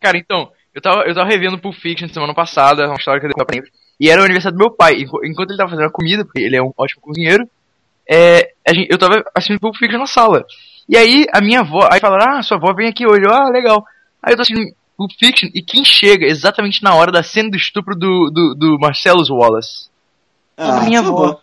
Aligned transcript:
Cara, 0.00 0.16
então, 0.16 0.50
eu 0.74 0.80
tava, 0.80 1.02
eu 1.02 1.14
tava 1.14 1.28
revendo 1.28 1.58
Pulp 1.58 1.74
Fiction 1.74 2.08
semana 2.08 2.34
passada, 2.34 2.86
uma 2.86 2.96
história 2.96 3.20
que 3.20 3.26
eu 3.26 3.32
dei 3.34 3.44
pra 3.44 3.56
ele. 3.56 3.68
E 4.00 4.08
era 4.08 4.20
o 4.20 4.24
aniversário 4.24 4.56
do 4.56 4.60
meu 4.62 4.70
pai. 4.70 4.94
Enqu- 5.00 5.24
Enquanto 5.24 5.50
ele 5.50 5.58
tava 5.58 5.70
fazendo 5.70 5.86
a 5.86 5.92
comida, 5.92 6.24
porque 6.24 6.40
ele 6.40 6.56
é 6.56 6.62
um 6.62 6.72
ótimo 6.76 7.02
cozinheiro, 7.02 7.48
é, 8.08 8.52
a 8.66 8.72
gente, 8.72 8.88
eu 8.90 8.96
tava 8.98 9.24
assistindo 9.34 9.60
Pulp 9.60 9.74
Fiction 9.76 9.98
na 9.98 10.06
sala. 10.06 10.44
E 10.88 10.96
aí 10.96 11.26
a 11.32 11.40
minha 11.40 11.60
avó, 11.60 11.88
aí 11.92 12.00
falaram, 12.00 12.38
ah, 12.38 12.42
sua 12.42 12.56
avó 12.56 12.72
vem 12.72 12.88
aqui 12.88 13.06
hoje. 13.06 13.22
Eu, 13.24 13.32
ah, 13.32 13.50
legal. 13.50 13.84
Aí 14.22 14.32
eu 14.32 14.36
tô 14.36 14.42
assistindo 14.42 14.72
Pulp 14.96 15.10
Fiction 15.18 15.48
e 15.52 15.60
quem 15.62 15.84
chega 15.84 16.26
exatamente 16.26 16.82
na 16.82 16.94
hora 16.94 17.10
da 17.12 17.22
cena 17.22 17.50
do 17.50 17.56
estupro 17.56 17.94
do, 17.96 18.30
do, 18.30 18.54
do 18.54 18.78
Marcellus 18.78 19.28
Wallace? 19.30 19.88
Ah, 20.56 20.78
a 20.78 20.84
minha 20.84 21.00
avó. 21.00 21.32
bom. 21.32 21.40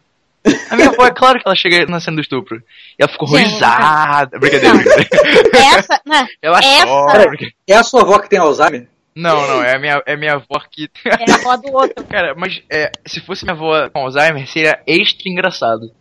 A 0.69 0.75
minha 0.75 0.89
avó, 0.89 1.05
é 1.07 1.11
claro 1.11 1.39
que 1.39 1.47
ela 1.47 1.55
chega 1.55 1.85
na 1.87 1.99
cena 1.99 2.15
do 2.17 2.21
estupro. 2.21 2.57
E 2.57 2.61
ela 3.03 3.11
ficou 3.11 3.27
Gente. 3.27 3.39
horrorizada. 3.63 4.37
Brincadeira, 4.39 4.73
Não. 4.75 4.83
brincadeira. 4.83 5.49
Essa, 5.77 6.01
né? 6.05 6.27
Ela 6.41 6.59
Essa- 6.59 6.85
chora. 6.85 7.31
É 7.67 7.75
a 7.75 7.83
sua 7.83 8.01
avó 8.01 8.19
que 8.19 8.29
tem 8.29 8.39
Alzheimer? 8.39 8.87
Não, 9.15 9.47
não, 9.47 9.63
é 9.63 9.75
a 9.75 9.79
minha, 9.79 10.03
é 10.05 10.15
minha 10.17 10.33
avó 10.33 10.59
que. 10.69 10.89
É 11.05 11.31
a 11.31 11.35
avó 11.35 11.55
do 11.57 11.71
outro. 11.73 12.03
Cara, 12.05 12.35
mas 12.35 12.61
é, 12.69 12.91
se 13.07 13.21
fosse 13.21 13.45
minha 13.45 13.55
avó 13.55 13.89
com 13.89 13.99
Alzheimer, 13.99 14.45
seria 14.47 14.79
extra 14.85 15.29
engraçado. 15.29 15.91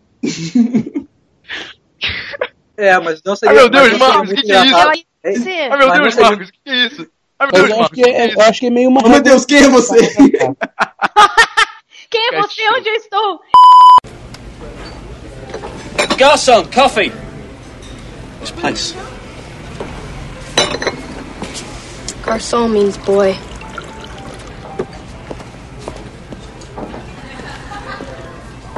É, 2.77 2.99
mas 2.99 3.23
não 3.25 3.33
Ai 3.33 3.37
seria. 3.37 3.55
meu 3.55 3.69
Deus, 3.71 3.83
não 3.85 3.91
seria 3.93 3.99
Marcos, 4.09 4.27
muito 4.29 4.41
que 4.41 4.47
que 4.47 4.53
é 4.53 4.65
isso? 4.65 4.77
Ai 4.77 5.79
meu 5.79 5.89
Mas 5.89 5.99
Deus, 5.99 5.99
não 6.05 6.11
seria- 6.11 6.29
Marcos, 6.29 6.51
que 6.51 6.59
que 6.65 6.71
é 6.71 6.87
isso? 6.87 7.11
Ai 7.39 7.47
meu 7.47 7.53
Deus, 7.53 7.69
eu 7.69 7.73
acho, 7.75 7.81
Marcos. 7.81 7.95
que 8.01 8.11
é, 8.11 8.35
eu 8.35 8.41
acho 8.41 8.61
que 8.61 8.67
é 8.67 8.71
meio 8.71 8.89
uma. 8.91 9.01
Oh, 9.05 9.09
meu 9.09 9.23
Deus, 9.23 9.45
quem 9.45 9.59
é 9.63 9.69
você? 9.69 10.15
Quem 12.11 12.29
é 12.33 12.41
você? 12.43 12.63
Onde 12.77 12.89
eu 12.89 12.95
estou? 12.95 13.41
Garçon, 16.19 16.71
coffee. 16.71 17.13
This 18.41 18.53
place. 18.53 18.93
Garçon 22.23 22.73
means 22.73 22.97
boy. 22.99 23.37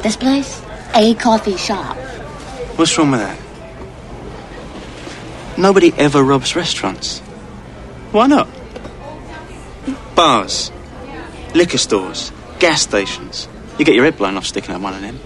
This 0.02 0.16
place? 0.16 0.62
A 0.94 1.14
coffee 1.14 1.56
shop. 1.56 1.96
What's 2.76 2.96
wrong 2.96 3.10
with 3.10 3.20
that? 3.20 3.38
Nobody 5.58 5.92
ever 5.98 6.22
robs 6.22 6.56
restaurants. 6.56 7.20
Why 8.12 8.28
not? 8.28 8.48
Bars, 10.14 10.72
liquor 11.54 11.78
stores, 11.78 12.32
gas 12.58 12.80
stations. 12.82 13.46
You 13.78 13.84
get 13.84 13.94
your 13.94 14.04
head 14.04 14.16
blown 14.16 14.36
off 14.36 14.46
sticking 14.46 14.74
at 14.74 14.80
one 14.80 14.94
of 14.94 15.02
them. 15.02 15.18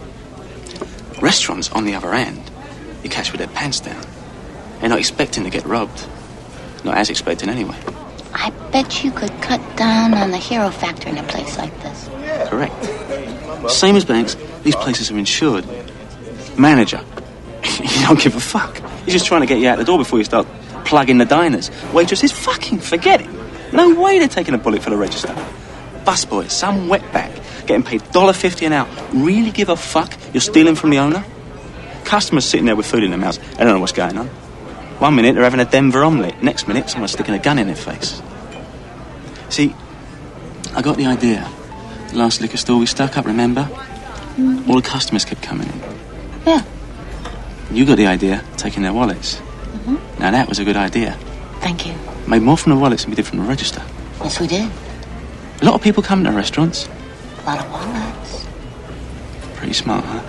Restaurants, 1.21 1.71
on 1.73 1.85
the 1.85 1.95
other 1.95 2.15
end, 2.15 2.51
you 3.03 3.11
catch 3.11 3.33
with 3.33 3.39
their 3.41 3.49
pants 3.49 3.81
down. 3.81 4.05
They're 4.81 4.89
not 4.89 4.99
expecting 4.99 5.45
to 5.45 5.51
get 5.51 5.65
robbed. 5.67 6.07
Not 6.85 6.97
as 6.97 7.11
expecting 7.11 7.49
anyway. 7.49 7.77
I 8.33 8.51
bet 8.73 9.05
you 9.05 9.11
could 9.11 9.33
cut 9.43 9.61
down 9.77 10.15
on 10.15 10.31
the 10.31 10.39
hero 10.39 10.71
factor 10.71 11.09
in 11.09 11.19
a 11.19 11.23
place 11.25 11.59
like 11.59 11.75
this. 11.83 12.09
Correct. 12.49 13.71
Same 13.71 13.97
as 13.97 14.05
banks, 14.05 14.37
these 14.63 14.77
places 14.77 15.11
are 15.11 15.19
insured. 15.19 15.67
Manager. 16.59 17.05
you 17.81 18.07
don't 18.07 18.19
give 18.19 18.35
a 18.37 18.41
fuck. 18.41 18.81
He's 19.05 19.13
just 19.13 19.27
trying 19.27 19.43
to 19.43 19.47
get 19.47 19.59
you 19.59 19.69
out 19.69 19.77
the 19.77 19.85
door 19.85 19.99
before 19.99 20.19
you 20.19 20.25
start 20.25 20.47
plugging 20.85 21.19
the 21.19 21.25
diners. 21.27 21.71
Waitresses, 21.93 22.33
fucking 22.33 22.79
forget 22.81 23.21
it. 23.21 23.29
No 23.73 24.01
way 24.01 24.19
they're 24.19 24.29
taking 24.29 24.55
a 24.55 24.59
bullet 24.59 24.83
for 24.83 24.91
the 24.91 24.97
register. 24.97 25.29
Busboy, 26.05 26.51
some 26.51 26.89
wetback, 26.89 27.40
getting 27.71 27.85
paid 27.85 28.03
$1.50 28.13 28.67
an 28.67 28.73
hour. 28.73 28.89
Really 29.13 29.53
give 29.53 29.69
a 29.69 29.77
fuck 29.77 30.13
you're 30.35 30.41
stealing 30.41 30.75
from 30.75 30.91
the 30.91 30.99
owner? 30.99 31.25
Customers 32.05 32.45
sitting 32.45 32.67
there 32.67 32.75
with 32.75 32.87
food 32.87 33.05
in 33.05 33.11
their 33.11 33.19
mouths. 33.19 33.39
They 33.39 33.65
don't 33.65 33.75
know 33.75 33.81
what's 33.81 33.93
going 33.93 34.19
on. 34.19 34.27
One 34.99 35.15
minute 35.15 35.35
they're 35.35 35.45
having 35.45 35.61
a 35.61 35.65
Denver 35.65 36.03
omelette. 36.03 36.43
Next 36.43 36.67
minute 36.67 36.91
someone's 36.91 37.13
sticking 37.13 37.35
a 37.35 37.39
gun 37.39 37.59
in 37.59 37.69
their 37.69 37.77
face. 37.77 38.21
See, 39.51 39.75
I 40.75 40.83
got 40.83 40.97
the 40.97 41.07
idea. 41.07 41.49
The 42.09 42.19
last 42.19 42.41
liquor 42.41 42.57
store 42.57 42.79
we 42.79 42.87
stuck 42.87 43.17
up, 43.17 43.27
remember? 43.27 43.69
All 44.69 44.77
the 44.77 44.83
customers 44.83 45.25
kept 45.25 45.43
coming 45.43 45.69
in. 45.69 45.81
Yeah. 46.47 46.65
You 47.71 47.85
got 47.85 47.97
the 47.97 48.07
idea, 48.07 48.45
taking 48.57 48.83
their 48.83 48.93
wallets. 48.93 49.37
Mm-hmm. 49.37 50.21
Now 50.21 50.33
that 50.33 50.49
was 50.49 50.59
a 50.59 50.65
good 50.65 50.77
idea. 50.77 51.13
Thank 51.61 51.87
you. 51.87 51.95
Made 52.27 52.43
more 52.43 52.57
from 52.57 52.73
the 52.73 52.79
wallets 52.79 53.05
than 53.05 53.11
we 53.11 53.17
did 53.17 53.27
from 53.27 53.39
the 53.39 53.45
register. 53.45 53.83
Yes, 54.21 54.41
we 54.41 54.49
did. 54.49 54.69
A 55.63 55.65
lot 55.65 55.75
of 55.75 55.83
people 55.83 56.03
come 56.03 56.25
to 56.25 56.33
restaurants. 56.33 56.89
A 57.41 57.47
lot 57.47 57.59
of 57.59 57.71
walnuts. 57.73 58.47
Pretty 59.57 59.73
smart, 59.73 60.05
huh? 60.05 60.21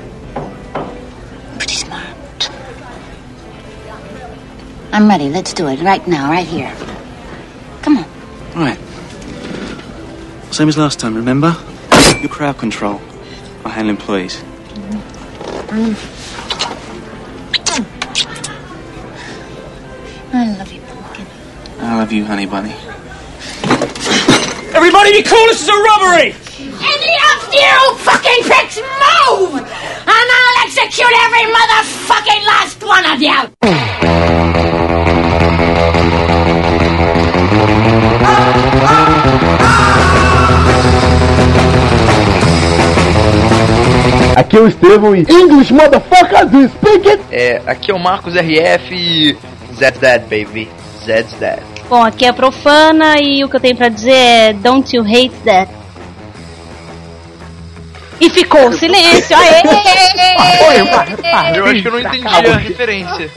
Pretty 1.58 1.76
smart. 1.76 2.50
I'm 4.94 5.08
ready. 5.08 5.30
Let's 5.30 5.54
do 5.54 5.68
it 5.68 5.82
right 5.82 6.06
now, 6.08 6.32
right 6.32 6.48
here. 6.48 6.74
Come 7.82 7.98
on. 7.98 8.06
Right. 8.56 8.80
Same 10.54 10.70
as 10.70 10.78
last 10.78 11.00
time, 11.00 11.16
remember? 11.16 11.56
Your 12.20 12.30
crowd 12.30 12.58
control. 12.58 13.02
I 13.66 13.70
handle 13.70 13.90
employees. 13.90 14.42
I 20.34 20.56
love 20.58 20.72
you, 20.72 20.82
pumpkin. 20.82 21.26
I 21.80 21.98
love 21.98 22.12
you, 22.12 22.26
honey 22.26 22.46
bunny. 22.46 22.76
Everybody 24.74 25.12
be 25.12 25.24
cool, 25.24 25.46
this 25.48 25.62
is 25.62 25.68
a 25.68 25.74
robbery! 25.74 26.36
Any 26.81 27.14
of 27.31 27.53
you 27.53 27.96
fucking 27.97 28.42
pricks 28.44 28.78
move! 28.80 29.53
And 29.62 30.28
I'll 30.38 30.66
execute 30.66 31.14
every 31.25 31.46
motherfucking 31.53 32.44
last 32.46 32.84
one 32.84 33.06
of 33.06 33.22
you! 33.22 34.52
Aqui 44.36 44.58
é 44.58 44.59
o 44.59 44.68
Estevão 44.68 45.16
e 45.16 45.22
English 45.30 45.74
motherfucker 45.74 46.47
do 46.47 46.68
speak 46.70 47.08
it! 47.08 47.24
É, 47.31 47.62
aqui 47.68 47.91
é 47.91 47.94
o 47.94 48.00
Marcos 48.00 48.34
RF 48.36 48.94
e. 48.94 49.38
Zed's 49.75 50.00
dead, 50.00 50.22
baby. 50.24 50.68
Zed's 51.06 51.34
dead. 51.34 51.59
Bom, 51.90 52.03
aqui 52.03 52.25
é 52.25 52.31
profana 52.31 53.16
e 53.22 53.44
o 53.44 53.50
que 53.50 53.56
eu 53.56 53.59
tenho 53.59 53.75
pra 53.75 53.90
dizer 53.90 54.14
é 54.14 54.53
Don't 54.53 54.96
you 54.96 55.03
hate 55.03 55.36
that? 55.46 55.81
E 58.22 58.30
ficou 58.30 58.70
o 58.70 58.74
silêncio. 58.74 59.36
Aê! 59.36 59.62
Eu 61.58 61.66
acho 61.66 61.82
que 61.82 61.88
eu 61.88 61.92
não 61.92 62.00
entendi 62.00 62.28
a 62.28 62.58
referência. 62.58 63.32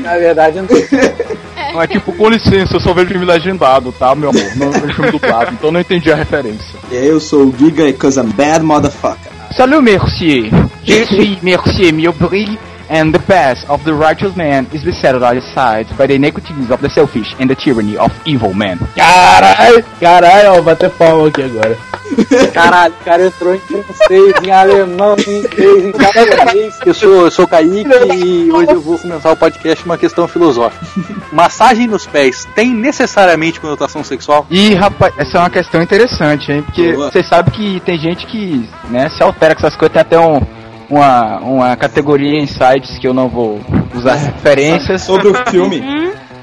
Na 0.00 0.16
verdade, 0.16 0.58
eu 0.58 0.62
não. 0.62 1.72
Não 1.74 1.82
é 1.82 1.86
tipo, 1.86 2.12
com 2.12 2.28
licença, 2.30 2.76
eu 2.76 2.80
só 2.80 2.94
vejo 2.94 3.08
filme 3.08 3.26
legendado, 3.26 3.92
tá, 3.92 4.14
meu 4.14 4.30
amor? 4.30 4.56
Não 4.56 4.70
vejo 4.70 4.94
filme 4.94 5.10
dublado, 5.10 5.52
então 5.52 5.70
não 5.70 5.80
entendi 5.80 6.10
a 6.10 6.14
referência. 6.14 6.78
E 6.90 6.96
aí, 6.96 7.08
eu 7.08 7.20
sou 7.20 7.46
o 7.46 7.54
Giga 7.58 7.86
e 7.86 7.92
cause 7.92 8.18
I'm 8.18 8.30
bad 8.30 8.64
motherfucker. 8.64 9.30
Salut, 9.56 9.82
Mercier. 9.82 10.50
Je 10.84 11.04
suis 11.06 11.42
Mercier 11.42 11.92
Miobril, 11.92 12.56
and 12.90 13.12
the 13.12 13.18
path 13.18 13.68
of 13.68 13.84
the 13.84 13.92
righteous 13.92 14.34
man 14.34 14.66
is 14.72 14.82
beset 14.82 15.14
on 15.14 15.22
all 15.22 15.40
sides 15.54 15.90
by 15.92 16.06
the 16.06 16.14
iniquities 16.14 16.70
of 16.70 16.80
the 16.80 16.88
selfish 16.88 17.34
and 17.38 17.48
the 17.48 17.54
tyranny 17.54 17.96
of 17.96 18.12
evil 18.24 18.54
men. 18.54 18.78
Caralho! 18.96 19.84
Caralho, 20.00 20.54
ó, 20.54 20.62
bater 20.62 20.90
palma 20.90 21.28
aqui 21.28 21.42
agora. 21.42 21.76
Caralho, 22.52 22.94
o 23.00 23.04
cara 23.04 23.26
entrou 23.26 23.54
em 23.54 23.58
francês, 23.58 24.34
em 24.42 24.50
alemão, 24.50 25.16
em 25.26 25.38
inglês, 25.38 25.84
em 25.84 25.92
japonês. 26.26 26.78
Eu 26.84 26.94
sou, 26.94 27.24
eu 27.24 27.30
sou 27.30 27.44
o 27.44 27.48
Kaique 27.48 27.88
e 28.14 28.50
hoje 28.50 28.72
eu 28.72 28.80
vou 28.80 28.98
começar 28.98 29.32
o 29.32 29.36
podcast 29.36 29.84
uma 29.84 29.98
questão 29.98 30.26
filosófica. 30.26 30.86
Massagem 31.32 31.86
nos 31.86 32.06
pés 32.06 32.46
tem 32.54 32.72
necessariamente 32.72 33.60
conotação 33.60 34.02
sexual? 34.02 34.46
Ih, 34.50 34.74
rapaz, 34.74 35.14
essa 35.18 35.38
é 35.38 35.40
uma 35.40 35.50
questão 35.50 35.82
interessante, 35.82 36.52
hein? 36.52 36.62
Porque 36.62 36.92
você 36.92 37.22
sabe 37.22 37.50
que 37.50 37.80
tem 37.80 37.98
gente 37.98 38.26
que, 38.26 38.68
né, 38.90 39.08
se 39.10 39.22
altera 39.22 39.54
com 39.54 39.60
essas 39.60 39.76
coisas, 39.76 39.92
tem 39.92 40.02
até 40.02 40.18
um, 40.18 40.40
uma, 40.88 41.38
uma 41.38 41.76
categoria 41.76 42.40
em 42.40 42.46
sites 42.46 42.98
que 42.98 43.06
eu 43.06 43.14
não 43.14 43.28
vou 43.28 43.60
usar 43.94 44.14
referências. 44.14 45.02
Sobre 45.02 45.28
o 45.28 45.34
filme. 45.50 45.82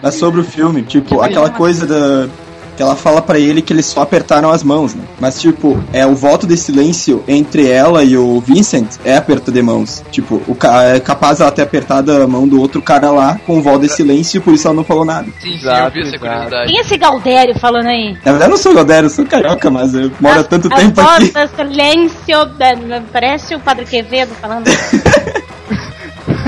Mas 0.02 0.16
sobre 0.16 0.42
o 0.42 0.44
filme, 0.44 0.84
tipo, 0.84 1.22
aquela 1.22 1.50
coisa 1.50 1.88
da. 1.88 2.30
Que 2.76 2.84
ela 2.84 2.96
fala 2.96 3.22
pra 3.22 3.40
ele 3.40 3.62
que 3.62 3.72
eles 3.72 3.86
só 3.86 4.02
apertaram 4.02 4.50
as 4.52 4.62
mãos, 4.64 4.94
né? 4.94 5.04
Mas, 5.20 5.40
tipo, 5.40 5.82
é 5.94 6.06
o 6.06 6.14
voto 6.14 6.46
de 6.46 6.58
silêncio 6.58 7.24
entre 7.28 7.70
ela 7.70 8.04
e 8.04 8.18
o 8.18 8.40
Vincent 8.42 8.98
é 9.06 9.16
aperto 9.16 9.52
de 9.52 9.62
mãos. 9.62 10.04
Tipo, 10.12 10.42
o 10.48 10.54
ca- 10.54 10.84
é 10.84 11.00
capaz 11.00 11.40
ela 11.40 11.52
ter 11.52 11.62
apertado 11.62 12.12
a 12.12 12.28
mão 12.28 12.46
do 12.48 12.60
outro 12.60 12.82
cara 12.82 13.12
lá 13.12 13.40
com 13.46 13.60
o 13.60 13.62
voto 13.62 13.80
de 13.82 13.90
silêncio 13.90 14.38
e 14.38 14.42
por 14.42 14.54
isso 14.54 14.68
ela 14.68 14.76
não 14.76 14.84
falou 14.84 15.06
nada. 15.06 15.28
Sim, 15.42 15.58
sim, 15.58 15.68
eu 15.68 15.92
vi 15.92 16.02
essa 16.02 16.20
curiosidade. 16.20 16.68
Quem 16.68 16.78
é 16.78 16.82
esse 16.82 16.98
Galdério 16.98 17.60
falando 17.60 17.88
aí? 17.88 18.12
Na 18.26 18.32
verdade, 18.32 18.44
eu 18.44 18.50
não 18.50 18.58
sou 18.58 18.74
Godero, 18.74 19.06
eu 19.08 19.10
sou 19.10 19.26
carioca, 19.26 19.70
mas 19.72 19.94
eu 19.96 20.12
moro 20.20 20.40
há 20.42 20.44
tanto 20.44 20.68
a 20.68 20.76
tempo 20.76 21.02
voz 21.02 21.34
aqui. 21.34 21.56
silêncio, 21.56 22.46
da- 22.58 23.02
parece 23.12 23.56
o 23.56 23.60
Padre 23.60 23.86
Quevedo 23.86 24.34
falando. 24.42 24.66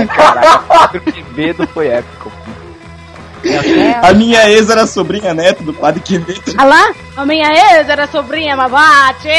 Caraca, 0.08 1.00
que 1.00 1.24
medo 1.36 1.68
foi 1.68 1.88
épico. 1.88 2.32
É. 3.48 4.08
A 4.08 4.14
minha 4.14 4.50
ex 4.50 4.70
era 4.70 4.86
sobrinha 4.86 5.34
neta 5.34 5.64
do 5.64 5.74
padre 5.74 6.02
Quevedo. 6.02 6.54
Alá, 6.58 6.76
ah 6.76 6.88
lá? 6.88 7.24
A 7.24 7.26
minha 7.26 7.48
ex 7.48 7.90
era 7.90 8.08
sobrinha 8.08 8.56
Mabate. 8.56 9.30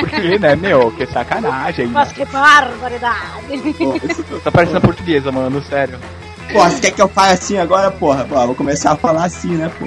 Porque, 0.00 0.38
né, 0.38 0.54
meu? 0.54 0.90
Que 0.92 1.06
sacanagem. 1.06 1.86
Mas 1.86 2.08
né? 2.08 2.14
que 2.14 2.24
barbaridade. 2.26 3.74
Pô. 3.78 4.38
Tá 4.44 4.50
parecendo 4.50 4.80
portuguesa, 4.80 5.32
mano, 5.32 5.62
sério. 5.62 5.98
Porra, 6.52 6.70
você 6.70 6.80
quer 6.80 6.90
que 6.92 7.02
eu 7.02 7.08
fale 7.08 7.32
assim 7.32 7.58
agora, 7.58 7.90
porra? 7.90 8.24
Pô, 8.24 8.34
vou 8.46 8.54
começar 8.54 8.92
a 8.92 8.96
falar 8.96 9.24
assim, 9.24 9.56
né, 9.56 9.70
pô? 9.78 9.86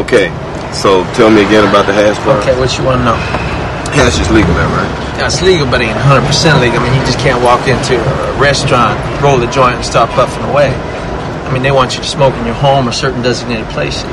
Okay, 0.00 0.30
so 0.72 1.04
tell 1.14 1.28
me 1.28 1.42
again 1.42 1.66
about 1.66 1.86
the 1.86 1.92
hash 1.92 2.18
brown. 2.20 2.38
Okay, 2.38 2.54
what 2.58 2.78
you 2.78 2.84
want 2.84 2.98
to 2.98 3.04
know? 3.04 3.57
Hash 3.94 4.20
is 4.20 4.30
legal 4.30 4.52
there, 4.54 4.68
right? 4.68 4.92
Yeah, 5.18 5.26
it's 5.26 5.42
legal, 5.42 5.66
but 5.66 5.80
it 5.80 5.90
ain't 5.90 5.98
100% 5.98 6.60
legal. 6.60 6.80
I 6.80 6.82
mean, 6.84 6.94
you 6.94 7.04
just 7.06 7.18
can't 7.18 7.42
walk 7.42 7.66
into 7.66 7.96
a 7.96 8.38
restaurant, 8.38 8.98
roll 9.22 9.42
a 9.42 9.50
joint, 9.50 9.76
and 9.76 9.84
start 9.84 10.10
puffing 10.10 10.44
away. 10.44 10.70
I 10.70 11.52
mean, 11.52 11.62
they 11.62 11.72
want 11.72 11.96
you 11.96 12.02
to 12.02 12.08
smoke 12.08 12.34
in 12.34 12.44
your 12.44 12.54
home 12.54 12.88
or 12.88 12.92
certain 12.92 13.22
designated 13.22 13.66
places. 13.68 14.04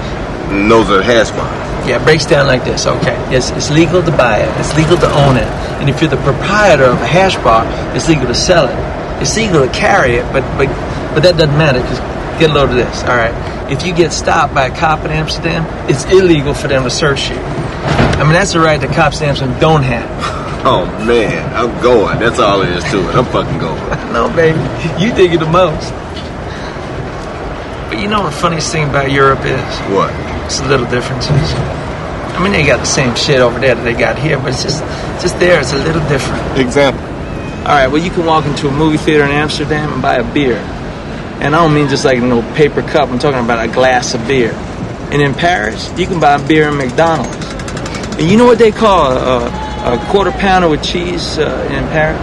And 0.49 0.71
those 0.71 0.89
are 0.89 1.01
hash 1.01 1.31
bars. 1.31 1.87
Yeah, 1.87 2.01
it 2.01 2.05
breaks 2.05 2.25
down 2.25 2.47
like 2.47 2.63
this. 2.63 2.87
Okay, 2.87 3.15
it's, 3.35 3.51
it's 3.51 3.69
legal 3.69 4.01
to 4.01 4.11
buy 4.11 4.39
it, 4.39 4.59
it's 4.59 4.75
legal 4.75 4.97
to 4.97 5.09
own 5.25 5.37
it, 5.37 5.47
and 5.77 5.89
if 5.89 6.01
you're 6.01 6.09
the 6.09 6.17
proprietor 6.17 6.85
of 6.85 7.01
a 7.01 7.05
hash 7.05 7.35
bar, 7.37 7.65
it's 7.95 8.07
legal 8.07 8.25
to 8.25 8.33
sell 8.33 8.67
it. 8.67 9.21
It's 9.21 9.35
legal 9.37 9.65
to 9.65 9.71
carry 9.71 10.15
it, 10.15 10.25
but 10.33 10.41
but 10.57 10.67
but 11.13 11.23
that 11.23 11.37
doesn't 11.37 11.57
matter 11.57 11.81
because 11.81 11.99
get 12.39 12.49
a 12.49 12.53
load 12.53 12.69
of 12.69 12.75
this. 12.75 13.03
All 13.03 13.15
right, 13.15 13.33
if 13.71 13.85
you 13.85 13.93
get 13.93 14.11
stopped 14.13 14.53
by 14.53 14.67
a 14.67 14.75
cop 14.75 15.05
in 15.05 15.11
Amsterdam, 15.11 15.65
it's 15.89 16.05
illegal 16.05 16.53
for 16.53 16.67
them 16.67 16.83
to 16.83 16.89
search 16.89 17.29
you. 17.29 17.35
I 18.17 18.23
mean, 18.23 18.33
that's 18.33 18.53
a 18.55 18.59
right 18.59 18.79
that 18.79 18.95
Cop 18.95 19.13
Amsterdam 19.21 19.59
don't 19.59 19.83
have. 19.83 20.45
Oh 20.65 20.87
man, 21.05 21.53
I'm 21.53 21.79
going. 21.79 22.17
That's 22.17 22.39
all 22.39 22.61
there 22.61 22.75
is 22.75 22.83
to 22.85 22.97
it. 22.97 23.13
I'm 23.13 23.25
fucking 23.25 23.59
going. 23.59 23.77
no, 24.13 24.33
baby, 24.35 24.57
you 24.99 25.13
dig 25.13 25.31
it 25.31 25.39
the 25.39 25.45
most. 25.45 25.91
But 27.87 27.99
you 27.99 28.07
know 28.07 28.23
what 28.23 28.31
the 28.31 28.35
funniest 28.35 28.71
thing 28.71 28.89
about 28.89 29.11
Europe 29.11 29.45
is? 29.45 29.61
What? 29.93 30.09
It's 30.45 30.59
the 30.61 30.67
little 30.67 30.89
differences. 30.89 31.53
I 32.33 32.39
mean, 32.41 32.51
they 32.51 32.65
got 32.65 32.79
the 32.79 32.85
same 32.85 33.13
shit 33.13 33.41
over 33.41 33.59
there 33.59 33.75
that 33.75 33.83
they 33.83 33.93
got 33.93 34.17
here, 34.17 34.39
but 34.39 34.49
it's 34.53 34.63
just, 34.63 34.81
just 35.21 35.37
there. 35.39 35.61
It's 35.61 35.71
a 35.71 35.77
little 35.77 36.01
different. 36.09 36.59
Example. 36.59 37.05
All 37.65 37.71
right, 37.71 37.87
well, 37.87 38.03
you 38.03 38.09
can 38.09 38.25
walk 38.25 38.45
into 38.45 38.67
a 38.67 38.71
movie 38.71 38.97
theater 38.97 39.23
in 39.23 39.29
Amsterdam 39.29 39.93
and 39.93 40.01
buy 40.01 40.15
a 40.15 40.33
beer, 40.33 40.57
and 41.41 41.55
I 41.55 41.63
don't 41.63 41.75
mean 41.75 41.89
just 41.89 42.05
like 42.05 42.19
no 42.23 42.41
paper 42.55 42.81
cup. 42.81 43.09
I'm 43.09 43.19
talking 43.19 43.39
about 43.39 43.63
a 43.63 43.71
glass 43.71 44.15
of 44.15 44.27
beer. 44.27 44.51
And 45.11 45.21
in 45.21 45.33
Paris, 45.33 45.91
you 45.97 46.07
can 46.07 46.19
buy 46.19 46.45
beer 46.45 46.69
in 46.69 46.77
McDonald's. 46.77 47.35
And 48.17 48.29
you 48.29 48.37
know 48.37 48.45
what 48.45 48.57
they 48.57 48.71
call 48.71 49.11
a, 49.11 49.45
a 49.45 50.05
quarter 50.09 50.31
pounder 50.31 50.69
with 50.69 50.83
cheese 50.83 51.37
uh, 51.37 51.67
in 51.71 51.83
Paris? 51.89 52.19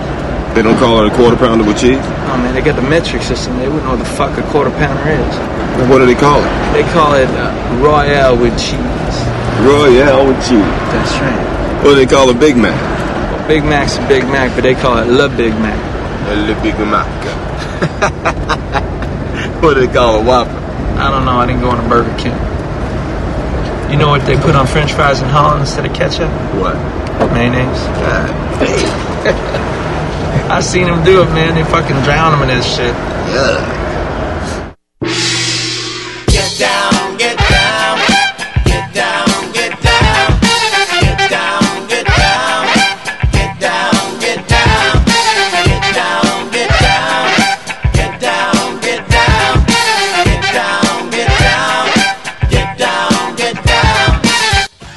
They 0.54 0.62
don't 0.62 0.76
call 0.78 1.04
it 1.04 1.12
a 1.12 1.16
quarter 1.16 1.36
pounder 1.36 1.64
with 1.64 1.78
cheese? 1.78 1.96
Oh 1.96 2.36
man, 2.36 2.54
they 2.54 2.60
got 2.60 2.76
the 2.76 2.88
metric 2.88 3.22
system. 3.22 3.56
They 3.58 3.68
wouldn't 3.68 3.84
know 3.84 3.96
what 3.96 4.00
the 4.00 4.12
fuck 4.16 4.36
a 4.36 4.42
quarter 4.50 4.70
pounder 4.70 5.10
is. 5.10 5.34
Well, 5.80 5.88
what 5.90 5.98
do 5.98 6.06
they 6.06 6.14
call 6.14 6.40
it? 6.40 6.72
They 6.72 6.82
call 6.92 7.14
it 7.14 7.28
uh, 7.30 7.52
Royale 7.80 8.36
with 8.36 8.52
cheese. 8.60 9.16
Royale 9.64 10.26
with 10.26 10.36
cheese. 10.44 10.60
That's 10.92 11.12
right. 11.20 11.84
What 11.84 11.90
do 11.90 11.94
they 11.96 12.06
call 12.06 12.28
a 12.28 12.34
Big 12.34 12.56
Mac? 12.56 12.76
Well, 13.32 13.48
Big 13.48 13.64
Mac's 13.64 13.96
a 13.96 14.06
Big 14.08 14.24
Mac, 14.24 14.54
but 14.54 14.62
they 14.62 14.74
call 14.74 14.98
it 14.98 15.06
Le 15.06 15.28
Big 15.30 15.52
Mac. 15.54 15.78
Le 16.28 16.54
Big 16.62 16.76
Mac. 16.78 17.08
what 19.62 19.74
do 19.74 19.86
they 19.86 19.92
call 19.92 20.20
a 20.20 20.24
Whopper? 20.24 20.50
I 20.98 21.10
don't 21.10 21.24
know. 21.24 21.38
I 21.38 21.46
didn't 21.46 21.62
go 21.62 21.70
on 21.70 21.84
a 21.84 21.88
Burger 21.88 22.14
King. 22.18 22.51
You 23.92 23.98
know 23.98 24.08
what 24.08 24.24
they 24.24 24.36
put 24.36 24.56
on 24.56 24.66
French 24.66 24.92
fries 24.94 25.20
in 25.20 25.28
Holland 25.28 25.60
instead 25.60 25.84
of 25.84 25.92
ketchup? 25.92 26.30
What? 26.56 26.76
Mayonnaise. 27.34 27.84
God. 28.00 28.30
I 30.50 30.60
seen 30.60 30.86
them 30.86 31.04
do 31.04 31.20
it, 31.20 31.26
man. 31.26 31.54
They 31.54 31.62
fucking 31.62 32.00
drown 32.02 32.32
them 32.32 32.40
in 32.48 32.56
this 32.56 32.66
shit. 32.66 32.94
Yeah. 33.28 33.81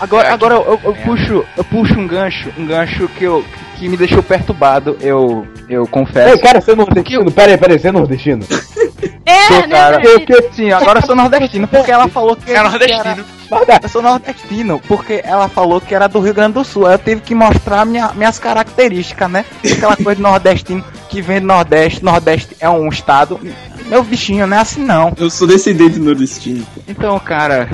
Agora, 0.06 0.32
agora 0.34 0.54
eu, 0.56 0.80
eu 0.84 0.94
puxo, 1.04 1.44
eu 1.58 1.64
puxo 1.64 2.00
um 2.00 2.08
gancho, 2.08 2.50
um 2.58 2.66
gancho 2.66 3.08
que 3.10 3.24
eu 3.24 3.44
que 3.78 3.90
me 3.90 3.98
deixou 3.98 4.24
perturbado, 4.24 4.96
eu 5.02 5.46
eu 5.68 5.86
confesso. 5.88 6.34
Ei, 6.36 6.38
cara, 6.40 6.62
você 6.62 6.72
é 6.72 6.76
nordestino? 6.76 7.30
Pera 7.32 7.52
aí, 7.52 7.58
pera 7.58 7.74
aí, 7.74 7.80
você 7.80 7.88
é 7.88 7.92
nordestino? 7.92 8.46
É, 9.26 9.48
Sou, 9.48 9.58
né, 9.62 9.68
cara. 9.68 10.00
Fred? 10.00 10.26
Porque, 10.26 10.50
sim, 10.54 10.72
agora 10.72 11.00
eu 11.00 11.06
sou 11.06 11.16
nordestino, 11.16 11.68
porque 11.68 11.92
ela 11.92 12.08
falou 12.08 12.36
que. 12.36 12.52
É 12.52 12.62
nordestino. 12.62 13.26
era- 13.52 13.80
Eu 13.84 13.90
sou 13.90 14.02
nordestino, 14.02 14.82
porque 14.88 15.22
ela 15.24 15.50
falou 15.50 15.82
que 15.82 15.94
era 15.94 16.08
do 16.08 16.20
Rio 16.20 16.34
Grande 16.34 16.54
do 16.54 16.64
Sul. 16.64 16.86
Aí 16.88 16.94
eu 16.94 17.00
tive 17.00 17.22
que 17.22 17.34
mostrar 17.36 17.86
minha, 17.86 18.12
minhas 18.14 18.38
características, 18.40 19.30
né? 19.30 19.44
Aquela 19.64 19.96
coisa 19.98 20.16
de 20.16 20.22
nordestino 20.22 20.84
que 21.10 21.22
vem 21.22 21.42
do 21.42 21.48
Nordeste. 21.48 22.04
Nordeste 22.04 22.56
é 22.60 22.70
um 22.70 22.88
estado. 22.88 23.40
Meu 23.88 24.04
bichinho, 24.04 24.48
não 24.48 24.58
é 24.58 24.62
assim 24.62 24.84
não. 24.84 25.14
Eu 25.18 25.30
sou 25.30 25.48
descendente 25.48 26.00
nordestino. 26.00 26.66
Então, 26.88 27.20
cara, 27.20 27.68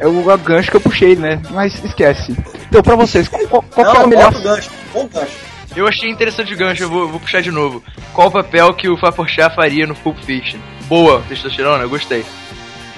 é 0.00 0.06
o 0.06 0.38
gancho 0.38 0.70
que 0.70 0.76
eu 0.76 0.80
puxei, 0.80 1.14
né? 1.16 1.40
Mas 1.50 1.82
esquece. 1.84 2.34
Então, 2.68 2.82
pra 2.82 2.96
vocês, 2.96 3.28
qual, 3.28 3.46
qual- 3.46 3.62
que 3.62 3.80
é 4.00 4.04
o 4.04 4.08
melhor. 4.08 4.32
gancho, 4.42 4.70
bom 4.92 5.06
gancho. 5.12 5.50
Eu 5.76 5.86
achei 5.86 6.10
interessante 6.10 6.52
o 6.52 6.56
gancho, 6.56 6.82
eu 6.82 6.88
vou, 6.88 7.08
vou 7.08 7.20
puxar 7.20 7.40
de 7.42 7.50
novo. 7.52 7.82
Qual 8.12 8.26
o 8.28 8.30
papel 8.32 8.74
que 8.74 8.88
o 8.88 8.96
Faporchat 8.96 9.54
faria 9.54 9.86
no 9.86 9.94
Pulp 9.94 10.18
Fiction? 10.24 10.58
Boa, 10.88 11.22
testosterona, 11.28 11.84
eu 11.84 11.88
gostei. 11.88 12.24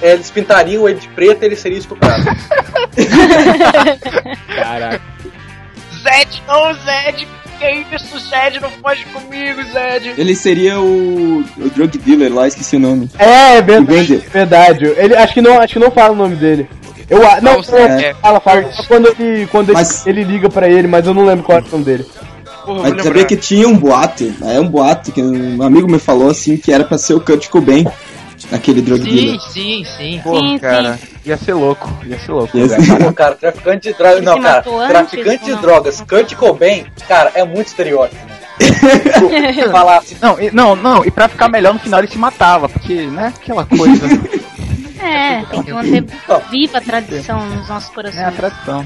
É, 0.01 0.13
eles 0.13 0.31
pintariam 0.31 0.89
ele 0.89 0.99
de 0.99 1.07
preto 1.09 1.43
e 1.43 1.45
ele 1.45 1.55
seria 1.55 1.77
estuprado. 1.77 2.23
Caraca. 4.55 5.01
Zed, 6.01 6.43
não, 6.47 6.73
Zed! 6.73 7.27
Que 7.59 7.95
isso, 7.95 8.19
Zed? 8.19 8.59
Não 8.59 8.71
pode 8.71 9.05
comigo, 9.05 9.61
Zed! 9.71 10.13
Ele 10.17 10.35
seria 10.35 10.79
o, 10.79 11.41
o 11.57 11.69
drug 11.69 11.97
dealer 11.99 12.33
lá, 12.33 12.47
esqueci 12.47 12.75
o 12.75 12.79
nome. 12.79 13.09
É, 13.17 13.61
verdade, 13.61 13.85
Vende. 14.15 14.15
verdade. 14.29 14.85
Ele, 14.97 15.15
acho, 15.15 15.33
que 15.33 15.41
não, 15.41 15.59
acho 15.61 15.73
que 15.73 15.79
não 15.79 15.91
fala 15.91 16.11
o 16.11 16.15
nome 16.15 16.35
dele. 16.35 16.67
Eu, 17.13 17.41
não, 17.41 17.61
Não, 17.61 17.61
não, 17.61 17.77
é. 17.99 18.13
fala, 18.15 18.39
fala. 18.39 18.71
Só 18.71 18.83
quando 18.83 19.07
ele, 19.07 19.47
quando 19.47 19.69
ele- 19.69 19.73
Mas- 19.73 20.05
ele 20.07 20.23
liga 20.23 20.49
pra 20.49 20.67
ele, 20.67 20.87
mas 20.87 21.05
eu 21.05 21.13
não 21.13 21.25
lembro 21.25 21.43
qual 21.43 21.57
é 21.57 21.61
o 21.61 21.71
nome 21.71 21.83
dele. 21.83 22.05
Porra, 22.65 22.89
Mas 22.89 23.03
sabia 23.03 23.25
que 23.25 23.35
tinha 23.35 23.67
um 23.67 23.77
boato, 23.77 24.33
é 24.41 24.59
um 24.59 24.67
boato 24.69 25.11
que 25.11 25.21
um 25.21 25.61
amigo 25.61 25.89
me 25.91 25.99
falou 25.99 26.29
assim 26.29 26.55
que 26.55 26.71
era 26.71 26.83
pra 26.85 26.97
ser 26.97 27.13
o 27.13 27.19
Kurt 27.19 27.49
Cobain, 27.49 27.85
aquele 28.53 28.81
drug 28.81 29.03
Sim, 29.03 29.09
dealer. 29.15 29.39
sim, 29.41 29.83
sim. 29.97 30.21
Pô, 30.23 30.39
Sim, 30.39 30.57
cara, 30.59 30.97
ia 31.25 31.35
ser 31.35 31.53
louco, 31.55 31.89
ia 32.05 32.17
ser 32.19 32.31
louco. 32.31 32.57
Ia 32.57 32.69
ser- 32.69 32.99
Não, 32.99 33.11
cara, 33.11 33.35
traficante 33.35 33.89
de 33.89 33.97
drogas. 33.97 34.17
Ele 34.17 34.25
Não, 34.25 34.41
cara, 34.41 34.63
traficante 34.87 35.43
de 35.43 35.55
drogas, 35.55 36.01
Kurt 36.07 36.33
Cobain, 36.35 36.85
cara, 37.05 37.31
é 37.35 37.43
muito 37.43 37.67
estereótipo. 37.67 38.21
Tipo, 38.57 39.29
falar 39.71 39.97
assim, 39.97 40.15
Não, 40.21 40.39
e, 40.39 40.49
não, 40.51 40.73
não, 40.75 41.03
e 41.03 41.11
pra 41.11 41.27
ficar 41.27 41.49
melhor 41.49 41.73
no 41.73 41.79
final 41.81 41.99
ele 41.99 42.07
se 42.07 42.17
matava, 42.17 42.69
porque, 42.69 42.93
né, 43.07 43.33
aquela 43.35 43.65
coisa, 43.65 44.07
É, 45.03 45.43
tem 45.45 45.63
que 45.63 45.73
manter 45.73 46.03
viva 46.49 46.77
a 46.77 46.81
tradição 46.81 47.45
nos 47.45 47.67
nossos 47.67 47.89
corações. 47.93 48.21
né, 48.21 48.27
a 48.27 48.31
tradição. 48.31 48.85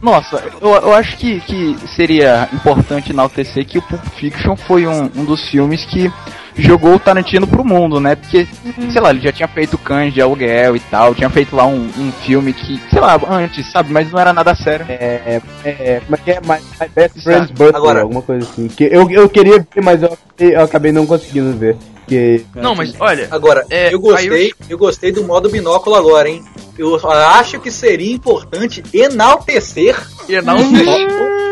Nossa, 0.00 0.42
eu, 0.60 0.68
eu 0.68 0.94
acho 0.94 1.16
que, 1.16 1.40
que 1.40 1.76
seria 1.96 2.48
importante 2.52 3.10
enaltecer 3.10 3.66
que 3.66 3.78
o 3.78 3.82
Pulp 3.82 4.04
Fiction 4.16 4.54
foi 4.56 4.86
um, 4.86 5.10
um 5.16 5.24
dos 5.24 5.48
filmes 5.48 5.84
que 5.84 6.10
jogou 6.56 6.94
o 6.94 6.98
Tarantino 7.00 7.48
pro 7.48 7.64
mundo, 7.64 7.98
né? 7.98 8.14
Porque, 8.14 8.46
sei 8.92 9.00
lá, 9.00 9.10
ele 9.10 9.20
já 9.20 9.32
tinha 9.32 9.48
feito 9.48 9.76
Cães 9.76 10.14
de 10.14 10.20
Aluguel 10.22 10.76
e 10.76 10.80
tal, 10.80 11.16
tinha 11.16 11.28
feito 11.28 11.54
lá 11.56 11.66
um, 11.66 11.90
um 11.98 12.12
filme 12.24 12.52
que, 12.52 12.80
sei 12.90 13.00
lá, 13.00 13.18
antes, 13.28 13.68
sabe? 13.72 13.92
Mas 13.92 14.10
não 14.12 14.20
era 14.20 14.32
nada 14.32 14.54
sério. 14.54 14.86
É, 14.88 15.40
é, 15.64 16.00
como 16.04 16.14
é 16.14 16.18
que 16.18 16.30
é? 16.30 16.40
My, 16.42 16.62
my 16.80 16.88
Best 16.94 17.20
Friend's 17.20 17.50
Butler, 17.50 17.74
Agora- 17.76 18.02
alguma 18.02 18.22
coisa 18.22 18.48
assim. 18.48 18.68
Que 18.68 18.84
eu, 18.84 19.10
eu 19.10 19.28
queria 19.28 19.58
ver, 19.58 19.82
mas 19.82 20.00
eu, 20.00 20.16
eu 20.38 20.62
acabei 20.62 20.92
não 20.92 21.06
conseguindo 21.06 21.56
ver. 21.58 21.76
Porque, 22.08 22.42
Não, 22.54 22.74
mas 22.74 22.94
olha, 22.98 23.28
Agora, 23.30 23.66
É, 23.68 23.92
eu 23.92 24.00
gostei, 24.00 24.52
eu... 24.70 24.78
gostei 24.78 25.12
do 25.12 25.22
modo 25.24 25.50
binóculo 25.50 25.94
agora, 25.94 26.28
hein? 26.28 26.42
Eu 26.78 26.96
acho 27.10 27.60
que 27.60 27.70
seria 27.70 28.14
importante 28.14 28.82
enaltecer. 28.94 29.94
e 30.26 30.40
não 30.40 30.56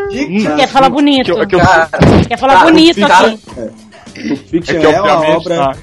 De... 0.08 0.46
Quer 0.56 0.68
falar 0.68 0.88
bonito. 0.88 1.26
Que 1.26 1.30
eu- 1.32 1.46
que 1.46 1.54
eu- 1.56 1.60
Cara, 1.60 1.90
Quer 2.26 2.38
falar 2.38 2.54
cara, 2.54 2.64
bonito 2.70 3.00
cara, 3.00 3.26
aqui. 3.28 3.38
Pulp 4.28 4.38
Fiction 4.48 4.76
É 4.76 4.78
é, 4.78 4.80
que, 4.80 4.86
uma 4.86 5.12
obviamente, 5.14 5.36
obra, 5.36 5.56
tá. 5.56 5.76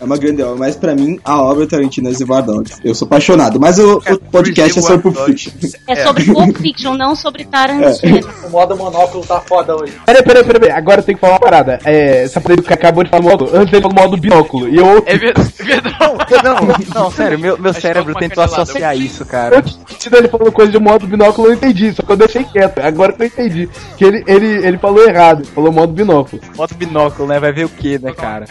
É 0.00 0.04
uma 0.04 0.16
grande 0.16 0.42
obra, 0.42 0.56
mas 0.56 0.76
pra 0.76 0.94
mim 0.94 1.18
a 1.24 1.40
obra 1.42 1.66
Tarantino 1.66 2.08
é 2.08 2.10
Reservoir 2.10 2.42
Dogs. 2.42 2.78
Eu 2.84 2.94
sou 2.94 3.06
apaixonado, 3.06 3.58
mas 3.60 3.78
o, 3.78 4.02
É, 4.04 4.12
o 4.14 4.18
podcast 4.18 4.78
é 4.78 4.82
sobre 4.82 5.02
Pulp 5.02 5.16
Fiction. 5.26 5.52
É 5.88 5.96
sobre 6.04 6.24
Pulp 6.24 6.56
Fiction, 6.58 6.94
não 6.94 7.14
sobre 7.14 7.44
Tarantino. 7.44 8.20
o 8.46 8.50
modo 8.50 8.76
monóculo 8.76 9.24
tá 9.24 9.40
foda 9.40 9.74
hoje. 9.76 9.92
Peraí, 10.04 10.22
peraí, 10.22 10.44
peraí, 10.44 10.60
peraí. 10.60 10.76
Agora 10.76 11.00
eu 11.00 11.04
tenho 11.04 11.16
que 11.16 11.20
falar 11.20 11.34
uma 11.34 11.40
parada. 11.40 11.78
É, 11.84 12.24
essa 12.24 12.40
parada 12.40 12.62
que 12.62 12.72
acabou 12.72 13.04
de 13.04 13.10
falar 13.10 13.22
modo. 13.22 13.44
Antes 13.52 13.72
ele 13.72 13.82
falou 13.82 13.96
modo 13.96 14.16
binóculo. 14.16 14.68
E 14.68 14.76
eu. 14.76 15.02
É 15.06 15.16
ver- 15.16 15.34
verdade. 15.58 15.96
Não, 16.42 17.02
não, 17.04 17.10
sério, 17.10 17.38
meu, 17.38 17.58
meu 17.58 17.72
cérebro 17.72 18.10
alguma 18.10 18.20
tentou 18.20 18.42
associar 18.44 18.96
isso, 18.96 19.24
cara. 19.24 19.58
Antes 19.58 19.78
ele 20.12 20.28
falou 20.28 20.50
coisa 20.52 20.70
de 20.72 20.78
modo 20.78 21.06
binóculo, 21.06 21.48
eu 21.48 21.54
entendi. 21.54 21.92
Só 21.92 22.02
que 22.02 22.12
eu 22.12 22.16
deixei 22.16 22.44
quieto. 22.44 22.78
Agora 22.80 23.12
que 23.12 23.22
eu 23.22 23.26
entendi. 23.26 23.68
Que 23.96 24.04
ele, 24.04 24.24
ele, 24.26 24.66
ele 24.66 24.78
falou 24.78 25.06
errado. 25.08 25.44
Falou 25.46 25.72
modo 25.72 25.92
binóculo. 25.92 26.40
Bota 26.56 26.74
o 26.74 26.76
binóculo, 26.76 27.28
né? 27.28 27.38
Vai 27.38 27.52
ver 27.52 27.64
o 27.64 27.68
que, 27.68 27.98
né, 27.98 28.12
cara? 28.12 28.46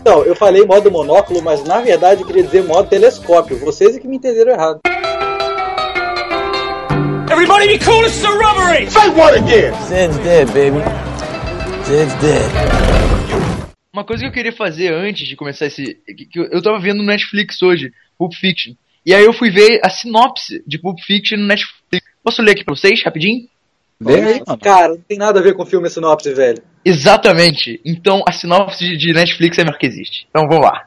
Então, 0.00 0.22
eu 0.24 0.34
falei 0.34 0.49
modo 0.66 0.90
monóculo, 0.90 1.40
mas 1.42 1.62
na 1.64 1.80
verdade 1.80 2.22
eu 2.22 2.26
queria 2.26 2.42
dizer 2.42 2.62
modo 2.64 2.88
telescópio. 2.88 3.56
Vocês 3.58 3.96
é 3.96 4.00
que 4.00 4.08
me 4.08 4.16
entenderam 4.16 4.52
errado. 4.52 4.80
Everybody 7.30 7.68
be 7.68 7.78
cool, 7.84 8.02
this 8.02 8.16
is 8.16 8.24
a 8.24 8.30
robbery! 8.30 8.86
Zed's 9.86 10.18
dead, 10.18 10.46
baby. 10.48 10.78
Zed's 11.86 12.14
dead. 12.20 12.50
Uma 13.92 14.04
coisa 14.04 14.22
que 14.22 14.28
eu 14.28 14.32
queria 14.32 14.52
fazer 14.52 14.92
antes 14.92 15.26
de 15.28 15.36
começar 15.36 15.66
esse. 15.66 15.96
que- 16.06 16.28
eu 16.38 16.62
tava 16.62 16.78
vendo 16.80 16.98
no 16.98 17.04
Netflix 17.06 17.62
hoje, 17.62 17.92
Pulp 18.18 18.32
Fiction. 18.34 18.74
E 19.06 19.14
aí 19.14 19.24
eu 19.24 19.32
fui 19.32 19.50
ver 19.50 19.80
a 19.84 19.88
sinopse 19.90 20.62
de 20.66 20.78
Pulp 20.78 20.98
Fiction 21.06 21.38
no 21.38 21.46
Netflix. 21.46 22.04
Posso 22.22 22.42
ler 22.42 22.52
aqui 22.52 22.64
pra 22.64 22.74
vocês, 22.74 23.02
rapidinho? 23.02 23.48
Cara, 24.62 24.88
não 24.88 24.96
tem 25.06 25.18
nada 25.18 25.40
a 25.40 25.42
ver 25.42 25.54
com 25.54 25.62
o 25.62 25.66
filme 25.66 25.88
sinopse, 25.90 26.32
velho. 26.32 26.62
Exatamente. 26.84 27.80
Então 27.84 28.22
a 28.26 28.32
sinopse 28.32 28.96
de- 28.96 29.12
Netflix 29.12 29.58
é 29.58 29.64
melhor 29.64 29.78
que 29.78 29.86
existe. 29.86 30.26
Então 30.30 30.48
vamos 30.48 30.64
lá. 30.64 30.86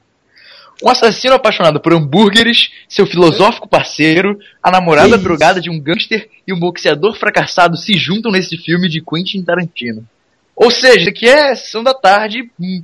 Um 0.84 0.90
assassino 0.90 1.36
apaixonado 1.36 1.80
por 1.80 1.94
hambúrgueres, 1.94 2.70
seu 2.90 3.06
filosófico 3.06 3.70
parceiro, 3.70 4.38
a 4.62 4.70
namorada 4.72 5.10
Isso. 5.16 5.20
drogada 5.24 5.62
de 5.62 5.70
um 5.70 5.80
gangster 5.80 6.28
e 6.48 6.54
um 6.54 6.60
boxeador 6.60 7.16
fracassado 7.16 7.78
se 7.78 7.94
juntam 7.94 8.32
nesse 8.32 8.58
filme 8.58 8.90
de 8.90 9.02
Quentin 9.02 9.44
Tarantino. 9.44 10.06
Ou 10.56 10.70
seja, 10.72 11.10
aqui 11.10 11.28
é 11.28 11.56
sessão 11.56 11.84
da 11.84 11.94
tarde. 11.94 12.50
hum, 12.60 12.82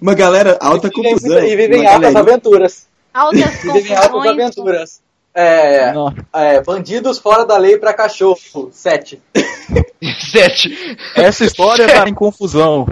Uma 0.00 0.14
galera 0.14 0.56
alta 0.60 0.90
confusão. 0.90 1.38
E 1.44 1.56
vivem 1.56 1.86
altas 1.86 2.00
galerinha. 2.12 2.20
aventuras. 2.20 2.86
Altas 3.12 3.64
E 3.64 3.72
vivem 3.72 3.96
altas 3.96 4.10
confusões. 4.10 4.40
aventuras. 4.40 5.02
É, 5.34 5.92
é, 6.34 6.60
bandidos 6.62 7.18
fora 7.18 7.44
da 7.44 7.56
lei 7.56 7.78
pra 7.78 7.92
cachorro. 7.94 8.38
Sete. 8.72 9.20
Sete. 10.32 10.96
Essa 11.14 11.44
história 11.44 11.86
tá 11.86 12.08
em 12.08 12.14
confusão. 12.14 12.86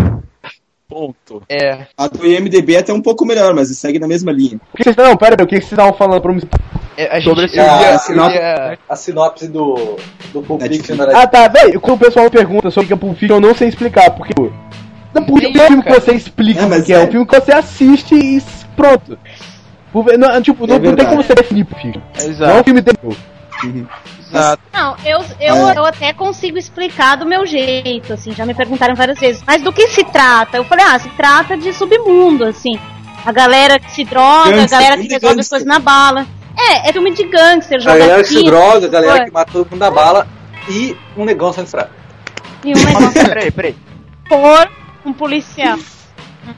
Ponto. 0.88 1.42
É. 1.50 1.86
A 1.98 2.08
do 2.08 2.26
IMDB 2.26 2.74
é 2.76 2.78
até 2.78 2.92
um 2.94 3.02
pouco 3.02 3.26
melhor, 3.26 3.52
mas 3.54 3.68
segue 3.76 3.98
na 3.98 4.08
mesma 4.08 4.32
linha. 4.32 4.58
O 4.72 4.76
que 4.76 4.84
vocês, 4.84 4.96
não, 4.96 5.16
pera 5.16 5.36
aí, 5.38 5.44
o 5.44 5.46
que 5.48 5.56
vocês 5.56 5.70
estavam 5.72 5.92
falando 5.92 6.20
pra 6.22 6.32
mim? 6.32 6.40
É, 6.96 7.18
a 7.18 7.20
Sobre 7.20 7.44
esse- 7.44 7.58
eu 7.58 7.70
a 7.70 7.92
eu 7.92 7.98
sinopse- 7.98 8.36
ia- 8.38 8.78
A 8.88 8.96
sinopse 8.96 9.48
do, 9.48 9.96
do 10.32 10.40
Pulp. 10.42 10.62
Fiction 10.62 10.96
era 11.00 11.16
Ah, 11.22 11.26
tá, 11.26 11.46
velho, 11.48 11.78
quando 11.80 11.96
o 11.96 12.04
pessoal 12.06 12.30
pergunta 12.30 12.70
sobre 12.70 12.86
o 12.86 12.88
que 12.88 12.94
é 12.94 12.96
Pulp 12.96 13.18
Fiction, 13.18 13.36
eu 13.36 13.40
não 13.40 13.54
sei 13.54 13.68
explicar, 13.68 14.10
porque... 14.12 14.32
Não, 15.12 15.22
porque 15.24 15.46
é 15.46 15.48
um 15.50 15.66
filme 15.66 15.82
que 15.82 15.90
você 15.92 16.12
explica 16.12 16.60
É, 16.62 16.66
mas 16.66 16.84
que 16.86 16.92
é, 16.92 16.96
é. 16.96 17.00
um 17.04 17.10
filme 17.10 17.26
que 17.26 17.38
você 17.38 17.52
assiste 17.52 18.14
e 18.14 18.42
pronto. 18.74 19.18
Não, 20.18 20.42
tipo, 20.42 20.66
não, 20.66 20.78
não 20.78 20.94
tem 20.96 21.06
como 21.06 21.22
você 21.22 21.34
definir 21.34 21.64
Pulp 21.64 21.80
Fiction. 21.80 22.00
Não 22.16 22.22
é 22.22 22.26
um 22.26 22.30
Exato. 22.30 22.64
filme 22.64 22.80
de... 22.82 23.86
Exato. 24.20 24.62
Não, 24.72 24.94
eu, 25.04 25.18
eu, 25.40 25.68
É. 25.68 25.78
eu 25.78 25.84
até 25.84 26.12
consigo 26.12 26.58
explicar 26.58 27.16
do 27.16 27.24
meu 27.26 27.46
jeito, 27.46 28.12
assim, 28.12 28.32
já 28.32 28.44
me 28.44 28.54
perguntaram 28.54 28.94
várias 28.94 29.18
vezes. 29.18 29.42
Mas 29.46 29.62
do 29.62 29.72
que 29.72 29.88
se 29.88 30.04
trata? 30.04 30.56
Eu 30.58 30.64
falei, 30.64 30.84
ah, 30.86 30.98
se 30.98 31.08
trata 31.10 31.56
de 31.56 31.72
submundo, 31.72 32.44
assim. 32.44 32.78
A 33.24 33.32
galera 33.32 33.78
que 33.80 33.90
se 33.90 34.04
droga, 34.04 34.50
Gangster, 34.52 34.78
a 34.78 34.80
galera 34.82 34.96
que 35.02 35.08
resolve 35.08 35.26
as 35.26 35.34
gangster. 35.36 35.48
coisas 35.50 35.66
na 35.66 35.78
bala. 35.78 36.26
É, 36.56 36.88
é 36.88 36.92
filme 36.92 37.12
de 37.12 37.24
gangster, 37.24 37.76
A 37.78 37.80
joga 37.80 37.98
galera 37.98 38.22
que 38.22 38.28
se 38.28 38.44
droga, 38.44 38.86
a 38.86 38.90
galera 38.90 39.24
que 39.24 39.30
matou 39.32 39.64
todo 39.64 39.70
mundo 39.72 39.80
da 39.80 39.90
bala 39.90 40.26
e 40.68 40.96
um 41.16 41.24
negão 41.24 41.52
sendo 41.52 41.66
fraco. 41.66 41.90
E 42.64 42.72
um 42.72 42.74
negócio 42.84 43.24
Peraí, 43.26 43.50
peraí. 43.50 43.76
por 44.28 44.68
um 45.04 45.12
policial. 45.12 45.78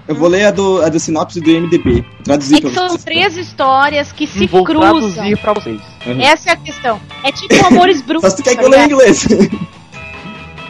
Eu 0.09 0.15
vou 0.15 0.29
ler 0.29 0.45
a 0.47 0.51
do, 0.51 0.83
a 0.83 0.89
do 0.89 0.99
sinopse 1.01 1.41
do 1.41 1.51
IMDB. 1.51 2.05
Traduzir 2.25 2.57
É 2.57 2.61
que 2.61 2.71
são 2.71 2.89
vocês. 2.89 3.05
três 3.05 3.37
histórias 3.37 4.13
que 4.13 4.27
se 4.27 4.47
Vou 4.47 4.65
cruzam. 4.65 5.13
traduzir 5.13 5.39
pra 5.39 5.53
vocês. 5.53 5.81
Essa 6.21 6.51
é 6.51 6.53
a 6.53 6.57
questão. 6.57 7.01
É 7.25 7.33
tipo 7.33 7.55
Amores 7.67 8.01
Brutos. 8.07 8.31
Só 8.31 8.37
se 8.37 8.43
tu 8.43 8.45
quer 8.45 8.55
tá 8.55 8.61
que 8.61 8.65
eu 8.65 8.71
leia 8.71 8.83
em 8.85 8.87
inglês. 8.87 9.27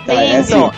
Tá, 0.07 0.15
é 0.15 0.39
assim. 0.39 0.55
Então. 0.55 0.73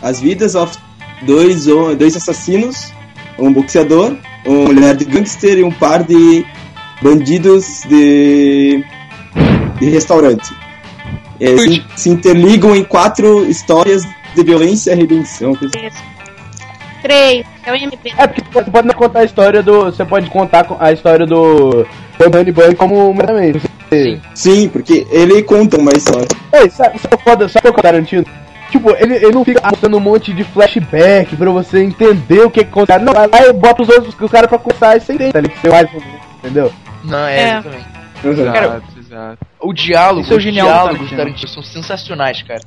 As 0.00 0.20
vidas 0.20 0.54
of 0.54 0.76
dois, 1.22 1.66
dois 1.66 2.16
assassinos, 2.16 2.92
um 3.38 3.52
boxeador, 3.52 4.16
uma 4.44 4.64
mulher 4.72 4.96
de 4.96 5.04
gangster 5.04 5.58
e 5.58 5.62
um 5.62 5.70
par 5.70 6.02
de 6.02 6.44
bandidos 7.02 7.82
de, 7.88 8.82
de 9.78 9.90
restaurante. 9.90 10.52
É, 11.40 11.56
se, 11.56 11.84
se 11.96 12.08
interligam 12.08 12.74
em 12.74 12.82
quatro 12.84 13.44
histórias 13.48 14.02
de 14.34 14.42
violência 14.42 14.92
e 14.92 14.96
redenção. 14.96 15.52
Isso. 15.52 16.02
Três. 17.02 17.44
É 17.64 17.72
o 17.72 17.74
MP. 17.74 18.12
É, 18.16 18.26
porque 18.26 18.42
você 18.52 18.70
pode 18.70 18.86
não 18.86 18.94
contar 18.94 19.20
a 19.20 19.24
história 19.24 19.62
do... 19.62 19.84
Você 19.84 20.04
pode 20.04 20.30
contar 20.30 20.66
a 20.78 20.92
história 20.92 21.26
do... 21.26 21.86
Do 22.18 22.30
Bunny 22.30 22.52
Bunny 22.52 22.74
como 22.76 23.14
também. 23.24 23.52
Você... 23.52 24.20
Sim, 24.34 24.68
porque 24.68 25.06
ele 25.10 25.42
conta 25.42 25.76
uma 25.78 25.92
história. 25.92 26.28
Ei, 26.52 26.70
sabe, 26.70 26.98
sabe, 26.98 27.14
o 27.14 27.18
foda- 27.18 27.48
sabe 27.48 27.68
o 27.68 27.72
que 27.72 27.80
o 27.80 27.82
Tarantino? 27.82 28.24
Tipo, 28.70 28.90
ele, 28.92 29.16
ele 29.16 29.32
não 29.32 29.44
fica 29.44 29.60
mostrando 29.68 29.96
um 29.96 30.00
monte 30.00 30.32
de 30.32 30.44
flashback 30.44 31.36
pra 31.36 31.50
você 31.50 31.82
entender 31.82 32.40
o 32.40 32.50
que 32.50 32.64
que 32.64 32.70
acontece. 32.70 33.04
Não, 33.04 33.12
vai 33.12 33.26
lá 33.28 33.46
e 33.46 33.52
bota 33.52 33.82
os 33.82 33.88
outros 33.88 34.14
os 34.18 34.30
caras 34.30 34.48
pra 34.48 34.58
contar 34.58 34.96
e 34.96 35.00
você 35.00 35.12
entende, 35.14 35.32
tá? 35.32 35.40
Você 35.60 35.68
mais 35.68 35.92
menos, 35.92 36.06
entendeu? 36.38 36.72
Não, 37.04 37.18
é, 37.26 37.38
É. 37.40 37.48
exatamente. 37.58 37.84
Cara, 38.22 38.66
Exato, 38.66 38.84
exato. 38.98 39.38
O 39.60 39.72
diálogo, 39.74 40.20
Isso 40.22 40.32
é 40.32 40.34
o 40.34 40.38
os 40.38 40.42
genial 40.44 40.66
do 40.66 40.72
diálogos 40.72 40.92
do 40.98 40.98
Tarantino. 40.98 41.16
Tarantino 41.18 41.48
são 41.48 41.62
sensacionais, 41.62 42.42
cara. 42.42 42.60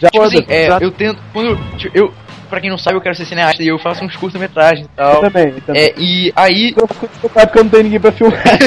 Já 0.00 0.08
Tipo 0.08 0.24
assim, 0.24 0.44
é, 0.48 0.68
eu 0.82 0.90
tento. 0.90 1.20
Quando 1.32 1.50
eu, 1.50 1.56
tipo, 1.76 1.96
eu. 1.96 2.12
Pra 2.48 2.60
quem 2.60 2.70
não 2.70 2.78
sabe, 2.78 2.96
eu 2.96 3.00
quero 3.00 3.14
ser 3.14 3.24
cineasta 3.24 3.62
e 3.62 3.68
eu 3.68 3.78
faço 3.78 4.04
uns 4.04 4.14
curta-metragens 4.16 4.86
e 4.86 4.90
eu 4.90 4.96
tal. 4.96 5.20
também, 5.22 5.48
eu 5.48 5.60
também. 5.60 5.82
É, 5.82 5.94
e 5.96 6.32
aí. 6.36 6.74
Eu 6.76 6.86
fico 6.86 7.08
preocupado 7.08 7.46
porque 7.46 7.58
eu 7.58 7.64
não 7.64 7.70
tenho 7.70 7.82
ninguém 7.84 8.00
pra 8.00 8.12
filmar, 8.12 8.42
tá 8.42 8.56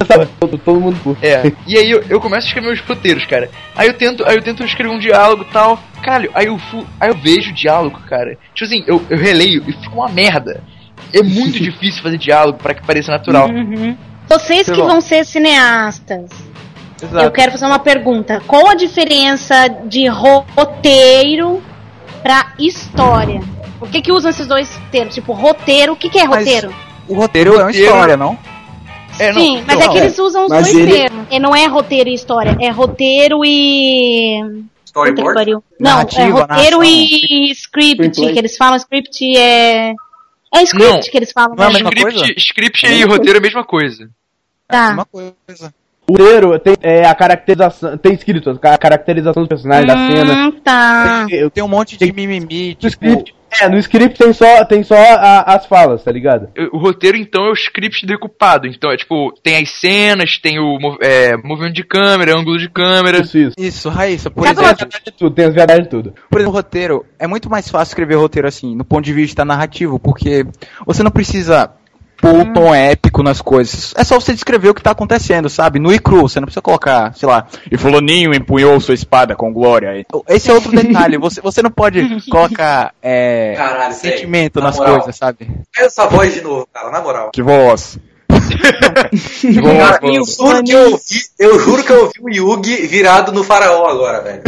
eu 0.00 0.06
sabe, 0.06 0.28
todo, 0.40 0.58
todo 0.58 0.80
mundo 0.80 0.98
curte. 1.02 1.24
É, 1.26 1.52
e 1.66 1.76
aí 1.78 1.90
eu, 1.90 2.02
eu 2.08 2.20
começo 2.20 2.46
a 2.46 2.48
escrever 2.48 2.66
meus 2.68 2.80
roteiros, 2.80 3.24
cara. 3.26 3.50
Aí 3.76 3.86
eu 3.88 3.94
tento, 3.94 4.24
aí 4.26 4.36
eu 4.36 4.42
tento 4.42 4.64
escrever 4.64 4.92
um 4.92 4.98
diálogo 4.98 5.44
e 5.48 5.52
tal. 5.52 5.78
Caralho, 6.02 6.30
aí 6.34 6.46
eu, 6.46 6.58
fu- 6.58 6.86
aí 7.00 7.08
eu 7.10 7.16
vejo 7.16 7.50
o 7.50 7.54
diálogo, 7.54 7.98
cara. 8.08 8.36
Tipo 8.54 8.64
assim, 8.64 8.84
eu, 8.86 9.02
eu 9.08 9.16
releio 9.18 9.62
e 9.66 9.72
fica 9.72 9.94
uma 9.94 10.08
merda. 10.08 10.62
É 11.12 11.22
muito 11.22 11.58
difícil 11.62 12.02
fazer 12.02 12.18
diálogo 12.18 12.58
pra 12.58 12.74
que 12.74 12.84
pareça 12.86 13.10
natural. 13.12 13.48
Uhum. 13.48 13.96
Vocês 14.28 14.68
que 14.68 14.76
vão 14.76 15.00
ser 15.02 15.24
cineastas, 15.24 16.30
Exato. 17.02 17.24
eu 17.24 17.30
quero 17.30 17.52
fazer 17.52 17.66
uma 17.66 17.78
pergunta. 17.78 18.40
Qual 18.46 18.68
a 18.68 18.74
diferença 18.74 19.68
de 19.68 20.06
roteiro 20.08 21.62
pra 22.24 22.54
história? 22.58 23.40
Por 23.78 23.88
que 23.88 24.00
que 24.02 24.10
usam 24.10 24.30
esses 24.30 24.46
dois 24.48 24.68
termos? 24.90 25.14
Tipo, 25.14 25.32
roteiro, 25.32 25.92
o 25.92 25.96
que 25.96 26.08
que 26.08 26.18
é 26.18 26.26
Mas- 26.26 26.38
roteiro? 26.46 26.74
O 27.06 27.14
roteiro 27.14 27.54
é 27.60 27.62
uma 27.64 27.70
história, 27.70 28.16
não? 28.16 28.36
É, 29.18 29.30
não, 29.32 29.40
Sim, 29.40 29.62
mas 29.66 29.78
não, 29.78 29.84
é 29.84 29.88
que 29.90 29.98
é. 29.98 30.00
eles 30.00 30.18
usam 30.18 30.44
os 30.46 30.50
Mas 30.50 30.64
dois 30.72 30.74
ele- 30.76 30.92
termos. 30.92 31.26
E 31.30 31.38
não 31.38 31.54
é 31.54 31.66
roteiro 31.66 32.08
e 32.08 32.14
história, 32.14 32.56
é 32.60 32.70
roteiro 32.70 33.44
e... 33.44 34.40
Storyboard? 34.86 35.52
Não, 35.78 35.90
é 35.98 36.02
roteiro 36.02 36.34
narração. 36.48 36.82
e 36.84 37.50
script, 37.52 38.02
Screenplay. 38.08 38.32
que 38.32 38.38
eles 38.38 38.56
falam, 38.56 38.76
script 38.76 39.36
é... 39.36 39.92
É 40.52 40.62
script 40.62 40.92
Não. 40.92 41.00
que 41.00 41.16
eles 41.16 41.30
falam, 41.32 41.54
Não 41.56 41.64
é 41.64 41.66
a 41.66 41.70
né? 41.70 41.74
mesma 41.74 41.90
Script, 41.90 42.18
coisa? 42.18 42.34
script 42.38 42.86
e 42.86 43.04
roteiro 43.04 43.36
é 43.36 43.38
a 43.38 43.42
mesma 43.42 43.64
coisa. 43.64 44.08
Tá. 44.66 44.90
Uma 44.92 45.04
coisa. 45.04 45.74
O 46.06 46.12
roteiro 46.12 46.58
tem 46.58 46.74
é, 46.82 47.06
a 47.06 47.14
caracterização, 47.14 47.96
tem 47.96 48.12
escrito 48.12 48.58
a 48.62 48.78
caracterização 48.78 49.42
dos 49.42 49.48
personagens, 49.48 49.86
da 49.86 49.96
cena. 49.96 50.34
Hum, 50.48 50.52
tá. 50.62 51.26
Eu, 51.30 51.50
Tem 51.50 51.64
um 51.64 51.68
monte 51.68 51.96
de 51.96 52.12
mimimi, 52.12 52.68
no 52.70 52.74
tipo... 52.74 52.86
script, 52.88 53.34
é, 53.60 53.68
no 53.70 53.78
script 53.78 54.18
tem 54.18 54.32
só, 54.34 54.64
tem 54.66 54.82
só 54.82 54.96
a- 54.96 55.54
as 55.54 55.64
falas, 55.64 56.02
tá 56.04 56.12
ligado? 56.12 56.48
O 56.72 56.78
roteiro, 56.78 57.16
então, 57.16 57.46
é 57.46 57.50
o 57.50 57.54
script 57.54 58.04
decupado. 58.04 58.66
Então, 58.66 58.90
é 58.92 58.96
tipo, 58.98 59.32
tem 59.42 59.56
as 59.62 59.70
cenas, 59.70 60.36
tem 60.38 60.58
o 60.58 60.76
é, 61.00 61.36
movimento 61.38 61.74
de 61.74 61.84
câmera, 61.84 62.36
ângulo 62.36 62.58
de 62.58 62.68
câmera. 62.68 63.20
Isso, 63.22 63.38
isso. 63.38 63.54
Isso, 63.58 63.88
Raíssa, 63.88 64.28
por 64.30 64.42
Tem 64.42 64.50
as 64.52 64.58
exemplo, 64.58 64.76
verdades 64.76 65.00
de 65.06 65.10
tudo, 65.12 65.34
tem 65.34 65.44
as 65.46 65.54
verdades 65.54 65.84
de 65.84 65.88
tudo. 65.88 66.14
por 66.28 66.38
exemplo, 66.40 66.54
roteiro, 66.56 67.06
é 67.18 67.26
muito 67.26 67.48
mais 67.48 67.68
fácil 67.70 67.92
escrever 67.92 68.16
roteiro 68.16 68.46
assim, 68.48 68.74
no 68.76 68.84
ponto 68.84 69.04
de 69.04 69.12
vista 69.14 69.42
narrativo, 69.44 69.98
porque 69.98 70.44
você 70.84 71.02
não 71.02 71.10
precisa 71.10 71.70
pôr 72.20 72.34
um 72.34 72.52
tom 72.52 72.74
épico 72.74 73.22
nas 73.22 73.40
coisas. 73.40 73.94
É 73.96 74.04
só 74.04 74.18
você 74.18 74.32
descrever 74.32 74.68
o 74.68 74.74
que 74.74 74.82
tá 74.82 74.90
acontecendo, 74.92 75.48
sabe? 75.48 75.78
No 75.78 75.92
e 75.92 75.98
cru, 75.98 76.22
você 76.22 76.40
não 76.40 76.46
precisa 76.46 76.62
colocar, 76.62 77.14
sei 77.14 77.28
lá, 77.28 77.46
e 77.70 77.76
fulaninho 77.76 78.34
empunhou 78.34 78.80
sua 78.80 78.94
espada 78.94 79.34
com 79.36 79.52
glória. 79.52 80.04
Esse 80.28 80.50
é 80.50 80.54
outro 80.54 80.70
detalhe, 80.72 81.18
você, 81.18 81.40
você 81.40 81.62
não 81.62 81.70
pode 81.70 82.20
colocar 82.30 82.94
é, 83.02 83.54
Caralho, 83.56 83.94
sentimento 83.94 84.60
Na 84.60 84.66
nas 84.66 84.76
moral. 84.76 84.96
coisas, 84.96 85.16
sabe? 85.16 85.48
Essa 85.76 86.06
voz 86.06 86.34
de 86.34 86.40
novo, 86.40 86.66
cara, 86.72 86.90
na 86.90 87.00
moral. 87.00 87.30
Que 87.32 87.42
voz. 87.42 87.98
que 89.40 89.60
voz, 89.60 89.78
Cara, 89.78 90.00
eu 90.02 90.24
juro 90.24 90.64
que 90.64 90.72
eu 90.72 90.90
ouvi, 90.90 91.20
eu 91.38 91.60
juro 91.60 91.84
que 91.84 91.92
eu 91.92 92.04
ouvi 92.04 92.40
o 92.40 92.56
Yugi 92.56 92.86
virado 92.86 93.32
no 93.32 93.44
faraó 93.44 93.86
agora, 93.86 94.20
velho. 94.22 94.42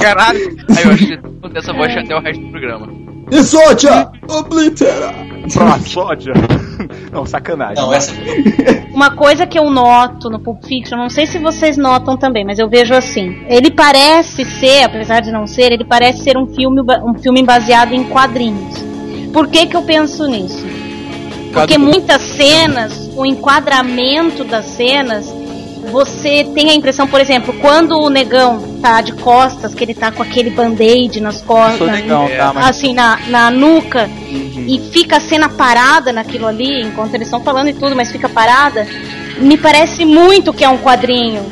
Caralho! 0.00 0.56
Aí 0.76 0.84
eu 0.84 0.90
acho 0.92 1.06
que 1.06 1.58
essa 1.58 1.72
voz 1.72 1.96
até 1.96 2.14
o 2.14 2.20
resto 2.20 2.42
do 2.42 2.50
programa. 2.50 3.13
Exódia! 3.30 4.10
Oblitera! 4.28 5.14
Pronto, 5.52 5.88
sódia. 5.88 6.32
Não, 7.12 7.26
sacanagem. 7.26 7.82
Não, 7.82 7.92
essa. 7.92 8.12
Uma 8.92 9.14
coisa 9.14 9.46
que 9.46 9.58
eu 9.58 9.70
noto 9.70 10.30
no 10.30 10.40
Pulp 10.40 10.64
Fiction, 10.64 10.96
não 10.96 11.08
sei 11.08 11.26
se 11.26 11.38
vocês 11.38 11.76
notam 11.76 12.16
também, 12.16 12.44
mas 12.44 12.58
eu 12.58 12.68
vejo 12.68 12.94
assim. 12.94 13.44
Ele 13.48 13.70
parece 13.70 14.44
ser, 14.44 14.84
apesar 14.84 15.20
de 15.20 15.30
não 15.30 15.46
ser, 15.46 15.72
ele 15.72 15.84
parece 15.84 16.22
ser 16.22 16.36
um 16.36 16.46
filme, 16.46 16.82
um 17.04 17.14
filme 17.14 17.42
baseado 17.42 17.92
em 17.92 18.04
quadrinhos. 18.04 18.82
Por 19.32 19.48
que 19.48 19.66
que 19.66 19.76
eu 19.76 19.82
penso 19.82 20.26
nisso? 20.26 20.64
Porque 21.52 21.78
muitas 21.78 22.20
cenas, 22.22 23.10
o 23.16 23.24
enquadramento 23.24 24.44
das 24.44 24.64
cenas, 24.64 25.32
você 25.90 26.44
tem 26.54 26.70
a 26.70 26.74
impressão, 26.74 27.06
por 27.06 27.20
exemplo, 27.20 27.54
quando 27.60 27.98
o 27.98 28.08
negão 28.08 28.78
tá 28.80 29.00
de 29.00 29.12
costas, 29.12 29.74
que 29.74 29.84
ele 29.84 29.94
tá 29.94 30.10
com 30.10 30.22
aquele 30.22 30.50
band-aid 30.50 31.20
nas 31.20 31.40
costas, 31.42 31.90
negão, 31.90 32.24
É. 32.26 32.36
tá? 32.36 32.52
Mas 32.52 32.66
assim, 32.66 32.92
na, 32.92 33.18
na 33.28 33.50
nuca, 33.50 34.08
e 34.28 34.80
fica 34.92 35.16
a 35.16 35.20
cena 35.20 35.48
parada 35.48 36.12
naquilo 36.12 36.46
ali, 36.46 36.82
enquanto 36.82 37.14
eles 37.14 37.26
estão 37.26 37.40
falando 37.42 37.68
e 37.68 37.72
tudo, 37.74 37.94
mas 37.94 38.10
fica 38.10 38.28
parada, 38.28 38.86
me 39.38 39.56
parece 39.56 40.04
muito 40.04 40.52
que 40.52 40.64
é 40.64 40.68
um 40.68 40.78
quadrinho. 40.78 41.44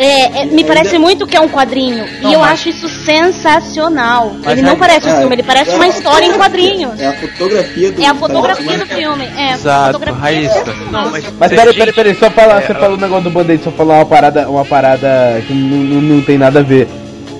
É, 0.00 0.42
é, 0.42 0.44
me 0.46 0.62
parece 0.62 0.96
muito 0.96 1.26
que 1.26 1.36
é 1.36 1.40
um 1.40 1.48
quadrinho. 1.48 2.06
Não, 2.22 2.30
e 2.30 2.34
eu 2.34 2.38
mas- 2.40 2.52
acho 2.52 2.68
isso 2.68 2.88
sensacional. 2.88 4.32
Mas 4.44 4.52
ele 4.52 4.62
não 4.62 4.74
é- 4.74 4.76
parece 4.76 5.08
um 5.08 5.12
é- 5.12 5.18
filme, 5.18 5.34
ele 5.34 5.42
parece 5.42 5.70
é 5.72 5.74
uma 5.74 5.84
a 5.84 5.88
história 5.88 6.24
em 6.26 6.32
quadrinhos. 6.34 7.00
É 7.00 7.06
a 7.08 7.12
fotografia 7.14 7.92
do 7.92 8.02
É 8.02 8.06
a 8.06 8.14
fotografia 8.14 8.78
do 8.78 8.86
filme. 8.86 9.24
É, 9.36 9.52
Exato, 9.54 9.98
Raíssa. 9.98 10.64
Não, 10.92 11.10
mas, 11.10 11.24
Mas 11.38 11.50
peraí, 11.52 11.74
peraí, 11.74 11.92
peraí, 11.92 12.14
só 12.14 12.30
falar, 12.30 12.62
É, 12.62 12.66
você 12.66 12.74
falou 12.74 12.96
o 12.96 13.00
negócio 13.00 13.24
do 13.24 13.30
band-aid, 13.30 13.62
só 13.64 13.70
falar 13.72 13.96
uma 13.96 14.06
parada, 14.06 14.48
uma 14.48 14.64
parada 14.64 15.42
que 15.46 15.52
não, 15.52 15.76
não, 15.78 16.00
não 16.16 16.22
tem 16.22 16.38
nada 16.38 16.60
a 16.60 16.62
ver. 16.62 16.86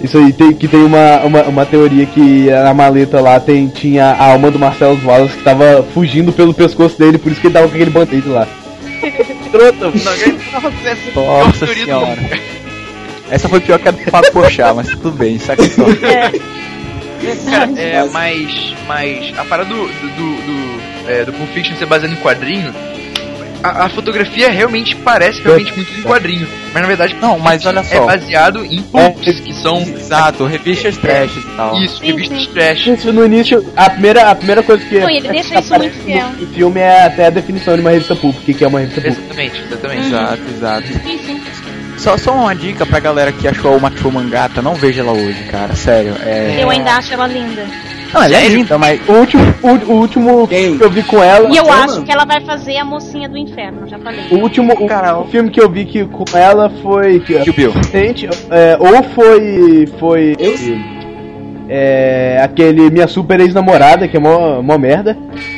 Isso 0.03 0.19
aí 0.19 0.33
tem, 0.33 0.53
que 0.53 0.67
tem 0.69 0.83
uma, 0.83 1.21
uma, 1.25 1.43
uma 1.43 1.67
teoria 1.67 2.07
que 2.07 2.47
na 2.51 2.73
maleta 2.75 3.21
lá 3.21 3.39
tem, 3.41 3.67
tinha 3.69 4.07
a 4.07 4.33
alma 4.33 4.51
do 4.51 4.59
Marcelo 4.59 4.99
Wallace 5.05 5.37
que 5.37 5.43
tava 5.43 5.85
fugindo 5.95 6.33
pelo 6.33 6.55
pescoço 6.55 6.97
dele, 6.99 7.19
por 7.19 7.31
isso 7.33 7.41
que 7.41 7.49
ele 7.49 7.55
tava 7.55 7.69
com 7.69 7.75
aquele 7.75 7.91
band-aid 7.91 8.29
lá. 8.29 8.47
Escroto. 9.03 9.93
Nossa 11.15 11.67
senhora. 11.67 12.19
Essa 13.31 13.49
foi 13.49 13.61
pior 13.61 13.79
que 13.79 13.89
a 13.89 13.91
do 13.91 13.99
Fábio 14.11 14.33
Porchat, 14.33 14.75
mas 14.75 14.89
tudo 14.89 15.13
bem, 15.13 15.39
saca 15.39 15.63
só. 15.69 15.85
Cara, 15.85 16.33
é, 17.77 18.05
mas, 18.11 18.75
mas 18.87 19.39
a 19.39 19.45
parada 19.45 19.69
do, 19.69 19.87
do, 19.87 20.09
do, 20.09 20.37
do, 20.43 21.11
é, 21.11 21.25
do 21.25 21.33
Pulp 21.33 21.51
Fiction 21.51 21.77
ser 21.77 21.87
baseado 21.87 22.13
em 22.13 22.17
quadrinho, 22.17 22.75
a, 23.63 23.85
a 23.85 23.89
fotografia 23.89 24.51
realmente 24.51 24.95
parece 24.97 25.43
realmente 25.43 25.75
muito 25.75 25.93
em 25.99 26.03
quadrinho, 26.03 26.49
mas 26.73 26.83
na 26.83 26.89
verdade 26.89 27.17
Não, 27.21 27.39
mas 27.39 27.65
olha 27.67 27.81
é 27.81 27.83
só. 27.83 28.07
baseado 28.07 28.65
em 28.65 28.83
pulps, 28.83 29.41
que 29.41 29.53
são 29.55 29.81
Exato, 29.83 30.45
revistas 30.47 30.97
trash 30.97 31.37
e 31.37 31.41
tal. 31.57 31.77
isso, 31.83 32.03
revistas 32.03 32.47
trash. 32.49 32.87
Isso 32.87 33.13
no 33.13 33.25
início, 33.25 33.65
a 33.77 33.91
primeira, 33.91 34.31
a 34.31 34.35
primeira 34.35 34.63
coisa 34.63 34.85
que 34.85 34.99
Não, 35.01 35.11
ele 35.11 35.29
deixa 35.29 35.59
isso 35.61 35.75
muito 35.75 35.97
fiel. 36.05 36.29
no 36.39 36.47
filme 36.49 36.81
é 36.81 37.05
até 37.07 37.27
a 37.27 37.31
definição 37.31 37.75
de 37.75 37.81
uma 37.81 37.91
revista 37.91 38.15
pulp, 38.17 38.37
o 38.37 38.41
que, 38.41 38.65
é 38.65 38.69
uma 38.69 38.81
revista 38.81 39.01
pulp. 39.01 39.17
Exatamente, 39.19 39.63
exatamente. 39.63 40.07
Exato, 40.07 40.43
exato. 40.55 40.87
Sim, 41.05 41.19
sim. 41.25 41.43
Só, 41.99 42.17
só 42.17 42.33
uma 42.33 42.55
dica 42.55 42.87
pra 42.87 43.01
galera 43.01 43.33
que 43.33 43.49
achou 43.49 43.77
uma 43.77 43.91
Mangata, 44.13 44.63
não 44.63 44.75
veja 44.75 45.01
ela 45.01 45.13
hoje, 45.13 45.43
cara, 45.51 45.75
sério. 45.75 46.15
É... 46.25 46.57
Eu 46.63 46.71
ainda 46.71 46.93
acho 46.93 47.13
ela 47.13 47.27
linda. 47.27 47.67
Não, 48.13 48.23
ela 48.23 48.37
é 48.37 48.49
linda, 48.49 48.79
mas 48.79 49.01
O 49.09 49.13
último, 49.13 49.43
o, 49.63 49.93
o 49.93 49.97
último 50.01 50.49
que 50.49 50.79
eu 50.81 50.91
vi 50.91 51.03
com 51.03 51.23
ela. 51.23 51.49
E 51.51 51.57
eu 51.57 51.71
acho 51.71 52.03
que 52.03 52.13
ela 52.13 52.25
vai 52.25 52.41
fazer 52.41 52.77
a 52.77 52.85
mocinha 52.85 53.29
do 53.29 53.37
inferno, 53.37 53.87
já 53.87 53.99
falei. 53.99 54.27
O 54.31 54.37
último 54.37 54.75
o, 54.75 55.21
o 55.21 55.25
filme 55.27 55.51
que 55.51 55.61
eu 55.61 55.69
vi 55.71 55.85
que, 55.85 56.05
com 56.05 56.25
ela 56.37 56.71
foi. 56.83 57.21
Que, 57.21 57.39
Kill 57.41 57.53
Bill. 57.53 57.73
recente, 57.73 58.29
é, 58.51 58.77
ou 58.81 59.03
foi. 59.03 59.87
Foi. 59.99 60.37
É, 61.71 62.41
aquele 62.43 62.91
Minha 62.91 63.07
Super 63.07 63.41
Ex-Namorada, 63.41 64.09
que 64.09 64.17
é 64.17 64.21
mó, 64.21 64.63
mó 64.63 64.79
merda. 64.79 65.17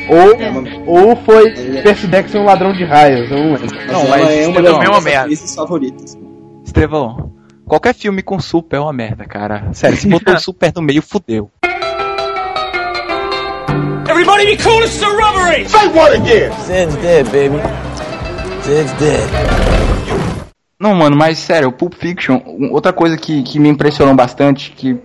Ou, 0.09 1.07
ou 1.09 1.15
foi 1.15 1.51
Percy 1.81 2.07
Jackson 2.07 2.43
Ladrão 2.43 2.73
de 2.73 2.83
Raios, 2.83 3.31
eu 3.31 3.37
não 3.37 3.53
lembro. 3.53 3.77
Não, 3.87 4.07
mas 4.09 4.29
é 4.29 4.47
uma 4.47 4.61
das 4.61 4.73
é 4.73 4.75
uma 4.89 4.99
minhas 5.01 5.03
merda. 5.05 5.35
favoritas. 5.55 6.17
Estevão, 6.65 7.31
qualquer 7.65 7.93
filme 7.93 8.21
com 8.21 8.39
super 8.41 8.75
é 8.75 8.79
uma 8.81 8.91
merda, 8.91 9.23
cara. 9.25 9.69
Sério, 9.71 9.95
se 9.97 10.07
botou 10.07 10.33
o 10.33 10.39
super 10.41 10.73
no 10.75 10.81
meio, 10.81 11.01
fudeu. 11.01 11.49
Everybody 14.11 14.45
be 14.45 14.57
cool, 14.57 14.81
this 14.81 14.97
is 14.97 15.03
a 15.03 15.09
robbery! 15.09 15.69
Say 15.69 15.87
what 15.87 16.13
again? 16.13 16.51
Zed's 16.63 16.95
dead, 16.97 17.31
baby. 17.31 17.55
Zed's 18.61 18.91
dead. 18.99 19.29
Não, 20.77 20.93
mano, 20.93 21.15
mas 21.15 21.39
sério, 21.39 21.69
o 21.69 21.71
Pulp 21.71 21.93
Fiction, 21.93 22.41
outra 22.71 22.91
coisa 22.91 23.15
que, 23.15 23.41
que 23.41 23.57
me 23.57 23.69
impressionou 23.69 24.13
bastante, 24.13 24.71
que, 24.71 24.99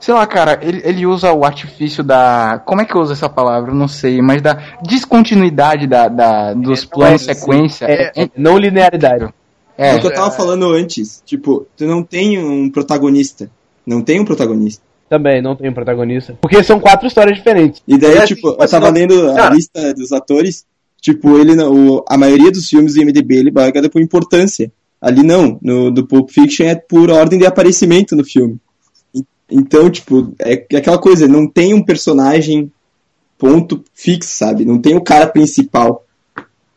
sei 0.00 0.14
lá, 0.14 0.26
cara, 0.26 0.58
ele, 0.62 0.80
ele 0.86 1.04
usa 1.04 1.34
o 1.34 1.44
artifício 1.44 2.02
da. 2.02 2.62
Como 2.64 2.80
é 2.80 2.86
que 2.86 2.94
eu 2.94 3.02
uso 3.02 3.12
essa 3.12 3.28
palavra? 3.28 3.74
Não 3.74 3.88
sei, 3.88 4.22
mas 4.22 4.40
da 4.40 4.54
descontinuidade 4.82 5.86
da, 5.86 6.08
da, 6.08 6.54
dos 6.54 6.86
planos 6.86 7.26
de 7.26 7.30
é, 7.30 7.34
sequência. 7.34 7.84
É, 7.84 8.12
é, 8.16 8.30
não 8.34 8.56
linearidade. 8.56 9.34
É. 9.76 9.90
É, 9.90 9.96
o 9.96 10.00
que 10.00 10.06
eu 10.06 10.14
tava 10.14 10.30
falando 10.30 10.72
antes, 10.72 11.22
tipo, 11.26 11.66
tu 11.76 11.84
não 11.84 12.02
tem 12.02 12.42
um 12.42 12.70
protagonista. 12.70 13.50
Não 13.86 14.00
tem 14.00 14.18
um 14.18 14.24
protagonista. 14.24 14.82
Também, 15.08 15.40
não 15.40 15.54
tem 15.54 15.70
um 15.70 15.74
protagonista. 15.74 16.36
Porque 16.40 16.62
são 16.64 16.80
quatro 16.80 17.06
histórias 17.06 17.36
diferentes. 17.36 17.82
E 17.86 17.96
daí, 17.96 18.18
É, 18.18 18.26
tipo, 18.26 18.48
assim, 18.48 18.56
eu 18.62 18.68
tava 18.68 18.86
não- 18.86 18.92
lendo 18.94 19.30
a 19.30 19.34
Cara. 19.34 19.54
lista 19.54 19.94
dos 19.94 20.10
atores, 20.12 20.64
tipo, 21.00 21.38
ele 21.38 21.54
não- 21.54 21.72
o, 21.98 22.04
a 22.08 22.18
maioria 22.18 22.50
dos 22.50 22.68
filmes 22.68 22.94
do 22.94 23.02
IMDB 23.02 23.36
ele 23.36 23.50
baga 23.50 23.88
por 23.88 24.00
importância. 24.02 24.70
Ali 25.00 25.22
não, 25.22 25.58
no 25.62 25.90
do 25.90 26.06
Pulp 26.06 26.30
Fiction 26.30 26.66
é 26.66 26.74
por 26.74 27.10
ordem 27.10 27.38
de 27.38 27.46
aparecimento 27.46 28.16
no 28.16 28.24
filme. 28.24 28.56
E- 29.14 29.22
Então, 29.50 29.88
tipo, 29.88 30.34
é 30.40 30.54
aquela 30.76 30.98
coisa, 30.98 31.28
não 31.28 31.46
tem 31.46 31.72
um 31.72 31.84
personagem 31.84 32.72
ponto 33.38 33.84
fixo, 33.94 34.30
sabe? 34.30 34.64
Não 34.64 34.78
tem 34.80 34.96
o 34.96 35.00
cara 35.00 35.26
principal. 35.26 36.04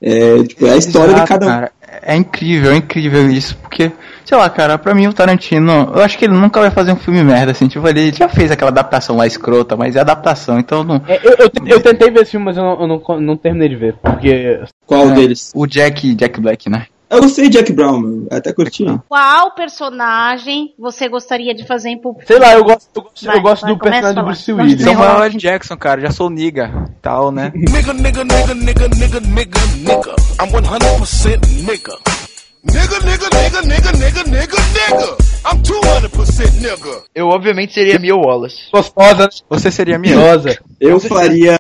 É, 0.02 0.44
tipo, 0.44 0.66
é 0.68 0.72
a 0.74 0.78
história 0.78 1.10
de 1.14 1.20
Exato, 1.22 1.28
cada 1.30 1.46
um. 1.46 1.50
cara. 1.50 1.72
É 2.04 2.16
incrível, 2.16 2.72
é 2.72 2.76
incrível 2.78 3.30
isso, 3.32 3.58
porque, 3.58 3.92
sei 4.30 4.38
lá, 4.38 4.48
cara, 4.48 4.78
pra 4.78 4.94
mim 4.94 5.08
o 5.08 5.14
Tarantino, 5.14 5.92
eu 5.96 6.04
acho 6.04 6.16
que 6.16 6.26
ele 6.26 6.36
nunca 6.36 6.60
vai 6.60 6.70
fazer 6.70 6.92
um 6.92 6.96
filme 6.96 7.24
merda, 7.24 7.52
assim, 7.52 7.68
tipo, 7.68 7.88
ele 7.88 8.14
já 8.14 8.30
fez 8.30 8.52
aquela 8.52 8.70
adaptação 8.70 9.18
lá 9.18 9.26
escrota, 9.26 9.76
mas 9.76 9.96
é 9.96 10.02
adaptação, 10.02 10.60
então 10.60 10.84
não... 10.84 11.02
É, 11.08 11.18
eu, 11.24 11.32
eu, 11.32 11.52
eu 11.66 11.82
tentei 11.82 12.12
ver 12.12 12.22
esse 12.22 12.32
filme, 12.32 12.46
mas 12.46 12.56
eu 12.56 12.62
não, 12.64 12.80
eu 12.80 12.88
não, 12.88 13.22
não 13.22 13.36
terminei 13.36 13.70
de 13.70 13.76
ver. 13.76 13.96
Porque. 13.96 14.62
Qual 14.86 15.10
É, 15.10 15.14
deles? 15.16 15.52
O 15.56 15.66
Jack, 15.66 16.14
Jack 16.14 16.40
Black, 16.40 16.70
né? 16.70 16.86
Eu 17.10 17.22
gostei 17.22 17.50
de 17.50 17.58
Jack 17.58 17.74
Brown, 17.74 18.28
até 18.30 18.54
curti. 18.54 18.86
Qual 19.10 19.56
personagem 19.56 20.76
você 20.78 21.10
gostaria 21.10 21.56
de 21.56 21.66
fazer 21.66 21.90
em 21.90 21.98
Pulp 21.98 22.22
Sei 22.24 22.38
lá, 22.38 22.54
eu 22.54 22.64
gosto, 22.64 22.88
eu 22.96 23.02
gosto, 23.02 23.26
Vai, 23.26 23.38
eu 23.38 23.42
gosto 23.42 23.62
vai, 23.64 23.74
do 23.74 23.80
personagem 23.80 24.16
do 24.16 24.24
Bruce. 24.24 24.54
Willis. 24.54 24.82
Samuel 24.84 25.24
L. 25.24 25.38
Jackson, 25.38 25.76
cara, 25.76 26.02
já 26.02 26.12
sou 26.12 26.30
niga, 26.30 26.88
tal, 27.02 27.32
né? 27.32 27.52
Nigga, 27.56 27.94
nigga, 27.94 28.24
nigga, 28.24 28.54
nigga, 28.54 28.88
nigga, 28.90 29.20
nigga, 29.22 29.60
nigga. 29.80 30.16
I'm 30.40 30.52
100% 30.52 31.66
nigga. 31.66 32.19
Nigga, 32.64 33.00
nigga, 33.00 33.30
nigga, 33.32 33.62
nigga, 33.62 33.92
nigga, 33.94 34.24
nigga, 34.24 34.58
nigga. 34.58 35.18
I'm 35.46 35.62
200% 35.64 36.62
nigga. 36.62 37.04
Eu 37.16 37.28
obviamente 37.28 37.74
seria 37.74 37.98
Mia 37.98 38.16
Wallace. 38.16 38.70
Gostosa, 38.74 39.30
Você 39.50 39.72
seria 39.72 39.98
gostosa. 39.98 40.58
Eu 40.80 41.00
faria 41.00 41.58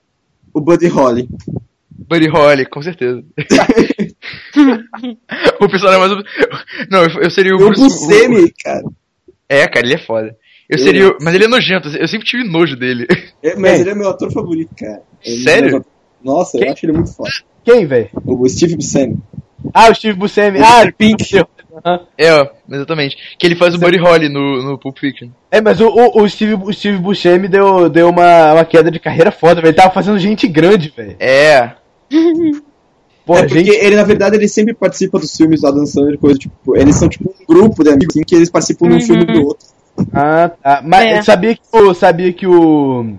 o 0.54 0.60
Buddy 0.60 0.88
Holly. 0.88 1.30
Buddy 2.10 2.28
Holly, 2.28 2.66
com 2.66 2.82
certeza. 2.82 3.24
o 5.62 5.70
personagem 5.70 6.00
mais. 6.00 6.12
Não, 6.90 7.04
eu, 7.04 7.22
eu 7.24 7.30
seria 7.30 7.54
o 7.54 7.56
O 7.56 7.60
Bruce. 7.68 7.82
Buscemi, 7.82 8.52
cara. 8.64 8.84
É, 9.48 9.68
cara, 9.68 9.86
ele 9.86 9.96
é 9.96 10.00
foda. 10.00 10.36
Eu 10.70 10.78
seria. 10.80 11.04
é 11.04 11.08
o- 11.08 11.18
Mas 11.22 11.34
ele 11.34 11.46
é 11.46 11.48
nojento, 11.48 11.88
eu 11.90 12.08
sempre 12.08 12.28
tive 12.28 12.44
nojo 12.44 12.76
dele. 12.76 13.08
É, 13.42 13.56
mas 13.56 13.72
Quem? 13.74 13.82
ele 13.82 13.90
é 13.92 13.96
meu 13.96 14.10
ator 14.10 14.32
favorito, 14.32 14.72
cara. 14.78 15.02
Ele 15.24 15.42
é 15.42 15.44
Sério? 15.44 15.72
meu- 15.72 15.86
Nossa, 16.24 16.58
eu 16.58 16.62
Quem? 16.64 16.72
acho 16.72 16.86
ele 16.86 16.94
muito 16.94 17.14
foda. 17.14 17.30
Quem, 17.64 17.86
velho? 17.86 18.10
O 18.26 18.48
Steve 18.50 18.76
Buscemi. 18.76 19.18
Ah, 19.74 19.89
o 19.89 19.95
Steve 19.95 20.17
Buscemi. 20.17 20.60
Ah, 20.62 20.91
Pink. 20.98 21.38
É, 22.17 22.50
exatamente. 22.72 23.17
Que 23.38 23.45
ele 23.45 23.56
faz 23.56 23.74
o 23.76 23.80
Buddy 23.80 23.98
Holly 23.98 24.28
no, 24.30 24.63
no 24.63 24.78
Pulp 24.78 24.98
Fiction. 24.98 25.30
É, 25.52 25.62
mas 25.62 25.80
o, 25.80 25.88
o, 25.88 26.22
o 26.24 26.30
Steve, 26.30 26.56
o 26.56 26.74
Steve 26.74 26.98
Buscemi 26.98 27.48
deu, 27.48 27.89
deu 27.89 28.10
uma, 28.10 28.54
uma 28.54 28.65
queda 28.65 28.89
de 28.91 29.00
carreira 29.00 29.32
foda, 29.32 29.56
velho. 29.56 29.67
Ele 29.67 29.78
tava 29.78 29.93
fazendo 29.93 30.17
gente 30.19 30.48
grande, 30.48 30.93
velho. 30.95 31.15
É. 31.19 31.72
Porra, 33.26 33.41
é 33.41 33.43
porque 33.43 33.63
gente. 33.63 33.86
ele, 33.86 33.95
na 33.95 34.04
verdade, 34.04 34.36
ele 34.36 34.48
sempre 34.48 34.74
participa 34.74 35.19
dos 35.19 35.36
filmes 35.38 35.62
lá 35.62 35.69
dançando 35.69 36.12
e 36.13 36.17
coisa, 36.17 36.39
tipo, 36.39 36.76
eles 36.76 36.95
são 36.95 37.08
tipo 37.08 37.30
um 37.30 37.45
grupo 37.45 37.84
de 37.84 37.89
amigos 37.91 38.15
assim, 38.15 38.24
que 38.24 38.34
eles 38.36 38.50
participam 38.50 38.88
de 38.88 38.93
um 38.93 38.98
Uhum. 38.98 39.02
filme 39.06 39.26
do 39.26 39.45
outro. 39.45 39.67
Ah, 40.12 40.50
tá. 40.63 40.82
Mas 40.84 41.06
É. 41.06 41.22
sabia 41.22 41.54
que 41.56 41.62
o. 41.72 41.93
Sabia 41.93 42.34
que 42.34 42.48
o. 42.48 43.15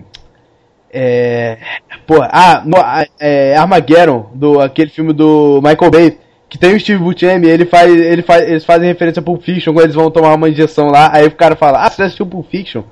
É. 0.93 1.57
Pô, 2.05 2.15
ah, 2.23 2.61
no, 2.65 2.77
ah, 2.77 3.05
é, 3.19 3.55
Armageddon, 3.55 4.29
do, 4.35 4.59
aquele 4.59 4.89
filme 4.89 5.13
do 5.13 5.61
Michael 5.63 5.91
Bay, 5.91 6.17
que 6.51 6.57
tem 6.57 6.75
o 6.75 6.79
Steve 6.79 7.01
Buscemi, 7.01 7.47
ele 7.47 7.65
faz, 7.65 7.89
ele 7.89 8.21
faz, 8.21 8.43
eles 8.43 8.65
fazem 8.65 8.89
referência 8.89 9.21
a 9.21 9.23
Pulp 9.23 9.41
Fiction 9.41 9.73
quando 9.73 9.85
eles 9.85 9.95
vão 9.95 10.11
tomar 10.11 10.33
uma 10.33 10.49
injeção 10.49 10.87
lá, 10.87 11.09
aí 11.15 11.25
o 11.25 11.35
cara 11.35 11.55
fala, 11.55 11.85
ah, 11.85 11.89
você 11.89 12.03
assistiu 12.03 12.25
Pulp 12.25 12.45
Fiction? 12.49 12.83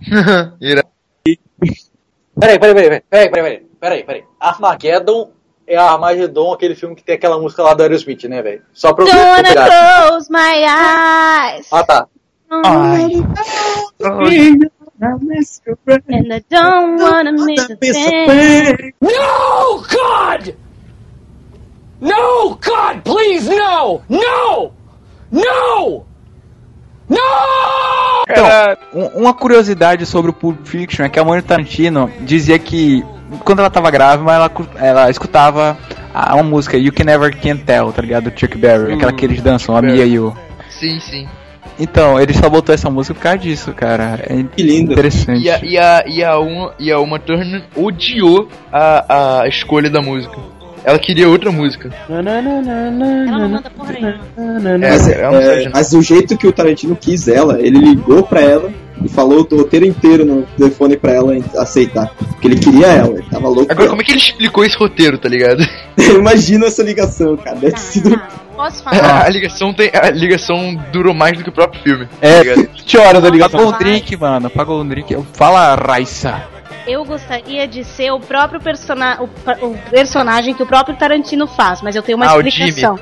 Peraí, 2.40 2.58
peraí, 2.58 2.74
peraí, 2.74 2.74
peraí, 2.74 3.02
peraí, 3.10 3.30
peraí, 3.30 3.66
peraí, 3.78 4.04
peraí. 4.04 4.24
Armageddon 4.40 5.30
é 5.66 5.76
Armageddon, 5.76 6.54
aquele 6.54 6.74
filme 6.74 6.96
que 6.96 7.04
tem 7.04 7.16
aquela 7.16 7.38
música 7.38 7.62
lá 7.62 7.74
do 7.74 7.82
Aerosmith, 7.82 8.24
né, 8.24 8.40
velho? 8.40 8.62
Só 8.72 8.94
pra 8.94 9.04
eu 9.04 9.08
Don't 9.10 9.28
wanna 9.28 9.48
pegar. 9.48 10.08
close 10.08 10.32
my 10.32 10.64
eyes. 10.64 11.68
Ah, 11.70 11.84
tá. 11.84 12.06
Ai. 12.50 13.12
And 16.08 16.32
I 16.32 16.44
don't 16.48 17.02
wanna 17.02 17.32
miss 17.32 17.68
a 17.70 17.76
thing. 17.76 18.94
No, 19.02 19.82
God! 19.82 20.54
No, 22.00 22.50
God, 22.50 23.02
please, 23.04 23.48
no! 23.48 24.00
No! 24.08 24.72
No! 25.30 26.04
No! 27.08 27.16
Então, 28.28 28.46
um- 28.94 29.20
uma 29.22 29.34
curiosidade 29.34 30.06
sobre 30.06 30.30
o 30.30 30.34
Pulp 30.34 30.64
Fiction 30.64 31.04
é 31.04 31.08
que 31.08 31.18
a 31.18 31.24
Mônica 31.24 31.48
Tarantino 31.48 32.10
dizia 32.20 32.58
que 32.58 33.04
quando 33.44 33.58
ela 33.60 33.70
tava 33.70 33.90
grávida, 33.90 34.30
ela, 34.32 34.50
ela 34.76 35.10
escutava 35.10 35.76
a, 36.14 36.34
uma 36.34 36.42
música 36.44 36.76
You 36.76 36.92
Can 36.92 37.04
Never 37.04 37.36
Can 37.40 37.56
Tell, 37.58 37.92
tá 37.92 38.02
ligado? 38.02 38.30
Do 38.30 38.38
Chuck 38.38 38.56
Berry, 38.56 38.94
aquela 38.94 39.12
que 39.12 39.24
eles 39.24 39.42
dançam, 39.42 39.76
a. 39.76 39.82
Mia 39.82 40.04
e 40.04 40.18
o... 40.18 40.34
Sim, 40.68 40.98
sim. 41.00 41.28
Então, 41.78 42.20
ele 42.20 42.32
só 42.34 42.48
botou 42.48 42.74
essa 42.74 42.90
música 42.90 43.14
por 43.14 43.22
causa 43.22 43.38
disso, 43.38 43.72
cara. 43.72 44.20
É 44.22 44.42
Que 44.56 44.62
lindo. 44.62 44.92
interessante. 44.92 45.42
E 45.42 45.50
a, 45.50 45.60
e 45.64 45.78
a, 45.78 46.04
e 46.06 46.24
a, 46.24 46.38
uma, 46.38 46.74
e 46.78 46.92
a 46.92 46.98
Uma 47.00 47.18
Turner 47.18 47.64
odiou 47.76 48.48
a, 48.72 49.40
a 49.42 49.48
escolha 49.48 49.88
da 49.90 50.00
música. 50.02 50.36
Ela 50.84 50.98
queria 50.98 51.28
outra 51.28 51.50
música. 51.52 51.90
Ela 52.08 52.22
não 52.42 53.48
manda 53.48 53.70
porra 53.70 53.92
nenhuma. 53.92 54.18
Mas, 54.78 55.08
É, 55.08 55.20
é, 55.20 55.30
nada. 55.30 55.70
mas 55.74 55.92
o 55.92 56.02
jeito 56.02 56.36
que 56.36 56.46
o 56.46 56.52
Tarantino 56.52 56.96
quis 56.96 57.28
ela, 57.28 57.60
ele 57.60 57.78
ligou 57.78 58.22
pra 58.22 58.40
ela 58.40 58.70
e 59.04 59.08
falou 59.08 59.46
o 59.50 59.56
roteiro 59.56 59.86
inteiro 59.86 60.24
no 60.24 60.42
telefone 60.56 60.96
pra 60.96 61.12
ela 61.12 61.32
aceitar. 61.58 62.08
Porque 62.16 62.48
ele 62.48 62.58
queria 62.58 62.86
ela, 62.86 63.14
ele 63.18 63.26
tava 63.30 63.48
louco. 63.48 63.70
Agora, 63.70 63.88
como 63.88 64.00
é 64.02 64.04
que 64.04 64.12
ele 64.12 64.18
explicou 64.18 64.64
esse 64.64 64.76
roteiro, 64.76 65.18
tá 65.18 65.28
ligado? 65.28 65.62
Imagina 65.98 66.66
essa 66.66 66.82
ligação, 66.82 67.36
cara. 67.36 67.56
Deve 67.56 67.72
ter 67.72 67.78
sido. 67.80 68.20
Posso 68.56 68.82
A, 68.86 68.94
falar? 68.94 69.28
ligação 69.30 69.72
tem, 69.72 69.90
a 69.94 70.10
ligação 70.10 70.78
durou 70.92 71.14
mais 71.14 71.36
do 71.38 71.42
que 71.44 71.48
o 71.48 71.52
próprio 71.52 71.82
filme. 71.82 72.08
É, 72.20 72.36
tá 72.36 72.42
ligado? 72.42 72.68
20 72.76 72.98
horas 72.98 73.22
da 73.22 73.30
ligação. 73.30 73.58
Pagou 73.60 73.74
um 73.74 73.78
drink, 73.78 74.16
mano. 74.18 74.50
Pagou 74.50 74.80
um 74.82 74.86
drink. 74.88 75.16
Fala, 75.32 75.74
Raissa. 75.76 76.42
Eu 76.86 77.04
gostaria 77.04 77.66
de 77.68 77.84
ser 77.84 78.10
o 78.12 78.20
próprio 78.20 78.60
persona 78.60 79.18
o, 79.20 79.66
o 79.66 79.78
personagem 79.90 80.54
que 80.54 80.62
o 80.62 80.66
próprio 80.66 80.96
Tarantino 80.96 81.46
faz, 81.46 81.82
mas 81.82 81.94
eu 81.96 82.02
tenho 82.02 82.16
uma 82.16 82.26
Ah, 82.32 82.38
explicação. 82.40 82.98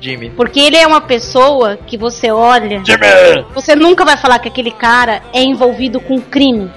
Jimmy. 0.00 0.30
Porque 0.30 0.58
ele 0.58 0.76
é 0.76 0.86
uma 0.86 1.00
pessoa 1.00 1.76
que 1.76 1.96
você 1.96 2.30
olha. 2.32 2.82
Você 3.54 3.76
nunca 3.76 4.04
vai 4.04 4.16
falar 4.16 4.38
que 4.40 4.48
aquele 4.48 4.72
cara 4.72 5.22
é 5.32 5.42
envolvido 5.42 6.00
com 6.00 6.20
crime. 6.20 6.70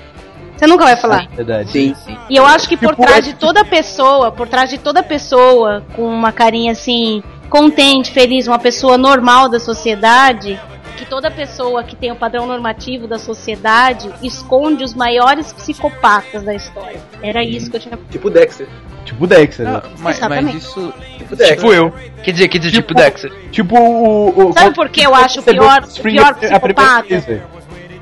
Você 0.56 0.68
nunca 0.68 0.86
vai 0.86 0.96
falar. 0.96 1.28
Verdade. 1.36 1.70
Sim. 1.72 1.96
E 2.30 2.36
eu 2.38 2.46
acho 2.46 2.70
que 2.70 2.78
por 2.78 2.89
Tipo, 2.91 3.02
trás 3.02 3.28
é- 3.28 3.32
de 3.32 3.34
toda 3.34 3.65
pessoa, 3.65 4.32
por 4.32 4.48
trás 4.48 4.70
de 4.70 4.78
toda 4.78 5.02
pessoa 5.04 5.84
com 5.96 6.04
uma 6.08 6.32
carinha 6.32 6.72
assim, 6.72 7.22
contente, 7.50 8.12
feliz, 8.12 8.48
uma 8.48 8.60
pessoa 8.60 8.98
normal 8.98 9.50
da 9.50 9.60
sociedade, 9.60 10.60
que 10.95 11.05
toda 11.05 11.29
pessoa 11.29 11.84
que 11.84 11.95
tem 11.95 12.12
o 12.12 12.15
padrão 12.15 12.45
normativo 12.47 13.08
da 13.08 13.19
sociedade 13.19 14.10
esconde 14.23 14.84
os 14.84 14.93
maiores 14.93 15.51
psicopatas 15.53 16.43
da 16.43 16.53
história. 16.53 16.99
Era 17.21 17.43
isso 17.43 17.69
que 17.69 17.77
eu 17.77 17.81
tinha. 17.81 17.99
Tipo 18.10 18.29
Dexter. 18.29 18.67
Tipo 19.03 19.27
Dexter. 19.27 19.65
né? 19.65 19.81
Mas, 19.99 20.19
mas 20.19 20.55
isso. 20.55 20.93
Tipo 21.19 21.73
eu. 21.73 21.93
Quer 22.23 22.31
dizer, 22.31 22.47
quer 22.47 22.58
dizer, 22.58 22.71
tipo, 22.71 22.93
Dexter. 22.93 23.31
Tipo 23.51 23.77
o. 23.77 24.49
o 24.49 24.53
Sabe 24.53 24.73
por 24.75 24.89
que 24.89 25.01
eu 25.01 25.13
acho 25.13 25.39
o 25.39 25.43
pior, 25.43 25.81
pior 26.01 26.36
psicopata? 26.36 27.45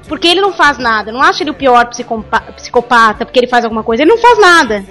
Porque 0.07 0.27
ele 0.27 0.41
não 0.41 0.53
faz 0.53 0.77
nada. 0.77 1.09
Eu 1.09 1.13
não 1.13 1.21
acho 1.21 1.43
ele 1.43 1.49
o 1.51 1.53
pior 1.53 1.85
psicopa- 1.87 2.41
psicopata 2.55 3.25
porque 3.25 3.39
ele 3.39 3.47
faz 3.47 3.63
alguma 3.65 3.83
coisa. 3.83 4.03
Ele 4.03 4.11
não 4.11 4.17
faz 4.17 4.37
nada. 4.39 4.83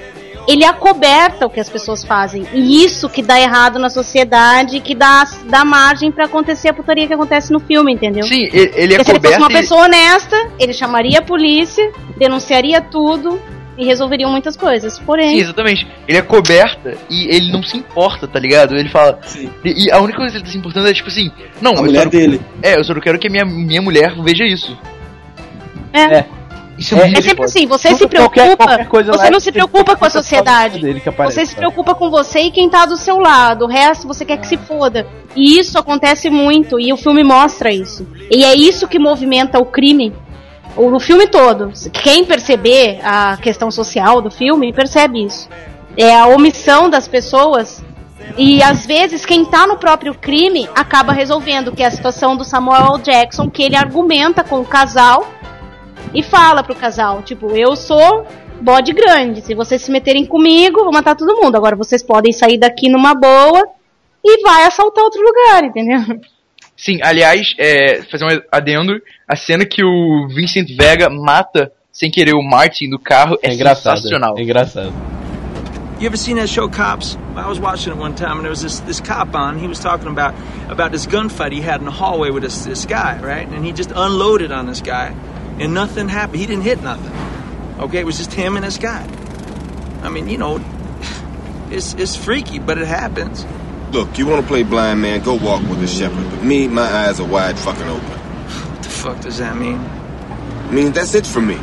Ele 0.49 0.65
acoberta 0.65 1.47
o 1.47 1.51
que 1.51 1.61
as 1.61 1.69
pessoas 1.69 2.05
fazem. 2.05 2.47
E 2.53 2.85
isso 2.85 3.09
que 3.09 3.23
dá 3.23 3.41
errado 3.41 3.79
na 3.79 3.89
sociedade, 3.89 4.81
que 4.81 4.95
dá, 4.95 5.25
dá 5.49 5.65
margem 5.65 6.11
pra 6.11 6.25
acontecer 6.25 6.69
a 6.69 6.75
putaria 6.75 7.07
que 7.07 7.15
acontece 7.15 7.53
no 7.53 7.61
filme, 7.61 7.93
entendeu? 7.93 8.25
Sim, 8.25 8.49
ele, 8.53 8.73
ele 8.75 8.95
é 8.95 8.97
Porque 8.97 9.11
se 9.13 9.17
ele 9.17 9.21
fosse 9.21 9.37
uma 9.39 9.47
coberto. 9.47 9.61
pessoa 9.63 9.83
honesta, 9.85 10.51
ele 10.59 10.73
chamaria 10.73 11.21
a 11.21 11.23
polícia, 11.23 11.93
denunciaria 12.19 12.81
tudo 12.81 13.41
e 13.79 13.85
resolveria 13.87 14.27
muitas 14.29 14.57
coisas. 14.57 14.95
Sim, 14.95 15.03
Porém, 15.07 15.39
exatamente. 15.39 15.87
Ele 16.09 16.19
é 16.19 16.23
coberta 16.23 16.95
e 17.09 17.35
ele 17.35 17.51
não 17.53 17.63
se 17.63 17.77
importa, 17.77 18.27
tá 18.29 18.39
ligado? 18.39 18.75
Ele 18.77 18.89
fala. 18.89 19.19
E, 19.65 19.87
e 19.87 19.91
a 19.91 19.99
única 20.01 20.19
coisa 20.19 20.33
que 20.33 20.39
ele 20.39 20.45
tá 20.45 20.51
se 20.51 20.59
importando 20.59 20.89
é 20.89 20.93
tipo 20.93 21.09
assim: 21.09 21.31
Não, 21.61 21.73
A 21.73 21.77
eu 21.77 21.85
mulher 21.85 21.99
só 21.99 22.05
não, 22.05 22.11
dele. 22.11 22.41
É, 22.63 22.77
eu 22.79 22.85
só 22.85 22.93
não 22.93 23.01
quero 23.01 23.19
que 23.19 23.29
a 23.29 23.31
minha, 23.31 23.45
minha 23.45 23.81
mulher 23.81 24.13
veja 24.23 24.45
isso. 24.45 24.77
é. 25.93 26.25
Isso 26.83 26.97
é, 26.97 27.09
É, 27.09 27.13
É 27.19 27.23
sempre 27.23 27.45
assim, 27.45 27.67
você 27.67 27.89
Tudo, 27.91 27.99
se 27.99 28.07
preocupa, 28.09 28.57
qualquer- 28.57 28.89
qualquer 28.89 29.13
você 29.13 29.31
não 29.31 29.37
é 29.37 29.41
se 29.41 29.53
preocupa 29.53 29.95
com 29.97 30.05
a 30.05 30.11
sociedade. 30.11 31.03
aparece, 31.07 31.35
Você 31.37 31.47
se 31.47 31.55
preocupa 31.55 31.95
com 31.95 32.11
você 32.11 32.41
e 32.41 32.51
quem 32.51 32.69
tá 32.69 32.85
do 32.85 32.97
seu 32.97 33.19
lado. 33.19 33.65
O 33.65 33.69
resto 33.69 34.07
você 34.09 34.25
quer 34.25 34.37
que 34.39 34.47
se 34.47 34.57
foda. 34.57 35.07
E 35.37 35.59
isso 35.59 35.79
acontece 35.79 36.29
muito 36.29 36.79
e 36.81 36.93
o 36.93 36.97
filme 36.97 37.23
mostra 37.23 37.71
isso. 37.73 38.07
E 38.31 38.45
é 38.45 38.55
isso 38.55 38.89
que 38.89 38.99
movimenta 38.99 39.59
o 39.61 39.65
crime. 39.65 40.13
O 40.77 40.99
filme 40.99 41.27
todo. 41.27 41.71
Quem 41.93 42.25
perceber 42.25 42.99
a 43.05 43.37
questão 43.37 43.71
social 43.71 44.21
do 44.21 44.31
filme 44.31 44.73
percebe 44.73 45.25
isso. 45.25 45.49
É 45.97 46.15
a 46.19 46.27
omissão 46.27 46.89
das 46.91 47.07
pessoas 47.07 47.85
e 48.39 48.63
às 48.63 48.87
vezes 48.87 49.25
quem 49.27 49.45
tá 49.45 49.67
no 49.67 49.77
próprio 49.77 50.15
crime 50.15 50.69
acaba 50.75 51.13
resolvendo, 51.13 51.71
que 51.73 51.83
é 51.83 51.87
a 51.87 51.91
situação 51.91 52.37
do 52.37 52.45
Samuel. 52.45 52.99
Jackson, 53.03 53.51
que 53.51 53.63
ele 53.63 53.77
argumenta 53.77 54.43
com 54.43 54.61
o 54.61 54.65
casal 54.65 55.27
e 56.15 56.23
fala 56.23 56.63
pro 56.63 56.75
casal, 56.75 57.23
tipo, 57.23 57.51
eu 57.57 57.75
sou 57.77 58.27
bode 58.61 58.93
grande, 58.93 59.41
se 59.41 59.55
vocês 59.55 59.83
se 59.83 59.91
meterem 59.91 60.25
comigo, 60.25 60.85
vou 60.85 60.93
matar 60.93 61.17
todo 61.17 61.37
mundo. 61.41 61.57
Agora 61.57 61.75
vocês 61.75 62.03
podem 62.03 62.33
sair 62.33 62.59
daqui 62.59 62.89
numa 62.89 63.15
boa 63.15 63.63
e 64.25 64.43
vai 64.43 64.65
assaltar 64.65 65.03
outro 65.05 65.21
lugar, 65.21 65.65
entendeu? 65.65 66.21
Sim, 66.77 66.99
aliás, 67.03 67.55
é, 67.59 68.03
fazer 68.11 68.25
um 68.25 68.41
adendo, 68.51 69.01
a 69.29 69.37
cena 69.37 69.65
que 69.65 69.85
o 69.85 70.29
Vincent 70.29 70.69
Vega 70.77 71.09
mata 71.11 71.73
sem 71.91 72.11
querer 72.11 72.35
o 72.35 72.43
Martin 72.43 72.89
do 72.89 72.99
carro 72.99 73.37
é, 73.43 73.51
É 73.51 73.55
engraçado. 73.55 73.97
sensacional. 73.97 74.35
É 74.39 74.43
engraçado. 74.43 74.93
You 76.01 76.07
ever 76.07 76.17
seen 76.19 76.35
that 76.37 76.49
show 76.49 76.69
Cops? 76.69 77.17
I 77.37 77.47
was 77.47 77.61
watching 77.61 77.93
it 77.93 78.01
one 78.01 78.15
time 78.15 78.33
and 78.39 78.41
there 78.43 78.51
was 78.51 78.63
this, 78.63 78.81
this 78.81 79.01
cop 79.01 79.37
on. 79.37 79.57
He 79.59 79.69
was 79.69 79.79
talking 79.79 80.09
about 80.09 80.35
about 80.69 80.91
this 80.91 81.07
gunfight 81.07 81.53
he 81.53 81.61
had 81.61 81.81
in 81.81 81.85
the 81.85 81.93
hallway 81.93 82.31
with 82.33 82.43
this 82.43 82.65
this 82.65 82.85
guy, 82.87 83.21
right? 83.23 83.47
And 83.47 83.65
he 83.65 83.71
just 83.73 83.93
unloaded 83.95 84.51
on 84.51 84.67
this 84.67 84.81
guy 84.83 85.15
and 85.59 85.75
nothing 85.75 86.09
happened. 86.09 86.39
He 86.41 86.47
didn't 86.47 86.65
hit 86.65 86.83
nothing. 86.83 87.13
Okay, 87.81 87.99
it 87.99 88.07
was 88.07 88.19
just 88.19 88.33
him 88.33 88.57
and 88.57 88.65
this 88.65 88.79
guy. 88.79 89.07
I 90.03 90.09
mean, 90.09 90.29
you 90.29 90.39
know, 90.39 90.61
it's 91.71 91.95
it's 91.95 92.17
freaky, 92.17 92.59
but 92.59 92.79
it 92.79 92.87
happens. 92.87 93.45
Look, 93.93 94.17
you 94.19 94.27
want 94.27 94.41
to 94.43 94.49
play 94.49 94.63
blind 94.63 95.03
man? 95.03 95.23
Go 95.23 95.35
walk 95.35 95.63
with 95.69 95.81
the 95.81 95.87
shepherd. 95.87 96.31
But 96.31 96.43
me, 96.43 96.67
my 96.69 96.83
eyes 96.83 97.21
are 97.21 97.27
wide 97.29 97.59
fucking 97.59 97.83
open. 97.87 98.03
What 98.05 98.83
the 98.83 98.89
fuck 98.89 99.21
does 99.21 99.39
that 99.39 99.57
mean? 99.57 99.79
I 99.79 100.71
mean, 100.73 100.93
that's 100.93 101.15
it 101.15 101.27
for 101.27 101.43
me. 101.43 101.59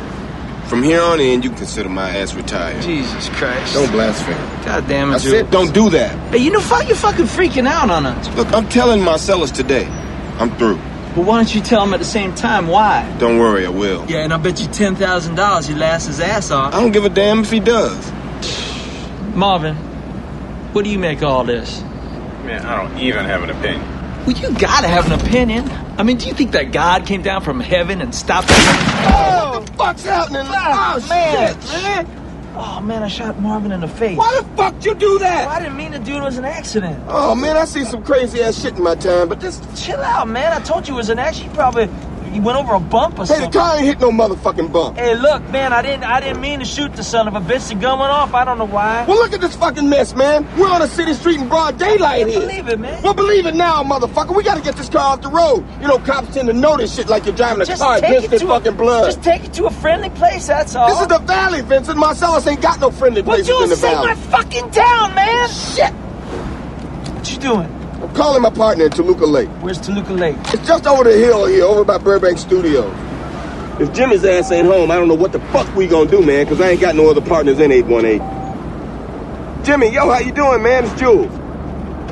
From 0.66 0.84
here 0.84 1.00
on 1.00 1.18
in, 1.18 1.42
you 1.42 1.48
can 1.48 1.58
consider 1.58 1.88
my 1.88 2.08
ass 2.10 2.32
retired. 2.34 2.80
Jesus 2.82 3.28
Christ. 3.30 3.74
Don't 3.74 3.90
blaspheme. 3.90 4.36
God 4.64 4.86
damn 4.86 5.10
it, 5.10 5.14
I 5.16 5.18
Jules. 5.18 5.34
said, 5.34 5.50
don't 5.50 5.74
do 5.74 5.90
that. 5.90 6.16
Hey, 6.32 6.38
you 6.38 6.52
know, 6.52 6.60
fuck, 6.60 6.86
you're 6.86 6.96
fucking 6.96 7.24
freaking 7.24 7.66
out 7.66 7.90
on 7.90 8.06
us. 8.06 8.28
Look, 8.36 8.46
I'm 8.54 8.68
telling 8.68 9.02
Marcellus 9.02 9.50
today. 9.50 9.86
I'm 10.38 10.56
through. 10.58 10.78
But 11.14 11.24
why 11.26 11.36
don't 11.38 11.52
you 11.52 11.60
tell 11.60 11.82
him 11.82 11.92
at 11.92 11.98
the 11.98 12.04
same 12.06 12.34
time 12.34 12.68
why? 12.68 13.16
Don't 13.18 13.38
worry, 13.38 13.66
I 13.66 13.70
will. 13.70 14.06
Yeah, 14.08 14.18
and 14.18 14.32
I 14.32 14.36
bet 14.36 14.60
you 14.60 14.66
ten 14.68 14.94
thousand 14.94 15.34
dollars 15.34 15.66
he 15.66 15.74
laughs 15.74 16.06
his 16.06 16.20
ass 16.20 16.50
off. 16.50 16.72
I 16.72 16.80
don't 16.80 16.92
give 16.92 17.04
a 17.04 17.08
damn 17.08 17.40
if 17.40 17.50
he 17.50 17.58
does. 17.58 18.12
Marvin, 19.34 19.74
what 20.72 20.84
do 20.84 20.90
you 20.90 20.98
make 20.98 21.18
of 21.18 21.24
all 21.24 21.44
this? 21.44 21.82
Man, 22.44 22.64
I 22.64 22.82
don't 22.82 22.98
even 22.98 23.24
have 23.24 23.42
an 23.42 23.50
opinion. 23.50 23.82
Well, 24.24 24.36
you 24.36 24.56
gotta 24.58 24.86
have 24.86 25.10
an 25.10 25.18
opinion. 25.20 25.68
I 25.98 26.02
mean, 26.02 26.16
do 26.16 26.26
you 26.28 26.34
think 26.34 26.52
that 26.52 26.72
God 26.72 27.06
came 27.06 27.22
down 27.22 27.42
from 27.42 27.58
heaven 27.58 28.00
and 28.00 28.14
stopped 28.14 28.48
him? 28.48 28.56
Oh, 28.58 29.50
what 29.54 29.66
the 29.66 29.72
fuck's 29.72 30.04
happening? 30.04 30.42
Ah, 30.46 30.94
oh, 30.96 31.08
man, 31.08 31.60
shit. 31.60 31.72
man. 31.72 32.19
Oh 32.62 32.78
man, 32.82 33.02
I 33.02 33.08
shot 33.08 33.40
Marvin 33.40 33.72
in 33.72 33.80
the 33.80 33.88
face. 33.88 34.18
Why 34.18 34.38
the 34.38 34.46
fuck 34.54 34.84
you 34.84 34.94
do 34.94 35.18
that? 35.20 35.48
I 35.48 35.60
didn't 35.60 35.78
mean 35.78 35.92
to 35.92 35.98
do 35.98 36.12
it. 36.12 36.18
It 36.18 36.22
was 36.24 36.36
an 36.36 36.44
accident. 36.44 37.02
Oh, 37.08 37.34
man, 37.34 37.56
I 37.56 37.64
seen 37.64 37.86
some 37.86 38.04
crazy 38.04 38.42
ass 38.42 38.60
shit 38.60 38.76
in 38.76 38.82
my 38.82 38.96
time, 38.96 39.30
but 39.30 39.40
just 39.40 39.64
Chill 39.82 39.98
out, 39.98 40.28
man. 40.28 40.52
I 40.52 40.62
told 40.62 40.86
you 40.86 40.92
it 40.92 40.98
was 40.98 41.08
an 41.08 41.18
accident. 41.18 41.52
You 41.52 41.56
probably 41.56 41.88
you 42.32 42.42
went 42.42 42.58
over 42.58 42.74
a 42.74 42.80
bump 42.80 43.18
or 43.18 43.26
Hey, 43.26 43.40
the 43.44 43.50
car 43.50 43.76
ain't 43.76 43.86
hit 43.86 44.00
no 44.00 44.10
motherfucking 44.10 44.72
bump. 44.72 44.96
Hey, 44.96 45.14
look, 45.16 45.42
man. 45.50 45.72
I 45.72 45.82
didn't. 45.82 46.04
I 46.04 46.20
didn't 46.20 46.40
mean 46.40 46.60
to 46.60 46.64
shoot 46.64 46.94
the 46.94 47.02
son 47.02 47.26
of 47.28 47.34
a 47.34 47.40
bitch. 47.40 47.68
The 47.68 47.74
gun 47.74 47.98
went 47.98 48.12
off. 48.12 48.34
I 48.34 48.44
don't 48.44 48.58
know 48.58 48.66
why. 48.66 49.04
Well, 49.06 49.16
look 49.18 49.32
at 49.32 49.40
this 49.40 49.56
fucking 49.56 49.88
mess, 49.88 50.14
man. 50.14 50.46
We're 50.56 50.68
on 50.70 50.82
a 50.82 50.86
city 50.88 51.12
street 51.14 51.40
in 51.40 51.48
broad 51.48 51.78
daylight 51.78 52.26
here. 52.28 52.40
Believe 52.40 52.68
it, 52.68 52.78
man. 52.78 53.02
Well, 53.02 53.14
believe 53.14 53.46
it 53.46 53.54
now, 53.54 53.82
motherfucker. 53.82 54.34
We 54.34 54.42
gotta 54.42 54.62
get 54.62 54.76
this 54.76 54.88
car 54.88 55.14
off 55.14 55.22
the 55.22 55.28
road. 55.28 55.64
You 55.80 55.88
know, 55.88 55.98
cops 55.98 56.34
tend 56.34 56.48
to 56.48 56.54
notice 56.54 56.94
shit 56.94 57.08
like 57.08 57.26
you're 57.26 57.34
driving 57.34 57.62
a 57.62 57.64
Just 57.64 57.82
car 57.82 57.96
against 57.98 58.30
this 58.30 58.42
fucking 58.42 58.72
a, 58.74 58.76
blood. 58.76 59.04
Just 59.06 59.22
take 59.22 59.44
it 59.44 59.52
to 59.54 59.66
a 59.66 59.70
friendly 59.70 60.10
place. 60.10 60.46
That's 60.46 60.74
all. 60.74 60.88
This 60.88 61.00
is 61.00 61.08
the 61.08 61.18
valley, 61.18 61.62
Vincent. 61.62 61.98
Marcellus 61.98 62.46
ain't 62.46 62.60
got 62.62 62.80
no 62.80 62.90
friendly 62.90 63.22
Well, 63.22 63.36
places 63.36 63.48
in 63.48 63.60
the 63.60 63.66
Jules, 63.76 63.80
take 63.80 63.92
valley. 63.92 64.06
my 64.08 64.14
fucking 64.14 64.70
town, 64.70 65.14
man. 65.14 65.48
Shit! 65.48 65.92
What 67.14 67.32
you 67.32 67.38
doing? 67.38 67.79
I'm 68.02 68.14
calling 68.14 68.40
my 68.40 68.50
partner 68.50 68.86
in 68.86 68.90
Toluca 68.90 69.26
Lake. 69.26 69.48
Where's 69.60 69.78
Toluca 69.78 70.14
Lake? 70.14 70.36
It's 70.54 70.66
just 70.66 70.86
over 70.86 71.04
the 71.04 71.12
hill 71.12 71.44
here, 71.46 71.64
over 71.64 71.84
by 71.84 71.98
Burbank 71.98 72.38
Studios. 72.38 72.94
If 73.78 73.92
Jimmy's 73.92 74.24
ass 74.24 74.50
ain't 74.50 74.66
home, 74.66 74.90
I 74.90 74.96
don't 74.96 75.08
know 75.08 75.14
what 75.14 75.32
the 75.32 75.40
fuck 75.52 75.74
we 75.76 75.86
gonna 75.86 76.10
do, 76.10 76.22
man, 76.22 76.44
because 76.44 76.60
I 76.60 76.70
ain't 76.70 76.80
got 76.80 76.94
no 76.94 77.10
other 77.10 77.20
partners 77.20 77.58
in 77.60 77.70
818. 77.70 79.64
Jimmy, 79.64 79.92
yo, 79.92 80.10
how 80.10 80.18
you 80.18 80.32
doing, 80.32 80.62
man? 80.62 80.84
It's 80.84 80.94
Jules. 80.98 81.30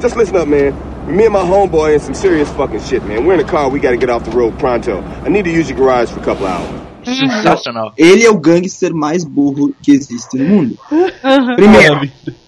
Just 0.00 0.16
listen 0.16 0.36
up, 0.36 0.46
man. 0.46 0.74
Me 1.14 1.24
and 1.24 1.32
my 1.32 1.40
homeboy 1.40 1.94
in 1.94 2.00
some 2.00 2.12
serious 2.12 2.50
fucking 2.52 2.82
shit, 2.82 3.02
man. 3.04 3.24
We're 3.24 3.34
in 3.34 3.40
a 3.40 3.44
car, 3.44 3.70
we 3.70 3.80
gotta 3.80 3.96
get 3.96 4.10
off 4.10 4.24
the 4.24 4.30
road 4.30 4.58
pronto. 4.58 5.00
I 5.02 5.28
need 5.28 5.44
to 5.46 5.50
use 5.50 5.70
your 5.70 5.78
garage 5.78 6.10
for 6.10 6.20
a 6.20 6.24
couple 6.24 6.46
hours. 6.46 6.68
Sensacional. 7.04 7.94
Ele 7.96 8.24
é 8.26 8.30
o 8.30 8.38
gangster 8.38 8.92
mais 8.92 9.24
burro 9.24 9.74
que 9.82 9.90
existe 9.92 10.36
no 10.36 10.44
mundo. 10.44 10.78
Primeiro, 11.56 12.00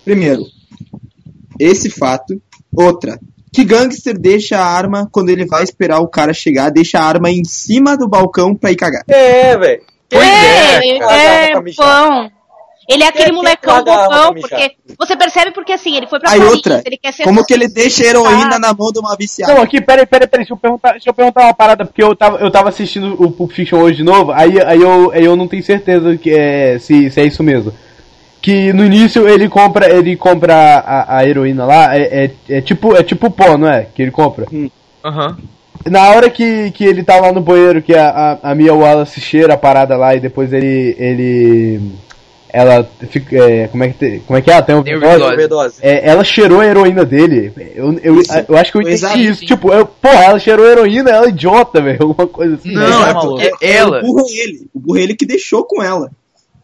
primeiro, 0.04 0.42
esse 1.58 1.88
fato. 1.88 2.40
Outra, 2.74 3.18
que 3.52 3.64
gangster 3.64 4.18
deixa 4.18 4.58
a 4.58 4.64
arma 4.64 5.08
quando 5.10 5.30
ele 5.30 5.44
vai 5.44 5.62
esperar 5.62 6.00
o 6.00 6.08
cara 6.08 6.32
chegar, 6.32 6.70
deixa 6.70 6.98
a 6.98 7.04
arma 7.04 7.30
em 7.30 7.44
cima 7.44 7.96
do 7.96 8.08
balcão 8.08 8.54
pra 8.54 8.70
ir 8.70 8.76
cagar. 8.76 9.02
É, 9.08 9.56
velho. 9.56 9.82
é, 10.12 10.98
cara. 10.98 11.16
é, 11.16 11.50
Pra 11.50 11.62
mijar. 11.62 12.08
bom. 12.08 12.30
Ele 12.88 13.04
é 13.04 13.06
aquele 13.06 13.26
quer 13.26 13.32
molecão 13.32 13.84
bobão, 13.84 14.34
porque 14.34 14.72
você 14.98 15.16
percebe 15.16 15.52
porque 15.52 15.72
assim, 15.72 15.96
ele 15.96 16.08
foi 16.08 16.18
pra 16.18 16.32
Aí 16.32 16.40
Paris, 16.40 16.54
outra, 16.54 16.82
ele 16.84 16.96
quer 16.96 17.12
ser 17.12 17.22
como 17.22 17.44
que 17.46 17.54
ele 17.54 17.68
deixa 17.68 18.04
heroína 18.04 18.58
na 18.58 18.74
mão 18.74 18.90
de 18.90 18.98
uma 18.98 19.16
viciada? 19.16 19.54
Não, 19.54 19.62
aqui, 19.62 19.80
peraí, 19.80 20.04
peraí, 20.04 20.26
peraí, 20.26 20.44
deixa 20.44 20.54
eu 20.54 20.56
perguntar, 20.56 20.92
deixa 20.92 21.08
eu 21.08 21.14
perguntar 21.14 21.44
uma 21.44 21.54
parada, 21.54 21.84
porque 21.84 22.02
eu 22.02 22.16
tava, 22.16 22.38
eu 22.38 22.50
tava 22.50 22.68
assistindo 22.68 23.14
o 23.22 23.30
Pulp 23.30 23.52
Fiction 23.52 23.78
hoje 23.78 23.98
de 23.98 24.02
novo, 24.02 24.32
aí, 24.32 24.60
aí, 24.60 24.82
eu, 24.82 25.12
aí 25.12 25.24
eu 25.24 25.36
não 25.36 25.46
tenho 25.46 25.62
certeza 25.62 26.16
que 26.16 26.30
é, 26.30 26.80
se, 26.80 27.08
se 27.12 27.20
é 27.20 27.26
isso 27.26 27.44
mesmo. 27.44 27.72
Que 28.42 28.72
no 28.72 28.84
início 28.84 29.28
ele 29.28 29.48
compra 29.48 29.92
ele 29.92 30.16
compra 30.16 30.54
a, 30.54 31.18
a 31.18 31.26
heroína 31.26 31.64
lá, 31.66 31.96
é, 31.96 32.24
é, 32.48 32.56
é 32.56 32.60
tipo 32.60 32.96
é 32.96 33.02
tipo 33.02 33.30
pó, 33.30 33.56
não 33.58 33.68
é? 33.68 33.86
Que 33.94 34.02
ele 34.02 34.10
compra. 34.10 34.46
Aham. 35.04 35.36
Na 35.88 36.10
hora 36.10 36.28
que, 36.28 36.70
que 36.72 36.84
ele 36.84 37.02
tá 37.02 37.18
lá 37.18 37.32
no 37.32 37.40
banheiro, 37.40 37.80
que 37.80 37.94
a, 37.94 38.38
a, 38.42 38.50
a 38.50 38.54
Mia 38.54 38.74
Wallace 38.74 39.18
cheira 39.20 39.54
a 39.54 39.56
parada 39.56 39.96
lá 39.96 40.14
e 40.14 40.20
depois 40.20 40.52
ele. 40.52 40.94
ele 40.98 41.80
ela 42.52 42.86
fica. 43.08 43.36
é, 43.36 43.68
como, 43.68 43.84
é 43.84 43.88
que 43.88 43.94
te- 43.94 44.22
como 44.26 44.38
é 44.38 44.42
que 44.42 44.50
é? 44.50 44.54
Ela 44.54 44.62
tem 44.62 44.82
Tem 44.82 44.96
overdose. 44.96 45.32
overdose. 45.32 45.74
É, 45.80 46.06
ela 46.06 46.24
cheirou 46.24 46.60
a 46.60 46.66
heroína 46.66 47.04
dele. 47.04 47.52
Eu, 47.74 47.92
eu, 48.02 48.22
eu 48.48 48.56
acho 48.58 48.72
que 48.72 48.78
eu 48.78 48.82
entendi 48.82 48.96
Exato, 48.96 49.18
isso. 49.18 49.46
Tipo, 49.46 49.72
eu, 49.72 49.86
porra, 49.86 50.24
ela 50.24 50.38
cheirou 50.38 50.66
a 50.66 50.70
heroína, 50.70 51.10
ela 51.10 51.26
é 51.26 51.28
idiota, 51.30 51.80
velho. 51.80 51.98
Alguma 52.02 52.26
coisa 52.26 52.56
assim. 52.56 52.72
Não, 52.72 53.36
né? 53.36 53.44
é 53.60 53.66
É, 53.66 53.76
ela. 53.76 54.00
O 54.00 54.02
burro 54.02 54.26
é 54.28 54.32
ele. 54.36 54.66
O 54.74 54.80
burro 54.80 54.98
é 54.98 55.02
ele 55.02 55.14
que 55.14 55.24
deixou 55.24 55.64
com 55.64 55.82
ela. 55.82 56.10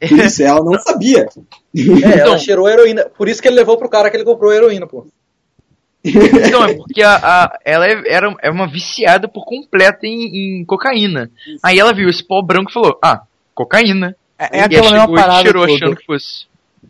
Por 0.01 0.19
isso, 0.19 0.43
ela 0.43 0.63
não 0.65 0.79
sabia. 0.81 1.21
É, 1.23 1.81
Então. 1.81 2.09
ela 2.11 2.39
cheirou 2.39 2.67
a 2.67 2.73
heroína. 2.73 3.07
Por 3.17 3.29
isso 3.29 3.41
que 3.43 3.49
ele 3.49 3.57
levou 3.57 3.77
pro 3.79 3.89
cara 3.89 4.11
que 4.11 4.17
ele 4.17 4.25
comprou 4.25 4.51
a 4.51 4.55
heroína, 4.57 4.87
pô. 4.87 5.07
Então, 6.05 6.65
é 6.65 6.75
porque 6.75 7.03
a, 7.03 7.17
a- 7.17 7.59
ela 7.65 7.85
é- 7.87 8.03
era 8.07 8.35
é 8.41 8.51
uma 8.51 8.69
viciada 8.69 9.27
por 9.27 9.45
completo 9.45 10.07
em, 10.07 10.61
em 10.61 10.65
cocaína. 10.65 11.31
Aí 11.63 11.79
ela 11.81 11.93
viu 11.93 12.09
esse 12.09 12.23
pó 12.23 12.41
branco 12.43 12.71
e 12.71 12.75
falou: 12.75 12.99
Ah, 13.03 13.23
cocaína. 13.55 14.15
É, 14.39 14.59
é 14.59 14.61
e 14.61 14.65
aquela 14.65 14.91
mesma 14.93 15.11
e 15.11 15.15
parada 15.15 15.43
cheirou 15.43 15.67
toda. 15.67 15.75
achando 15.75 15.97
que 15.97 16.07
fosse. 16.07 16.47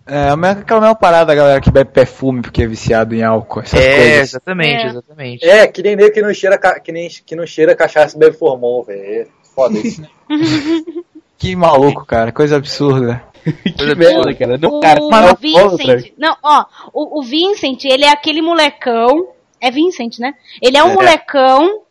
É, 0.06 0.28
a 0.28 0.36
mesma- 0.36 0.60
aquela 0.60 0.80
mesma 0.80 0.94
parada, 0.96 1.34
galera, 1.34 1.60
que 1.60 1.70
bebe 1.70 1.90
perfume 1.92 2.42
porque 2.42 2.62
é 2.62 2.66
viciado 2.66 3.14
em 3.14 3.22
álcool. 3.22 3.60
Essas 3.60 3.80
É, 3.80 3.96
coisas. 3.96 4.28
exatamente, 4.28 4.82
É. 4.82 4.86
exatamente. 4.86 5.44
É, 5.48 5.66
que 5.66 5.82
nem 5.82 5.96
nego 5.96 6.12
que 6.12 6.20
não 6.22 6.34
cheira, 6.34 6.58
que 6.80 6.92
nem, 6.92 7.08
que 7.08 7.34
não 7.36 7.46
cheira 7.46 7.74
cachaça 7.74 8.14
e 8.16 8.18
bebe 8.18 8.36
formol, 8.36 8.84
velho. 8.84 9.00
É 9.02 9.26
Foda 9.54 9.78
isso. 9.78 10.02
Que 11.38 11.55
maluco, 11.55 12.05
cara. 12.05 12.33
Coisa 12.33 12.57
absurda. 12.57 13.22
que 13.44 13.94
merda, 13.94 14.35
cara. 14.35 14.59
Não, 14.59 14.70
O 14.70 14.81
cara, 14.81 15.01
não, 15.01 15.11
é 15.11 15.29
alcoólatra. 15.29 15.96
Vincent, 15.96 16.12
não, 16.18 16.37
ó, 16.42 16.64
o, 16.92 17.20
o 17.20 17.22
Vincent, 17.22 17.85
ele 17.85 18.05
é 18.05 18.09
aquele 18.11 18.42
molecão, 18.42 19.29
é 19.61 19.70
Vincent, 19.70 20.18
né? 20.18 20.35
Ele 20.61 20.77
é 20.77 20.83
um 20.85 20.90
É. 20.90 20.94
molecão 20.94 21.83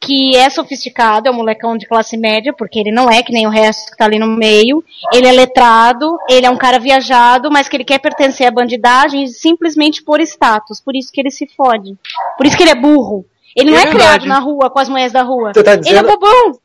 que 0.00 0.36
é 0.36 0.48
sofisticado, 0.50 1.26
é 1.26 1.30
um 1.30 1.34
molecão 1.34 1.76
de 1.76 1.86
classe 1.86 2.16
média, 2.16 2.52
porque 2.56 2.78
ele 2.78 2.92
não 2.92 3.10
é 3.10 3.22
que 3.22 3.32
nem 3.32 3.46
o 3.46 3.50
resto 3.50 3.90
que 3.90 3.96
tá 3.96 4.04
ali 4.04 4.18
no 4.18 4.26
meio. 4.26 4.84
Ele 5.12 5.26
é 5.26 5.32
letrado, 5.32 6.16
ele 6.28 6.46
é 6.46 6.50
um 6.50 6.56
cara 6.56 6.78
viajado, 6.78 7.50
mas 7.50 7.68
que 7.68 7.76
ele 7.76 7.84
quer 7.84 7.98
pertencer 7.98 8.46
à 8.46 8.50
bandidagem 8.50 9.26
simplesmente 9.26 10.02
por 10.02 10.20
status. 10.20 10.80
Por 10.80 10.94
isso 10.94 11.10
que 11.12 11.20
ele 11.20 11.30
se 11.30 11.46
fode. 11.56 11.96
Por 12.36 12.46
isso 12.46 12.56
que 12.56 12.62
ele 12.62 12.70
é 12.70 12.74
burro. 12.74 13.24
Ele 13.56 13.70
não 13.70 13.78
É 13.78 13.82
é, 13.82 13.84
verdade. 13.86 14.04
criado 14.20 14.26
na 14.26 14.38
rua 14.38 14.70
com 14.70 14.78
as 14.78 14.88
mulheres 14.88 15.12
da 15.12 15.22
rua. 15.22 15.52
Tá 15.52 15.60
Ele 15.60 15.70
é 15.70 15.76
dizendo- 15.78 16.06
bobão. 16.08 16.58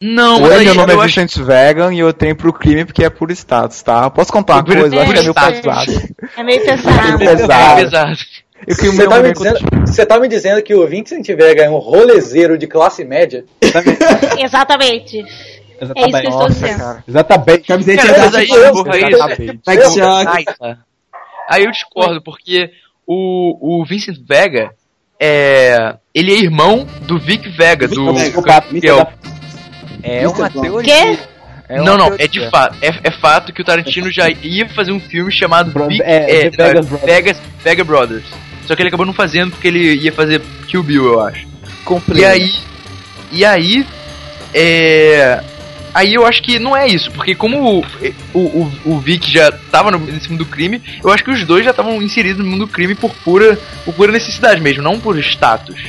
Não, 0.00 0.40
mas 0.40 0.52
Oi, 0.52 0.64
meu 0.64 0.74
nome 0.76 0.92
eu 0.92 1.02
é 1.02 1.04
acho 1.04 1.20
Vicente 1.20 1.42
Vegan 1.42 1.92
e 1.92 1.98
eu 1.98 2.12
tenho 2.12 2.36
pro 2.36 2.52
crime 2.52 2.84
porque 2.84 3.04
é 3.04 3.10
por 3.10 3.32
status, 3.32 3.82
tá? 3.82 4.08
Posso 4.08 4.32
contar 4.32 4.54
uma 4.54 4.64
coisa? 4.64 4.94
Eu 4.94 5.02
acho 5.02 5.12
que 5.12 5.18
é 5.18 5.22
meio 5.22 5.34
por 5.34 5.52
pesado. 5.52 5.92
É 6.36 6.42
meio 6.44 6.64
pesado. 6.64 6.98
É 6.98 7.12
que 7.12 7.18
pesado. 7.18 7.52
é 7.52 7.84
pesado. 7.84 8.16
Eu 8.66 8.74
Você 8.74 9.06
tá, 9.08 9.22
me 9.22 9.32
dizendo, 9.32 9.86
você 9.86 10.06
tá 10.06 10.20
me 10.20 10.28
dizendo 10.28 10.62
que 10.62 10.74
o 10.74 10.86
Vincent 10.86 11.26
Vega 11.26 11.64
é 11.64 11.70
um 11.70 11.78
rolezeiro 11.78 12.56
de 12.56 12.66
classe 12.66 13.04
média? 13.04 13.44
Exatamente. 14.38 15.24
É 15.80 15.84
isso 15.84 15.94
que 15.94 16.00
eu 16.00 16.06
estou 16.06 16.30
Nossa, 16.30 16.48
dizendo. 16.48 16.78
cara. 16.78 17.04
Exatamente. 17.06 17.66
Camiseta 17.66 18.02
Cara, 18.02 18.18
mas 18.18 18.32
da 18.32 18.38
aí, 18.38 18.48
porra, 18.48 18.94
aí, 18.94 19.04
Exatamente. 19.04 20.58
Tá. 20.58 20.78
Eu 21.60 21.70
discordo, 21.70 22.22
porque 22.22 22.70
o, 23.06 23.80
o 23.80 23.84
Vincent 23.84 24.18
Vega 24.28 24.70
é. 25.20 25.96
Ele 26.14 26.32
é 26.32 26.38
irmão 26.38 26.86
do 27.02 27.18
Vic 27.18 27.48
Vega, 27.48 27.86
do. 27.88 28.12
Vega. 28.12 29.12
É 30.02 30.22
Mr. 30.22 30.26
uma 30.26 30.48
Blanc. 30.48 30.60
teoria. 30.60 30.94
Quê? 31.16 31.18
É 31.68 31.82
não, 31.82 31.98
não, 31.98 32.14
é 32.18 32.26
de 32.26 32.48
fato. 32.48 32.78
É, 32.80 32.88
é 33.04 33.10
fato 33.10 33.52
que 33.52 33.60
o 33.60 33.64
Tarantino 33.64 34.10
já 34.10 34.28
ia 34.30 34.66
fazer 34.70 34.90
um 34.90 34.98
filme 35.00 35.30
chamado 35.30 35.70
Bro- 35.70 35.88
Vic, 35.88 36.02
é, 36.02 36.46
é, 36.46 36.50
Vegas 36.50 36.56
é, 36.58 36.72
Brothers. 36.88 37.04
Vegas, 37.04 37.42
Vega 37.62 37.84
Brothers. 37.84 38.24
Só 38.66 38.74
que 38.74 38.82
ele 38.82 38.88
acabou 38.88 39.04
não 39.04 39.12
fazendo 39.12 39.50
porque 39.50 39.68
ele 39.68 39.94
ia 39.96 40.12
fazer 40.12 40.40
Kill 40.66 40.82
Bill, 40.82 41.04
eu 41.12 41.20
acho. 41.20 41.46
Comprei. 41.84 42.22
E 42.22 42.24
aí. 42.24 42.54
E 43.32 43.44
aí. 43.44 43.86
É. 44.54 45.42
Aí 45.94 46.14
eu 46.14 46.24
acho 46.24 46.42
que 46.42 46.58
não 46.58 46.76
é 46.76 46.86
isso, 46.86 47.10
porque 47.10 47.34
como 47.34 47.80
o, 47.80 47.84
o, 48.32 48.38
o, 48.38 48.72
o 48.84 49.00
Vic 49.00 49.28
já 49.30 49.50
tava 49.50 49.90
no, 49.90 49.98
nesse 49.98 50.30
mundo 50.30 50.44
do 50.44 50.50
crime, 50.50 50.80
eu 51.02 51.10
acho 51.10 51.24
que 51.24 51.30
os 51.30 51.44
dois 51.44 51.64
já 51.64 51.70
estavam 51.70 52.00
inseridos 52.02 52.44
no 52.44 52.48
mundo 52.50 52.66
do 52.66 52.72
crime 52.72 52.94
por 52.94 53.12
pura, 53.24 53.58
por 53.84 53.94
pura 53.94 54.12
necessidade 54.12 54.60
mesmo, 54.60 54.82
não 54.82 55.00
por 55.00 55.18
status. 55.18 55.80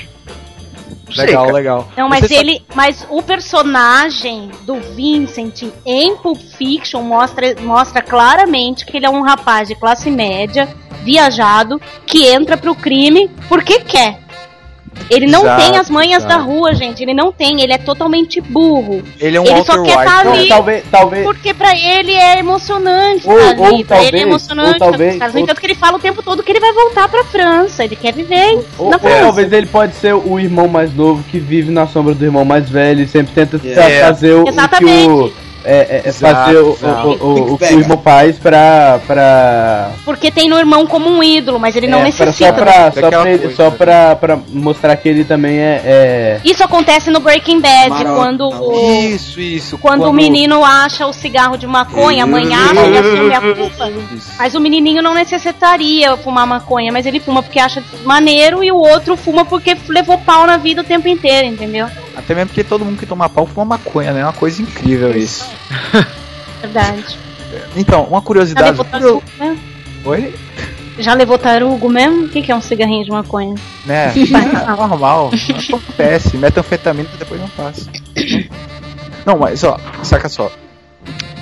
Sei, 1.12 1.26
Legal, 1.26 1.44
cara. 1.46 1.56
legal. 1.56 1.88
Não, 1.98 2.10
mas 2.10 2.22
Você 2.22 2.36
sabe- 2.36 2.50
ele. 2.50 2.66
Mas 2.76 3.06
o 3.10 3.22
personagem 3.22 4.52
do 4.62 4.76
Vincent 4.96 5.64
em 5.86 6.16
Pulp 6.18 6.40
Fiction 6.58 7.02
mostra, 7.02 7.56
mostra 7.62 8.02
claramente 8.02 8.86
que 8.86 8.98
ele 8.98 9.06
é 9.06 9.10
um 9.10 9.22
rapaz 9.22 9.68
de 9.68 9.76
classe 9.76 10.10
média, 10.12 10.68
viajado, 11.04 11.82
que 12.06 12.26
entra 12.28 12.58
pro 12.58 12.76
crime 12.76 13.30
porque 13.48 13.80
quer. 13.80 14.20
Ele 15.10 15.26
não 15.28 15.42
Exato, 15.42 15.62
tem 15.62 15.78
as 15.78 15.90
manhas 15.90 16.24
da 16.24 16.36
exato. 16.36 16.46
rua, 16.46 16.74
gente. 16.76 17.02
Ele 17.02 17.14
não 17.14 17.32
tem, 17.32 17.62
ele 17.62 17.74
é 17.74 17.78
totalmente 17.78 18.40
burro. 18.42 19.02
Ele 19.20 19.38
é 19.38 19.42
um 19.42 19.46
ele 19.46 19.64
só 19.64 19.82
quer 19.84 19.98
White. 19.98 20.06
tá 20.06 20.20
ali. 20.20 20.48
talvez, 20.48 20.84
talvez, 20.92 21.24
Porque 21.26 21.54
pra 21.54 21.76
ele 21.76 22.12
é 22.12 22.40
emocionante 22.40 23.28
Ou- 23.28 23.36
tá 23.38 23.50
ali. 23.50 23.60
ou 23.60 23.66
pra 23.66 23.74
ele 23.74 23.84
talvez- 23.86 24.14
é 24.14 24.18
emocionante 24.20 24.74
ou 24.74 24.80
tá 24.80 24.86
talvez- 24.86 25.18
caras. 25.18 25.34
No 25.34 25.40
ou- 25.40 25.44
entanto 25.44 25.60
que 25.62 25.68
ele 25.68 25.76
fala 25.76 25.98
o 25.98 26.00
tempo 26.00 26.22
todo 26.22 26.44
que 26.44 26.52
ele 26.52 26.60
vai 26.60 26.74
voltar 26.74 27.08
pra 27.10 27.24
França. 27.24 27.84
Ele 27.84 27.96
quer 27.96 28.14
viver 28.14 28.64
ou, 28.78 28.90
na 28.90 28.96
ou 28.98 29.00
França. 29.00 29.20
talvez 29.22 29.52
ele 29.54 29.66
pode 29.68 29.96
ser 29.96 30.14
o 30.14 30.40
irmão 30.40 30.68
mais 30.68 30.94
novo 30.94 31.24
que 31.24 31.40
vive 31.40 31.72
na 31.72 31.88
sombra 31.88 32.14
do 32.14 32.24
irmão 32.24 32.46
mais 32.46 32.70
velho 32.70 33.02
e 33.04 33.08
sempre 33.08 33.34
tenta 33.34 33.60
É. 33.66 34.02
fazer 34.02 34.34
o, 34.34 34.42
o 34.44 34.46
que 34.46 34.86
o. 34.86 35.34
É, 35.66 36.02
é, 36.06 36.10
é 36.10 36.12
fazer 36.14 36.58
o, 36.58 36.70
o, 36.70 37.08
o, 37.26 37.54
o 37.54 37.58
que 37.58 37.74
o 37.74 37.80
irmão 37.80 37.98
faz 37.98 38.38
pra. 38.38 39.00
pra 39.06 39.92
Porque 40.06 40.32
tem 40.32 40.48
no 40.50 40.58
irmão 40.58 40.88
como 40.88 41.10
um 41.10 41.22
ídolo, 41.22 41.60
mas 41.60 41.76
ele 41.76 41.88
não 41.88 42.00
é, 42.00 42.12
pra- 42.12 42.26
necessita. 42.26 42.46
só 42.46 42.54
pra, 42.54 42.92
só, 42.92 43.10
pra, 43.10 43.30
ele- 43.30 43.40
coisa, 43.40 43.56
só 43.56 43.70
né? 43.70 43.76
pra, 43.78 44.16
pra 44.16 44.40
mostrar 44.50 44.96
que 44.96 45.10
ele 45.10 45.24
também 45.26 45.60
é. 45.60 45.82
é- 45.84 46.40
Isso 46.46 46.64
acontece 46.64 47.10
no 47.12 47.20
Breaking 47.20 47.60
Bad, 47.60 48.04
quando 48.06 48.48
o, 48.50 48.92
Isso, 49.06 49.40
isso. 49.42 49.78
quando 49.78 50.06
o 50.06 50.14
menino 50.14 50.64
acha 50.64 51.06
o 51.06 51.14
cigarro 51.14 51.58
de 51.58 51.68
maconha, 51.68 52.24
a 52.24 52.28
mãe 52.28 52.54
acha 52.54 52.86
e 52.88 52.98
assume 52.98 53.34
a 53.36 53.42
culpa. 53.42 53.90
Isso. 54.16 54.32
Mas 54.38 54.56
o 54.56 54.60
menininho 54.60 55.02
não 55.02 55.14
necessitaria 55.14 56.16
fumar 56.18 56.48
maconha, 56.48 56.92
mas 56.92 57.06
ele 57.06 57.20
fuma 57.20 57.44
porque 57.44 57.60
acha 57.60 57.84
maneiro 58.04 58.64
e 58.64 58.72
o 58.72 58.78
outro 58.78 59.18
fuma 59.18 59.44
porque 59.46 59.76
levou 59.90 60.18
pau 60.20 60.46
na 60.48 60.58
vida 60.58 60.82
o 60.82 60.86
tempo 60.86 61.08
inteiro, 61.08 61.48
entendeu? 61.48 61.88
Até 62.20 62.36
mesmo 62.36 62.50
porque 62.50 62.64
todo 62.64 62.84
mundo 62.86 63.00
que 63.00 63.06
toma 63.06 63.30
pau 63.30 63.46
fuma 63.46 63.66
maconha, 63.66 64.12
né? 64.12 64.20
É 64.20 64.24
uma 64.24 64.34
coisa 64.34 64.62
incrível 64.62 65.16
isso. 65.16 65.50
Verdade. 66.62 67.18
Então, 67.76 68.04
uma 68.04 68.20
Já 68.20 68.26
curiosidade. 68.26 68.70
levou 68.70 68.86
tarugo? 68.86 69.24
Oi? 70.06 70.36
Já 71.00 71.14
levou 71.14 71.38
tarugo 71.38 71.90
mesmo? 71.90 72.26
O 72.26 72.30
que, 72.30 72.42
que 72.42 72.52
é 72.52 72.56
um 72.56 72.62
cigarrinho 72.62 73.06
de 73.06 73.10
maconha? 73.12 73.56
Né? 73.86 74.12
É 74.14 74.66
normal. 74.76 75.32
Acontece. 75.68 76.38
Metanfetamina 76.38 77.10
depois 77.18 77.40
não 77.40 77.48
passa. 77.50 77.90
Não, 79.26 79.38
mas 79.38 79.64
ó, 79.64 79.80
saca 80.04 80.28
só. 80.28 80.52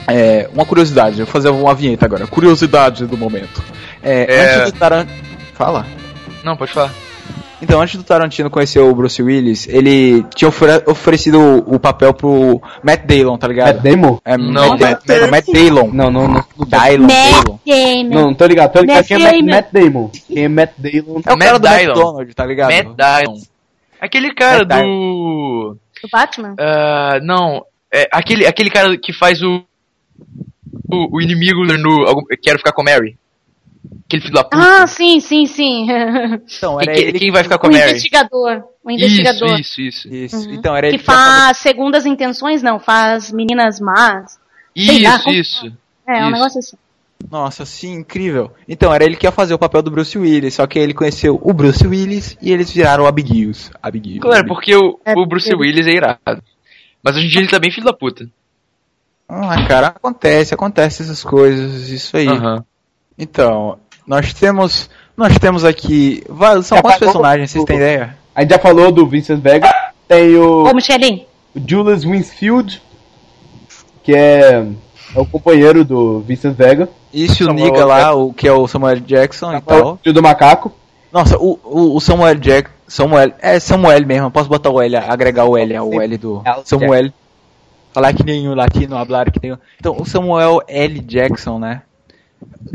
É, 0.07 0.47
uma 0.53 0.65
curiosidade, 0.65 1.19
eu 1.19 1.25
vou 1.25 1.33
fazer 1.33 1.49
uma 1.49 1.73
vinheta 1.73 2.05
agora. 2.05 2.27
Curiosidade 2.27 3.05
do 3.05 3.17
momento. 3.17 3.61
É, 4.01 4.33
É. 4.33 4.55
Antes 4.59 4.71
do 4.73 4.79
Tarantino. 4.79 5.17
Fala. 5.53 5.85
Não, 6.43 6.55
pode 6.55 6.71
falar. 6.71 6.93
Então, 7.61 7.81
antes 7.81 7.95
do 7.95 8.03
Tarantino 8.03 8.49
conhecer 8.51 8.79
o 8.79 8.93
Bruce 8.93 9.21
Willis, 9.21 9.67
ele 9.67 10.23
tinha 10.35 10.47
ofere- 10.47 10.83
oferecido 10.85 11.39
o, 11.65 11.79
papel 11.79 12.13
pro 12.13 12.61
Matt 12.83 13.05
Damon, 13.05 13.37
tá 13.37 13.47
ligado? 13.47 13.75
Matt 13.75 13.83
Damon? 13.83 14.19
É, 14.23 14.37
Não, 14.37 14.69
Matt, 14.77 14.81
Matt, 14.81 15.07
não, 15.07 15.31
Matt 15.31 15.45
Damon. 15.51 15.91
Não, 15.91 16.11
não, 16.11 16.27
não. 16.27 16.45
Dylon, 16.67 17.07
Matt 17.07 17.45
Damon. 17.65 18.09
Não, 18.09 18.21
não 18.27 18.33
tô 18.35 18.45
ligado. 18.45 18.73
Tô 18.73 18.81
ligado 18.81 18.97
Matt 18.97 19.07
quem 19.07 19.17
é 19.17 19.19
Matt, 19.19 19.33
Damon. 19.33 19.49
Matt 19.55 19.67
Damon. 19.73 20.11
Quem 20.27 20.43
é 20.43 20.47
Matt 20.47 20.71
Damon? 20.77 21.21
É 21.25 21.33
o 21.33 21.37
Matt 21.37 21.39
cara 21.47 21.59
do 21.59 21.67
Dillon. 21.67 21.79
McDonald's, 21.93 22.35
tá 22.35 22.45
ligado? 22.45 22.69
Matt 22.71 22.85
Dillon. 23.23 23.37
Aquele 23.99 24.33
cara 24.35 24.65
Matt 24.65 24.83
do. 24.83 25.77
Do 26.03 26.09
Batman? 26.11 26.55
ah, 26.59 27.19
não, 27.23 27.65
é, 27.91 28.07
aquele, 28.11 28.45
aquele 28.45 28.69
cara 28.69 28.95
que 28.97 29.11
faz 29.11 29.41
o. 29.41 29.63
O, 30.89 31.17
o 31.17 31.21
inimigo 31.21 31.65
no. 31.65 32.07
algum- 32.07 32.21
Quero 32.41 32.59
ficar 32.59 32.71
com 32.71 32.83
Mary. 32.83 33.17
Aquele 34.05 34.21
filho 34.21 34.33
da 34.33 34.43
puta. 34.43 34.57
Ah, 34.57 34.87
sim, 34.87 35.19
sim, 35.19 35.45
sim. 35.45 35.87
Então, 36.57 36.79
era 36.79 36.93
que- 36.93 36.99
ele 36.99 37.19
quem 37.19 37.31
vai 37.31 37.43
ficar 37.43 37.57
com 37.57 37.67
o 37.67 37.69
a 37.69 37.73
Mary? 37.73 37.89
investigador. 37.91 38.63
O 38.83 38.91
Isso, 38.91 39.05
investigador. 39.05 39.59
isso, 39.59 39.81
isso. 39.81 40.07
Isso. 40.13 40.49
Então, 40.51 40.75
era 40.75 40.87
ele 40.87 40.97
Que 40.97 41.03
faz 41.03 41.57
segundas 41.57 42.05
intenções, 42.05 42.61
não, 42.63 42.79
faz 42.79 43.31
meninas 43.31 43.79
más. 43.79 44.39
Sei 44.75 45.01
lá, 45.01 45.15
Isso, 45.15 45.23
como- 45.23 45.35
isso. 45.35 45.73
É, 46.07 46.13
um 46.13 46.21
Isso. 46.23 46.31
negócio 46.31 46.59
assim. 46.59 46.77
Nossa, 47.31 47.65
sim, 47.65 47.93
incrível. 47.95 48.51
Então, 48.69 48.93
era 48.93 49.03
ele 49.03 49.15
que 49.15 49.25
ia 49.25 49.31
fazer 49.31 49.53
o 49.53 49.59
papel 49.59 49.81
do 49.81 49.89
Bruce 49.91 50.17
Willis, 50.17 50.53
só 50.53 50.67
que 50.67 50.77
ele 50.77 50.93
conheceu 50.93 51.37
o 51.41 51.51
Bruce 51.51 51.85
Willis 51.85 52.37
e 52.41 52.51
eles 52.51 52.71
viraram 52.71 53.07
Abigails. 53.07 53.71
Abigail. 53.81 54.21
Claro, 54.21 54.45
porque 54.47 54.75
o, 54.75 54.99
É, 55.03 55.13
o 55.17 55.25
Bruce 55.25 55.49
ele- 55.49 55.57
Willis 55.57 55.87
é 55.87 55.91
irado. 55.91 56.43
Mas 57.03 57.15
hoje 57.17 57.25
em 57.25 57.29
dia 57.29 57.41
ele 57.41 57.49
tá 57.49 57.57
bem 57.59 57.71
filho 57.71 57.85
da 57.87 57.93
puta. 57.93 58.29
Ah, 59.27 59.67
cara, 59.67 59.87
acontece, 59.87 60.53
acontece 60.53 61.01
essas 61.01 61.23
coisas, 61.23 61.89
isso 61.89 62.15
aí. 62.15 62.27
Aham. 62.27 62.63
Então, 63.17 63.77
nós 64.05 64.33
temos. 64.33 64.89
Nós 65.15 65.37
temos 65.39 65.65
aqui. 65.65 66.23
São 66.63 66.77
Já 66.77 66.81
quantos 66.81 66.99
personagens, 66.99 67.51
vocês 67.51 67.65
têm 67.65 67.77
ideia? 67.77 68.17
A 68.35 68.41
gente 68.41 68.51
já 68.51 68.59
falou 68.59 68.91
do 68.91 69.07
Vincent 69.07 69.39
Vega. 69.41 69.67
Tem 70.07 70.35
o, 70.35 70.63
Ô, 70.63 70.73
Michelin, 70.73 71.25
o 71.55 71.59
Julius 71.67 72.03
Winsfield, 72.05 72.81
que 74.03 74.13
é. 74.15 74.65
é 75.15 75.19
o 75.19 75.25
companheiro 75.25 75.83
do 75.83 76.19
Vincent 76.21 76.55
Vega. 76.55 76.87
Isso, 77.11 77.43
o 77.43 77.47
Samuel 77.47 77.65
Niga 77.65 77.85
lá, 77.85 77.97
Jackson. 77.99 78.21
o 78.21 78.33
que 78.33 78.47
é 78.47 78.51
o 78.51 78.67
Samuel 78.67 78.99
Jackson 78.99 79.51
e 79.51 79.55
É 79.55 79.57
o 79.57 79.61
tal. 79.61 79.99
tio 80.03 80.13
do 80.13 80.21
macaco. 80.21 80.71
Nossa, 81.11 81.37
o, 81.37 81.59
o, 81.63 81.95
o 81.95 81.99
Samuel 81.99 82.35
Jack. 82.35 82.69
Samuel. 82.87 83.33
É 83.41 83.59
Samuel 83.59 84.05
mesmo, 84.05 84.29
posso 84.31 84.47
botar 84.47 84.69
o 84.69 84.81
L, 84.81 84.95
agregar 84.95 85.45
o 85.45 85.57
L, 85.57 85.79
o 85.79 86.01
L 86.01 86.17
do 86.17 86.43
Samuel. 86.63 87.11
Falar 87.91 88.13
que 88.13 88.23
nem 88.23 88.47
o 88.47 88.53
latino, 88.53 88.95
hablar 88.95 89.31
que 89.31 89.39
nem 89.41 89.53
o. 89.53 89.59
Então, 89.79 89.95
o 89.99 90.05
Samuel 90.05 90.61
L. 90.67 90.99
Jackson, 90.99 91.57
né? 91.57 91.81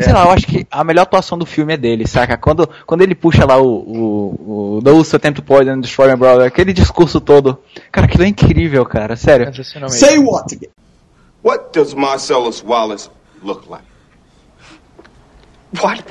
Sei 0.01 0.13
lá, 0.13 0.25
eu 0.25 0.31
acho 0.31 0.47
que 0.47 0.67
a 0.71 0.83
melhor 0.83 1.03
atuação 1.03 1.37
do 1.37 1.45
filme 1.45 1.75
é 1.75 1.77
dele, 1.77 2.07
saca? 2.07 2.37
Quando, 2.37 2.69
quando 2.87 3.03
ele 3.03 3.15
puxa 3.15 3.45
lá 3.45 3.59
o, 3.59 3.67
o, 3.67 4.77
o 4.77 4.83
Those 4.83 5.15
Attempt 5.15 5.41
to 5.41 5.47
Poison 5.47 5.73
and 5.73 5.81
Destroy 5.81 6.09
My 6.09 6.17
Brother, 6.17 6.47
aquele 6.47 6.73
discurso 6.73 7.21
todo. 7.21 7.59
Cara, 7.91 8.07
aquilo 8.07 8.25
é 8.25 8.29
incrível, 8.29 8.85
cara, 8.87 9.17
sério. 9.17 9.53
Say 9.91 10.19
what? 10.19 10.59
What 11.45 11.73
does 11.73 11.95
Marcellus 11.95 12.63
Wallace 12.63 13.11
look 13.43 13.69
like? 13.69 13.85
What? 15.81 16.05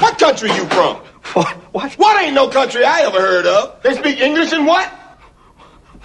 What 0.00 0.18
country 0.18 0.50
you 0.50 0.66
from? 0.66 0.96
What? 1.34 1.56
What? 1.72 1.98
What 1.98 2.22
ain't 2.22 2.34
no 2.34 2.48
country 2.48 2.84
I 2.84 3.02
ever 3.06 3.20
heard 3.20 3.46
of? 3.46 3.82
They 3.82 3.94
speak 3.94 4.20
English 4.20 4.52
and 4.52 4.66
what? 4.66 4.90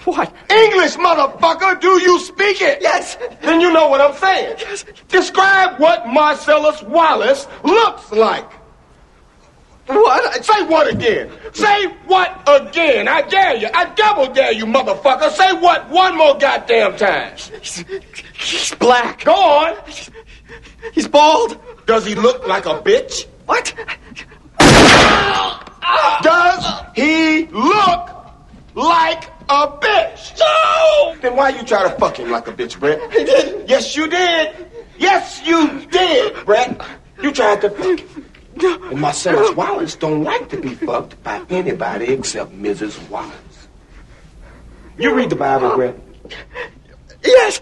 What? 0.08 0.34
English, 0.48 0.96
motherfucker! 0.96 1.78
Do 1.82 2.00
you 2.00 2.18
speak 2.20 2.62
it? 2.62 2.80
Yes. 2.80 3.18
Then 3.42 3.60
you 3.60 3.70
know 3.70 3.88
what 3.88 4.00
I'm 4.00 4.14
saying. 4.14 4.56
Yes. 4.58 4.84
Describe 5.08 5.78
what 5.78 6.08
Marcellus 6.08 6.82
Wallace 6.82 7.46
looks 7.62 8.10
like. 8.10 8.50
What? 9.86 10.42
Say 10.42 10.62
what 10.64 10.90
again? 10.90 11.30
Say 11.52 11.86
what 12.06 12.42
again? 12.46 13.06
I 13.06 13.20
dare 13.20 13.56
you. 13.56 13.68
I 13.74 13.84
double 13.94 14.32
dare 14.32 14.52
you, 14.52 14.64
motherfucker. 14.64 15.30
Say 15.30 15.52
what 15.52 15.90
one 15.90 16.16
more 16.16 16.38
goddamn 16.38 16.96
time. 16.96 17.36
He's, 17.60 18.74
black. 18.76 19.24
Go 19.24 19.34
on. 19.34 19.76
He's 20.92 21.06
bald. 21.06 21.58
Does 21.84 22.06
he 22.06 22.14
look 22.14 22.46
like 22.46 22.64
a 22.64 22.80
bitch? 22.80 23.26
What? 23.44 23.74
Does 26.22 26.82
he 26.94 27.46
look 27.46 28.17
like 28.78 29.24
a 29.48 29.66
bitch? 29.66 30.38
No! 30.38 31.16
Then 31.20 31.36
why 31.36 31.50
you 31.50 31.62
try 31.64 31.82
to 31.82 31.90
fuck 31.98 32.18
him 32.18 32.30
like 32.30 32.48
a 32.48 32.52
bitch, 32.52 32.78
Brett? 32.78 33.00
He 33.12 33.24
did. 33.24 33.68
Yes, 33.68 33.96
you 33.96 34.08
did. 34.08 34.54
Yes, 34.98 35.42
you 35.44 35.84
did, 35.90 36.44
Brett. 36.44 36.80
You 37.22 37.32
tried 37.32 37.60
to 37.62 37.70
fuck 37.70 38.00
him. 38.00 38.24
And 38.60 39.00
Marcellus 39.00 39.54
Wallace 39.54 39.94
don't 39.94 40.24
like 40.24 40.48
to 40.50 40.56
be 40.56 40.74
fucked 40.74 41.22
by 41.22 41.44
anybody 41.50 42.06
except 42.06 42.52
Mrs. 42.52 43.08
Wallace. 43.08 43.34
You 44.98 45.14
read 45.14 45.30
the 45.30 45.36
Bible, 45.36 45.76
Brett? 45.76 45.96
Yes. 47.24 47.60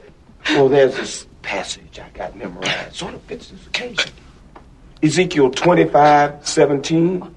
Well, 0.51 0.69
there's 0.69 0.97
this 0.97 1.27
passage 1.43 1.99
I 1.99 2.09
got 2.11 2.37
memorized. 2.37 2.95
Sort 2.95 3.15
of 3.15 3.23
fits 3.23 3.49
this 3.49 3.67
occasion. 3.67 4.11
Ezekiel 5.03 5.51
25, 5.51 6.47
17. 6.47 7.35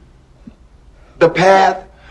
The 1.17 1.29
path 1.29 1.88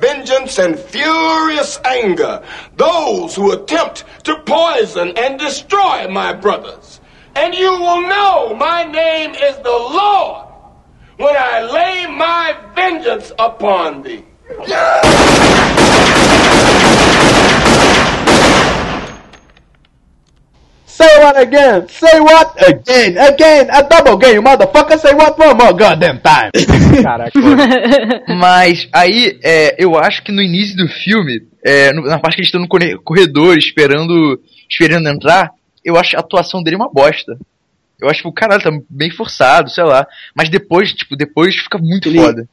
vengeance 0.00 0.58
and 0.58 0.78
furious 0.78 1.78
anger 1.84 2.42
those 2.76 3.34
who 3.34 3.52
attempt 3.52 4.04
to 4.24 4.38
poison 4.46 5.12
and 5.16 5.38
destroy 5.38 6.08
my 6.08 6.32
brothers. 6.32 7.00
And 7.34 7.54
you 7.54 7.70
will 7.70 8.02
know 8.02 8.54
my 8.54 8.84
name 8.84 9.30
is 9.34 9.56
the 9.58 9.70
Lord 9.70 10.46
when 11.16 11.36
I 11.36 11.62
lay 11.62 12.06
my 12.06 12.56
vengeance 12.74 13.32
upon 13.38 14.02
thee. 14.02 14.24
Say 20.98 21.18
what 21.22 21.38
again? 21.38 21.86
Say 21.88 22.18
what 22.20 22.50
again? 22.68 23.16
Again! 23.18 23.68
A 23.70 23.82
double 23.82 24.16
game, 24.18 24.42
motherfucker! 24.42 24.98
Say 24.98 25.14
what 25.14 25.38
one 25.38 25.56
more 25.56 25.72
goddamn 25.72 26.18
time! 26.20 26.50
Caraca. 27.04 27.38
Mas 28.36 28.88
aí, 28.92 29.38
é, 29.44 29.76
eu 29.78 29.96
acho 29.96 30.24
que 30.24 30.32
no 30.32 30.42
início 30.42 30.76
do 30.76 30.88
filme, 30.88 31.46
é, 31.64 31.92
na 31.92 32.18
parte 32.18 32.34
que 32.34 32.40
eles 32.40 32.48
estão 32.48 32.60
no 32.60 32.66
corre- 32.66 32.96
corredor 33.04 33.56
esperando, 33.56 34.40
esperando 34.68 35.08
entrar, 35.08 35.50
eu 35.84 35.96
acho 35.96 36.16
a 36.16 36.20
atuação 36.20 36.64
dele 36.64 36.74
uma 36.74 36.92
bosta. 36.92 37.38
Eu 38.00 38.08
acho 38.08 38.22
que 38.22 38.28
o 38.28 38.32
caralho 38.32 38.62
tá 38.62 38.70
bem 38.90 39.10
forçado, 39.10 39.70
sei 39.70 39.84
lá. 39.84 40.04
Mas 40.34 40.48
depois, 40.48 40.92
tipo, 40.92 41.14
depois 41.16 41.54
fica 41.54 41.78
muito 41.78 42.12
foda. 42.12 42.48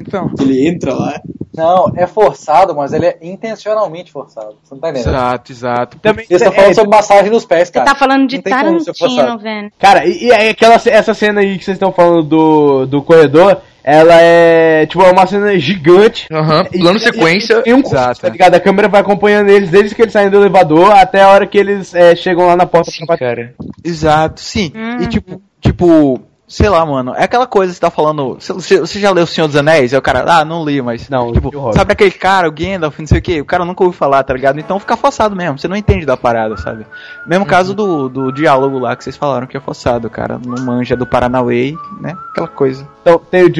Então. 0.00 0.30
Ele 0.40 0.68
entra 0.68 0.92
lá. 0.94 1.20
Não, 1.56 1.92
é 1.96 2.06
forçado, 2.06 2.74
mas 2.74 2.92
ele 2.92 3.06
é 3.06 3.16
intencionalmente 3.22 4.10
forçado. 4.10 4.56
Você 4.62 4.74
não 4.74 4.80
tá 4.80 4.90
entendendo? 4.90 5.08
Exato, 5.10 5.52
exato. 5.52 5.98
Também, 6.00 6.26
Eles 6.28 6.42
estão 6.42 6.52
falando 6.52 6.70
é, 6.70 6.74
sobre 6.74 6.90
massagem 6.96 7.30
nos 7.30 7.44
pés, 7.44 7.68
Você 7.68 7.74
cara. 7.74 7.86
tá 7.86 7.94
falando 7.94 8.26
de 8.26 8.42
Tarantino, 8.42 9.38
velho. 9.38 9.70
Cara, 9.78 10.04
e, 10.04 10.24
e 10.24 10.32
aí 10.32 10.48
aquela, 10.48 10.74
essa 10.74 11.14
cena 11.14 11.40
aí 11.40 11.56
que 11.56 11.64
vocês 11.64 11.76
estão 11.76 11.92
falando 11.92 12.24
do, 12.24 12.86
do 12.86 13.02
corredor, 13.02 13.58
ela 13.84 14.20
é 14.20 14.84
tipo 14.86 15.02
é 15.04 15.12
uma 15.12 15.26
cena 15.26 15.56
gigante. 15.56 16.26
Aham, 16.32 16.66
E- 16.72 16.78
plano 16.80 16.96
e- 16.98 17.00
sequência. 17.00 17.62
Tem 17.62 17.72
um 17.72 17.80
Exato, 17.80 18.20
tá 18.22 18.26
é. 18.26 18.30
ligado? 18.30 18.54
A 18.56 18.60
câmera 18.60 18.88
vai 18.88 19.00
acompanhando 19.00 19.48
eles 19.48 19.70
desde 19.70 19.94
que 19.94 20.02
eles 20.02 20.12
saem 20.12 20.28
do 20.30 20.38
elevador 20.38 20.90
até 20.90 21.22
a 21.22 21.28
hora 21.28 21.46
que 21.46 21.56
eles 21.56 21.94
é, 21.94 22.16
chegam 22.16 22.46
lá 22.48 22.56
na 22.56 22.66
porta 22.66 22.90
Sim, 22.90 23.06
pra 23.06 23.16
cara. 23.16 23.54
Exato, 23.84 24.40
sim. 24.40 24.72
Uhum. 24.74 25.02
E 25.02 25.06
tipo, 25.06 25.40
tipo, 25.60 26.20
sei 26.54 26.68
lá, 26.68 26.86
mano, 26.86 27.14
é 27.16 27.24
aquela 27.24 27.48
coisa 27.48 27.72
que 27.72 27.76
você 27.76 27.80
tá 27.80 27.90
falando. 27.90 28.38
Você, 28.38 29.00
já 29.00 29.10
leu 29.10 29.24
O 29.24 29.26
Senhor 29.26 29.48
dos 29.48 29.56
Anéis? 29.56 29.92
Aí 29.92 29.98
o 29.98 30.02
cara, 30.02 30.24
ah, 30.26 30.44
não 30.44 30.64
li, 30.64 30.80
mas. 30.80 31.08
Não, 31.08 31.32
tipo, 31.32 31.50
sabe 31.72 31.92
aquele 31.92 32.12
cara, 32.12 32.48
o 32.48 32.52
Gandalf, 32.52 32.96
não 32.98 33.06
sei 33.06 33.18
o 33.18 33.22
que, 33.22 33.40
o 33.40 33.44
cara 33.44 33.64
nunca 33.64 33.82
ouviu 33.82 33.98
falar, 33.98 34.22
tá 34.22 34.32
ligado? 34.32 34.60
Então 34.60 34.78
fica 34.78 34.96
forçado 34.96 35.34
mesmo, 35.34 35.58
você 35.58 35.66
não 35.66 35.76
entende 35.76 36.06
da 36.06 36.16
parada, 36.16 36.56
sabe? 36.56 36.86
Mesmo 37.26 37.44
caso 37.44 37.74
do, 37.74 38.08
do 38.08 38.30
diálogo 38.30 38.78
lá 38.78 38.94
que 38.94 39.02
vocês 39.02 39.16
falaram 39.16 39.48
que 39.48 39.56
é 39.56 39.60
forçado, 39.60 40.08
cara. 40.08 40.40
Não 40.44 40.64
manja 40.64 40.96
do 40.96 41.06
Paranauê, 41.06 41.74
né? 42.00 42.16
Aquela 42.30 42.48
coisa. 42.48 42.86
Então, 43.02 43.18
tem 43.18 43.42
o 43.42 43.50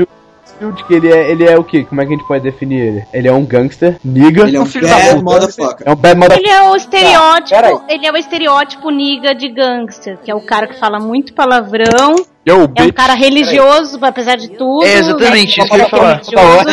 Field, 0.58 0.84
que 0.84 0.94
ele 0.94 1.12
é, 1.12 1.30
ele 1.30 1.44
é 1.44 1.58
o 1.58 1.64
quê? 1.64 1.84
Como 1.84 2.00
é 2.00 2.06
que 2.06 2.12
a 2.12 2.16
gente 2.16 2.28
pode 2.28 2.44
definir 2.44 2.80
ele? 2.80 3.04
Ele 3.12 3.26
é 3.26 3.32
um 3.32 3.44
gangster, 3.44 3.98
nigga. 4.04 4.46
Ele 4.46 4.56
é 4.56 4.60
um 4.60 4.66
filho 4.66 4.86
da 4.86 4.94
bad 4.94 5.08
puta. 5.10 5.22
motherfucker. 5.22 5.88
É 5.88 5.90
um 5.90 5.96
bad 5.96 6.20
mother... 6.20 6.38
Ele 6.38 6.48
é 6.48 6.62
o 6.62 6.76
estereótipo, 6.76 7.50
peraí. 7.50 7.78
ele 7.88 8.06
é 8.06 8.12
o 8.12 8.16
estereótipo 8.16 8.90
niga 8.90 9.34
de 9.34 9.48
gangster, 9.48 10.18
que 10.22 10.30
é 10.30 10.34
o 10.34 10.40
cara 10.40 10.68
que 10.68 10.78
fala 10.78 11.00
muito 11.00 11.34
palavrão, 11.34 12.14
Yo, 12.46 12.70
é 12.76 12.82
um 12.82 12.90
cara 12.92 13.14
religioso, 13.14 13.98
apesar 14.02 14.36
de 14.36 14.48
tudo. 14.50 14.84
É, 14.84 14.94
exatamente, 14.98 15.58
né? 15.58 15.64
isso 15.64 15.66
que 15.66 15.74
eu 15.74 15.78
ia 15.78 15.88
falar. 15.88 16.20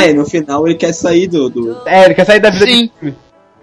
É, 0.03 0.13
no 0.13 0.25
final 0.25 0.67
ele 0.67 0.75
quer 0.75 0.93
sair 0.93 1.27
do. 1.27 1.49
do... 1.49 1.77
É, 1.85 2.05
ele 2.05 2.13
quer 2.13 2.25
sair 2.25 2.39
da 2.39 2.49
vida 2.49 2.65
Sim. 2.65 2.89
de... 3.01 3.13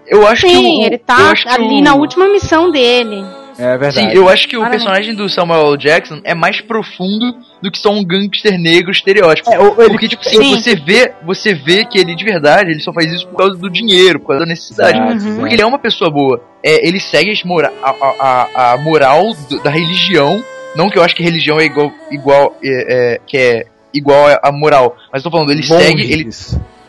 Eu 0.07 0.25
acho 0.27 0.41
que 0.41 0.49
Sim, 0.49 0.81
o, 0.81 0.85
ele 0.85 0.97
tá 0.97 1.35
que 1.35 1.47
ali 1.47 1.79
o- 1.79 1.83
na 1.83 1.93
última 1.93 2.27
missão 2.27 2.71
dele. 2.71 3.23
É 3.59 3.77
verdade. 3.77 4.11
Sim, 4.11 4.17
eu 4.17 4.27
acho 4.29 4.47
que 4.47 4.57
o 4.57 4.67
personagem 4.67 5.13
do 5.13 5.29
Samuel 5.29 5.67
L. 5.73 5.77
Jackson 5.77 6.19
é 6.23 6.33
mais 6.33 6.61
profundo 6.61 7.35
do 7.61 7.69
que 7.69 7.77
só 7.77 7.91
um 7.91 8.03
gangster 8.03 8.57
negro 8.57 8.89
estereótipo. 8.89 9.51
É, 9.51 9.55
ele- 9.55 9.89
Porque, 9.89 10.07
tipo 10.07 10.23
Sim. 10.23 10.55
você 10.55 10.75
vê, 10.75 11.13
você 11.23 11.53
vê 11.53 11.83
que 11.85 11.99
ele 11.99 12.15
de 12.15 12.23
verdade, 12.23 12.71
ele 12.71 12.79
só 12.79 12.91
faz 12.91 13.11
isso 13.13 13.27
por 13.27 13.35
causa 13.37 13.55
do 13.57 13.69
dinheiro, 13.69 14.19
por 14.19 14.27
causa 14.29 14.39
da 14.45 14.49
necessidade. 14.49 14.97
Uhum. 14.97 15.35
Porque 15.41 15.53
ele 15.53 15.61
é 15.61 15.65
uma 15.65 15.77
pessoa 15.77 16.09
boa. 16.09 16.41
É, 16.65 16.87
ele 16.87 16.99
segue 16.99 17.31
mora 17.45 17.71
a, 17.83 17.89
a- 17.91 18.71
a 18.73 18.77
moral 18.77 19.33
do- 19.47 19.61
da 19.61 19.69
religião. 19.69 20.43
Não 20.75 20.89
que 20.89 20.97
eu 20.97 21.03
acho 21.03 21.15
que 21.15 21.23
religião 21.23 21.59
é 21.59 21.65
igual. 21.65 21.91
igual 22.11 22.55
é, 22.63 23.15
é, 23.15 23.21
que 23.25 23.37
é 23.37 23.65
igual 23.93 24.25
a 24.41 24.51
moral. 24.51 24.95
Mas 25.11 25.23
eu 25.23 25.29
tô 25.31 25.37
falando, 25.37 25.51
ele 25.51 25.63
segue. 25.63 26.01
Ele. 26.11 26.27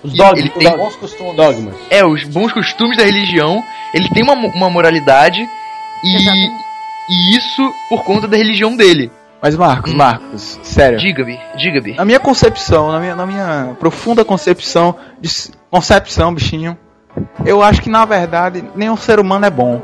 Os 0.02 0.14
dogmas. 0.14 0.38
ele 0.38 0.48
os 0.48 0.54
tem- 0.54 0.64
dogmas. 0.68 0.86
Bons 0.86 0.96
costumes. 0.96 1.36
dogmas. 1.36 1.74
é, 1.90 2.04
os 2.04 2.24
bons 2.24 2.52
costumes 2.52 2.96
da 2.96 3.04
religião. 3.04 3.62
Ele 3.94 4.08
tem 4.10 4.22
uma, 4.22 4.34
uma 4.34 4.70
moralidade. 4.70 5.40
E, 6.04 6.16
Exatamente. 6.16 6.52
e 7.10 7.36
isso 7.36 7.74
por 7.88 8.04
conta 8.04 8.26
da 8.28 8.36
religião 8.36 8.74
dele. 8.76 9.10
Mas 9.42 9.56
Marcos, 9.56 9.92
Hum. 9.92 9.96
Marcos, 9.96 10.60
sério. 10.62 10.98
Diga-me, 10.98 11.38
diga-me. 11.56 11.94
Na 11.94 12.04
minha 12.04 12.20
concepção, 12.20 12.92
na 12.92 13.00
minha, 13.00 13.14
na 13.16 13.24
minha 13.26 13.74
profunda 13.80 14.22
concepção, 14.24 14.94
concepção, 15.70 16.34
bichinho, 16.34 16.76
eu 17.44 17.62
acho 17.62 17.80
que 17.82 17.88
na 17.90 18.04
verdade 18.04 18.62
nenhum 18.76 18.96
ser 18.96 19.18
humano 19.18 19.46
é 19.46 19.50
bom. 19.50 19.80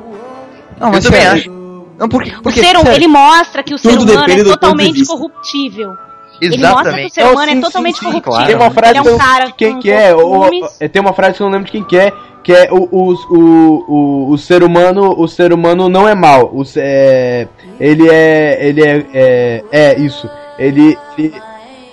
Não, 0.78 0.90
mas 0.90 1.04
Eu 1.06 1.10
também 1.10 1.26
sério. 1.26 1.40
acho. 1.40 1.55
Não, 1.98 2.08
porque, 2.08 2.30
O 2.30 2.42
porque 2.42 2.60
ser, 2.60 2.76
hum- 2.76 2.80
sério, 2.80 2.92
ele 2.94 3.06
mostra 3.08 3.62
que 3.62 3.74
o 3.74 3.78
ser 3.78 3.98
humano 3.98 4.30
é 4.30 4.44
totalmente 4.44 5.04
corruptível. 5.06 5.94
Ele 6.40 6.58
mostra 6.58 6.92
que 6.92 7.00
o 7.00 7.08
Exatamente. 7.08 7.14
ser 7.14 7.24
Não, 7.24 7.32
humano 7.32 7.50
sim, 7.52 7.58
é 7.58 7.60
totalmente 7.62 7.94
sim, 7.94 8.00
sim, 8.00 8.06
corruptível. 8.20 8.32
claro. 8.32 8.46
Tem 8.46 8.56
uma 8.56 8.70
frase 8.70 8.90
ele 8.92 8.98
é 8.98 9.02
que 9.02 9.08
um 9.08 9.12
eu 9.12 9.18
cara 9.18 9.44
de 9.46 9.52
quem 9.54 9.72
com 9.74 9.78
que 9.80 9.90
é, 9.90 10.14
o, 10.14 10.18
costumes. 10.40 10.76
o- 10.82 10.88
tem 10.88 11.00
uma 11.02 11.12
frase 11.14 11.36
que 11.36 11.42
eu 11.42 11.46
não 11.46 11.52
lembro 11.52 11.66
de 11.66 11.72
quem 11.72 11.84
que 11.84 11.96
é, 11.98 12.12
que 12.44 12.52
é 12.52 12.68
o, 12.70 12.76
o, 12.92 13.14
o, 13.30 13.84
o, 13.88 14.30
o 14.32 14.38
ser 14.38 14.62
humano, 14.62 15.14
o 15.18 15.26
ser 15.26 15.52
humano 15.52 15.88
não 15.88 16.06
é 16.06 16.14
mal, 16.14 16.50
o, 16.52 16.62
é, 16.76 17.48
ele 17.80 18.08
é, 18.08 18.58
ele 18.68 18.82
é, 18.86 19.06
é, 19.14 19.64
é 19.72 19.98
isso, 19.98 20.28
Ele. 20.58 20.96
Ele, 21.18 21.32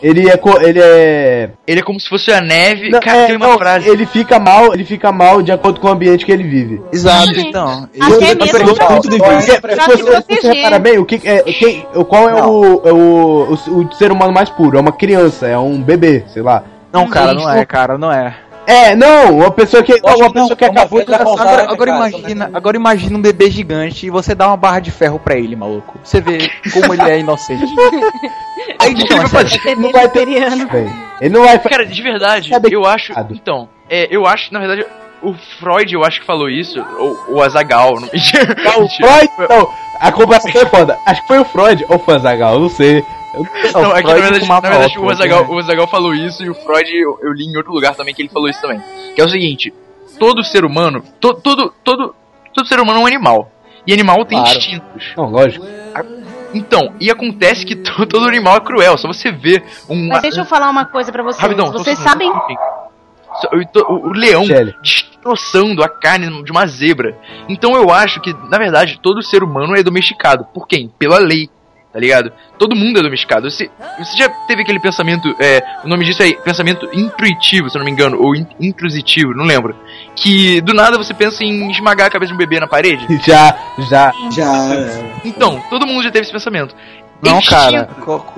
ele 0.03 0.29
é. 0.29 0.37
co- 0.37 0.59
Ele 0.61 0.79
é. 0.81 1.49
Ele 1.65 1.79
é 1.79 1.83
como 1.83 1.99
se 1.99 2.07
fosse 2.09 2.31
a 2.31 2.41
neve. 2.41 2.89
Não, 2.89 2.99
Cara, 2.99 3.19
é, 3.19 3.25
tem 3.27 3.37
uma 3.37 3.47
não, 3.47 3.57
frase. 3.57 3.87
Ele 3.89 4.05
fica 4.05 4.37
mal, 4.39 4.73
ele 4.73 4.83
fica 4.83 5.11
mal 5.11 5.41
de 5.41 5.51
acordo 5.51 5.79
com 5.79 5.87
o 5.87 5.91
ambiente 5.91 6.25
que 6.25 6.31
ele 6.31 6.43
vive. 6.43 6.81
Exato, 6.91 7.31
então. 7.39 7.87
Até 7.99 8.35
mesmo 8.35 8.75
ponto 8.75 9.09
de 9.09 9.17
vista. 9.17 9.61
pra 9.61 9.75
Se 9.89 10.01
você, 10.03 10.21
você 10.35 10.51
repara 10.53 10.77
bem, 10.79 10.99
o 10.99 11.05
que 11.05 11.19
é, 11.27 11.41
quem, 11.43 11.87
o- 11.95 12.03
qual 12.05 12.29
é 12.29 12.43
o, 12.43 12.81
é 12.85 12.91
o, 12.93 13.53
o, 13.53 13.79
o 13.87 13.91
ser 13.93 14.11
humano 14.11 14.33
mais 14.33 14.49
puro? 14.49 14.77
É 14.77 14.81
uma 14.81 14.91
criança, 14.91 15.47
é 15.47 15.57
um 15.57 15.81
bebê, 15.81 16.23
sei 16.27 16.41
lá. 16.43 16.63
Não, 16.91 17.07
cara, 17.07 17.33
não 17.33 17.49
é, 17.51 17.65
cara, 17.65 17.97
não 17.97 18.11
é. 18.11 18.35
É, 18.65 18.95
não, 18.95 19.37
uma 19.39 19.51
pessoa 19.51 19.83
que, 19.83 19.93
uma 19.93 20.13
que 20.13 20.21
não, 20.21 20.31
pessoa 20.31 20.55
que 20.55 20.63
é 20.63 20.67
acabou 20.67 21.03
de 21.03 21.13
Agora, 21.13 21.57
né, 21.57 21.67
agora 21.69 21.91
cara? 21.91 22.09
imagina, 22.09 22.51
agora 22.53 22.77
imagina 22.77 23.17
um 23.17 23.21
bebê 23.21 23.49
gigante 23.49 24.05
e 24.05 24.09
você 24.09 24.33
dá 24.33 24.47
uma 24.47 24.57
barra 24.57 24.79
de 24.79 24.91
ferro 24.91 25.19
pra 25.19 25.35
ele, 25.35 25.55
maluco. 25.55 25.99
Você 26.03 26.21
vê 26.21 26.49
como 26.71 26.93
ele 26.93 27.01
é 27.03 27.19
inocente. 27.19 27.65
Aí 28.79 28.93
que 28.93 29.03
ele 29.03 29.15
vai 29.15 29.27
fazer? 29.27 29.59
Bebê 29.63 29.75
Não 29.75 29.91
vai 29.91 30.07
ter. 30.09 30.27
Ele 31.21 31.33
não 31.33 31.43
vai 31.43 31.59
Cara, 31.59 31.85
de 31.85 32.01
verdade, 32.01 32.51
eu 32.71 32.85
acho. 32.85 33.13
Então, 33.31 33.67
é, 33.89 34.07
eu 34.09 34.25
acho, 34.25 34.53
na 34.53 34.59
verdade, 34.59 34.85
o 35.21 35.33
Freud, 35.59 35.93
eu 35.93 36.03
acho 36.03 36.19
que 36.21 36.25
falou 36.25 36.49
isso, 36.49 36.83
ou 36.97 37.35
o 37.35 37.41
Azagal. 37.41 37.95
Não... 37.99 38.07
o 38.07 38.89
Freud, 38.89 39.31
não, 39.49 39.69
a 39.99 40.11
comparação 40.11 40.51
é 40.61 40.65
foda. 40.65 40.97
Acho 41.05 41.21
que 41.21 41.27
foi 41.27 41.39
o 41.39 41.45
Freud 41.45 41.85
ou 41.89 41.99
foi 41.99 42.13
o 42.13 42.17
Azaghal, 42.17 42.55
eu 42.55 42.59
não 42.61 42.69
sei. 42.69 43.03
Não, 43.73 43.95
é 43.95 44.01
que 44.01 44.07
na 44.07 44.13
verdade, 44.13 44.47
na 44.47 44.59
verdade 44.59 44.99
o, 44.99 45.09
Azagal, 45.09 45.41
né? 45.41 45.47
o 45.49 45.59
Azagal 45.59 45.87
falou 45.87 46.13
isso 46.13 46.43
e 46.43 46.49
o 46.49 46.53
Freud, 46.55 46.89
eu, 46.95 47.19
eu 47.21 47.33
li 47.33 47.45
em 47.45 47.57
outro 47.57 47.73
lugar 47.73 47.95
também 47.95 48.13
que 48.13 48.21
ele 48.21 48.29
falou 48.29 48.47
isso 48.47 48.61
também. 48.61 48.79
Que 49.15 49.21
é 49.21 49.25
o 49.25 49.29
seguinte: 49.29 49.73
todo 50.19 50.43
ser 50.43 50.63
humano, 50.65 51.03
to, 51.19 51.33
todo, 51.33 51.73
todo, 51.83 52.15
todo 52.53 52.67
ser 52.67 52.79
humano 52.79 52.99
é 52.99 53.03
um 53.03 53.07
animal. 53.07 53.51
E 53.87 53.91
animal 53.93 54.23
tem 54.25 54.37
Claro. 54.39 54.57
instintos. 54.57 55.13
Não, 55.17 55.25
lógico. 55.29 55.65
Então, 56.53 56.93
e 57.01 57.09
acontece 57.09 57.65
que 57.65 57.75
to- 57.75 58.05
todo 58.05 58.27
animal 58.27 58.57
é 58.57 58.59
cruel. 58.59 58.97
Só 58.97 59.07
você 59.07 59.31
vê 59.31 59.61
um. 59.89 60.07
Mas 60.09 60.21
deixa 60.21 60.41
eu 60.41 60.45
falar 60.45 60.69
uma 60.69 60.85
coisa 60.85 61.11
pra 61.11 61.23
vocês. 61.23 61.41
Rapidão, 61.41 61.71
vocês 61.71 61.97
sabem. 61.99 62.29
o- 62.31 63.65
to- 63.73 63.85
O, 63.89 64.09
o 64.09 64.13
leão 64.13 64.45
Shelly. 64.45 64.75
destroçando 64.83 65.83
a 65.83 65.89
carne 65.89 66.43
de 66.43 66.51
uma 66.51 66.67
zebra. 66.67 67.17
Então 67.49 67.75
eu 67.75 67.89
acho 67.91 68.21
que, 68.21 68.31
na 68.49 68.57
verdade, 68.59 68.99
todo 69.01 69.23
ser 69.23 69.43
humano 69.43 69.75
é 69.75 69.81
domesticado. 69.81 70.45
Por 70.53 70.67
quem? 70.67 70.89
Pela 70.99 71.17
lei. 71.17 71.49
Tá 71.93 71.99
ligado? 71.99 72.33
Todo 72.57 72.75
mundo 72.75 72.99
é 72.99 73.03
domesticado. 73.03 73.49
Você, 73.49 73.69
você 73.99 74.17
já 74.17 74.27
teve 74.47 74.63
aquele 74.63 74.79
pensamento, 74.79 75.35
é, 75.39 75.61
o 75.83 75.87
nome 75.87 76.03
disso 76.03 76.23
é 76.23 76.33
pensamento 76.33 76.89
intuitivo, 76.91 77.69
se 77.69 77.77
eu 77.77 77.79
não 77.79 77.85
me 77.85 77.91
engano, 77.91 78.19
ou 78.19 78.35
in, 78.35 78.47
intrusitivo, 78.59 79.35
não 79.35 79.45
lembro. 79.45 79.75
Que 80.15 80.59
do 80.61 80.73
nada 80.73 80.97
você 80.97 81.13
pensa 81.13 81.43
em 81.43 81.69
esmagar 81.69 82.07
a 82.07 82.09
cabeça 82.09 82.29
de 82.29 82.33
um 82.33 82.37
bebê 82.37 82.59
na 82.59 82.67
parede. 82.67 83.05
Já, 83.23 83.55
já. 83.89 84.11
Já. 84.31 84.69
Então, 85.23 85.61
todo 85.69 85.85
mundo 85.85 86.03
já 86.03 86.11
teve 86.11 86.23
esse 86.23 86.31
pensamento. 86.31 86.75
Não, 87.23 87.41
cara. 87.41 87.89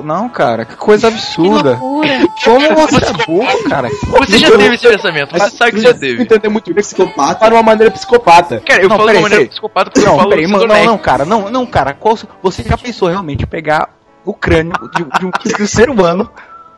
Não, 0.03 0.29
cara. 0.29 0.65
Que 0.65 0.75
coisa 0.75 1.07
Que 1.09 1.13
absurda. 1.15 1.71
loucura. 1.71 2.27
Como 2.43 2.75
você 2.75 3.05
é 3.05 3.25
burro, 3.25 3.69
cara? 3.69 3.89
Você 3.89 4.37
já 4.37 4.51
teve 4.51 4.75
esse 4.75 4.87
pensamento, 4.87 5.31
você 5.37 5.49
sabe 5.49 5.71
que 5.71 5.81
já 5.81 5.93
teve. 5.93 6.21
Entender 6.21 6.49
muito 6.49 6.65
bem 6.73 6.83
Psicopata. 6.83 7.47
de 7.47 7.53
uma 7.55 7.63
maneira 7.63 7.91
psicopata. 7.91 8.61
Cara, 8.65 8.81
eu 8.83 8.89
Não, 8.89 8.97
falo 8.97 9.09
de 9.09 9.15
uma 9.17 9.21
maneira 9.23 9.45
psicopata 9.47 9.89
porque 9.91 10.05
eu 10.05 10.11
Não, 10.11 10.17
falo 10.17 10.29
peraí, 10.29 10.47
mano, 10.47 10.67
não, 10.67 10.85
não, 10.85 10.97
cara, 10.97 11.25
não, 11.25 11.49
não, 11.49 11.65
cara. 11.65 11.93
Qual- 11.93 12.17
você 12.43 12.63
já 12.63 12.77
pensou 12.77 13.07
realmente 13.09 13.43
em 13.43 13.47
pegar 13.47 13.89
o 14.23 14.33
crânio 14.33 14.73
de, 14.95 15.03
de 15.19 15.25
um, 15.25 15.31
de 15.57 15.63
um 15.63 15.67
ser 15.67 15.89
humano 15.89 16.29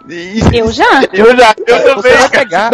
e, 0.10 0.40
Eu 0.54 0.72
já. 0.72 1.02
Eu 1.12 1.36
já, 1.38 1.54
eu 1.68 1.96
você 1.96 2.14
vai 2.14 2.30
pegar 2.30 2.72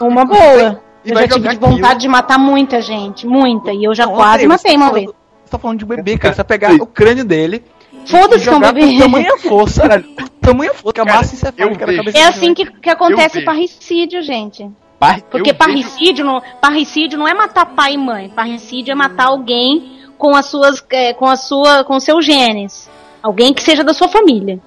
Uma 0.00 0.24
boa. 0.24 0.80
e 1.04 1.10
Eu 1.10 1.16
já 1.16 1.28
tive 1.28 1.40
jogar 1.50 1.54
vontade 1.54 1.82
aquilo. 1.84 1.98
de 2.00 2.08
matar 2.08 2.38
muita 2.38 2.80
gente. 2.80 3.26
Muita. 3.26 3.72
E 3.72 3.82
eu 3.84 3.94
já 3.94 4.06
Não, 4.06 4.14
quase 4.14 4.46
matei 4.46 4.76
uma 4.76 4.86
tá 4.88 4.92
vez. 4.94 5.06
Você 5.06 5.50
tá 5.52 5.58
falando 5.58 5.78
de 5.78 5.84
um 5.84 5.88
bebê, 5.88 6.16
cara. 6.18 6.34
Você 6.34 6.38
vai 6.38 6.44
pegar 6.46 6.74
o 6.74 6.86
crânio 6.86 7.24
dele 7.24 7.64
Foda-se 8.08 8.44
que 8.44 8.50
é 8.50 8.56
um 8.56 8.60
bebê. 8.60 8.98
tamanha 8.98 9.36
força, 9.38 9.88
cara. 9.88 10.04
Tamanha 10.40 10.72
força, 10.72 10.92
que 10.94 11.00
a 11.00 11.04
Cara, 11.04 11.18
massa 11.18 11.34
encefálica 11.34 11.86
da 11.86 11.96
cabeça 11.96 12.18
É 12.18 12.22
assim 12.24 12.54
que, 12.54 12.64
que 12.64 12.90
acontece 12.90 13.42
parricídio, 13.42 14.22
gente. 14.22 14.70
Par- 14.98 15.20
Porque 15.22 15.50
Eu 15.50 15.54
parricídio 15.54 16.24
não, 16.24 16.42
parricídio 16.60 17.18
não 17.18 17.28
é 17.28 17.34
matar 17.34 17.66
pai 17.66 17.94
e 17.94 17.98
mãe. 17.98 18.28
Parricídio 18.30 18.92
é 18.92 18.94
matar 18.94 19.26
alguém 19.26 19.98
com 20.16 20.34
as 20.34 20.46
suas, 20.46 20.84
é, 20.90 21.12
com 21.12 21.26
a 21.26 21.36
sua, 21.36 21.84
com 21.84 22.00
seus 22.00 22.24
genes. 22.24 22.90
Alguém 23.22 23.52
que 23.52 23.62
seja 23.62 23.84
da 23.84 23.92
sua 23.94 24.08
família. 24.08 24.58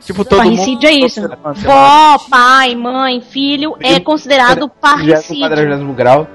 Tipo, 0.00 0.24
todo 0.24 0.38
mundo. 0.42 0.56
parricídio 0.56 0.88
é 0.88 0.92
isso. 0.92 1.20
Vó, 1.56 2.18
pai, 2.30 2.74
mãe, 2.74 3.20
filho 3.20 3.76
é 3.80 4.00
considerado 4.00 4.68
parricídio. 4.68 5.42
quadragésimo 5.42 5.92
grau. 5.92 6.26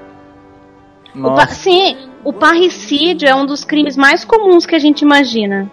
O 1.14 1.46
sim, 1.48 1.96
o 2.22 2.32
parricídio 2.32 3.28
é 3.28 3.34
um 3.34 3.46
dos 3.46 3.64
crimes 3.64 3.96
mais 3.96 4.24
comuns 4.24 4.66
que 4.66 4.74
a 4.74 4.78
gente 4.78 5.00
imagina. 5.02 5.70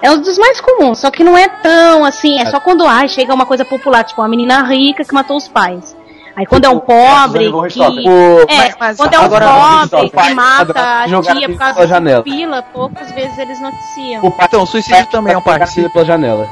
É 0.00 0.10
um 0.10 0.20
dos 0.20 0.38
mais 0.38 0.60
comuns, 0.60 1.00
só 1.00 1.10
que 1.10 1.24
não 1.24 1.36
é 1.36 1.48
tão 1.48 2.04
assim, 2.04 2.40
é 2.40 2.46
só 2.46 2.60
quando 2.60 2.86
ai, 2.86 3.08
chega 3.08 3.34
uma 3.34 3.44
coisa 3.46 3.64
popular, 3.64 4.04
tipo 4.04 4.20
uma 4.20 4.28
menina 4.28 4.62
rica 4.62 5.04
que 5.04 5.12
matou 5.12 5.36
os 5.36 5.48
pais. 5.48 5.96
Aí 6.36 6.46
quando 6.46 6.66
é 6.66 6.68
um 6.68 6.78
pobre 6.78 7.46
Suzane 7.46 7.50
von 7.50 7.66
que. 7.66 8.08
O- 8.08 8.46
É, 8.48 8.56
Mas- 8.58 8.76
mas 8.78 8.96
quando 8.96 9.14
é 9.14 9.18
um 9.18 9.28
pobre 9.28 10.10
que 10.10 10.34
mata 10.34 10.80
a 11.02 11.04
tia 11.20 11.48
por 11.48 11.58
causa 11.58 11.86
janela. 11.88 12.22
pila, 12.22 12.62
poucas 12.62 13.10
vezes 13.10 13.36
eles 13.38 13.60
noticiam. 13.60 14.24
O 14.24 14.30
pai 14.30 14.46
Então, 14.46 14.64
suicídio 14.64 15.06
também 15.06 15.34
é 15.34 15.38
um 15.38 15.42
parricídio. 15.42 15.90
pela 15.90 16.04
janela. 16.04 16.48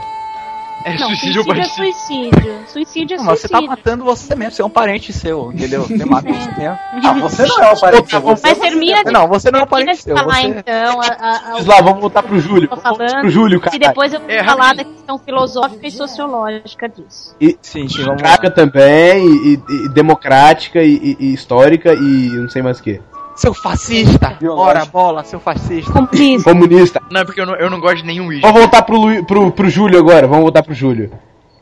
É 0.87 0.97
Não, 0.99 1.09
suicídio 1.09 1.43
suicídio 1.43 1.61
é 1.61 1.65
suicídio. 1.65 2.59
Suicídio 2.69 3.15
é 3.15 3.19
Não, 3.19 3.25
mas 3.25 3.41
você 3.41 3.49
tá 3.49 3.61
matando 3.61 4.05
você 4.05 4.35
mesmo, 4.37 4.53
você 4.53 4.63
é 4.63 4.65
um 4.65 4.71
parente 4.71 5.13
seu, 5.13 5.51
entendeu? 5.53 5.83
Você 5.83 5.97
mata 6.07 6.33
você 6.33 6.49
mesmo. 6.61 6.79
Ah, 7.05 7.13
você 7.15 7.45
não 7.45 7.61
é 7.65 7.73
o 7.73 7.81
parente 7.81 8.09
seu, 8.11 8.21
você 8.21 8.43
Mas 8.49 8.59
termina 8.61 9.05
de, 9.05 9.11
Não, 9.11 9.27
você 9.27 9.51
não 9.51 9.59
é 9.59 9.63
um 9.65 9.67
parente 9.67 10.03
seu. 10.03 10.17
falar 10.17 10.35
Você... 10.37 10.47
então 10.47 11.01
a, 11.01 11.07
a, 11.07 11.37
a, 11.37 11.51
Vamos 11.55 11.67
lá, 11.67 11.81
vamos 11.81 12.01
voltar 12.01 12.23
pro 12.23 12.39
Júlio. 12.39 12.69
tô 12.69 12.77
Vamos 12.77 12.99
falando. 12.99 13.21
pro 13.23 13.31
Júlio, 13.31 13.61
cara. 13.61 13.75
E 13.75 13.79
depois 13.81 14.13
eu 14.13 14.21
vou 14.21 14.31
É, 14.31 14.45
falar 14.45 14.77
da 14.77 14.85
questão 14.85 15.19
filosófica 15.19 15.87
e 15.89 15.91
sociológica 15.91 16.89
disso. 16.89 17.35
E, 17.41 17.59
Sim, 17.61 17.89
sim, 17.89 18.05
vamos 18.05 18.23
lá. 18.23 18.37
também, 18.37 19.27
e, 19.27 19.55
e- 19.55 19.87
e 19.87 19.89
democrática, 19.89 20.85
e, 20.85 20.95
e- 20.95 21.17
e 21.19 21.35
histórica, 21.35 21.93
e 21.95 22.29
não 22.31 22.49
sei 22.49 22.63
mais 22.63 22.79
o 22.79 22.83
que. 22.85 23.01
Seu 23.37 23.53
fascista! 23.53 24.37
Ora, 24.51 24.85
bola, 24.87 25.23
seu 25.25 25.39
fascista. 25.39 25.93
Comunista. 25.93 26.51
Comunista. 26.53 27.03
Não, 27.11 27.21
é 27.21 27.25
porque 27.25 27.41
eu 27.41 27.47
não, 27.47 27.55
eu 27.57 27.69
não 27.71 27.79
gosto 27.81 27.99
de 27.99 28.05
nenhum 28.07 28.33
ismo. 28.33 28.43
Vamos 28.43 28.61
voltar 28.63 28.83
pro, 28.83 28.97
Lu- 28.97 29.25
pro, 29.27 29.53
pro 29.53 29.69
Júlio 29.69 29.99
agora, 29.99 30.27
vamos 30.27 30.43
voltar 30.43 30.63
pro 30.63 30.75
Júlio. 30.75 31.13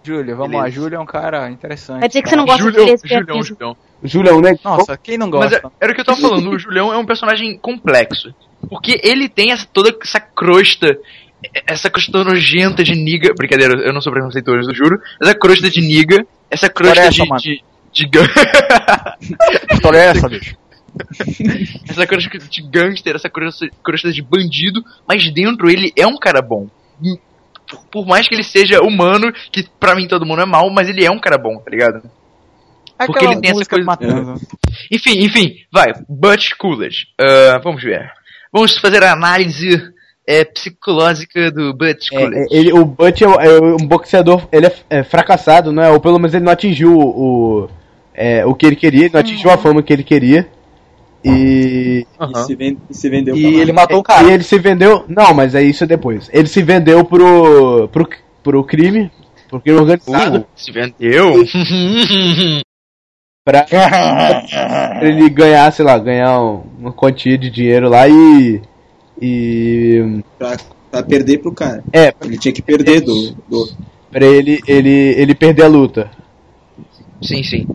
Júlio, 0.04 0.36
vamos 0.36 0.56
lá. 0.56 0.68
Júlio 0.68 0.96
é 0.96 1.00
um 1.00 1.06
cara 1.06 1.50
interessante. 1.50 2.00
Quer 2.02 2.08
dizer 2.08 2.22
que 2.22 2.28
você 2.28 2.36
não 2.36 2.44
gosta 2.44 2.62
de 2.62 2.68
Julião, 2.70 2.86
lesbianismo. 2.86 3.42
Julião, 3.42 3.42
Julião. 3.42 3.76
Julião, 4.04 4.40
né? 4.40 4.54
Nossa, 4.62 4.96
quem 4.98 5.16
não 5.18 5.28
Mas 5.30 5.50
gosta? 5.50 5.66
é- 5.66 5.70
era 5.80 5.92
o 5.92 5.94
que 5.94 6.00
eu 6.02 6.04
tava 6.04 6.20
falando, 6.20 6.50
o 6.50 6.58
Julião 6.58 6.92
é 6.92 6.96
um 6.98 7.06
personagem 7.06 7.56
complexo. 7.58 8.34
Porque 8.68 9.00
ele 9.02 9.28
tem 9.28 9.50
essa, 9.50 9.66
toda 9.72 9.94
essa 10.02 10.20
crosta, 10.20 10.96
essa 11.66 11.90
crosta 11.90 12.22
nojenta 12.22 12.84
de 12.84 12.94
niga. 12.94 13.32
Brincadeira, 13.36 13.80
eu 13.80 13.92
não 13.92 14.00
sou 14.00 14.12
preconceituoso, 14.12 14.70
eu 14.70 14.74
juro. 14.74 15.00
Essa 15.22 15.34
crosta 15.34 15.68
de 15.70 15.80
niga, 15.80 16.24
essa 16.50 16.68
crosta 16.68 17.10
de. 17.10 17.62
de, 17.92 18.06
de 18.06 18.08
Que 18.08 18.18
história 19.74 19.98
é 19.98 20.06
essa, 20.06 20.28
bicho? 20.28 20.54
essa 21.88 22.06
crosta 22.06 22.38
de 22.38 22.62
gangster, 22.62 23.14
essa 23.16 23.28
crosta 23.30 24.12
de 24.12 24.22
bandido, 24.22 24.82
mas 25.06 25.32
dentro 25.32 25.68
ele 25.68 25.92
é 25.96 26.06
um 26.06 26.16
cara 26.16 26.40
bom. 26.40 26.68
Por, 27.90 28.06
mais 28.06 28.28
que 28.28 28.34
ele 28.34 28.44
seja 28.44 28.80
humano, 28.82 29.32
que 29.50 29.66
pra 29.80 29.94
mim 29.94 30.06
todo 30.06 30.26
mundo 30.26 30.42
é 30.42 30.46
mal, 30.46 30.70
mas 30.70 30.88
ele 30.88 31.04
é 31.04 31.10
um 31.10 31.18
cara 31.18 31.38
bom, 31.38 31.58
tá 31.58 31.70
ligado? 31.70 32.02
Porque 32.96 33.18
Aquela 33.18 33.32
ele 33.32 33.40
tem 33.40 33.50
essa 33.50 33.64
coisa- 33.68 33.84
matando. 33.84 34.34
Enfim, 34.90 35.18
enfim, 35.24 35.56
vai, 35.72 35.92
Butch 36.08 36.50
Coolidge. 36.58 37.06
Ah, 37.20 37.58
vamos 37.62 37.82
ver. 37.82 38.08
Vamos 38.52 38.78
fazer 38.78 39.02
a 39.02 39.12
análise 39.12 39.82
é, 40.26 40.44
psicológica 40.44 41.50
do 41.50 41.74
Butch 41.74 42.12
É, 42.12 42.16
Coolidge. 42.18 42.54
é, 42.54 42.56
ele, 42.56 42.72
o 42.72 42.84
Butch 42.84 43.22
é, 43.22 43.24
é 43.24 43.60
um 43.60 43.86
boxeador, 43.88 44.46
ele 44.52 44.66
é, 44.66 44.74
é 44.90 45.02
fracassado, 45.02 45.72
né? 45.72 45.90
Ou 45.90 45.98
pelo 46.00 46.18
menos 46.18 46.34
ele 46.34 46.44
não 46.44 46.52
atingiu 46.52 46.96
o, 46.96 47.64
o, 47.64 47.68
é, 48.14 48.46
o 48.46 48.54
que 48.54 48.66
ele 48.66 48.76
queria, 48.76 49.06
ele 49.06 49.12
não 49.12 49.20
atingiu 49.20 49.50
a 49.50 49.58
fama 49.58 49.82
que 49.82 49.92
ele 49.92 50.04
queria. 50.04 50.48
E, 51.24 52.06
E 52.20 52.38
se, 52.44 52.78
e 52.90 52.94
se 52.94 53.08
vendeu 53.08 53.34
E 53.36 53.44
ele 53.60 53.72
matou 53.72 53.98
o 53.98 54.00
e 54.00 54.04
cara. 54.04 54.30
ele 54.30 54.42
se 54.42 54.58
vendeu. 54.58 55.04
Não, 55.08 55.32
mas 55.32 55.54
é 55.54 55.62
isso 55.62 55.86
depois. 55.86 56.28
Ele 56.32 56.46
se 56.46 56.62
vendeu 56.62 57.04
pro, 57.04 57.88
pro, 57.88 58.08
pro 58.42 58.64
crime, 58.64 59.10
pro 59.48 59.60
crime 59.60 59.78
organizado, 59.78 60.38
Uh, 60.40 60.46
se 60.54 60.70
vendeu? 60.70 61.32
pra, 63.44 63.62
pra 63.68 64.98
ele 65.02 65.28
ganhar, 65.30 65.70
sei 65.72 65.84
lá, 65.84 65.98
ganhar 65.98 66.40
um- 66.40 66.62
uma 66.78 66.92
quantia 66.92 67.38
de 67.38 67.50
dinheiro 67.50 67.88
lá 67.88 68.08
e. 68.08 68.60
E. 69.20 70.20
Pra, 70.38 70.56
pra 70.90 71.02
perder 71.02 71.38
pro 71.38 71.52
cara. 71.52 71.82
É, 71.92 72.12
Ele 72.22 72.36
tinha 72.38 72.52
que 72.52 72.62
perder 72.62 73.00
do. 73.00 73.32
do 73.48 73.68
pra 74.10 74.24
ele, 74.26 74.60
ele, 74.66 74.90
ele 75.16 75.34
perder 75.34 75.62
a 75.64 75.68
luta. 75.68 76.10
sim, 77.22 77.42
sim. 77.42 77.66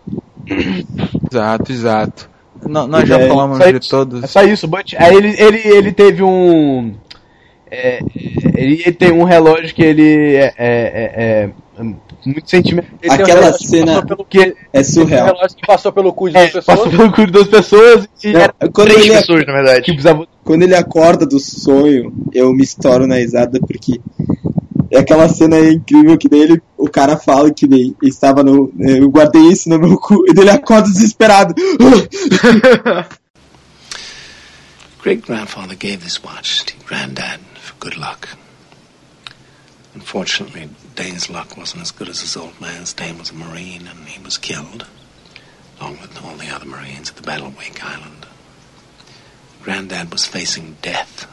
Exato, 1.32 1.72
exato. 1.72 2.30
Nó- 2.68 2.88
nós 2.88 3.04
E 3.04 3.08
já 3.08 3.18
daí, 3.18 3.28
falamos 3.28 3.60
de 3.60 3.78
isso. 3.80 3.90
todos. 3.90 4.24
É 4.24 4.28
só 4.28 4.44
isso, 4.44 4.68
Butch. 4.68 4.94
Aí 4.98 5.16
ele, 5.16 5.36
ele, 5.42 5.62
ele 5.68 5.92
teve 5.92 6.24
um. 6.24 6.94
é, 7.72 8.00
ele, 8.56 8.82
ele 8.86 8.92
tem 8.94 9.12
um 9.12 9.24
relógio 9.24 9.74
que 9.74 9.82
ele 9.84 10.36
é, 10.36 10.54
é- 10.58 11.14
é- 11.16 11.50
é 11.80 11.84
muito 12.26 12.50
sentimento. 12.50 12.88
Ele 13.02 13.10
tem 13.10 13.10
um 13.12 13.14
Aquela 13.24 13.40
relógio 13.42 13.60
que 13.60 13.68
cena 13.68 13.86
passou 13.94 14.06
pelo- 14.08 14.26
Que 14.26 14.40
é 14.40 14.42
ele 14.44 14.54
tem 14.54 14.82
um 14.82 14.84
surreal. 14.84 15.26
relógio 15.28 15.58
que 15.58 15.68
passou 15.68 15.92
pelo 15.94 16.14
cu 16.14 16.30
de 16.30 16.36
é, 16.38 16.40
duas 16.42 16.52
pessoas. 16.54 16.78
passou 16.80 16.92
pelo 16.98 17.12
cu 17.14 17.26
de 17.26 17.32
duas 17.32 17.48
pessoas 17.48 18.10
e 18.24 18.32
Não, 18.34 18.42
era 18.42 18.54
quando, 18.74 18.88
Três 18.90 19.06
ele, 19.06 19.16
pessoas, 19.16 19.46
na 19.46 19.54
verdade. 19.54 19.82
precisava. 19.86 20.28
quando 20.44 20.64
ele 20.64 20.76
acorda 20.76 21.26
do 21.26 21.40
sonho, 21.40 22.12
eu 22.34 22.52
me 22.52 22.64
estouro 22.64 23.08
na 23.08 23.16
risada 23.16 23.60
porque 23.62 24.02
E 24.92 24.98
aquela 24.98 25.30
cena 25.30 25.56
é 25.56 25.72
incrível 25.72 26.18
que 26.18 26.28
daí 26.28 26.42
ele, 26.42 26.62
o 26.78 26.90
cara 26.90 27.16
fala 27.18 27.54
que 27.54 27.68
daí 27.68 27.96
estava 28.02 28.44
no. 28.44 28.74
Eu 28.80 29.10
guardei 29.10 29.44
isso 29.44 29.70
no 29.70 29.78
meu 29.78 29.98
cu. 29.98 30.26
E 30.28 30.34
daí 30.34 30.46
ele 30.46 30.52
acorda 30.52 30.90
desesperado. 30.90 31.54
Great 35.02 35.26
grandfather 35.26 35.76
gave 35.76 36.04
this 36.04 36.22
watch 36.22 36.66
to 36.66 36.74
granddad 36.86 37.40
for 37.56 37.74
good 37.80 37.98
luck. 37.98 38.28
Unfortunately, 39.96 40.70
Dane's 40.96 41.30
luck 41.30 41.56
wasn't 41.56 41.82
as 41.82 41.92
good 41.92 42.10
as 42.10 42.22
his 42.22 42.36
old 42.36 42.60
man's. 42.60 42.94
Dane 42.94 43.18
was 43.18 43.32
a 43.32 43.34
Marine 43.34 43.88
and 43.88 44.08
he 44.08 44.22
was 44.22 44.38
killed, 44.38 44.86
along 45.80 46.00
with 46.02 46.22
all 46.24 46.36
the 46.36 46.50
other 46.50 46.66
Marines 46.66 47.10
at 47.10 47.16
the 47.16 47.22
Battle 47.22 47.48
of 47.48 47.58
Wake 47.58 47.82
Island. 47.84 48.26
Granddad 49.62 50.12
was 50.12 50.26
facing 50.26 50.78
death. 50.82 51.28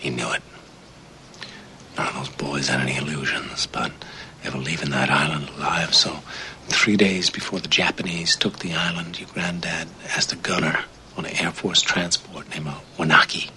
He 0.00 0.10
knew 0.10 0.30
it. 0.32 0.42
None 1.96 2.06
of 2.06 2.14
those 2.14 2.28
boys 2.30 2.68
had 2.68 2.80
any 2.80 2.96
illusions 2.96 3.66
about 3.66 3.92
ever 4.44 4.58
leaving 4.58 4.90
that 4.90 5.10
island 5.10 5.48
alive, 5.50 5.94
so 5.94 6.22
three 6.68 6.96
days 6.96 7.30
before 7.30 7.60
the 7.60 7.68
Japanese 7.68 8.34
took 8.36 8.58
the 8.58 8.74
island, 8.74 9.20
your 9.20 9.28
granddad 9.28 9.88
asked 10.16 10.32
a 10.32 10.36
gunner 10.36 10.84
on 11.16 11.26
an 11.26 11.36
Air 11.36 11.52
Force 11.52 11.82
transport 11.82 12.48
named 12.50 12.68
uh, 12.68 12.74
Wanaki, 12.98 13.50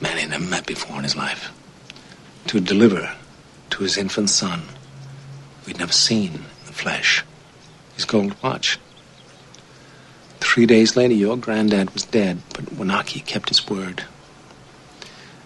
man 0.00 0.18
he'd 0.18 0.30
never 0.30 0.44
met 0.44 0.66
before 0.66 0.96
in 0.98 1.04
his 1.04 1.16
life, 1.16 1.50
to 2.46 2.60
deliver 2.60 3.14
to 3.70 3.82
his 3.82 3.96
infant 3.96 4.30
son, 4.30 4.60
who 5.62 5.68
he'd 5.68 5.78
never 5.78 5.92
seen 5.92 6.34
in 6.34 6.42
the 6.66 6.72
flesh, 6.72 7.24
his 7.94 8.04
gold 8.04 8.34
watch. 8.42 8.78
Three 10.40 10.66
days 10.66 10.96
later, 10.96 11.14
your 11.14 11.36
granddad 11.36 11.90
was 11.90 12.04
dead, 12.04 12.38
but 12.54 12.66
Wanaki 12.66 13.24
kept 13.24 13.48
his 13.48 13.68
word. 13.68 14.04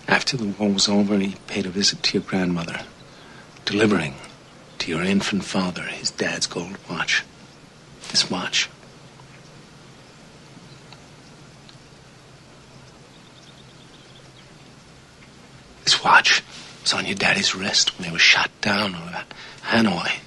After 0.08 0.36
the 0.36 0.46
war 0.46 0.70
was 0.70 0.88
over, 0.88 1.18
he 1.18 1.36
paid 1.46 1.66
a 1.66 1.70
visit 1.70 2.02
to 2.02 2.18
your 2.18 2.26
grandmother, 2.26 2.80
delivering 3.64 4.14
to 4.78 4.90
your 4.90 5.02
infant 5.02 5.44
father 5.44 5.82
his 5.82 6.10
dad's 6.10 6.46
gold 6.46 6.76
watch. 6.90 7.22
This 8.10 8.30
watch. 8.30 8.68
This 15.84 16.02
watch 16.02 16.42
was 16.82 16.92
on 16.92 17.06
your 17.06 17.14
daddy's 17.14 17.54
wrist 17.54 17.96
when 17.98 18.06
he 18.06 18.12
was 18.12 18.22
shot 18.22 18.50
down 18.60 18.94
over 18.94 19.24
Hanoi. 19.62 20.08
He 20.08 20.20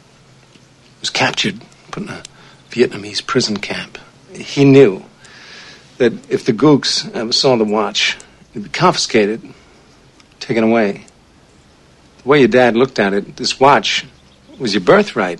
was 1.02 1.10
captured, 1.10 1.62
put 1.92 2.04
in 2.04 2.10
a 2.10 2.24
Vietnamese 2.70 3.26
prison 3.26 3.58
camp. 3.58 3.98
He 4.34 4.66
knew 4.66 5.04
that 5.98 6.14
if 6.30 6.46
the 6.46 6.54
Gooks 6.54 7.14
ever 7.14 7.32
saw 7.32 7.56
the 7.56 7.64
watch, 7.64 8.18
it'd 8.52 8.64
be 8.64 8.70
confiscated, 8.70 9.42
taken 10.46 10.64
away. 10.64 11.06
The 12.24 12.30
way 12.30 12.40
your 12.40 12.48
dad 12.48 12.76
looked 12.76 13.00
at 13.00 13.14
it, 13.14 13.36
this 13.36 13.60
watch 13.60 14.06
was 14.60 14.74
your 14.74 14.82
birthright. 14.82 15.40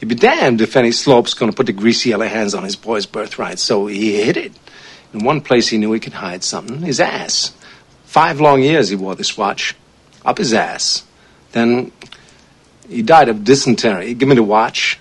You'd 0.00 0.08
be 0.08 0.14
damned 0.14 0.60
if 0.60 0.76
any 0.76 0.92
slope's 0.92 1.34
going 1.34 1.50
to 1.50 1.56
put 1.56 1.66
the 1.66 1.72
greasy 1.72 2.10
yellow 2.10 2.26
hands 2.26 2.54
on 2.54 2.64
his 2.64 2.76
boy's 2.76 3.06
birthright. 3.06 3.58
So 3.58 3.86
he 3.86 4.22
hid 4.22 4.36
it. 4.36 4.52
In 5.12 5.24
one 5.24 5.40
place 5.40 5.68
he 5.68 5.78
knew 5.78 5.92
he 5.92 6.00
could 6.00 6.14
hide 6.14 6.42
something 6.42 6.82
his 6.82 7.00
ass. 7.00 7.54
Five 8.04 8.40
long 8.40 8.62
years 8.62 8.88
he 8.88 8.96
wore 8.96 9.14
this 9.14 9.36
watch 9.36 9.74
up 10.24 10.38
his 10.38 10.52
ass. 10.52 11.04
Then 11.52 11.92
he 12.88 13.02
died 13.02 13.28
of 13.28 13.44
dysentery. 13.44 14.14
Give 14.14 14.28
me 14.28 14.34
the 14.34 14.42
watch. 14.42 14.98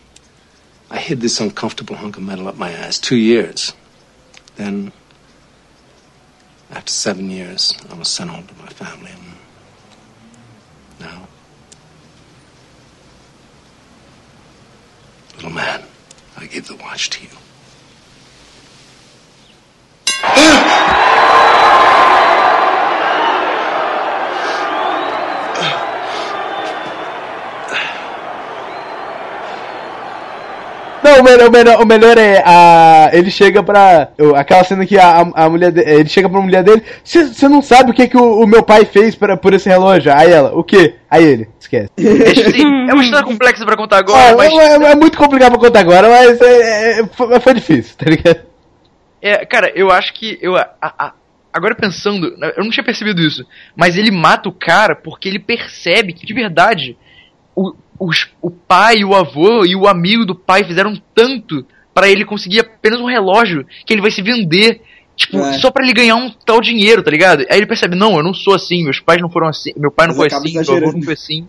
I 0.89 0.97
hid 0.97 1.21
this 1.21 1.39
uncomfortable 1.39 1.95
hunk 1.95 2.17
of 2.17 2.23
metal 2.23 2.47
up 2.47 2.57
my 2.57 2.71
ass 2.71 2.99
two 2.99 3.15
years. 3.15 3.73
Then, 4.57 4.91
after 6.69 6.91
seven 6.91 7.29
years, 7.31 7.77
I 7.89 7.95
was 7.95 8.09
sent 8.09 8.29
home 8.29 8.45
to 8.47 8.53
my 8.55 8.67
family. 8.67 9.11
And 9.11 9.23
now, 10.99 11.27
little 15.41 15.55
man, 15.55 15.81
I 16.37 16.45
give 16.45 16.67
the 16.67 16.75
watch 16.75 17.09
to 17.09 17.23
you. 17.23 17.40
Não, 31.11 31.19
o 31.19 31.23
melhor, 31.23 31.47
o 31.47 31.51
melhor, 31.51 31.81
o 31.81 31.85
melhor 31.85 32.17
é 32.17 32.43
a. 32.45 33.09
Ele 33.13 33.29
chega 33.29 33.61
pra. 33.61 34.09
Aquela 34.35 34.63
cena 34.63 34.85
que 34.85 34.97
a, 34.97 35.19
a 35.33 35.49
mulher 35.49 35.71
de- 35.71 35.81
ele 35.81 36.07
chega 36.09 36.29
pra 36.29 36.39
mulher 36.41 36.63
dele. 36.63 36.83
Você 37.03 37.47
não 37.49 37.61
sabe 37.61 37.91
o 37.91 37.93
que, 37.93 38.07
que 38.07 38.17
o, 38.17 38.41
o 38.43 38.47
meu 38.47 38.63
pai 38.63 38.85
fez 38.85 39.15
pra, 39.15 39.35
por 39.35 39.53
esse 39.53 39.67
relógio? 39.69 40.13
Aí 40.15 40.31
ela, 40.31 40.53
o 40.55 40.63
quê? 40.63 40.95
Aí 41.09 41.23
ele, 41.23 41.49
esquece. 41.59 41.89
É, 41.97 42.89
é 42.89 42.93
uma 42.93 43.03
história 43.03 43.25
complexa 43.25 43.65
pra 43.65 43.75
contar 43.75 43.97
agora, 43.97 44.31
Ah, 44.31 44.35
mas. 44.37 44.51
é, 44.53 44.55
é- 44.77 44.91
é 44.91 44.95
muito 44.95 45.17
complicado 45.17 45.51
pra 45.51 45.59
contar 45.59 45.79
agora, 45.81 46.09
mas 46.09 46.39
é, 46.41 46.99
é- 47.01 47.05
foi, 47.07 47.39
foi 47.39 47.53
difícil, 47.53 47.95
tá 47.97 48.09
ligado? 48.09 48.39
É, 49.21 49.45
cara, 49.45 49.71
eu 49.75 49.91
acho 49.91 50.13
que. 50.13 50.37
Eu, 50.41 50.55
a- 50.55 50.69
a- 50.81 51.13
agora 51.53 51.75
pensando, 51.75 52.27
eu 52.57 52.63
não 52.63 52.71
tinha 52.71 52.83
percebido 52.83 53.21
isso, 53.21 53.45
mas 53.75 53.97
ele 53.97 54.11
mata 54.11 54.47
o 54.49 54.53
cara 54.53 54.95
porque 54.95 55.27
ele 55.27 55.39
percebe 55.39 56.13
que, 56.13 56.25
de 56.25 56.33
verdade, 56.33 56.97
o, 57.55 57.73
os- 58.05 58.27
o 58.41 58.49
pai, 58.49 59.03
o 59.03 59.15
avô 59.15 59.65
e 59.65 59.75
o 59.75 59.87
amigo 59.87 60.25
do 60.25 60.35
pai 60.35 60.63
fizeram 60.63 60.93
tanto 61.13 61.65
pra 61.93 62.09
ele 62.09 62.25
conseguir 62.25 62.59
apenas 62.59 62.99
um 62.99 63.05
relógio 63.05 63.65
que 63.85 63.93
ele 63.93 64.01
vai 64.01 64.11
se 64.11 64.21
vender. 64.21 64.81
Tipo, 65.15 65.37
É. 65.37 65.53
só 65.59 65.69
pra 65.69 65.83
ele 65.83 65.93
ganhar 65.93 66.15
um 66.15 66.31
tal 66.45 66.59
dinheiro, 66.61 67.03
tá 67.03 67.11
ligado? 67.11 67.41
Aí 67.49 67.57
ele 67.57 67.65
percebe, 67.67 67.95
não, 67.95 68.15
eu 68.17 68.23
não 68.23 68.33
sou 68.33 68.55
assim, 68.55 68.83
meus 68.83 68.99
pais 68.99 69.21
não 69.21 69.29
foram 69.29 69.47
assim, 69.47 69.71
meu 69.77 69.91
pai 69.91 70.07
não 70.07 70.15
Mas 70.15 70.31
foi 70.31 70.39
assim, 70.39 70.53
meu 70.53 70.77
avô 70.87 70.91
não 70.93 71.01
foi 71.03 71.13
assim. 71.13 71.47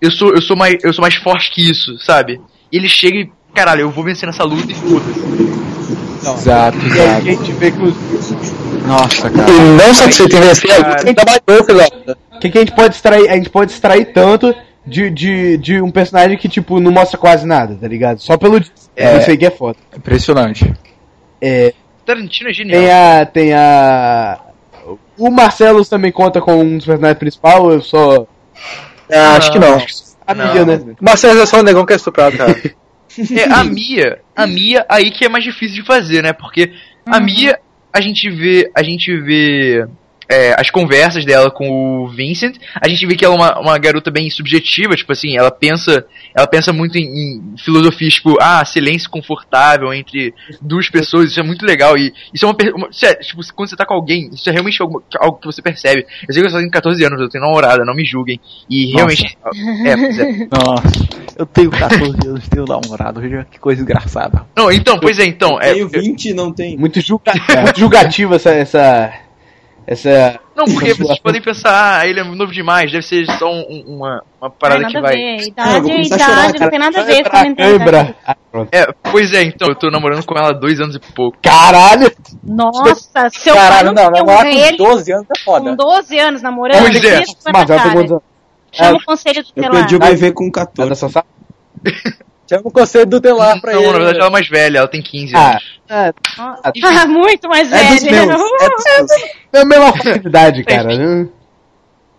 Eu 0.00 0.10
sou, 0.10 0.34
eu 0.34 0.42
sou 0.42 0.56
mais, 0.56 0.76
eu 0.82 0.92
sou 0.92 1.00
mais 1.00 1.14
forte 1.14 1.50
que 1.52 1.62
isso, 1.70 1.96
sabe? 2.00 2.40
E 2.70 2.76
ele 2.76 2.88
chega 2.88 3.16
e, 3.18 3.30
caralho, 3.54 3.82
eu 3.82 3.90
vou 3.90 4.02
vencer 4.04 4.26
nessa 4.26 4.42
luta 4.44 4.70
e 4.70 4.74
foda-se. 4.74 5.20
Exato, 6.40 6.78
E 6.78 6.82
aí 6.82 6.98
exato. 7.00 7.16
a 7.16 7.20
gente 7.20 7.52
vê 7.52 7.70
que 7.70 7.82
os. 7.82 7.94
Nossa, 8.86 9.30
cara. 9.30 9.50
E 9.50 9.58
não 9.76 9.94
satisfeito 9.94 10.36
em 10.36 10.40
vencer, 10.40 10.70
alguém 10.84 11.14
trabalhou, 11.14 11.64
filhote. 11.64 12.18
O 12.34 12.38
que, 12.40 12.50
que 12.50 12.58
a 12.58 12.60
gente 12.60 12.74
pode 12.74 12.94
extrair? 12.94 13.28
A 13.28 13.36
gente 13.36 13.48
pode 13.50 13.70
extrair 13.72 14.06
tanto 14.12 14.54
de, 14.86 15.10
de, 15.10 15.56
de 15.56 15.80
um 15.80 15.90
personagem 15.90 16.36
que, 16.36 16.48
tipo, 16.48 16.80
não 16.80 16.90
mostra 16.90 17.18
quase 17.18 17.46
nada, 17.46 17.76
tá 17.80 17.86
ligado? 17.88 18.18
Só 18.18 18.36
pelo. 18.36 18.60
É. 18.96 19.18
Isso 19.18 19.30
aí 19.30 19.36
que 19.36 19.46
é 19.46 19.50
foda. 19.50 19.78
Impressionante. 19.96 20.72
É, 21.40 21.72
Tarantino 22.04 22.50
é 22.50 22.52
genial. 22.52 22.80
tem 22.80 22.90
a. 22.90 23.26
Tem 23.26 23.54
a. 23.54 24.40
O 25.16 25.30
Marcelo 25.30 25.84
também 25.84 26.10
conta 26.10 26.40
com 26.40 26.56
um 26.56 26.76
dos 26.76 26.86
personagens 26.86 27.18
principais, 27.18 27.62
eu 27.64 27.80
só. 27.82 28.26
Ah, 29.10 29.36
acho 29.36 29.52
que 29.52 29.58
não. 29.58 29.78
A 30.26 30.34
Não. 30.34 30.52
Mia, 30.52 30.64
né? 30.64 30.94
Marcelo 31.00 31.40
é 31.40 31.46
só 31.46 31.60
um 31.60 31.62
negão 31.62 31.84
que 31.84 31.92
é 31.92 31.96
estuprado, 31.96 32.36
cara. 32.36 32.54
É, 33.30 33.44
a 33.44 33.62
Mia, 33.62 34.20
a 34.34 34.46
Mia 34.46 34.86
aí 34.88 35.10
que 35.10 35.26
é 35.26 35.28
mais 35.28 35.44
difícil 35.44 35.82
de 35.82 35.86
fazer, 35.86 36.22
né? 36.22 36.32
Porque 36.32 36.72
a 37.04 37.20
Mia, 37.20 37.58
a 37.92 38.00
gente 38.00 38.30
vê, 38.30 38.70
a 38.74 38.82
gente 38.82 39.14
vê 39.20 39.86
é, 40.28 40.54
as 40.58 40.70
conversas 40.70 41.24
dela 41.24 41.50
com 41.50 42.04
o 42.04 42.08
Vincent, 42.08 42.56
a 42.80 42.88
gente 42.88 43.06
vê 43.06 43.14
que 43.14 43.24
ela 43.24 43.34
é 43.34 43.38
uma, 43.38 43.60
uma 43.60 43.78
garota 43.78 44.10
bem 44.10 44.30
subjetiva, 44.30 44.94
tipo 44.94 45.12
assim, 45.12 45.36
ela 45.36 45.50
pensa, 45.50 46.04
ela 46.34 46.46
pensa 46.46 46.72
muito 46.72 46.96
em, 46.96 47.02
em 47.02 47.54
filosofia, 47.58 48.08
tipo, 48.08 48.36
ah, 48.40 48.64
silêncio 48.64 49.10
confortável 49.10 49.92
entre 49.92 50.34
duas 50.60 50.88
pessoas, 50.88 51.30
isso 51.30 51.40
é 51.40 51.42
muito 51.42 51.64
legal 51.64 51.96
e 51.96 52.12
isso 52.32 52.44
é 52.44 52.48
uma, 52.48 52.56
uma 52.74 52.92
sério, 52.92 53.20
tipo, 53.20 53.42
quando 53.54 53.68
você 53.68 53.76
tá 53.76 53.84
com 53.84 53.94
alguém, 53.94 54.30
isso 54.32 54.48
é 54.48 54.52
realmente 54.52 54.80
algo, 54.80 55.02
algo 55.18 55.38
que 55.38 55.46
você 55.46 55.62
percebe. 55.62 56.06
Eu 56.26 56.32
sei 56.32 56.42
que 56.42 56.46
eu 56.46 56.50
só 56.50 56.58
tenho 56.58 56.70
14 56.70 57.04
anos, 57.04 57.20
eu 57.20 57.28
tenho 57.28 57.44
namorada, 57.44 57.84
não 57.84 57.94
me 57.94 58.04
julguem. 58.04 58.40
E 58.68 58.92
realmente, 58.92 59.36
é, 59.86 59.96
pois 59.96 60.18
é. 60.18 60.48
Nossa, 60.50 61.08
eu 61.36 61.46
tenho 61.46 61.70
14 61.70 62.28
anos, 62.28 62.48
tenho 62.48 62.64
namorado, 62.64 63.20
veja 63.20 63.46
que 63.50 63.58
coisa 63.58 63.82
engraçada. 63.82 64.44
Não, 64.56 64.70
então, 64.70 64.98
pois 64.98 65.18
é, 65.18 65.24
então, 65.24 65.58
é, 65.60 65.72
Tenho 65.72 65.88
20 65.88 66.34
não 66.34 66.52
tem. 66.52 66.76
Muito, 66.76 67.00
julga... 67.00 67.32
muito 67.62 67.78
julgativo 67.78 68.34
essa. 68.34 68.50
essa. 68.50 69.12
Essa. 69.86 70.40
Não, 70.54 70.64
porque 70.66 70.94
vocês 70.94 71.18
podem 71.18 71.40
pensar, 71.42 72.00
ah, 72.00 72.06
ele 72.06 72.20
é 72.20 72.24
novo 72.24 72.52
demais, 72.52 72.90
deve 72.92 73.04
ser 73.04 73.26
só 73.38 73.50
um- 73.50 73.66
um- 73.68 73.96
uma, 73.96 74.22
uma 74.40 74.50
parada 74.50 74.82
Não, 74.82 74.90
que 74.90 75.00
vai. 75.00 75.14
ver. 75.14 75.40
Eu 75.40 75.46
Idade 75.48 75.90
é 75.90 76.02
idade, 76.02 76.22
chorar, 76.24 76.52
não 76.60 76.70
tem 76.70 76.78
nada 76.78 77.00
a 77.00 77.04
ver 77.04 77.24
com 77.28 77.36
a. 77.36 78.14
Ah. 78.26 78.36
É, 78.70 78.86
pois 79.10 79.32
é, 79.32 79.42
então, 79.42 79.68
eu 79.68 79.74
tô 79.74 79.90
namorando 79.90 80.24
com 80.24 80.36
ela 80.38 80.50
há 80.50 80.52
dois 80.52 80.78
anos 80.80 80.94
e 80.94 81.00
pouco. 81.00 81.38
Caralho! 81.42 82.10
Nossa, 82.44 83.30
seu 83.30 83.54
Caralho, 83.54 83.74
pai 83.74 83.84
não, 83.84 84.10
não 84.10 84.10
namorar 84.10 84.42
com 84.42 84.48
ele 84.48 84.76
12 84.76 85.12
anos 85.12 85.26
é 85.30 85.38
com 85.38 85.44
foda. 85.44 85.76
12 85.76 86.18
anos 86.18 86.42
namorando, 86.42 86.80
Pois 86.82 87.04
é. 87.04 87.22
Mas? 87.52 88.22
Chama 88.74 88.90
É. 88.90 88.92
o 88.92 89.04
conselho 89.04 89.38
Eu 89.40 89.44
tutelar. 89.44 89.70
perdi 89.72 89.96
o 89.96 89.98
bebê 89.98 90.32
com 90.32 90.44
Ela 90.44 90.52
14. 90.52 91.04
Chama 92.52 92.68
o 92.68 92.70
conselho 92.70 93.06
do 93.06 93.20
telar 93.20 93.60
pra 93.60 93.72
não, 93.72 93.80
ele. 93.80 93.92
na 93.92 93.98
verdade 93.98 94.18
ela 94.18 94.26
é 94.28 94.30
mais 94.30 94.48
velha, 94.48 94.78
ela 94.78 94.88
tem 94.88 95.00
15 95.00 95.34
Ah, 95.34 95.50
anos. 95.52 95.80
é, 95.88 96.12
Ah, 96.38 97.06
muito 97.08 97.48
mais 97.48 97.72
É 97.72 97.88
dos 97.94 98.02
velho. 98.02 98.26
meus. 98.28 98.40
É 98.60 98.68
dos 98.68 98.84
meus. 98.98 99.10
é 99.54 99.58
a 99.60 99.64
mesma 99.64 99.92
facilidade, 99.92 100.64
cara. 100.64 100.96
né? 100.96 101.28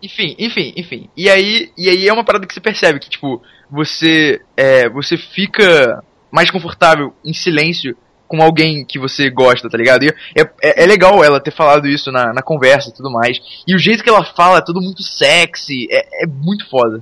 Enfim, 0.02 0.36
enfim, 0.38 0.74
enfim. 0.76 1.10
E 1.16 1.30
aí, 1.30 1.72
e 1.78 1.88
aí 1.90 2.08
é 2.08 2.12
uma 2.12 2.26
parada 2.26 2.46
que 2.48 2.54
você 2.54 2.60
percebe 2.60 3.00
que, 3.00 3.10
tipo, 3.10 3.42
você, 3.72 4.42
é, 4.58 4.90
você 4.90 5.16
fica 5.18 6.04
mais 6.32 6.50
confortável 6.52 7.14
em 7.24 7.32
silêncio 7.34 7.96
com 8.28 8.42
alguém 8.42 8.84
que 8.84 8.98
você 9.00 9.30
gosta, 9.30 9.70
tá 9.70 9.78
ligado? 9.78 10.04
E 10.04 10.10
é, 10.36 10.42
é, 10.62 10.84
é 10.84 10.86
legal 10.88 11.24
ela 11.24 11.40
ter 11.40 11.52
falado 11.52 11.88
isso 11.88 12.12
na, 12.12 12.34
na 12.34 12.42
conversa 12.42 12.90
e 12.90 12.94
tudo 12.94 13.10
mais. 13.12 13.38
E 13.68 13.74
o 13.76 13.80
jeito 13.80 14.04
que 14.04 14.10
ela 14.10 14.26
fala 14.26 14.58
é 14.58 14.62
tudo 14.66 14.82
muito 14.82 15.04
sexy, 15.04 15.88
é, 15.92 16.24
é 16.24 16.28
muito 16.28 16.68
foda. 16.70 17.00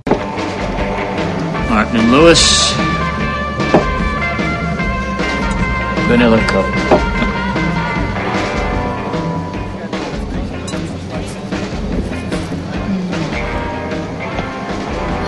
Martin 1.70 2.10
Lewis. 2.10 2.72
Vanilla 6.12 6.38
Cup. 6.40 6.66
Mm. 12.84 13.08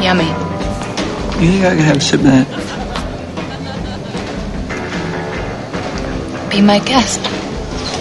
Yummy. 0.05 0.28
You 1.43 1.49
think 1.53 1.64
I 1.64 1.74
could 1.74 1.87
have 1.87 1.97
a 1.97 2.01
sip 2.01 2.20
of 2.20 2.26
that? 2.26 2.47
Be 6.51 6.61
my 6.61 6.80
guest. 6.80 7.20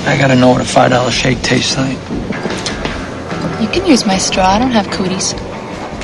I 0.05 0.17
gotta 0.17 0.35
know 0.35 0.49
what 0.49 0.59
a 0.59 0.65
five 0.65 0.91
dollar 0.91 1.09
shake 1.09 1.41
tastes 1.41 1.77
like. 1.77 1.97
You 3.61 3.69
can 3.69 3.85
use 3.85 4.05
my 4.05 4.17
straw. 4.17 4.45
I 4.45 4.59
don't 4.59 4.71
have 4.71 4.91
cooties. 4.91 5.31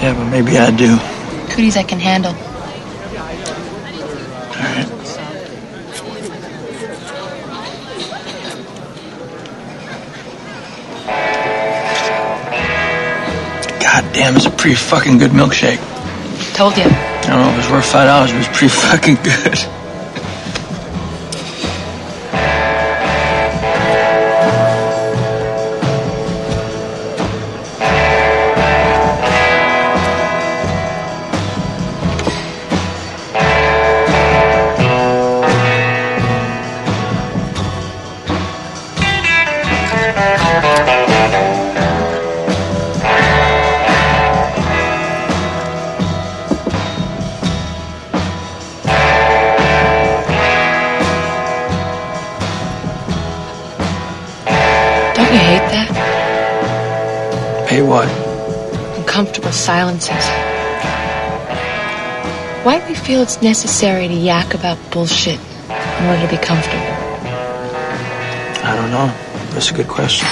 Yeah, 0.02 0.14
but 0.14 0.30
maybe 0.30 0.58
I 0.58 0.72
do. 0.72 0.98
Cooties 1.54 1.76
I 1.76 1.84
can 1.84 2.00
handle. 2.00 2.34
God 13.92 14.14
damn, 14.14 14.36
it's 14.36 14.46
a 14.46 14.52
pretty 14.52 14.76
fucking 14.76 15.18
good 15.18 15.32
milkshake. 15.32 15.80
Told 16.54 16.78
you. 16.78 16.84
Oh, 16.86 17.22
I 17.24 17.28
don't 17.28 17.42
know 17.42 17.52
if 17.54 17.58
it's 17.58 17.72
worth 17.72 17.92
five 17.92 18.06
dollars, 18.06 18.32
but 18.32 18.42
it's 18.42 18.56
pretty 18.56 18.72
fucking 18.72 19.16
good. 19.24 19.79
Silences. 59.52 60.26
Why 62.64 62.80
do 62.80 62.86
we 62.88 62.96
feel 62.96 63.22
it's 63.22 63.42
necessary 63.42 64.08
to 64.08 64.14
yak 64.14 64.54
about 64.54 64.78
bullshit 64.92 65.40
in 65.70 66.06
order 66.06 66.22
to 66.22 66.28
be 66.30 66.38
comfortable? 66.38 66.78
I 68.64 68.76
don't 68.76 68.92
know. 68.92 69.08
That's 69.54 69.72
a 69.72 69.74
good 69.74 69.88
question. 69.88 70.28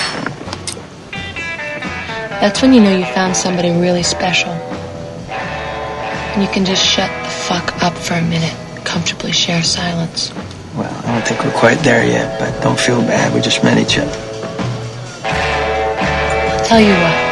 That's 2.39 2.61
when 2.61 2.73
you 2.73 2.81
know 2.81 2.95
you 2.95 3.05
found 3.05 3.35
somebody 3.35 3.71
really 3.71 4.03
special. 4.03 4.51
And 5.31 6.43
you 6.43 6.49
can 6.49 6.65
just 6.65 6.85
shut 6.85 7.09
the 7.23 7.29
fuck 7.29 7.81
up 7.81 7.93
for 7.97 8.13
a 8.13 8.21
minute, 8.21 8.55
comfortably 8.85 9.31
share 9.31 9.63
silence. 9.63 10.31
Well, 10.75 10.93
I 11.05 11.13
don't 11.13 11.27
think 11.27 11.43
we're 11.43 11.59
quite 11.59 11.79
there 11.79 12.05
yet, 12.05 12.39
but 12.39 12.61
don't 12.61 12.79
feel 12.79 13.01
bad. 13.01 13.33
We 13.33 13.41
just 13.41 13.63
met 13.63 13.79
each 13.79 13.97
other. 13.97 14.11
I'll 15.23 16.65
tell 16.65 16.79
you 16.79 16.93
what. 16.93 17.26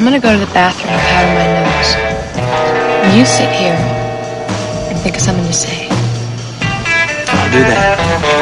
I'm 0.00 0.06
gonna 0.06 0.18
go 0.18 0.32
to 0.32 0.38
the 0.38 0.50
bathroom 0.54 0.94
and 0.94 1.02
powder 1.12 1.28
my 1.36 1.44
nose. 1.60 3.14
You 3.14 3.26
sit 3.26 3.50
here 3.50 3.76
and 4.88 4.98
think 5.00 5.16
of 5.16 5.20
something 5.20 5.44
to 5.44 5.52
say. 5.52 5.88
I'll 7.28 7.52
do 7.52 7.60
that. 7.60 8.39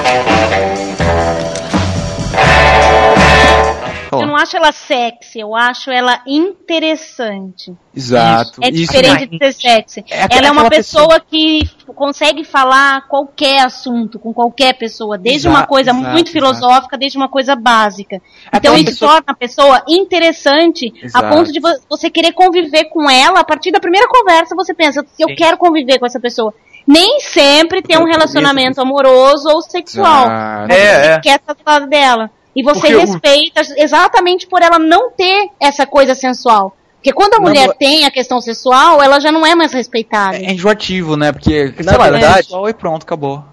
Ela 4.59 4.73
sexy, 4.73 5.41
eu 5.41 5.55
acho 5.57 5.91
ela 5.91 6.21
interessante. 6.27 7.75
Exato. 7.95 8.61
É 8.63 8.71
diferente 8.71 9.29
não- 9.31 9.39
de 9.39 9.39
ser 9.39 9.53
sexy. 9.53 10.05
É 10.11 10.23
aquela- 10.23 10.39
ela 10.41 10.49
é 10.49 10.51
uma 10.51 10.61
aquela 10.63 10.71
pessoa, 10.77 11.21
que 11.21 11.69
consegue 11.95 12.45
falar 12.45 13.09
qualquer 13.09 13.65
assunto 13.65 14.19
com 14.19 14.33
qualquer 14.33 14.75
pessoa, 14.75 15.17
desde 15.19 15.49
Exato, 15.49 15.57
uma 15.57 15.67
coisa 15.67 15.91
exato, 15.91 16.05
muito 16.05 16.29
exato. 16.29 16.33
filosófica, 16.33 16.99
desde 16.99 17.19
uma 17.19 17.29
coisa 17.29 17.57
básica. 17.57 18.17
Então 18.49 18.51
Aquela 18.53 18.77
isso 18.77 18.85
pessoa- 18.87 19.11
torna 19.13 19.25
a 19.27 19.35
pessoa 19.35 19.83
interessante 19.89 20.93
a 21.15 21.23
ponto 21.23 21.53
de 21.53 21.61
vo- 21.61 21.81
você 21.89 22.11
querer 22.11 22.33
conviver 22.33 22.85
com 22.87 23.11
ela. 23.11 23.41
A 23.41 23.45
partir 23.45 23.71
da 23.73 23.81
primeira 23.81 24.07
conversa 24.09 24.55
você 24.55 24.75
pensa, 24.75 25.05
eu 25.19 25.35
quero 25.35 25.57
conviver 25.57 25.99
com 25.99 26.07
essa 26.07 26.21
pessoa. 26.21 26.53
Nem 26.87 27.21
sempre 27.21 27.83
ter 27.83 27.99
um 27.99 28.05
relacionamento 28.07 28.81
amoroso 28.81 29.49
ou 29.49 29.61
sexual. 29.61 30.27
Mas 30.29 30.71
É, 30.71 31.03
você 31.03 31.11
é. 31.11 31.21
quer 31.21 31.37
estar 31.37 31.53
do 31.55 31.61
lado 31.67 31.87
dela. 31.87 32.31
E 32.59 32.63
você 32.65 32.81
Porque 32.81 32.97
respeita 32.97 33.61
exatamente 33.77 34.47
por 34.49 34.61
ela 34.63 34.79
não 34.81 35.11
ter 35.13 35.49
essa 35.61 35.87
coisa 35.87 36.15
sensual. 36.15 36.75
Porque 36.97 37.13
quando 37.13 37.35
a 37.35 37.41
mulher 37.41 37.73
tem 37.79 38.05
a 38.05 38.11
questão 38.11 38.41
sensual, 38.41 39.01
ela 39.01 39.21
já 39.21 39.31
não 39.31 39.47
é 39.47 39.55
mais 39.55 39.73
respeitada. 39.73 40.37
É 40.37 40.51
enjoativo, 40.53 41.17
né? 41.17 41.31
Porque, 41.31 41.73
Na 41.79 41.91
sei 41.93 41.99
lá, 41.99 42.11
verdade- 42.11 42.27
é 42.33 42.37
sexual 42.39 42.69
e 42.69 42.75
pronto, 42.75 43.05
acabou. 43.05 43.45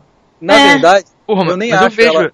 Na 0.41 0.55
É. 0.59 0.67
verdade, 0.69 1.05
Porra, 1.27 1.49
eu 1.51 1.57
nem 1.57 1.69
mas 1.69 1.81
eu 1.81 1.87
acho 1.87 1.95
vejo- 1.95 2.13
ela. 2.17 2.33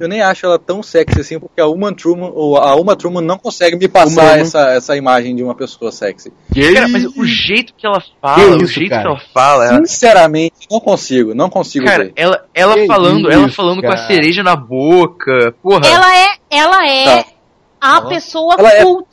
Eu 0.00 0.08
nem 0.08 0.20
acho 0.22 0.46
ela 0.46 0.58
tão 0.58 0.82
sexy 0.82 1.20
assim, 1.20 1.38
porque 1.38 1.60
a 1.60 1.66
Uma 1.68 1.94
Truman, 1.94 2.30
ou 2.34 2.56
a 2.56 2.74
Uma 2.76 2.96
Truman 2.96 3.20
não 3.20 3.38
consegue 3.38 3.76
me 3.76 3.86
passar 3.88 4.22
Uma- 4.22 4.38
essa, 4.38 4.70
essa 4.70 4.96
imagem 4.96 5.36
de 5.36 5.42
uma 5.42 5.54
pessoa 5.54 5.92
sexy. 5.92 6.32
Cara, 6.74 6.88
mas 6.88 7.04
o 7.16 7.24
jeito 7.24 7.72
que 7.76 7.86
ela 7.86 8.02
fala, 8.20 8.34
Que 8.36 8.42
o 8.42 8.56
isso, 8.64 8.72
jeito 8.74 8.90
cara? 8.90 9.02
que 9.02 9.08
ela 9.08 9.20
fala, 9.32 9.64
ela, 9.66 9.86
Sinceramente, 9.86 10.54
não 10.70 10.80
consigo, 10.80 11.34
não 11.34 11.48
consigo 11.50 11.84
cara, 11.84 12.04
ver. 12.04 12.12
ela, 12.16 12.44
ela 12.54 12.74
Que 12.74 12.86
falando, 12.86 13.30
ela 13.30 13.46
isso, 13.46 13.54
falando 13.56 13.80
com 13.80 13.88
a 13.88 13.94
cara. 13.94 14.06
cereja 14.06 14.42
na 14.42 14.56
boca, 14.56 15.54
porra. 15.62 15.86
Ela 15.86 16.16
é, 16.16 16.28
ela 16.50 16.86
é 16.88 17.22
Tá. 17.22 17.28
a 17.80 17.96
Ela- 17.98 18.08
pessoa 18.08 18.56
ela 18.58 18.72
é- 18.72 18.82
cult. 18.84 19.06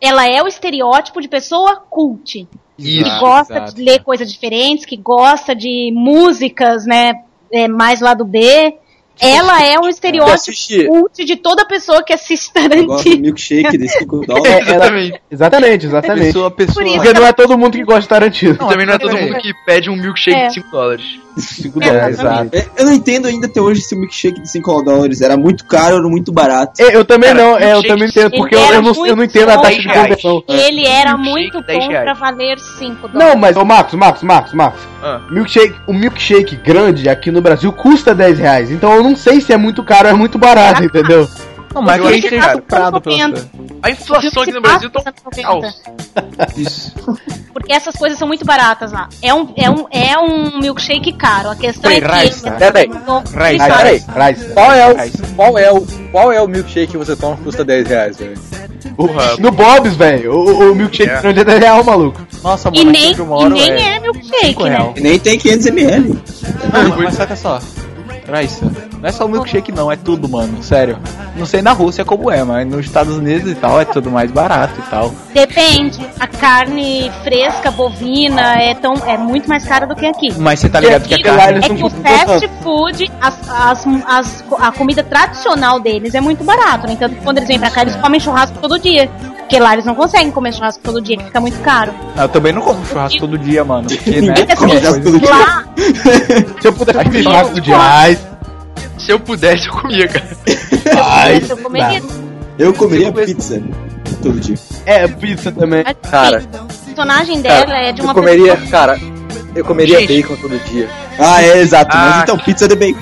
Ela 0.00 0.26
é 0.26 0.42
o 0.42 0.46
estereótipo 0.48 1.20
de 1.20 1.28
pessoa 1.28 1.76
cult. 1.90 2.48
Isso. 2.78 3.04
que 3.04 3.18
gosta 3.20 3.54
exato. 3.56 3.74
de 3.74 3.82
ler 3.82 4.02
coisas 4.02 4.32
diferentes, 4.32 4.86
que 4.86 4.96
gosta 4.96 5.54
de 5.54 5.92
músicas, 5.94 6.86
né, 6.86 7.12
é, 7.52 7.68
mais 7.68 8.00
lado 8.00 8.24
B. 8.24 8.74
Ela 9.20 9.62
é 9.64 9.78
um 9.78 9.88
estereótipo 9.88 11.10
de 11.14 11.36
toda 11.36 11.64
pessoa 11.66 12.02
que 12.02 12.12
assiste 12.12 12.50
Eu 12.54 12.62
gosto 12.62 12.76
do 12.80 12.86
Tarantino. 12.88 13.22
milkshake 13.22 13.78
de 13.78 13.88
5 13.88 14.24
É, 14.46 14.60
Exatamente. 14.60 15.20
exatamente, 15.30 15.86
exatamente. 15.86 16.26
Pessoa, 16.26 16.50
pessoa. 16.50 16.84
Isso- 16.86 16.94
Porque 16.96 17.12
não 17.12 17.26
é 17.26 17.32
todo 17.32 17.58
mundo 17.58 17.72
que 17.76 17.84
gosta 17.84 18.00
de 18.02 18.08
Tarantino. 18.08 18.54
E 18.54 18.56
também 18.58 18.86
não 18.86 18.94
é 18.94 18.98
todo 18.98 19.16
mundo 19.16 19.34
que 19.38 19.52
pede 19.66 19.90
um 19.90 19.96
milkshake 19.96 20.36
É. 20.36 20.46
de 20.48 20.54
5 20.54 20.70
dólares. 20.70 21.04
Cinco 21.36 21.82
É, 21.82 21.86
dólares. 21.86 22.18
exatamente. 22.18 22.56
É, 22.56 22.66
Eu 22.76 22.86
não 22.86 22.92
entendo 22.92 23.26
ainda 23.26 23.46
até 23.46 23.60
hoje 23.60 23.80
se 23.80 23.94
o 23.94 23.98
milkshake 23.98 24.40
de 24.40 24.50
5 24.50 24.82
dólares 24.82 25.20
era 25.20 25.36
muito 25.36 25.64
caro 25.64 26.02
ou 26.02 26.10
muito 26.10 26.32
barato. 26.32 26.80
É, 26.82 26.94
Eu 26.96 27.04
também 27.04 27.30
Cara, 27.30 27.42
não, 27.42 27.58
é, 27.58 27.72
eu 27.74 27.82
também 27.82 28.08
entendo, 28.08 28.30
porque 28.32 28.54
Ele 28.54 28.62
eu, 28.64 28.66
era 28.68 28.76
eu 28.76 28.82
não, 28.82 28.90
eu 28.92 29.06
não 29.10 29.16
muito 29.16 29.30
entendo 29.36 29.48
a 29.50 29.56
bom, 29.56 29.62
taxa 29.62 29.78
de 29.80 29.88
conversão. 29.88 30.44
Ele 30.48 30.86
era 30.86 31.16
muito 31.16 31.60
10 31.62 31.78
bom 31.78 31.88
pra 31.88 32.12
valer 32.14 32.58
5 32.58 33.08
dólares. 33.08 33.28
Não, 33.32 33.40
mas, 33.40 33.56
ô 33.56 33.64
Marcos, 33.64 33.94
Marcos, 33.94 34.22
Marcos, 34.22 34.52
Marcos. 34.54 34.80
Ah. 35.02 35.20
Milkshake, 35.30 35.74
o 35.86 35.92
milkshake 35.92 36.56
grande 36.56 37.08
aqui 37.08 37.30
no 37.30 37.40
Brasil 37.40 37.72
custa 37.72 38.14
10 38.14 38.38
reais. 38.38 38.70
Então 38.70 38.92
eu 38.94 39.02
não 39.02 39.16
sei 39.16 39.40
se 39.40 39.52
é 39.52 39.56
muito 39.56 39.82
caro 39.82 40.08
ou 40.08 40.14
é 40.14 40.16
muito 40.16 40.38
barato, 40.38 40.82
entendeu? 40.84 41.28
Não, 41.74 41.82
mas 41.82 41.98
Eu 41.98 42.10
que 42.10 42.28
seja 42.28 42.42
tá 42.42 42.52
comprado 42.54 43.00
pelo 43.00 43.16
90. 43.18 43.36
seu. 43.40 43.50
A 43.82 43.90
inflação 43.90 44.42
aqui 44.42 44.52
no 44.52 44.60
Brasil 44.60 44.90
tá. 44.90 45.02
Isso. 46.56 46.92
Porque 47.52 47.72
essas 47.72 47.94
coisas 47.94 48.18
são 48.18 48.26
muito 48.26 48.44
baratas 48.44 48.92
lá. 48.92 49.08
É 49.22 49.32
um, 49.32 49.52
é 49.56 49.70
um, 49.70 49.86
é 49.90 50.18
um 50.18 50.58
milkshake 50.60 51.12
caro. 51.12 51.50
A 51.50 51.56
questão 51.56 51.90
Foi 51.90 52.00
é 52.00 52.00
que. 52.00 52.26
rice, 52.26 52.44
né? 52.44 52.56
Peraí. 52.58 52.88
Peraí. 54.00 54.34
Qual 54.52 54.72
é, 54.72 54.90
o, 54.90 54.96
qual, 55.36 55.58
é 55.58 55.72
o, 55.72 55.86
qual 56.10 56.32
é 56.32 56.42
o 56.42 56.48
milkshake 56.48 56.92
que 56.92 56.98
você 56.98 57.14
toma 57.16 57.36
que 57.36 57.44
custa 57.44 57.64
10 57.64 57.88
reais, 57.88 58.16
velho? 58.18 58.38
Porra. 58.96 59.36
No 59.38 59.50
Bob's, 59.50 59.94
velho, 59.94 60.32
o, 60.32 60.72
o 60.72 60.74
milkshake 60.74 61.10
É. 61.10 61.20
grande 61.20 61.40
é 61.40 61.44
10 61.44 61.60
reais, 61.60 61.86
maluco. 61.86 62.20
Nossa, 62.42 62.70
E 62.72 62.78
mano, 62.78 62.90
nem, 62.90 63.14
que 63.14 63.20
eu 63.20 63.46
e 63.46 63.48
nem 63.50 63.72
é 63.72 63.96
é 63.96 64.00
milkshake, 64.00 64.62
né? 64.64 64.92
E 64.96 65.00
nem 65.00 65.18
tem 65.18 65.38
500ml. 65.38 66.18
Não, 66.72 66.96
mas 66.96 67.14
saca 67.14 67.36
só. 67.36 67.60
Raíssa, 68.30 68.64
não 69.00 69.08
é 69.08 69.12
só 69.12 69.26
o 69.26 69.28
milkshake 69.28 69.72
não, 69.72 69.90
é 69.90 69.96
tudo, 69.96 70.28
mano. 70.28 70.62
Sério. 70.62 70.98
Não 71.36 71.46
sei 71.46 71.62
na 71.62 71.72
Rússia 71.72 72.04
como 72.04 72.30
é, 72.30 72.42
mas 72.44 72.66
nos 72.66 72.84
Estados 72.86 73.16
Unidos 73.16 73.50
e 73.50 73.54
tal 73.54 73.80
é 73.80 73.84
tudo 73.84 74.10
mais 74.10 74.30
barato 74.30 74.74
e 74.78 74.90
tal. 74.90 75.12
Depende. 75.32 75.98
A 76.18 76.26
carne 76.26 77.10
fresca, 77.22 77.70
bovina, 77.70 78.54
é, 78.60 78.74
tão, 78.74 78.94
é 79.06 79.16
muito 79.16 79.48
mais 79.48 79.64
cara 79.64 79.86
do 79.86 79.94
que 79.94 80.06
aqui. 80.06 80.32
Mas 80.38 80.60
você 80.60 80.68
tá 80.68 80.80
ligado 80.80 81.02
que 81.08 81.14
a 81.14 81.22
carne. 81.22 81.58
é 81.58 81.68
que 81.68 81.82
o 81.84 81.90
fast 81.90 82.50
food, 82.62 83.10
as, 83.20 83.34
as, 83.48 83.86
as- 84.06 84.44
a 84.58 84.72
comida 84.72 85.02
tradicional 85.02 85.80
deles 85.80 86.14
é 86.14 86.20
muito 86.20 86.44
barato. 86.44 86.86
No 86.86 86.92
entanto, 86.92 87.16
quando 87.22 87.38
eles 87.38 87.48
vêm 87.48 87.58
pra 87.58 87.70
cá, 87.70 87.82
eles 87.82 87.96
comem 87.96 88.20
churrasco 88.20 88.58
todo 88.58 88.78
dia. 88.78 89.10
Porque 89.50 89.58
lá 89.64 89.72
eles 89.72 89.84
não 89.84 89.96
conseguem 89.96 90.30
comer 90.30 90.54
churrasco 90.54 90.80
todo 90.80 91.02
dia, 91.02 91.16
que 91.16 91.24
fica 91.24 91.40
muito 91.40 91.58
caro. 91.58 91.92
Eu 92.16 92.28
também 92.28 92.52
não 92.52 92.62
como 92.62 92.86
churrasco 92.86 93.18
todo 93.18 93.36
dia, 93.36 93.64
mano. 93.64 93.88
Porque, 93.90 94.20
né? 94.20 94.32
Ninguém 94.38 94.56
come 94.56 94.72
Assim, 94.76 94.80
churrasco 94.80 95.02
todo 95.02 95.18
dia. 95.18 95.30
lá, 95.30 95.64
Se 96.60 96.68
eu 96.68 96.72
pudesse 96.72 97.04
comer 97.04 97.22
churrasco 97.24 97.60
de 97.60 97.70
não. 97.70 97.76
reais. 97.78 98.18
Se 98.96 99.10
eu 99.10 99.18
pudesse, 99.18 99.66
eu 99.66 99.72
comia, 99.72 100.06
cara. 100.06 100.28
Ai, 101.04 101.42
eu 101.48 101.56
comeria. 101.56 102.02
Eu 102.60 102.72
comeria 102.74 103.12
pizza 103.12 103.60
todo 104.22 104.38
dia. 104.38 104.56
É, 104.86 105.08
pizza 105.08 105.50
também. 105.50 105.82
Cara, 106.08 106.44
A 106.54 106.84
personagem 106.84 107.40
dela 107.42 107.76
é 107.76 107.90
de 107.92 108.02
uma 108.02 108.10
eu 108.12 108.14
comeria, 108.14 108.52
pessoa. 108.54 108.70
cara, 108.70 109.00
eu 109.56 109.64
comeria 109.64 109.98
Gente. 109.98 110.22
bacon 110.22 110.36
todo 110.36 110.58
dia. 110.70 110.88
Ah, 111.18 111.42
é, 111.42 111.58
exato. 111.58 111.90
Ah, 111.92 112.10
Mas 112.14 112.22
então, 112.22 112.38
pizza 112.38 112.68
de 112.68 112.76
bacon. 112.76 113.00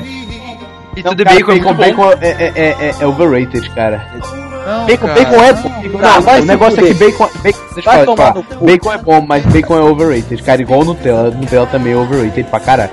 Pizza 0.94 1.08
Não, 1.10 1.14
de 1.14 1.24
cara, 1.24 1.36
bacon, 1.36 1.52
é 1.52 1.74
bacon 1.74 2.10
é, 2.12 2.16
é, 2.22 2.52
é, 2.54 2.86
é- 2.88 2.94
é 3.00 3.06
overrated, 3.06 3.68
cara. 3.74 4.10
Não, 4.68 4.86
Bacon, 4.86 5.06
cara. 5.06 5.20
bacon 5.24 5.42
é 5.42 5.52
bom. 5.54 5.68
Bacon, 5.68 5.98
não, 5.98 6.20
vai 6.20 6.40
o 6.40 6.44
negócio 6.44 6.80
é 6.80 6.88
que 6.88 6.94
bacon, 6.94 7.28
bacon, 7.42 7.58
deixa 7.74 7.90
Vai 7.90 7.94
falar, 7.94 8.04
tomar 8.04 8.16
falar. 8.16 8.34
no 8.34 8.42
cu. 8.44 8.64
Bacon 8.66 8.92
é 8.92 8.98
bom, 8.98 9.20
mas 9.26 9.46
bacon 9.46 9.76
é 9.78 9.82
overrated, 9.82 10.42
cara. 10.42 10.60
Igual 10.62 10.84
Nutella. 10.84 11.30
Nutella 11.30 11.66
também 11.66 11.92
é 11.92 11.96
overrated 11.96 12.44
pra 12.50 12.60
caralho. 12.60 12.90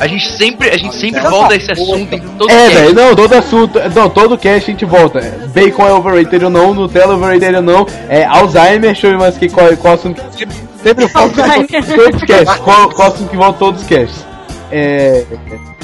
A 0.00 0.06
gente 0.06 0.30
sempre, 0.30 0.70
a 0.70 0.76
gente 0.78 0.94
sempre 0.94 1.20
volta 1.22 1.54
a 1.54 1.56
esse 1.56 1.72
assunto 1.72 2.14
em 2.14 2.20
todo 2.20 2.48
É, 2.48 2.54
cast. 2.54 2.74
velho, 2.78 2.94
não, 2.94 3.16
todo 3.16 3.32
assunto, 3.34 3.80
não, 3.96 4.08
todo 4.08 4.38
cast 4.38 4.70
a 4.70 4.72
gente 4.72 4.84
volta. 4.84 5.20
Bacon 5.52 5.88
é 5.88 5.92
overrated 5.92 6.44
ou 6.44 6.50
não, 6.50 6.72
Nutella 6.72 7.14
é 7.14 7.16
overrated 7.16 7.56
ou 7.56 7.62
não, 7.62 7.86
é 8.08 8.24
Alzheimer, 8.24 8.94
ver 8.94 9.18
mais 9.18 9.36
que 9.36 9.48
qual, 9.48 9.76
qual 9.76 9.94
assunto 9.94 10.22
que 10.22 10.38
sempre, 10.38 10.56
sempre 10.84 11.06
volta 11.06 11.42
todos 11.42 12.22
os 12.22 12.24
casts, 12.28 12.56
qual, 12.62 12.90
qual 12.90 13.08
assunto 13.08 13.28
que 13.28 13.36
volta 13.36 13.58
todos 13.58 13.82
os 13.82 13.88
casts. 13.88 14.24
É, 14.70 15.24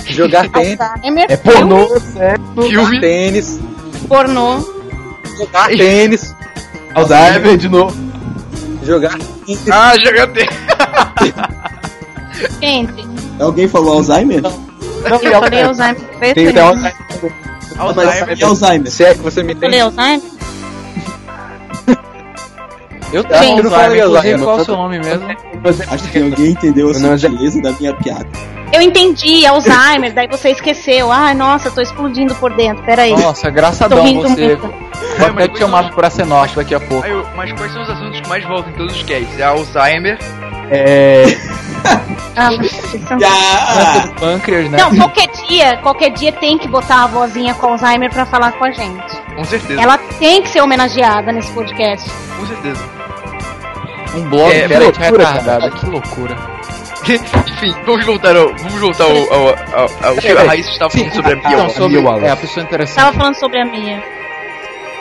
Jogar 0.07 0.49
tênis, 0.49 0.79
é 1.29 1.37
pornô, 1.37 1.89
sexo, 1.99 2.71
jogar 2.71 2.87
Filme. 2.91 3.01
tênis, 3.01 3.59
pornô. 4.07 4.59
Jogar 5.39 5.69
tênis, 5.69 6.35
Alzheimer 6.95 7.57
de 7.57 7.69
novo. 7.69 7.97
jogar 8.85 9.17
tênis. 9.19 9.63
Ah, 9.71 9.93
JT. 9.99 10.49
Gente, 12.61 13.09
Alguém 13.41 13.67
falou 13.69 13.95
Alzheimer? 13.95 14.41
Não, 14.43 14.51
eu 14.51 15.19
falei 15.41 15.63
Alzheimer 15.63 15.97
Tem 16.35 16.49
até 16.49 16.61
Alzheimer. 16.61 16.95
Mas 17.97 18.39
e 18.39 18.45
Alzheimer? 18.45 18.91
Se 18.93 19.05
é 19.05 19.15
que 19.15 19.21
você 19.21 19.43
me 19.43 19.53
Eu 19.55 19.59
falei. 19.61 19.81
Alzheimer? 19.81 20.23
Eu 23.13 23.23
tenho 23.25 23.59
eu 23.59 23.63
não 23.65 23.71
falei 23.71 24.01
Alzheimer, 24.01 24.35
inclusive, 24.35 24.35
Alzheimer, 24.35 24.45
qual 24.45 24.55
é 24.55 24.59
o 24.59 24.61
eu 24.61 24.65
seu 24.65 24.77
nome 24.77 24.99
mesmo? 24.99 25.29
Acho 25.91 26.09
que 26.11 26.19
alguém 26.19 26.51
entendeu 26.51 26.91
a 26.91 26.99
Não, 26.99 27.13
é- 27.13 27.19
sutileza 27.19 27.63
da 27.63 27.73
minha 27.73 27.95
piada. 27.95 28.27
Eu 28.75 28.83
entendi, 28.83 29.47
Alzheimer, 29.47 30.13
daí 30.13 30.27
você 30.29 30.51
esqueceu. 30.51 31.13
Ai, 31.13 31.35
nossa, 31.35 31.71
tô 31.71 31.81
explodindo 31.81 32.35
por 32.35 32.53
dentro, 32.53 32.83
peraí. 32.85 33.13
Nossa, 33.13 33.49
rindo 33.49 34.23
você. 34.23 34.47
muito. 34.49 34.75
Vou 35.19 35.29
até 35.29 35.49
te 35.49 35.59
chamar 35.59 35.85
pro 35.85 35.95
Praça 35.97 36.25
Norte 36.25 36.57
daqui 36.57 36.75
a 36.75 36.81
pouco. 36.81 37.07
Eu- 37.07 37.25
mas 37.37 37.53
quais 37.53 37.73
são 37.73 37.83
os 37.83 37.91
assuntos 37.91 38.21
que 38.21 38.29
mais 38.29 38.45
voltam 38.45 38.71
em 38.73 38.75
todos 38.75 38.97
os 38.97 39.03
casts? 39.03 39.39
É 39.39 39.45
Alzheimer. 39.45 40.19
É, 40.71 41.25
Ah, 42.37 42.49
são- 43.07 43.19
Ah, 43.23 44.09
Pâncreas, 44.19 44.69
né? 44.71 44.79
Não, 44.79 44.97
qualquer 44.97 45.29
dia, 45.47 45.77
qualquer 45.83 46.11
dia 46.11 46.33
tem 46.33 46.59
que 46.59 46.67
botar 46.67 47.05
a 47.05 47.07
vozinha 47.07 47.55
com 47.55 47.67
Alzheimer 47.69 48.11
pra 48.11 48.27
falar 48.27 48.53
com 48.53 48.65
a 48.65 48.73
gente. 48.73 49.15
Com 49.37 49.45
certeza. 49.45 49.81
Ela 49.81 49.99
tem 50.19 50.43
que 50.43 50.49
ser 50.49 50.63
homenageada 50.63 51.31
nesse 51.31 51.53
podcast. 51.53 52.11
Com 52.39 52.47
certeza. 52.47 52.83
Um 54.17 54.23
blog 54.29 54.51
É, 54.53 54.65
é, 54.65 54.79
loucura, 54.79 55.27
retardada, 55.29 55.71
que 55.71 55.87
loucura. 55.87 56.54
Enfim, 57.13 57.75
vamos 57.87 58.05
voltar 58.05 58.37
ao. 58.37 58.55
Vamos 58.57 58.81
voltar 58.81 59.05
ao. 59.05 59.11
ao, 59.33 59.49
ao, 59.49 60.09
ao 60.11 60.17
que 60.17 60.29
a 60.29 60.43
Raíssa 60.45 60.71
estava 60.71 60.91
falando 60.91 61.13
sobre 61.15 61.33
a 61.33 61.37
Mia 61.37 61.49
Então, 61.53 61.71
sobre. 61.71 62.01
Mia. 62.01 62.27
É, 62.27 62.31
a 62.31 62.37
pessoa 62.37 62.65
interessante. 62.65 62.97
Tava 63.05 63.17
falando 63.17 63.35
sobre 63.35 63.61
a 63.61 63.65
minha. 63.65 64.03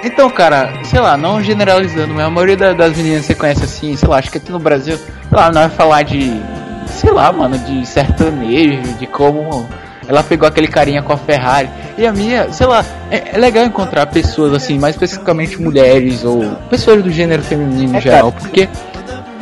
Então, 0.03 0.29
cara, 0.29 0.73
sei 0.83 0.99
lá, 0.99 1.15
não 1.15 1.41
generalizando, 1.41 2.13
mas 2.13 2.25
a 2.25 2.29
maioria 2.29 2.57
da- 2.57 2.73
das 2.73 2.97
meninas 2.97 3.21
que 3.21 3.27
você 3.27 3.35
conhece 3.35 3.63
assim, 3.63 3.95
sei 3.95 4.07
lá, 4.09 4.17
acho 4.17 4.29
que 4.29 4.37
aqui 4.37 4.51
no 4.51 4.59
Brasil, 4.59 4.97
sei 4.97 5.07
lá, 5.31 5.45
não 5.49 5.61
vai 5.61 5.69
falar 5.69 6.01
de, 6.03 6.41
sei 6.87 7.09
lá, 7.11 7.31
mano, 7.31 7.57
de 7.57 7.85
sertanejo, 7.87 8.81
de 8.99 9.07
como 9.07 9.65
ela 10.05 10.21
pegou 10.21 10.45
aquele 10.45 10.67
carinha 10.67 11.01
com 11.01 11.13
a 11.13 11.17
Ferrari. 11.17 11.69
E 11.97 12.05
a 12.05 12.11
minha, 12.11 12.51
sei 12.51 12.67
lá, 12.67 12.83
é, 13.09 13.29
é 13.33 13.37
legal 13.37 13.63
encontrar 13.63 14.05
pessoas 14.07 14.51
assim, 14.53 14.77
mais 14.77 14.93
especificamente 14.95 15.61
mulheres 15.61 16.25
ou 16.25 16.43
pessoas 16.69 17.01
do 17.01 17.09
gênero 17.09 17.41
feminino 17.41 17.93
em 17.93 17.97
É, 17.97 18.01
geral, 18.01 18.33
porque 18.33 18.67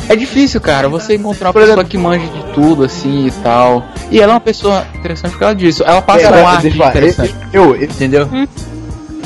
é 0.09 0.15
difícil, 0.15 0.59
cara, 0.59 0.89
você 0.89 1.15
encontrar 1.15 1.49
uma 1.49 1.53
pessoa 1.53 1.83
que 1.83 1.97
manja 1.97 2.27
de 2.27 2.53
tudo, 2.53 2.83
assim 2.83 3.27
e 3.27 3.31
tal. 3.31 3.85
E 4.09 4.19
ela 4.19 4.33
é 4.33 4.35
uma 4.35 4.41
pessoa 4.41 4.85
interessante 4.95 5.31
por 5.31 5.39
causa 5.39 5.55
disso. 5.55 5.83
Ela 5.83 6.01
passa 6.01 6.27
é, 6.27 6.43
um 6.43 6.47
ar 6.47 6.65
interessante. 6.65 7.35
eu, 7.53 7.75
eu, 7.75 7.83
Entendeu? 7.83 8.27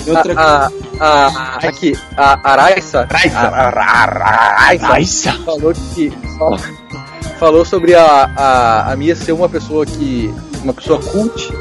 outra 0.08 0.40
A, 0.40 0.70
a, 1.00 1.28
a, 1.28 1.56
aqui, 1.58 1.98
a 2.16 2.52
Araissa, 2.52 3.08
Raíssa. 3.10 3.40
falou 5.46 5.74
que 5.74 6.12
falou, 6.38 6.60
falou 7.40 7.66
sobre 7.66 7.96
a, 7.96 8.30
a, 8.36 8.92
a 8.92 8.96
Mia 8.96 9.16
ser 9.16 9.32
uma 9.32 9.50
pessoa 9.50 9.86
que 9.86 10.34
uma 10.64 10.74
pessoa 10.74 11.00
cult 11.00 11.54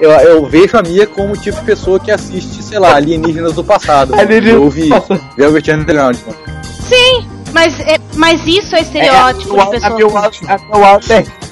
eu, 0.00 0.10
eu 0.10 0.46
vejo 0.46 0.76
a 0.76 0.82
Mia 0.82 1.06
como 1.06 1.34
o 1.34 1.36
tipo 1.36 1.58
de 1.58 1.64
pessoa 1.64 2.00
que 2.00 2.10
assiste 2.10 2.62
sei 2.62 2.78
lá 2.78 2.96
alienígenas 2.96 3.54
do 3.54 3.64
passado 3.64 4.14
eu 4.50 4.62
ouvi 4.62 4.88
Velvet 5.36 5.72
Underground 5.72 6.16
mano. 6.26 6.38
Sim, 6.88 7.26
mas, 7.54 7.78
é, 7.78 7.98
mas 8.16 8.44
isso 8.48 8.74
é 8.74 8.80
estereótipo 8.80 9.56
de 9.56 9.70
pessoa. 9.70 9.90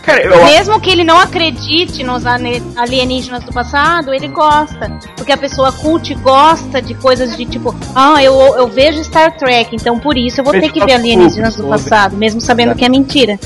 Cara, 0.03 0.21
eu, 0.21 0.45
Mesmo 0.47 0.81
que 0.81 0.91
ele 0.91 1.05
não 1.05 1.17
acredite 1.17 2.03
nos 2.03 2.25
alienígenas 2.27 3.45
do 3.45 3.53
passado, 3.53 4.13
ele 4.13 4.27
gosta. 4.27 4.99
Porque 5.17 5.31
a 5.31 5.37
pessoa 5.37 5.71
cult 5.71 6.13
gosta 6.17 6.83
de 6.83 6.95
coisas 6.95 7.37
de 7.37 7.47
tipo, 7.47 7.73
ah, 7.95 8.21
eu, 8.21 8.35
eu 8.57 8.67
vejo 8.67 9.03
Star 9.05 9.37
Trek, 9.37 9.77
então 9.77 10.01
por 10.01 10.19
isso 10.19 10.41
eu 10.41 10.45
vou 10.45 10.53
ter 10.53 10.73
que 10.73 10.85
ver 10.85 10.95
alienígenas 10.95 11.55
do 11.55 11.69
passado, 11.69 12.17
mesmo 12.17 12.41
sabendo 12.41 12.75
que 12.75 12.85
é 12.85 12.89
mentira. 12.89 13.39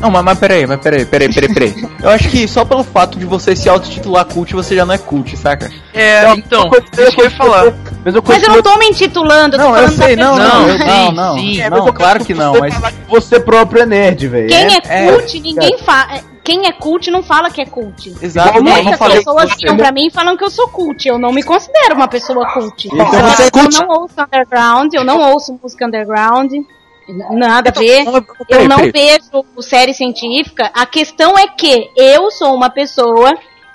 Não, 0.00 0.10
mas, 0.10 0.24
mas 0.24 0.38
peraí, 0.38 0.66
mas 0.66 0.80
peraí, 0.80 1.06
peraí, 1.06 1.32
peraí, 1.32 1.54
peraí. 1.54 1.88
Eu 2.02 2.10
acho 2.10 2.28
que 2.28 2.48
só 2.48 2.64
pelo 2.64 2.82
fato 2.82 3.16
de 3.16 3.24
você 3.24 3.54
se 3.54 3.68
autotitular 3.68 4.24
cult, 4.24 4.52
você 4.52 4.74
já 4.74 4.84
não 4.84 4.94
é 4.94 4.98
cult, 4.98 5.36
saca? 5.36 5.70
é, 5.94 6.28
então, 6.32 6.68
isso 6.98 7.12
que 7.12 7.20
eu 7.20 7.24
ia 7.24 7.30
falar. 7.30 7.72
Mas 8.04 8.14
eu 8.14 8.22
Mas 8.26 8.42
eu 8.42 8.48
não 8.50 8.62
tô 8.62 8.76
me 8.78 8.86
intitulando, 8.88 9.56
eu 9.56 9.60
tô 9.60 9.64
Não, 9.70 9.76
eu 9.76 9.82
falando 9.88 9.96
da 9.98 10.04
sei, 10.04 10.16
não, 10.16 10.36
pessoa. 10.36 10.48
não, 10.48 10.66
Não, 10.66 10.78
sim, 10.78 10.84
não, 10.86 11.12
não, 11.12 11.34
sim. 11.38 11.60
É, 11.60 11.70
não, 11.70 11.86
eu 11.86 11.92
claro 11.92 12.24
que 12.24 12.34
não, 12.34 12.52
você 12.52 12.60
mas 12.60 12.94
Você 13.08 13.40
próprio 13.40 13.82
é 13.82 13.86
nerd, 13.86 14.28
velho. 14.28 14.48
Quem 14.48 14.74
é, 14.76 14.80
É, 14.88 15.12
cult, 15.12 15.40
ninguém 15.40 15.78
fala. 15.78 16.20
Quem 16.44 16.66
é 16.66 16.72
cult 16.72 17.10
não 17.10 17.22
fala 17.22 17.50
que 17.50 17.62
é 17.62 17.64
cult. 17.64 18.14
Exato, 18.20 18.58
eu 18.58 18.62
Muitas 18.62 18.98
falei 18.98 19.16
pessoas 19.18 19.50
você- 19.50 19.60
chegam 19.60 19.78
pra 19.78 19.90
mim 19.90 20.08
e 20.08 20.10
falam 20.10 20.36
que 20.36 20.44
eu 20.44 20.50
sou 20.50 20.68
cult. 20.68 21.08
Eu 21.08 21.18
não 21.18 21.32
me 21.32 21.42
considero 21.42 21.94
uma 21.94 22.06
pessoa 22.06 22.46
cult. 22.52 22.86
Então 22.92 23.06
você 23.06 23.44
é 23.44 23.46
eu 23.46 23.50
cult. 23.50 23.80
não 23.80 23.88
ouço 23.88 24.14
underground, 24.20 24.92
eu 24.92 25.04
não 25.04 25.32
ouço 25.32 25.58
música 25.62 25.86
underground. 25.86 26.52
Nada 27.30 27.68
a 27.68 27.70
Então, 27.70 27.82
ver. 27.82 28.04
não, 28.04 28.24
Eu 28.48 28.68
não 28.68 28.76
peraí. 28.90 28.92
vejo 28.92 29.62
série 29.62 29.94
científica. 29.94 30.70
A 30.74 30.84
questão 30.86 31.38
é 31.38 31.46
que 31.46 31.90
eu 31.96 32.30
sou 32.30 32.54
uma 32.54 32.68
pessoa 32.70 33.30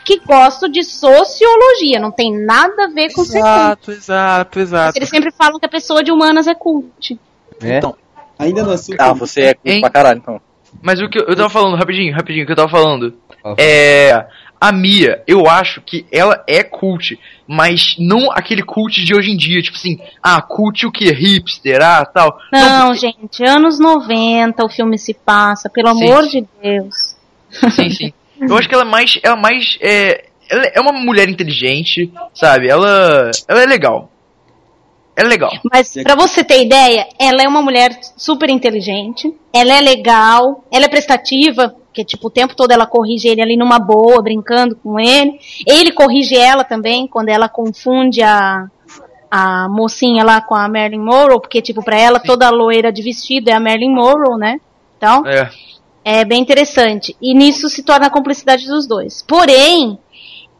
que 0.09 0.25
gosto 0.25 0.67
de 0.67 0.81
sociologia. 0.83 1.99
Não 1.99 2.11
tem 2.11 2.33
nada 2.35 2.85
a 2.85 2.87
ver 2.87 3.13
com 3.13 3.23
ser 3.23 3.39
cult. 3.41 3.47
Exato, 3.47 3.91
exato, 3.91 4.59
exato. 4.59 4.97
Eles 4.97 5.09
sempre 5.09 5.31
falam 5.31 5.59
que 5.59 5.65
a 5.65 5.69
pessoa 5.69 6.03
de 6.03 6.11
humanas 6.11 6.47
é 6.47 6.55
cult. 6.55 7.19
É. 7.61 7.77
Então, 7.77 7.95
Ainda 8.39 8.73
assunto. 8.73 8.99
ah 8.99 9.13
você 9.13 9.41
é 9.41 9.53
cult 9.53 9.75
Hein? 9.75 9.81
pra 9.81 9.89
caralho 9.89 10.19
então 10.19 10.41
Mas 10.81 10.99
o 10.99 11.09
que 11.09 11.19
eu, 11.19 11.25
eu 11.25 11.35
tava 11.35 11.49
falando, 11.49 11.77
rapidinho, 11.77 12.15
rapidinho, 12.15 12.43
o 12.43 12.45
que 12.47 12.51
eu 12.53 12.55
tava 12.55 12.69
falando. 12.69 13.13
Fala. 13.43 13.55
É. 13.59 14.25
A 14.61 14.73
Mia, 14.73 15.23
eu 15.25 15.47
acho 15.47 15.79
que 15.79 16.05
ela 16.11 16.43
é 16.45 16.63
cult, 16.63 17.17
mas 17.47 17.95
não 17.97 18.29
aquele 18.31 18.61
cult 18.61 19.05
de 19.05 19.15
hoje 19.15 19.31
em 19.31 19.37
dia, 19.37 19.61
tipo 19.61 19.77
assim, 19.77 19.97
ah, 20.21 20.41
cult 20.41 20.85
o 20.85 20.91
que? 20.91 21.09
Hipster, 21.13 21.81
ah, 21.81 22.05
tal. 22.05 22.37
Não, 22.51 22.93
gente, 22.93 23.41
anos 23.45 23.79
90 23.79 24.65
o 24.65 24.67
filme 24.69 24.97
se 24.97 25.13
passa, 25.13 25.69
pelo 25.69 25.95
Sim. 25.95 26.03
amor 26.03 26.27
de 26.27 26.45
Deus. 26.61 27.15
Sim, 27.71 27.89
sim. 27.89 28.13
Eu 28.41 28.57
acho 28.57 28.67
que 28.67 28.75
ela 28.75 28.83
é 28.83 28.87
mais. 28.89 29.19
Ela 29.23 29.35
é 29.35 29.41
mais. 29.41 29.77
É, 29.81 30.25
ela 30.49 30.63
é 30.73 30.79
uma 30.79 30.93
mulher 30.93 31.29
inteligente, 31.29 32.11
sabe? 32.33 32.67
Ela. 32.67 33.31
Ela 33.47 33.63
é 33.63 33.65
legal. 33.65 34.09
Ela 35.15 35.27
é 35.27 35.29
legal. 35.29 35.51
Mas 35.71 35.93
pra 36.01 36.15
você 36.15 36.43
ter 36.43 36.63
ideia, 36.63 37.05
ela 37.19 37.43
é 37.43 37.47
uma 37.47 37.61
mulher 37.61 37.99
super 38.15 38.49
inteligente, 38.49 39.33
ela 39.53 39.73
é 39.73 39.81
legal, 39.81 40.63
ela 40.71 40.85
é 40.85 40.87
prestativa, 40.87 41.69
porque 41.69 42.05
tipo 42.05 42.27
o 42.27 42.31
tempo 42.31 42.55
todo 42.55 42.71
ela 42.71 42.87
corrige 42.87 43.27
ele 43.27 43.41
ali 43.41 43.57
numa 43.57 43.79
boa, 43.79 44.23
brincando 44.23 44.77
com 44.77 44.97
ele. 44.97 45.37
Ele 45.67 45.91
corrige 45.91 46.37
ela 46.37 46.63
também 46.63 47.05
quando 47.05 47.29
ela 47.29 47.49
confunde 47.49 48.21
a 48.21 48.67
a 49.31 49.67
mocinha 49.69 50.23
lá 50.23 50.41
com 50.41 50.55
a 50.55 50.67
Marilyn 50.67 51.03
Monroe, 51.03 51.39
porque 51.39 51.61
tipo 51.61 51.83
pra 51.83 51.99
ela 51.99 52.19
toda 52.19 52.49
loira 52.49 52.91
de 52.91 53.03
vestido 53.03 53.49
é 53.49 53.53
a 53.53 53.59
Marilyn 53.59 53.93
Monroe, 53.93 54.39
né? 54.39 54.59
Então, 54.97 55.25
É. 55.27 55.49
é 56.03 56.23
bem 56.25 56.41
interessante. 56.41 57.15
E 57.21 57.33
nisso 57.33 57.69
se 57.69 57.83
torna 57.83 58.07
a 58.07 58.09
cumplicidade 58.09 58.65
dos 58.67 58.87
dois. 58.87 59.23
Porém, 59.27 59.99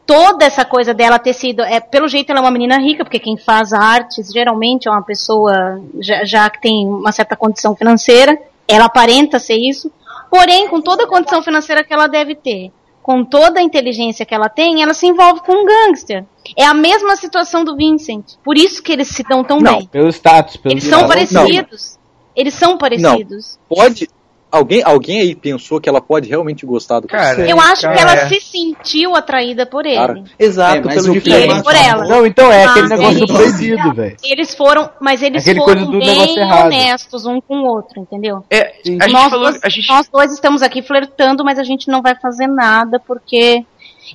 toda 0.06 0.44
essa 0.44 0.66
coisa 0.66 0.94
dela 0.94 1.20
ter 1.20 1.34
sido. 1.34 1.62
É, 1.62 1.80
pelo 1.80 2.08
jeito, 2.08 2.32
ela 2.32 2.40
é 2.40 2.42
uma 2.42 2.52
menina 2.52 2.80
rica, 2.80 3.04
porque 3.04 3.20
quem 3.20 3.38
faz 3.38 3.74
artes 3.74 4.32
geralmente 4.32 4.88
é 4.88 4.92
uma 4.92 5.04
pessoa 5.04 5.82
já, 6.00 6.26
já 6.26 6.50
que 6.50 6.60
tem 6.60 6.88
uma 6.88 7.12
certa 7.12 7.36
condição 7.36 7.76
financeira. 7.76 8.36
Ela 8.68 8.86
aparenta 8.86 9.38
ser 9.40 9.56
isso. 9.56 9.92
Porém, 10.30 10.68
com 10.68 10.82
toda 10.82 11.04
a 11.04 11.08
condição 11.08 11.42
financeira 11.42 11.84
que 11.84 11.94
ela 11.94 12.08
deve 12.08 12.36
ter, 12.36 12.72
com 13.02 13.24
toda 13.24 13.60
a 13.60 13.64
inteligência 13.64 14.26
que 14.26 14.34
ela 14.34 14.50
tem, 14.50 14.84
ela 14.84 14.94
se 14.94 15.08
envolve 15.08 15.42
com 15.42 15.54
um 15.54 15.66
gangster. 15.66 16.26
É 16.56 16.66
a 16.66 16.74
mesma 16.74 17.16
situação 17.16 17.64
do 17.64 17.76
Vincent. 17.76 18.36
Por 18.44 18.58
isso 18.58 18.84
que 18.84 18.92
eles 18.92 19.08
se 19.08 19.24
dão 19.24 19.44
tão 19.44 19.60
Não, 19.60 19.78
bem. 19.78 19.88
Pelo 19.88 20.10
status, 20.10 20.58
pelo 20.58 20.74
Eles 20.74 20.84
são 20.84 21.08
parecidos. 21.08 21.98
Eles 22.36 22.54
são 22.54 22.78
parecidos. 22.78 23.60
Pode. 23.68 24.08
Alguém, 24.52 24.82
alguém 24.84 25.20
aí 25.22 25.36
pensou 25.36 25.80
que 25.80 25.88
ela 25.88 26.02
pode 26.02 26.28
realmente 26.28 26.66
gostar 26.66 27.00
do 27.00 27.08
Cara, 27.08 27.48
Eu 27.48 27.60
acho 27.62 27.82
que 27.82 28.00
ela 28.00 28.14
é. 28.14 28.28
se 28.30 28.40
sentiu 28.42 29.16
atraída 29.16 29.64
por 29.64 29.86
ele. 29.86 29.96
Cara, 29.96 30.24
exato, 30.40 30.78
É, 30.78 30.82
mas 30.82 30.96
pelo 30.96 31.10
o 31.10 31.14
diferente. 31.14 31.52
ele 31.52 31.62
por 31.64 31.76
ela. 31.76 32.06
Não, 32.08 32.26
então 32.26 32.52
é 32.52 32.66
aquele 32.66 32.86
Ah, 32.88 32.90
negócio 32.90 33.20
do 33.28 33.34
eles- 33.34 33.54
proibido, 33.56 33.94
velho. 33.94 34.18
Eles 34.24 34.56
foram, 34.56 34.90
mas 35.00 35.22
eles 35.22 35.44
Aquele 35.44 35.60
foram 35.60 35.92
bem 36.00 36.42
honestos 36.42 37.28
um 37.28 37.40
com 37.40 37.60
o 37.60 37.66
outro, 37.68 38.00
entendeu? 38.02 38.44
É, 38.50 38.74
a 38.84 38.88
gente 38.90 39.12
nós, 39.12 39.30
falou. 39.30 39.52
dois, 39.52 39.64
A 39.64 39.70
gente, 39.70 39.88
nós 39.88 40.10
dois 40.10 40.32
estamos 40.34 40.64
aqui 40.64 40.82
flertando, 40.82 41.46
mas 41.46 41.60
a 41.60 41.64
gente 41.64 41.88
não 41.88 42.02
vai 42.02 42.16
fazer 42.16 42.48
nada 42.48 43.00
porque. 43.06 43.64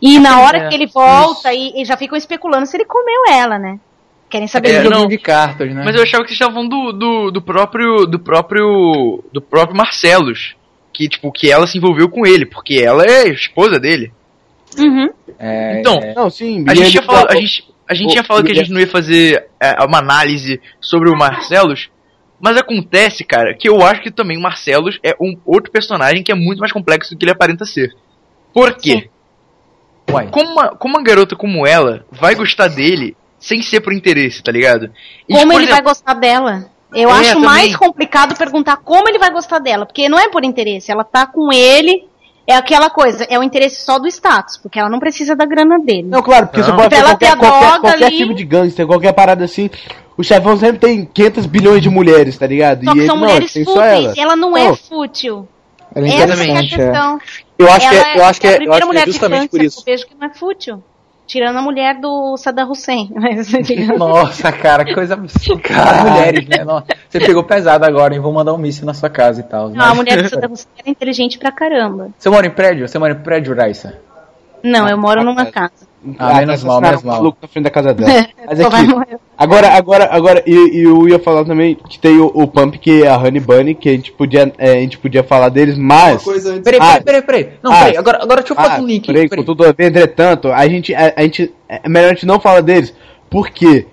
E 0.02 0.18
na 0.18 0.40
hora 0.40 0.58
É, 0.58 0.68
que 0.68 0.74
ele 0.74 0.86
volta 0.88 1.52
e, 1.54 1.80
e 1.80 1.84
já 1.84 1.96
ficam 1.96 2.18
especulando 2.18 2.66
se 2.66 2.76
ele 2.76 2.84
comeu 2.84 3.22
ela, 3.30 3.56
né? 3.56 3.78
Querem 4.34 4.48
saber 4.48 4.70
É, 4.70 4.82
não. 4.82 5.06
de 5.06 5.16
cartas, 5.16 5.72
né? 5.72 5.82
mas 5.84 5.94
eu 5.94 6.02
achava 6.02 6.24
que 6.24 6.30
vocês 6.30 6.40
estavam 6.40 6.54
falando 6.54 6.70
do, 6.70 6.92
do, 6.92 7.30
do 7.30 7.40
próprio. 7.40 8.04
Do 8.04 8.18
próprio. 8.18 9.22
Do 9.32 9.40
próprio 9.40 9.76
Marcelos. 9.76 10.56
Que, 10.92 11.08
tipo, 11.08 11.30
que 11.30 11.52
ela 11.52 11.68
se 11.68 11.78
envolveu 11.78 12.08
com 12.08 12.26
ele, 12.26 12.44
porque 12.44 12.74
ela 12.74 13.04
é 13.04 13.28
esposa 13.28 13.78
dele. 13.78 14.12
Uhum. 14.76 15.08
É, 15.38 15.78
Então, 15.78 16.00
é, 16.02 16.14
Não, 16.14 16.28
sim. 16.28 16.64
A 16.66 16.74
gente, 16.74 16.90
tinha 16.90 17.02
falado, 17.04 17.30
a 17.30 17.36
gente, 17.36 17.72
a 17.88 17.94
gente 17.94 18.10
tinha 18.10 18.24
falado 18.24 18.44
que 18.44 18.50
a 18.50 18.56
gente 18.56 18.72
não 18.72 18.80
ia 18.80 18.88
fazer 18.88 19.46
é, 19.60 19.84
uma 19.84 19.98
análise 19.98 20.60
sobre 20.80 21.08
o 21.08 21.16
Marcelos, 21.16 21.88
mas 22.40 22.56
acontece, 22.56 23.22
cara, 23.22 23.54
que 23.54 23.68
eu 23.68 23.82
acho 23.82 24.02
que 24.02 24.10
também 24.10 24.36
o 24.36 24.42
Marcelos 24.42 24.98
é 25.04 25.14
um 25.20 25.38
outro 25.46 25.70
personagem 25.70 26.24
que 26.24 26.32
é 26.32 26.34
muito 26.34 26.58
mais 26.58 26.72
complexo 26.72 27.14
do 27.14 27.16
que 27.16 27.24
ele 27.24 27.30
aparenta 27.30 27.64
ser. 27.64 27.94
Por 28.52 28.74
quê? 28.74 29.08
Como 30.32 30.50
uma, 30.50 30.74
como 30.74 30.96
uma 30.96 31.04
garota 31.04 31.36
como 31.36 31.64
ela 31.64 32.04
vai 32.10 32.34
gostar 32.34 32.66
dele 32.66 33.16
sem 33.46 33.62
ser 33.62 33.80
por 33.80 33.92
interesse, 33.92 34.42
tá 34.42 34.50
ligado? 34.52 34.90
E, 35.28 35.34
Como 35.34 35.46
por 35.52 35.54
ele 35.60 35.64
vai 35.66 35.74
exemplo, 35.74 35.90
gostar 35.90 36.14
dela? 36.14 36.66
Eu 36.94 37.08
É, 37.10 37.12
acho 37.12 37.28
também. 37.34 37.44
mais 37.44 37.76
complicado 37.76 38.36
perguntar 38.36 38.76
como 38.76 39.08
ele 39.08 39.18
vai 39.18 39.30
gostar 39.30 39.58
dela, 39.58 39.84
porque 39.84 40.08
não 40.08 40.18
é 40.18 40.28
por 40.28 40.44
interesse, 40.44 40.90
ela 40.92 41.02
tá 41.04 41.26
com 41.26 41.52
ele, 41.52 42.04
é 42.46 42.54
aquela 42.54 42.88
coisa, 42.88 43.24
é 43.28 43.38
o 43.38 43.42
interesse 43.42 43.84
só 43.84 43.98
do 43.98 44.06
status, 44.06 44.56
porque 44.58 44.78
ela 44.78 44.88
não 44.88 45.00
precisa 45.00 45.34
da 45.34 45.44
grana 45.44 45.78
dele. 45.80 46.04
Não, 46.04 46.22
claro, 46.22 46.46
porque 46.46 46.60
Não. 46.60 46.66
você 46.68 46.72
pode 46.76 46.94
ver 46.94 47.00
ela 47.02 47.16
ter 47.16 47.26
qualquer, 47.26 47.32
a 47.32 47.36
qualquer, 47.36 47.66
droga 47.66 47.80
qualquer 47.80 48.04
ali. 48.06 48.16
tipo 48.18 48.34
de 48.34 48.44
gangster, 48.44 48.86
qualquer 48.86 49.12
parada 49.12 49.44
assim. 49.44 49.68
O 50.16 50.22
chefão 50.22 50.56
sempre 50.56 50.78
tem 50.78 51.04
500 51.04 51.46
bilhões 51.46 51.82
de 51.82 51.90
mulheres, 51.90 52.38
tá 52.38 52.46
ligado? 52.46 52.84
Só 52.84 52.90
e 52.92 52.94
que 52.94 52.98
ele 53.00 53.06
são 53.06 53.16
não, 53.16 53.22
mulheres 53.24 53.52
só 53.52 53.64
fúteis, 53.64 54.04
ela. 54.06 54.14
ela. 54.16 54.36
não 54.36 54.50
Não. 54.52 54.56
é 54.58 54.76
fútil. 54.76 55.48
Ela 55.94 56.06
é 56.06 56.10
Essa 56.10 56.44
é 56.44 56.50
a 56.52 56.58
é. 56.58 56.62
questão. 56.62 57.18
Eu 57.58 57.70
acho 57.72 57.88
que 57.88 57.94
Ela 57.96 58.08
é, 58.08 58.18
eu 58.18 58.24
acho 58.24 58.40
que 58.40 58.46
a 58.46 58.50
é, 58.50 58.54
eu 58.54 58.56
primeira 58.58 58.74
acho 58.76 58.80
que 58.80 58.86
mulher 58.86 59.02
é 59.02 59.06
justamente 59.06 59.48
por 59.50 59.58
câncer 59.58 59.66
isso. 59.66 59.84
que 59.84 59.90
eu 59.90 59.94
vejo 59.94 60.06
que 60.06 60.14
não 60.20 60.26
é 60.28 60.34
fútil. 60.34 60.82
Tirando 61.26 61.56
a 61.56 61.62
mulher 61.62 61.98
do 62.00 62.36
Saddam 62.36 62.70
Hussein. 62.70 63.10
Mas, 63.16 63.50
Nossa, 63.98 64.52
cara, 64.52 64.84
que 64.84 64.94
coisa 64.94 65.14
absurda. 65.14 65.68
Mulheres, 66.08 66.46
né? 66.46 66.64
Nossa, 66.64 66.86
você 67.08 67.18
pegou 67.18 67.42
pesado 67.42 67.84
agora, 67.84 68.14
hein? 68.14 68.20
Vou 68.20 68.32
mandar 68.32 68.52
um 68.52 68.58
míssil 68.58 68.84
na 68.84 68.94
sua 68.94 69.08
casa 69.08 69.40
e 69.40 69.44
tal. 69.44 69.70
não, 69.70 69.84
a 69.84 69.94
mulher 69.94 70.22
do 70.22 70.28
Saddam 70.28 70.52
Hussein 70.52 70.68
era 70.78 70.90
inteligente 70.90 71.38
pra 71.38 71.50
caramba. 71.50 72.10
Você 72.18 72.28
mora 72.28 72.46
em 72.46 72.50
prédio? 72.50 72.86
Você 72.86 72.98
mora 72.98 73.14
em 73.14 73.18
prédio, 73.20 73.54
Raissa? 73.54 73.98
Não, 74.62 74.88
eu 74.88 74.96
moro 74.96 75.22
numa 75.22 75.46
casa. 75.46 75.83
Ah, 76.18 76.34
menos 76.34 76.62
mal, 76.64 76.78
assassinaram 76.78 76.80
menos 76.82 77.02
um 77.02 77.06
mal. 77.06 77.16
maluco 77.16 77.38
na 77.40 77.48
frente 77.48 77.64
da 77.64 77.70
casa 77.70 77.94
dela. 77.94 78.26
Mas 78.46 78.58
vai 78.58 78.80
aqui, 78.82 78.88
morrer. 78.92 79.18
agora, 79.36 79.68
agora, 79.68 80.08
agora, 80.12 80.42
e, 80.46 80.52
e 80.78 80.82
eu 80.84 81.08
ia 81.08 81.18
falar 81.18 81.44
também 81.44 81.74
que 81.88 81.98
tem 81.98 82.18
o, 82.18 82.26
o 82.26 82.46
Pump, 82.46 82.76
que 82.78 83.02
é 83.02 83.08
a 83.08 83.16
Honey 83.16 83.40
Bunny, 83.40 83.74
que 83.74 83.88
a 83.88 83.92
gente 83.92 84.12
podia, 84.12 84.52
é, 84.58 84.72
a 84.72 84.80
gente 84.80 84.98
podia 84.98 85.22
falar 85.24 85.48
deles, 85.48 85.78
mas... 85.78 86.26
antes. 86.28 86.60
Peraí, 86.62 86.78
Ah, 86.80 87.00
peraí, 87.00 87.02
peraí, 87.02 87.22
peraí. 87.22 87.48
Não, 87.62 87.72
ah, 87.72 87.78
peraí, 87.78 87.96
agora, 87.96 88.18
agora 88.22 88.40
deixa 88.42 88.52
eu 88.52 88.56
fazer 88.56 88.74
Ah, 88.76 88.82
um 88.82 88.86
link. 88.86 89.06
peraí, 89.06 89.28
Peraí. 89.28 89.44
contudo, 89.44 89.64
entretanto, 89.78 90.52
a 90.52 90.68
gente, 90.68 90.94
a, 90.94 91.12
a 91.16 91.22
gente, 91.22 91.52
é 91.68 91.88
melhor 91.88 92.10
a 92.10 92.14
gente 92.14 92.26
não 92.26 92.38
falar 92.38 92.60
deles. 92.60 92.94
Por 93.30 93.48
quê? 93.50 93.86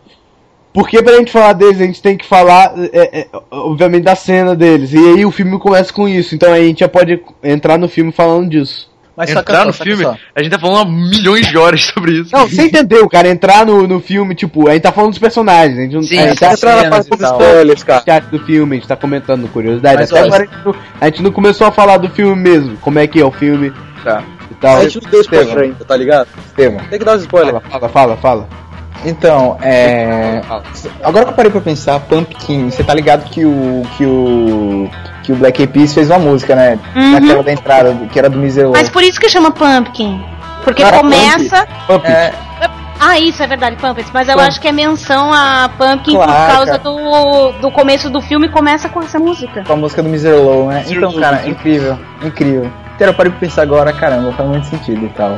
Porque 0.73 1.01
pra 1.03 1.17
gente 1.17 1.31
falar 1.31 1.53
deles, 1.53 1.81
a 1.81 1.85
gente 1.85 2.01
tem 2.01 2.15
que 2.17 2.25
falar, 2.25 2.73
é, 2.93 3.21
é, 3.21 3.27
obviamente, 3.51 4.03
da 4.03 4.15
cena 4.15 4.55
deles. 4.55 4.93
E 4.93 4.97
aí 4.97 5.25
o 5.25 5.31
filme 5.31 5.57
começa 5.59 5.91
com 5.91 6.07
isso. 6.07 6.33
Então 6.35 6.51
a 6.53 6.59
gente 6.59 6.79
já 6.81 6.87
pode 6.87 7.21
entrar 7.43 7.77
no 7.77 7.89
filme 7.89 8.11
falando 8.11 8.49
disso. 8.49 8.89
Mas 9.21 9.29
entrar 9.35 9.59
só, 9.59 9.65
no 9.65 9.73
filme, 9.73 10.03
só. 10.03 10.15
a 10.35 10.41
gente 10.41 10.51
tá 10.51 10.59
falando 10.59 10.79
há 10.81 10.85
milhões 10.91 11.45
de 11.47 11.57
horas 11.57 11.83
sobre 11.85 12.19
isso. 12.19 12.29
Não, 12.35 12.47
você 12.47 12.63
entendeu, 12.63 13.07
cara? 13.07 13.27
Entrar 13.29 13.65
no, 13.65 13.87
no 13.87 13.99
filme, 13.99 14.33
tipo, 14.33 14.67
a 14.67 14.73
gente 14.73 14.81
tá 14.83 14.91
falando 14.91 15.11
dos 15.11 15.19
personagens. 15.19 15.77
A 15.77 15.81
gente 15.83 15.95
não 15.95 16.03
Sim, 16.03 16.17
a 16.17 16.27
gente 16.29 16.39
tá 16.39 16.47
tá 16.49 16.53
entrar 16.53 16.69
na 16.71 16.77
falando 16.77 16.91
parte 16.91 17.09
dos 17.09 17.29
spoilers, 17.31 17.83
cara. 17.83 18.03
chat 18.03 18.23
do 18.25 18.39
filme, 18.39 18.75
a 18.75 18.79
gente 18.79 18.87
tá 18.87 18.95
comentando 18.95 19.47
curiosidade. 19.49 19.97
Mas, 19.97 20.11
Até 20.11 20.21
ó, 20.21 20.25
agora 20.25 20.43
a 20.43 20.45
gente, 20.47 20.65
não, 20.65 20.75
a 20.99 21.05
gente 21.05 21.23
não 21.23 21.31
começou 21.31 21.67
a 21.67 21.71
falar 21.71 21.97
do 21.97 22.09
filme 22.09 22.35
mesmo. 22.35 22.77
Como 22.77 22.97
é 22.99 23.05
que 23.07 23.19
é 23.19 23.25
o 23.25 23.31
filme 23.31 23.71
Tá. 24.03 24.23
e 24.49 24.55
tal. 24.55 24.77
A 24.77 24.83
gente 24.83 25.01
não 25.03 25.11
deu 25.11 25.21
spoiler 25.21 25.57
ainda, 25.57 25.85
tá 25.85 25.95
ligado? 25.95 26.27
Estevam. 26.47 26.79
Tem 26.89 26.97
que 26.97 27.05
dar 27.05 27.15
os 27.15 27.21
spoilers. 27.21 27.51
Fala, 27.69 27.69
fala, 27.69 27.89
fala, 27.89 28.17
fala. 28.17 28.49
Então, 29.05 29.57
é. 29.61 30.41
Agora 31.03 31.25
que 31.25 31.31
eu 31.31 31.35
parei 31.35 31.51
pra 31.51 31.61
pensar, 31.61 31.99
Pumpkin, 32.01 32.69
você 32.69 32.83
tá 32.83 32.93
ligado 32.93 33.29
que 33.29 33.45
o. 33.45 33.83
que 33.97 34.05
o. 34.05 34.89
que 35.23 35.31
o 35.31 35.35
Black 35.35 35.61
Eyed 35.61 35.71
Peas 35.73 35.93
fez 35.93 36.09
uma 36.09 36.19
música, 36.19 36.55
né? 36.55 36.79
Uhum. 36.95 37.11
Naquela 37.13 37.43
da 37.43 37.51
entrada, 37.51 37.95
que 38.11 38.17
era 38.19 38.29
do 38.29 38.37
Miser 38.37 38.69
Mas 38.69 38.89
por 38.89 39.03
isso 39.03 39.19
que 39.19 39.29
chama 39.29 39.51
Pumpkin. 39.51 40.23
Porque 40.63 40.83
Cara, 40.83 40.97
começa. 40.99 41.65
Pump. 41.87 42.05
É, 42.05 42.33
Ah, 42.99 43.17
isso 43.17 43.41
é 43.41 43.47
verdade, 43.47 43.75
Pumpkins. 43.77 44.11
Mas 44.13 44.27
eu 44.27 44.35
Pump. 44.35 44.47
acho 44.47 44.61
que 44.61 44.67
é 44.67 44.71
menção 44.71 45.33
a 45.33 45.69
Pumpkin 45.77 46.13
Claro, 46.13 46.31
por 46.31 46.55
causa 46.55 46.77
do, 46.77 47.51
do 47.53 47.71
começo 47.71 48.09
do 48.11 48.21
filme 48.21 48.47
começa 48.49 48.87
com 48.89 48.99
essa 49.01 49.17
música. 49.19 49.63
com 49.63 49.73
a 49.73 49.75
música 49.75 50.03
do 50.03 50.09
Miser 50.09 50.35
Low, 50.35 50.67
né? 50.67 50.83
Então, 50.87 51.11
cara, 51.13 51.47
incrível, 51.47 51.97
incrível. 52.23 52.71
Então, 52.95 53.07
eu 53.07 53.13
parei 53.15 53.31
pra 53.31 53.39
pensar 53.39 53.63
agora, 53.63 53.91
caramba, 53.91 54.31
faz 54.33 54.47
muito 54.47 54.67
sentido 54.67 55.03
e 55.05 55.09
tal. 55.09 55.35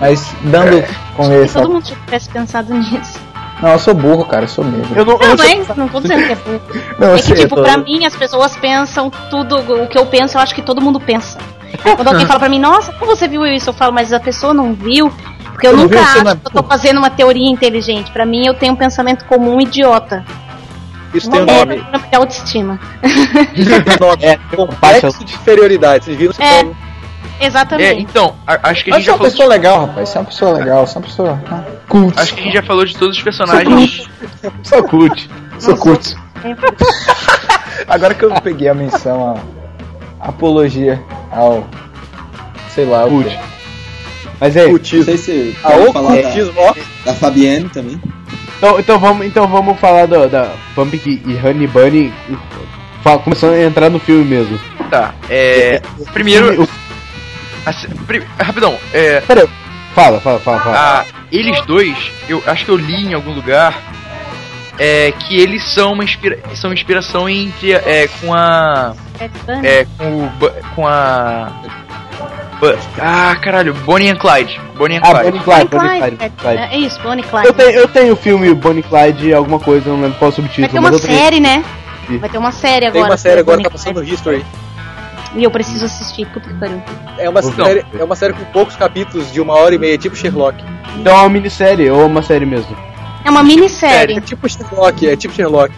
Mas, 0.00 0.34
dando 0.42 0.82
com 1.16 1.24
Se 1.26 1.42
essa. 1.44 1.60
todo 1.60 1.72
mundo 1.74 1.84
tivesse 1.84 2.28
pensado 2.28 2.74
nisso. 2.74 3.20
Não, 3.62 3.70
eu 3.70 3.78
sou 3.78 3.94
burro, 3.94 4.24
cara, 4.26 4.44
eu 4.44 4.48
sou 4.48 4.64
mesmo. 4.64 4.94
Eu 4.94 5.04
não, 5.04 5.14
eu 5.14 5.18
Não, 5.18 5.28
não 5.28 5.36
não, 5.36 5.44
sei- 5.44 5.60
é, 5.60 5.74
não 5.76 5.88
tô 5.88 6.00
dizendo 6.00 6.26
que 6.26 6.32
é 6.32 6.36
burro. 6.36 6.60
Não, 6.98 7.08
eu 7.08 7.14
É 7.14 7.16
que, 7.18 7.22
sei, 7.24 7.36
eu 7.36 7.40
tipo, 7.40 7.56
tô- 7.56 7.62
pra 7.62 7.76
mim, 7.78 8.04
as 8.04 8.14
pessoas 8.14 8.56
pensam 8.56 9.10
tudo. 9.30 9.56
O 9.82 9.86
que 9.86 9.96
eu 9.98 10.04
penso, 10.06 10.36
eu 10.36 10.40
acho 10.42 10.54
que 10.54 10.60
todo 10.62 10.80
mundo 10.80 11.00
pensa. 11.00 11.38
Quando 11.82 12.08
alguém 12.08 12.26
fala 12.26 12.38
pra 12.38 12.48
mim, 12.48 12.58
nossa, 12.58 12.92
como 12.92 13.14
você 13.16 13.26
viu 13.26 13.44
isso? 13.46 13.70
Eu 13.70 13.74
falo, 13.74 13.92
mas 13.92 14.12
a 14.12 14.20
pessoa 14.20 14.52
não 14.54 14.72
viu. 14.74 15.10
Porque 15.52 15.66
eu, 15.66 15.70
Eu 15.72 15.76
nunca 15.78 15.96
você 15.96 16.02
acho 16.18 16.18
é- 16.28 16.34
que 16.36 16.46
eu 16.48 16.50
tô 16.52 16.62
fazendo 16.62 16.98
uma 16.98 17.08
teoria 17.10 17.48
inteligente. 17.50 18.10
Pra 18.10 18.26
mim, 18.26 18.46
eu 18.46 18.52
tenho 18.54 18.74
um 18.74 18.76
pensamento 18.76 19.24
comum 19.24 19.58
idiota. 19.60 20.22
Isso 21.14 21.30
tem 21.30 21.40
um 21.40 21.44
é 21.44 21.64
nome. 21.64 21.76
de 22.10 22.16
autoestima. 22.16 22.78
Isso 23.54 23.70
tem 23.70 23.94
um 24.02 24.06
nome. 24.06 24.22
É, 24.26 24.38
Complexo 24.54 25.24
de 25.24 25.32
inferioridade. 25.34 26.04
Vocês 26.04 26.16
viram? 26.18 26.34
É. 26.38 26.66
Você 27.38 27.44
É, 27.44 27.46
Exatamente. 27.46 28.02
então, 28.02 28.34
a- 28.46 28.70
acho 28.70 28.84
que 28.84 28.90
a 28.90 28.94
Mas 28.94 29.04
gente 29.04 29.04
você 29.04 29.10
é 29.10 29.12
uma 29.12 29.18
falou. 29.18 29.30
pessoa 29.30 29.48
legal, 29.48 29.86
rapaz. 29.86 30.08
Você 30.08 30.16
é 30.18 30.20
uma 30.20 30.26
pessoa 30.26 30.52
legal, 30.52 30.86
você 30.86 30.96
é 30.96 31.00
uma 31.00 31.06
pessoa. 31.06 31.42
ah, 31.50 31.62
Cult. 31.88 32.18
Acho 32.18 32.34
que 32.34 32.40
a 32.40 32.44
gente 32.44 32.54
já 32.54 32.62
falou 32.62 32.84
de 32.84 32.96
todos 32.96 33.16
os 33.16 33.22
personagens. 33.22 34.08
Só 34.62 34.82
curte. 34.82 35.28
Sou 35.58 35.76
cult. 35.76 36.14
Agora 37.88 38.14
que 38.14 38.24
eu 38.24 38.30
peguei 38.40 38.68
a 38.68 38.74
menção 38.74 39.36
a 40.20 40.28
apologia 40.28 41.02
ao. 41.30 41.66
sei 42.74 42.84
lá, 42.84 43.04
o 43.06 43.10
Cult. 43.10 43.28
quê? 43.28 43.38
Mas 44.40 44.56
é, 44.56 44.66
Não 44.66 44.84
sei 44.84 45.16
se 45.16 45.56
Ah, 45.64 45.70
pode 45.70 45.86
o 45.88 45.92
falar 45.92 46.14
da, 46.16 46.22
cultismo, 46.22 46.52
ó. 46.60 46.74
da 47.06 47.14
Fabienne 47.14 47.68
também. 47.70 48.00
então, 48.58 48.78
então, 48.78 48.98
vamos, 48.98 49.26
então 49.26 49.46
vamos 49.46 49.78
falar 49.80 50.06
do- 50.06 50.28
da 50.28 50.50
Pumpkin 50.74 51.22
e 51.26 51.34
Honey 51.36 51.66
Bunny. 51.66 52.12
Começando 53.24 53.52
a 53.54 53.62
entrar 53.62 53.88
no 53.88 53.98
filme 54.00 54.24
mesmo. 54.24 54.58
Tá, 54.90 55.14
é. 55.30 55.80
Primeiro. 56.12 56.62
O- 56.64 56.68
assim, 57.66 57.88
rapidão, 58.38 58.78
é. 58.92 59.20
Pera, 59.20 59.46
fala, 59.94 60.20
fala, 60.20 60.38
fala, 60.40 60.60
fala. 60.60 60.76
a- 61.00 61.04
eles 61.30 61.60
dois, 61.66 61.96
eu 62.28 62.42
acho 62.46 62.64
que 62.64 62.70
eu 62.70 62.76
li 62.76 63.06
em 63.08 63.12
algum 63.14 63.32
lugar 63.32 63.74
é, 64.78 65.12
que 65.12 65.36
eles 65.40 65.62
são 65.74 65.92
uma 65.94 66.04
inspira 66.04 66.38
são 66.54 66.72
inspiração 66.72 67.28
entre 67.28 67.72
é, 67.72 68.08
com 68.20 68.32
a 68.32 68.94
é, 69.64 69.86
com 69.98 70.24
o 70.24 70.30
com 70.74 70.86
a 70.86 71.50
ah 73.00 73.36
caralho 73.40 73.74
Bonnie 73.74 74.08
and 74.10 74.16
Clyde 74.16 74.58
Bonnie 74.76 74.96
and 74.98 75.00
Ah, 75.02 75.10
Clyde 75.20 75.24
Bonnie 75.30 75.40
e 75.40 75.44
Clyde, 75.44 75.68
Bonnie 75.68 75.88
Bonnie 75.88 75.96
e 75.96 76.00
Clyde. 76.00 76.16
Clyde, 76.16 76.34
Clyde. 76.36 76.58
É, 76.62 76.74
é 76.74 76.78
isso, 76.78 77.00
Bonnie 77.02 77.24
e 77.24 77.28
Clyde. 77.28 77.46
Eu 77.46 77.52
tenho, 77.54 77.70
eu 77.70 77.88
tenho 77.88 78.12
o 78.12 78.16
filme 78.16 78.54
Bonnie 78.54 78.80
e 78.80 78.82
Clyde, 78.82 79.34
alguma 79.34 79.58
coisa, 79.58 79.88
não 79.90 80.00
lembro 80.00 80.18
qual 80.18 80.30
é 80.30 80.32
o 80.32 80.36
Vai 80.36 80.44
subtítulo, 80.44 80.68
ter 80.72 80.78
uma 80.78 80.90
mas 80.90 81.00
eu 81.00 81.06
tenho. 81.08 81.18
série, 81.18 81.40
né? 81.40 81.64
Vai 82.20 82.28
ter 82.28 82.38
uma 82.38 82.52
série 82.52 82.86
agora. 82.86 82.92
Tem 82.92 83.10
uma 83.10 83.16
série 83.16 83.40
agora 83.40 83.56
que 83.58 83.62
Bonnie 83.62 83.64
tá 83.64 83.70
passando 83.70 84.04
History. 84.04 84.44
E 85.34 85.44
eu 85.44 85.50
preciso 85.50 85.84
assistir, 85.84 86.26
puta 86.26 86.48
que 86.48 86.54
pariu. 86.54 86.82
É 87.18 87.28
uma, 87.28 87.40
Então. 87.40 87.64
série, 87.64 87.84
é 87.98 88.04
uma 88.04 88.16
série 88.16 88.32
com 88.32 88.44
poucos 88.46 88.76
capítulos 88.76 89.32
de 89.32 89.40
uma 89.40 89.54
hora 89.54 89.74
e 89.74 89.78
meia, 89.78 89.98
tipo 89.98 90.14
Sherlock. 90.16 90.62
Então 90.98 91.12
é 91.14 91.20
uma 91.20 91.28
minissérie, 91.28 91.90
ou 91.90 92.06
uma 92.06 92.22
série 92.22 92.46
mesmo. 92.46 92.76
É 93.24 93.30
uma 93.30 93.42
minissérie. 93.42 94.16
É 94.16 94.20
tipo 94.20 94.48
Sherlock, 94.48 95.08
é 95.08 95.16
tipo 95.16 95.34
Sherlock. 95.34 95.72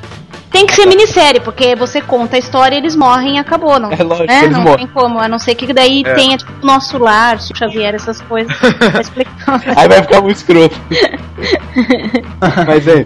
Tem 0.50 0.66
que 0.66 0.74
ser 0.74 0.86
minissérie, 0.86 1.40
porque 1.40 1.76
você 1.76 2.00
conta 2.00 2.36
a 2.36 2.38
história 2.38 2.74
e 2.74 2.78
eles 2.78 2.96
morrem 2.96 3.36
e 3.36 3.38
acabou, 3.38 3.78
não. 3.78 3.92
É 3.92 4.02
lógico, 4.02 4.26
né? 4.26 4.44
eles 4.44 4.52
Não 4.56 4.62
morrem. 4.62 4.86
tem 4.86 4.94
como, 4.94 5.18
a 5.20 5.28
não 5.28 5.38
ser 5.38 5.54
que 5.54 5.72
daí 5.74 6.02
É. 6.06 6.14
tenha 6.14 6.36
tipo 6.38 6.50
nosso 6.66 6.96
lar, 6.98 7.38
Chico 7.40 7.58
Xavier, 7.58 7.94
essas 7.94 8.20
coisas. 8.22 8.50
explicar. 9.00 9.60
Aí 9.76 9.88
vai 9.88 10.02
ficar 10.02 10.20
muito 10.22 10.36
escroto. 10.36 10.74
Mas 12.66 12.86
é, 12.88 13.04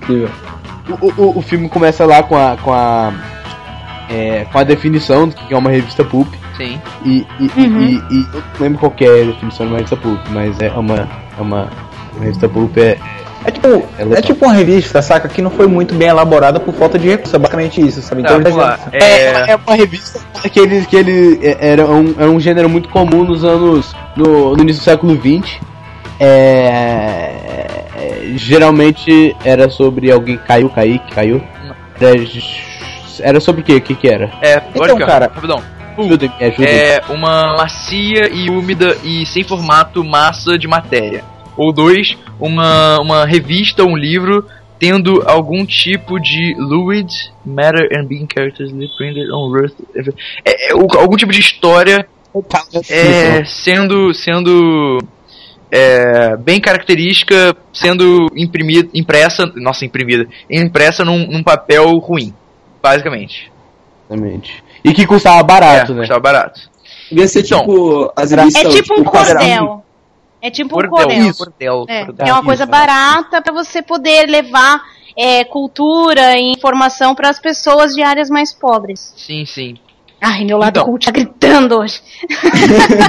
o, 1.00 1.22
o, 1.22 1.38
o 1.38 1.42
filme 1.42 1.68
começa 1.68 2.04
lá 2.06 2.22
com 2.22 2.36
a. 2.36 2.56
com 2.62 2.72
a. 2.72 3.12
é, 4.12 4.46
com 4.52 4.58
a 4.58 4.62
definição 4.64 5.28
do 5.28 5.34
que 5.34 5.54
é 5.54 5.56
uma 5.56 5.70
revista 5.70 6.04
pulp. 6.04 6.28
Sim. 6.56 6.78
E, 7.04 7.26
e, 7.40 7.50
e- 7.56 7.60
Uhum. 7.66 7.80
e- 7.82 8.14
e 8.14 8.26
eu 8.34 8.42
não 8.58 8.60
lembro 8.60 8.78
qual 8.78 8.90
que 8.92 9.04
é 9.04 9.22
a 9.22 9.24
definição 9.26 9.66
de 9.66 9.72
uma 9.72 9.78
revista 9.78 9.96
pulp, 9.96 10.20
mas 10.30 10.60
é 10.60 10.70
uma. 10.70 11.08
É 11.38 11.40
uma, 11.40 11.68
uma 12.14 12.24
revista 12.24 12.48
pulp 12.48 12.76
é. 12.78 12.98
É 13.44 13.50
tipo, 13.50 13.82
Ela 13.98 14.18
é 14.18 14.22
tipo 14.22 14.44
uma 14.44 14.54
revista, 14.54 15.02
saca? 15.02 15.28
Que 15.28 15.42
não 15.42 15.50
foi 15.50 15.66
muito 15.66 15.94
bem 15.96 16.06
elaborada 16.06 16.60
por 16.60 16.72
falta 16.74 16.96
de 16.96 17.08
recursos. 17.08 17.34
É 17.34 17.38
basicamente 17.38 17.80
isso, 17.80 18.00
sabe? 18.00 18.22
Tá, 18.22 18.36
Então, 18.36 18.54
lá. 18.54 18.78
É, 18.92 18.98
É, 19.02 19.50
é 19.50 19.56
uma 19.56 19.74
revista 19.74 20.20
que 20.48 20.60
ele, 20.60 20.86
que 20.86 20.94
ele 20.94 21.40
é- 21.42 21.56
era, 21.72 21.84
um, 21.86 22.14
era 22.16 22.30
um 22.30 22.38
gênero 22.38 22.68
muito 22.68 22.88
comum 22.88 23.24
nos 23.24 23.42
anos. 23.44 23.92
no, 24.16 24.54
no 24.54 24.62
início 24.62 24.82
do 24.82 24.84
século 24.84 25.16
XX. 25.16 25.58
É, 26.20 27.84
é, 27.96 28.32
geralmente 28.36 29.34
era 29.44 29.68
sobre 29.68 30.10
alguém 30.10 30.36
que 30.36 30.44
caiu, 30.46 30.68
cair, 30.70 30.98
que 31.00 31.14
caiu. 31.14 31.42
Era, 32.00 32.14
era 33.20 33.40
sobre 33.40 33.62
o 33.62 33.64
quê? 33.64 33.74
O 33.74 33.80
que 33.80 33.94
que 33.94 34.08
era? 34.08 34.30
é, 34.40 34.62
Então, 34.74 34.96
ó, 34.96 34.98
cara, 34.98 35.30
rapidão. 35.32 35.62
Ajuda, 35.98 36.26
me 36.26 36.46
ajuda. 36.46 36.68
É 36.68 37.00
uma 37.10 37.56
macia 37.56 38.28
e 38.32 38.48
úmida 38.48 38.96
e 39.04 39.26
sem 39.26 39.44
formato 39.44 40.02
massa 40.02 40.58
de 40.58 40.66
matéria. 40.66 41.22
Ou 41.56 41.72
dois, 41.72 42.16
uma, 42.40 42.98
uma 42.98 43.26
revista, 43.26 43.84
um 43.84 43.94
livro, 43.94 44.46
tendo 44.78 45.22
algum 45.26 45.66
tipo 45.66 46.18
de 46.18 46.54
fluid, 46.56 47.32
matter 47.44 47.88
and 47.94 48.06
being 48.06 48.26
characteristically 48.32 48.90
printed 48.96 49.30
on 49.30 49.54
earth. 49.54 49.74
É, 50.44 50.70
é, 50.70 50.72
algum 50.72 51.16
tipo 51.16 51.30
de 51.30 51.40
história 51.40 52.06
é, 52.88 53.44
sendo 53.44 54.14
sendo 54.14 54.98
é, 55.70 56.36
bem 56.36 56.60
característica, 56.60 57.56
sendo 57.72 58.26
imprimida, 58.36 58.88
impressa, 58.92 59.46
nossa, 59.56 59.84
imprimida, 59.86 60.26
impressa 60.50 61.04
num, 61.04 61.26
num 61.26 61.42
papel 61.42 61.96
ruim, 61.98 62.34
basicamente. 62.82 63.50
Exatamente. 64.10 64.62
E 64.84 64.92
que 64.92 65.06
custava 65.06 65.42
barato, 65.42 65.92
é, 65.92 65.94
né? 65.94 66.00
Custava 66.00 66.20
barato. 66.20 66.60
Devia 67.08 67.28
ser 67.28 67.40
Então, 67.44 67.60
tipo 67.60 68.12
as 68.16 68.32
É 68.32 68.36
revistas. 68.36 68.74
tipo 68.74 69.00
um 69.00 69.04
cordel. 69.04 69.84
É 70.44 70.50
tipo 70.50 70.70
um 70.74 70.80
Cordel, 70.88 70.90
cordel. 71.06 71.24
isso. 71.30 71.38
Cordel, 71.44 71.84
É, 71.88 72.04
cordel. 72.04 72.26
é 72.26 72.32
uma 72.32 72.42
coisa 72.44 72.66
barata 72.66 73.40
pra 73.40 73.52
você 73.52 73.80
poder 73.80 74.26
levar 74.28 74.82
é, 75.16 75.44
cultura 75.44 76.36
e 76.36 76.50
informação 76.50 77.14
para 77.14 77.28
as 77.28 77.38
pessoas 77.38 77.94
de 77.94 78.02
áreas 78.02 78.28
mais 78.28 78.52
pobres. 78.52 79.12
Sim, 79.16 79.44
sim. 79.46 79.76
Ai, 80.20 80.44
meu 80.44 80.58
lado 80.58 80.78
Então. 80.80 80.84
cult 80.86 81.04
tá 81.04 81.12
gritando 81.12 81.78
hoje. 81.78 82.00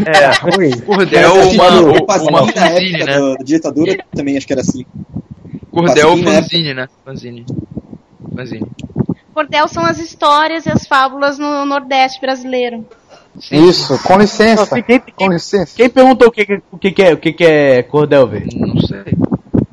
É, 0.06 0.82
cordel, 0.86 1.42
assim, 1.42 1.56
uma, 1.56 1.72
no 1.72 1.92
uma, 1.94 2.16
uma 2.24 2.42
na 2.46 2.52
fanzine, 2.52 2.92
né? 3.00 3.06
da, 3.06 3.20
da 3.36 3.44
ditadura 3.44 3.98
também 4.16 4.38
acho 4.38 4.46
que 4.48 4.54
era 4.54 4.62
assim. 4.62 4.86
Cordel, 5.72 6.18
fanzine, 6.18 6.74
né? 6.74 6.88
Fanzine. 7.06 7.46
Fanzine. 8.36 8.66
Cordel 9.34 9.68
são 9.68 9.84
as 9.86 10.00
histórias 10.00 10.66
e 10.66 10.70
as 10.72 10.86
fábulas 10.88 11.38
no 11.40 11.66
Nordeste 11.66 12.22
brasileiro. 12.22 12.86
Isso, 13.52 13.98
com 14.04 14.18
licença. 14.18 14.82
Quem, 14.82 15.02
Com 15.16 15.28
licença. 15.30 15.76
quem 15.76 15.90
perguntou 15.90 16.28
o 16.28 16.32
que, 16.32 16.62
o 16.72 16.78
que, 16.78 17.02
é 17.02 17.14
o 17.14 17.18
que, 17.18 17.34
que 17.34 17.44
é 17.44 17.82
cordel, 17.84 18.28
velho? 18.28 18.48
Não 18.56 18.80
sei. 18.82 19.04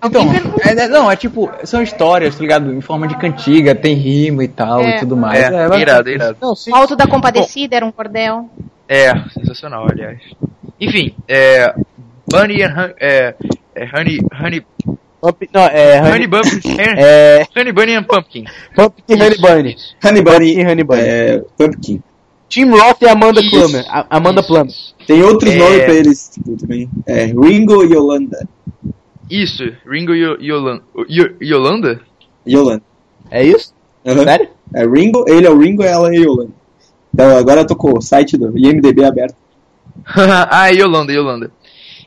Então, 0.02 0.22
é, 0.64 0.70
é- 0.84 0.88
não, 0.88 1.10
é 1.10 1.14
tipo, 1.16 1.50
são 1.64 1.82
histórias, 1.82 2.34
tá 2.34 2.40
ligado? 2.40 2.72
Em 2.72 2.80
forma 2.80 3.06
de 3.06 3.16
cantiga, 3.18 3.74
tem 3.74 3.94
rima 3.94 4.42
e 4.44 4.48
tal 4.48 4.80
É. 4.80 4.96
e 4.96 5.00
tudo 5.00 5.14
mais. 5.14 5.38
É, 5.38 5.50
bacana. 5.50 5.76
irado, 5.78 6.08
irado. 6.08 6.36
Não, 6.40 6.56
sim. 6.56 6.72
O 6.72 6.74
Alto 6.74 6.96
da 6.96 7.06
Compadecida 7.06 7.76
era 7.76 7.84
um 7.84 7.92
cordel. 7.92 8.48
É, 8.88 9.12
sensacional, 9.34 9.86
aliás. 9.90 10.18
Enfim, 10.80 11.14
é. 11.28 11.74
Bunny 12.26 12.62
and 12.62 12.72
Hun- 12.74 12.94
é, 12.98 13.34
é 13.74 13.84
Honey. 13.94 14.20
Honey. 14.42 14.64
Pump- 15.20 15.48
Não, 15.52 15.60
é. 15.62 16.00
Honey, 16.00 16.12
Honey, 16.12 16.26
Bun- 16.26 16.40
é. 16.78 17.46
Honey 17.56 17.72
Bunny 17.72 17.94
and 17.94 18.04
Pumpkin. 18.04 18.44
Pumpkin 18.74 19.16
Honey 19.18 19.38
Bunny. 19.38 19.76
Honey 20.02 20.22
Bunny, 20.22 20.46
Pumpkin 20.54 20.66
Honey 20.68 20.84
Bunny. 20.84 21.02
é, 21.02 21.44
Pumpkin. 21.58 22.02
Tim 22.48 22.70
Roth 22.70 23.02
e 23.02 23.08
Amanda 23.08 23.40
Isso. 23.40 23.50
Plummer. 23.50 23.84
A- 23.88 24.06
Amanda 24.16 24.40
Isso, 24.40 24.48
Plummer. 24.48 24.72
Tem 25.06 25.22
outros 25.22 25.52
É. 25.52 25.56
nomes 25.58 25.84
pra 25.84 25.94
eles 25.94 26.30
tipo, 26.34 26.56
também. 26.56 26.88
É 27.06 27.26
Ringo 27.26 27.84
e 27.84 27.92
Yolanda. 27.92 28.48
Isso, 29.30 29.62
Ringo 29.86 30.12
e 30.14 30.20
Yolanda. 30.48 30.82
Yolanda? 31.40 32.00
Yolanda. 32.48 32.82
É 33.30 33.44
isso? 33.44 33.72
Aham. 34.04 34.24
Sério? 34.24 34.48
É 34.74 34.84
Ringo, 34.86 35.24
ele 35.28 35.46
é 35.46 35.50
o 35.50 35.58
Ringo 35.58 35.82
ela 35.82 36.08
é 36.12 36.16
a 36.16 36.20
Yolanda. 36.20 36.52
Então 37.14 37.36
agora 37.36 37.60
eu 37.60 37.66
tô 37.66 37.76
com 37.76 37.96
o 37.96 38.00
site 38.00 38.36
do 38.36 38.56
IMDB 38.58 39.04
aberto. 39.04 39.34
ah, 40.06 40.68
Yolanda, 40.68 41.12
Yolanda. 41.12 41.52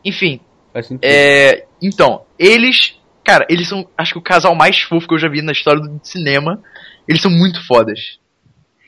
Enfim, 0.04 0.40
Faz 0.74 0.88
sentido. 0.88 1.04
É, 1.06 1.66
então, 1.82 2.22
eles, 2.38 2.96
cara, 3.24 3.46
eles 3.50 3.68
são, 3.68 3.88
acho 3.98 4.14
que 4.14 4.20
o 4.20 4.24
casal 4.24 4.56
mais 4.56 4.80
fofo 4.82 5.08
que 5.08 5.14
eu 5.14 5.20
já 5.20 5.28
vi 5.30 5.42
na 5.42 5.52
história 5.52 5.82
do 5.82 6.00
cinema. 6.04 6.62
Eles 7.08 7.22
são 7.22 7.32
muito 7.32 7.66
fodas. 7.66 8.18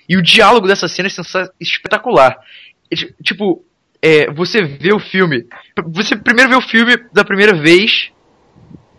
E 0.07 0.15
o 0.17 0.21
diálogo 0.21 0.67
dessa 0.67 0.87
cena 0.87 1.07
é 1.09 1.11
espetacular. 1.59 2.37
É, 2.91 2.95
ti- 2.95 3.13
tipo, 3.23 3.63
é, 4.01 4.31
você 4.31 4.63
vê 4.63 4.93
o 4.93 4.99
filme, 4.99 5.45
você 5.87 6.15
primeiro 6.15 6.49
vê 6.51 6.55
o 6.55 6.61
filme 6.61 6.95
da 7.11 7.23
primeira 7.25 7.55
vez. 7.59 8.09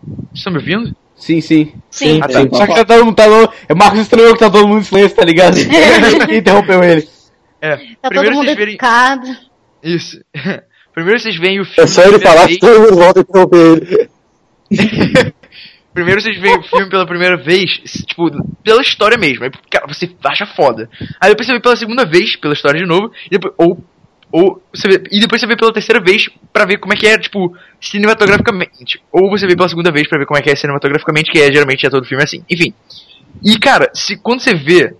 Vocês 0.03 0.35
estão 0.35 0.53
me 0.53 0.59
ouvindo? 0.59 0.95
Sim, 1.15 1.41
sim. 1.41 1.73
Sim. 1.89 2.19
Ah, 2.21 2.27
tá. 2.27 2.41
Sim. 2.41 2.49
Só 2.53 2.67
que 2.67 2.75
tá 2.75 2.85
todo 2.85 3.05
mundo 3.05 3.15
tá 3.15 3.27
no... 3.27 3.51
É 3.67 3.73
Marcos 3.73 3.99
estranhou 4.01 4.33
que 4.33 4.39
tá 4.39 4.49
todo 4.51 4.67
mundo 4.67 4.81
em 4.81 4.83
silêncio, 4.83 5.15
tá 5.17 5.25
ligado? 5.25 5.57
Interrompeu 6.31 6.83
ele? 6.83 7.07
É, 7.59 7.75
Tá 7.77 7.83
todo 8.03 8.09
primeiro 8.09 8.35
mundo 8.35 8.45
vocês 8.45 8.57
verem. 8.57 8.77
Isso. 9.81 10.21
primeiro 10.93 11.19
vocês 11.19 11.35
veem 11.37 11.59
o 11.59 11.63
É 11.63 11.65
filme. 11.65 11.89
só 11.89 12.01
da 12.03 12.07
ele 12.09 12.19
falar 12.19 12.45
vez. 12.45 12.53
que 12.53 12.59
todo 12.59 12.79
mundo 12.81 12.95
volta 12.97 13.19
a 13.19 13.21
interromper 13.21 13.57
ele. 13.57 14.09
Primeiro 15.93 16.21
vocês 16.21 16.39
veem 16.39 16.59
o 16.59 16.61
filme 16.61 16.89
pela 16.91 17.07
primeira 17.07 17.35
vez, 17.37 17.71
tipo, 18.05 18.29
pela 18.63 18.83
história 18.83 19.17
mesmo. 19.17 19.43
Aí, 19.43 19.49
cara, 19.67 19.87
você 19.87 20.07
acha 20.25 20.45
foda. 20.45 20.87
Aí 21.19 21.31
depois 21.31 21.47
você 21.47 21.53
vê 21.53 21.59
pela 21.59 21.75
segunda 21.75 22.05
vez, 22.05 22.35
pela 22.35 22.53
história 22.53 22.79
de 22.79 22.85
novo, 22.85 23.11
e 23.25 23.29
depois, 23.31 23.51
ou, 23.57 23.83
ou 24.31 24.61
você 24.71 24.87
vê, 24.87 25.03
e 25.11 25.19
depois 25.19 25.41
você 25.41 25.47
vê 25.47 25.57
pela 25.57 25.73
terceira 25.73 25.99
vez 25.99 26.29
pra 26.53 26.65
ver 26.65 26.77
como 26.77 26.93
é 26.93 26.95
que 26.95 27.07
é, 27.07 27.17
tipo, 27.17 27.51
cinematograficamente. 27.81 29.01
Ou 29.11 29.27
você 29.27 29.47
vê 29.47 29.55
pela 29.55 29.69
segunda 29.69 29.91
vez 29.91 30.07
pra 30.07 30.19
ver 30.19 30.27
como 30.27 30.37
é 30.37 30.41
que 30.43 30.51
é 30.51 30.55
cinematograficamente, 30.55 31.31
que 31.31 31.39
é 31.39 31.51
geralmente 31.51 31.83
é 31.83 31.89
todo 31.89 32.05
filme 32.05 32.23
assim. 32.23 32.43
Enfim. 32.47 32.75
E 33.43 33.57
cara, 33.57 33.89
se 33.91 34.17
quando 34.17 34.41
você 34.41 34.53
vê 34.53 34.95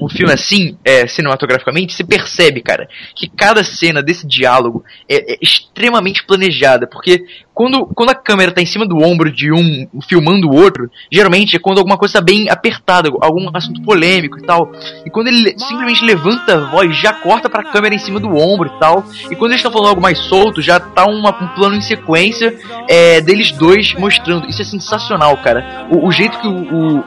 um 0.00 0.08
filme 0.08 0.32
assim, 0.32 0.76
é, 0.84 1.06
cinematograficamente, 1.06 1.92
você 1.92 2.04
percebe, 2.04 2.60
cara, 2.62 2.88
que 3.14 3.28
cada 3.28 3.62
cena 3.62 4.02
desse 4.02 4.26
diálogo 4.26 4.84
é, 5.08 5.34
é 5.34 5.38
extremamente 5.40 6.24
planejada, 6.24 6.86
porque 6.86 7.24
quando, 7.58 7.86
quando 7.86 8.10
a 8.10 8.14
câmera 8.14 8.52
tá 8.52 8.62
em 8.62 8.66
cima 8.66 8.86
do 8.86 9.02
ombro 9.02 9.32
de 9.32 9.50
um 9.52 9.88
filmando 10.08 10.48
o 10.48 10.54
outro, 10.54 10.88
geralmente 11.10 11.56
é 11.56 11.58
quando 11.58 11.78
alguma 11.78 11.98
coisa 11.98 12.14
tá 12.14 12.20
bem 12.20 12.48
apertada, 12.48 13.08
algum 13.20 13.50
assunto 13.52 13.82
polêmico 13.82 14.38
e 14.38 14.42
tal. 14.42 14.70
E 15.04 15.10
quando 15.10 15.26
ele 15.26 15.58
simplesmente 15.58 16.04
levanta 16.04 16.54
a 16.54 16.70
voz, 16.70 16.96
já 16.96 17.12
corta 17.12 17.50
pra 17.50 17.64
câmera 17.64 17.96
em 17.96 17.98
cima 17.98 18.20
do 18.20 18.28
ombro 18.28 18.70
e 18.72 18.78
tal. 18.78 19.04
E 19.28 19.34
quando 19.34 19.50
eles 19.50 19.56
estão 19.58 19.72
falando 19.72 19.88
algo 19.88 20.00
mais 20.00 20.18
solto, 20.20 20.62
já 20.62 20.78
tá 20.78 21.04
uma- 21.06 21.30
um 21.42 21.48
plano 21.48 21.74
em 21.74 21.80
sequência 21.80 22.56
é, 22.88 23.20
deles 23.20 23.50
dois 23.50 23.92
mostrando. 23.94 24.48
Isso 24.48 24.62
é 24.62 24.64
sensacional, 24.64 25.36
cara. 25.38 25.88
O, 25.90 26.06
o 26.06 26.12
jeito 26.12 26.38
que 26.38 26.46
o, 26.46 26.98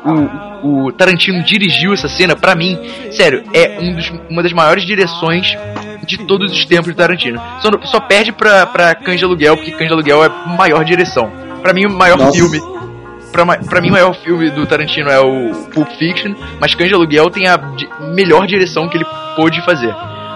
o, 0.66 0.88
o, 0.88 0.92
Tarantino 0.92 1.42
dirigiu 1.46 1.94
essa 1.94 2.10
cena, 2.10 2.36
pra 2.36 2.56
mim, 2.56 2.78
sério, 3.12 3.42
é 3.54 3.80
um 3.80 3.94
dos- 3.94 4.12
uma 4.30 4.44
das 4.44 4.52
maiores 4.52 4.84
direções 4.86 5.56
de 6.06 6.18
todos 6.20 6.52
os 6.52 6.66
tempos 6.66 6.88
de 6.88 6.94
Tarantino. 6.96 7.42
Só, 7.62 7.70
só 7.86 8.00
perde 8.00 8.32
pra, 8.32 8.66
pra 8.66 8.96
Cães 8.96 9.20
de 9.20 9.26
Aluguel, 9.26 9.56
porque 9.58 9.72
Cães 9.72 9.88
de 9.88 9.94
Aluguel 9.94 10.24
é 10.24 10.30
maior 10.58 10.84
direção. 10.84 11.32
Pra 11.62 11.74
mim, 11.74 11.86
o 11.86 11.90
maior 11.92 12.18
Nossa. 12.18 12.32
filme. 12.38 12.60
Pra, 13.32 13.46
pra 13.46 13.80
mim, 13.82 13.90
o 13.90 13.94
maior 13.94 14.14
filme 14.14 14.50
do 14.50 14.66
Tarantino 14.66 15.10
é 15.10 15.20
o 15.20 15.52
Pulp 15.74 15.88
Fiction, 15.98 16.34
mas 16.60 16.76
Cães 16.76 16.90
de 16.90 16.96
Aluguel 16.96 17.30
tem 17.30 17.48
a 17.48 17.56
di- 17.56 17.88
melhor 18.14 18.46
direção 18.46 18.90
que 18.90 18.98
ele 18.98 19.06
pôde 19.36 19.64
fazer. 19.64 19.94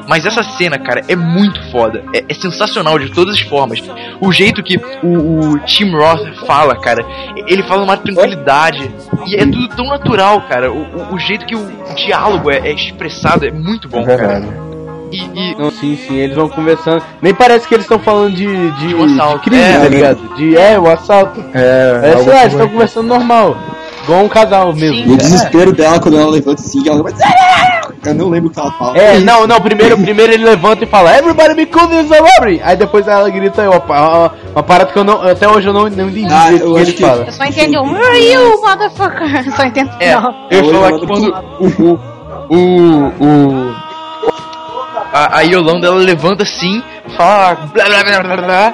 Mas 0.07 0.24
essa 0.24 0.43
cena, 0.43 0.78
cara, 0.78 1.01
é 1.07 1.16
muito 1.16 1.59
foda. 1.72 2.03
É, 2.13 2.24
é 2.30 2.34
sensacional 2.36 2.99
de 2.99 3.09
todas 3.11 3.34
as 3.34 3.41
formas. 3.41 3.82
O 4.22 4.32
jeito 4.32 4.61
que 4.61 4.78
o, 5.01 5.53
o 5.53 5.59
Tim 5.61 5.89
Roth 5.91 6.22
fala, 6.45 6.76
cara, 6.80 7.03
ele 7.47 7.63
fala 7.63 7.82
numa 7.82 7.97
tranquilidade. 7.97 8.88
E 9.26 9.36
é 9.36 9.39
tudo 9.45 9.68
tão 9.70 9.88
natural, 9.88 10.41
cara. 10.43 10.72
O, 10.72 10.78
o- 10.84 11.16
o 11.16 11.20
jeito 11.20 11.43
que 11.47 11.55
o 11.55 11.68
diálogo 11.95 12.51
é, 12.51 12.57
é 12.59 12.72
expressado 12.74 13.45
é 13.47 13.51
muito 13.51 13.89
bom, 13.89 14.05
cara. 14.05 14.41
E, 15.16 15.51
e- 15.51 15.55
Não, 15.57 15.72
sim, 15.72 15.97
sim, 16.07 16.16
eles 16.16 16.36
vão 16.36 16.49
conversando. 16.49 17.01
Nem 17.22 17.34
parece 17.34 17.68
que 17.68 17.74
eles 17.74 17.86
estão 17.86 17.99
falando 17.99 18.34
de, 18.36 18.45
de, 18.72 18.88
De 18.88 18.95
um 18.95 19.03
assalto, 19.05 19.43
de 19.43 19.49
crime, 19.49 19.61
é, 19.63 19.74
tá 19.74 19.80
né? 19.80 19.89
ligado? 19.89 20.36
De, 20.36 20.57
é, 20.57 20.80
o 20.80 20.89
assalto. 20.89 21.43
É, 21.53 22.01
É, 22.13 22.18
sei 22.18 22.34
lá, 22.34 22.39
eles 22.41 22.53
estão 22.53 22.70
conversando 22.70 23.07
normal. 23.07 23.55
Igual 24.03 24.24
um 24.24 24.30
casal 24.30 24.72
mesmo. 24.74 25.09
E 25.11 25.13
o 25.13 25.18
desespero 25.18 25.72
dela 25.72 25.99
quando 25.99 26.18
ela 26.20 26.30
levanta 26.30 26.61
assim, 26.61 26.88
ela 26.88 27.01
vai. 27.01 27.11
Eu 28.05 28.13
não 28.13 28.30
lembro 28.30 28.49
o 28.51 28.53
que 28.53 28.59
ela 28.59 28.72
fala. 28.74 28.95
É, 28.95 29.20
não, 29.20 29.47
não, 29.47 29.59
primeiro, 29.59 29.97
primeiro 29.97 30.32
ele 30.32 30.45
levanta 30.45 30.84
e 30.84 30.88
fala, 30.88 31.18
Everybody 31.18 31.55
be 31.55 31.66
cool, 31.66 31.88
this 31.88 32.05
is 32.05 32.11
a 32.11 32.20
robbery! 32.20 32.61
Aí 32.63 32.78
depois 32.78 33.07
ela 33.07 33.28
grita 33.32 33.63
uma, 33.68 33.80
uma, 33.84 34.32
uma 34.53 34.61
parada 34.63 34.91
que 34.91 34.99
eu 34.99 35.03
não, 35.03 35.24
até 35.24 35.47
hoje 35.49 35.68
eu 35.70 35.74
não, 35.74 35.89
não 35.89 36.07
entendi 36.07 36.28
Ah, 36.32 36.49
o 36.51 36.55
eu 36.55 36.74
que 36.76 36.82
ele 36.82 36.91
que- 36.93 37.01
fala. 37.01 37.24
Eu 37.26 37.32
só 37.32 37.45
entendo 37.45 37.82
um, 37.82 37.93
Where 37.93 38.05
are 38.05 38.32
you, 38.32 38.61
motherfucker? 38.61 39.53
Só 39.57 39.63
entendo 39.63 39.89
É, 39.99 40.13
não. 40.13 40.36
eu 40.51 40.76
ela 40.76 40.91
que 40.91 40.99
do 40.99 41.07
quando 41.07 41.36
o, 41.59 41.66
o, 41.66 42.55
o, 42.55 43.26
o 43.26 43.76
a, 45.18 45.38
a 45.39 45.41
Yolanda 45.41 45.88
ela 45.88 45.95
levanta 45.97 46.43
assim, 46.43 46.84
fala 47.16 47.55
blá 47.74 47.86
blá 47.86 48.03
blá 48.03 48.20
blá 48.24 48.38
blá, 48.38 48.74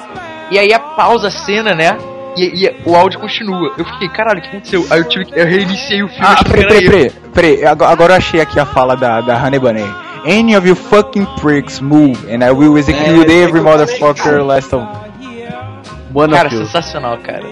e 0.50 0.58
aí 0.60 0.74
a 0.74 0.80
pausa 0.80 1.28
a 1.28 1.32
cena, 1.32 1.74
né? 1.76 1.98
E, 2.36 2.66
e 2.66 2.76
o 2.86 2.96
áudio 2.96 3.20
continua. 3.20 3.74
Eu 3.78 3.84
fiquei, 3.84 4.08
caralho, 4.10 4.40
o 4.40 4.42
que 4.42 4.48
aconteceu? 4.48 4.86
Aí 4.90 5.00
eu 5.00 5.08
tive 5.08 5.26
que, 5.26 5.38
eu 5.40 5.46
reiniciei 5.46 6.02
o 6.02 6.08
filme 6.08 6.26
Ah, 6.26 6.36
que 6.38 6.46
peraí, 6.46 6.64
era 6.64 6.70
peraí, 6.70 6.86
eu. 6.86 7.12
peraí, 7.34 7.58
peraí. 7.60 7.66
Agora, 7.66 8.14
eu 8.14 8.18
achei 8.18 8.40
aqui 8.40 8.58
a 8.60 8.66
fala 8.66 8.96
da, 8.96 9.20
da 9.22 9.36
Honey 9.38 9.60
Bunny. 9.60 9.84
any 10.26 10.56
of 10.56 10.66
you 10.68 10.76
fucking 10.76 11.26
pricks 11.42 11.80
move, 11.82 12.18
and 12.34 12.44
I 12.44 12.52
will 12.52 12.78
execute 12.78 13.30
É, 13.30 13.44
every 13.44 13.60
motherfucker 13.62 14.44
last 14.46 14.74
of. 14.74 14.86
Buona 16.12 16.38
Cara, 16.38 16.50
sensacional, 16.50 17.18
cara. 17.20 17.44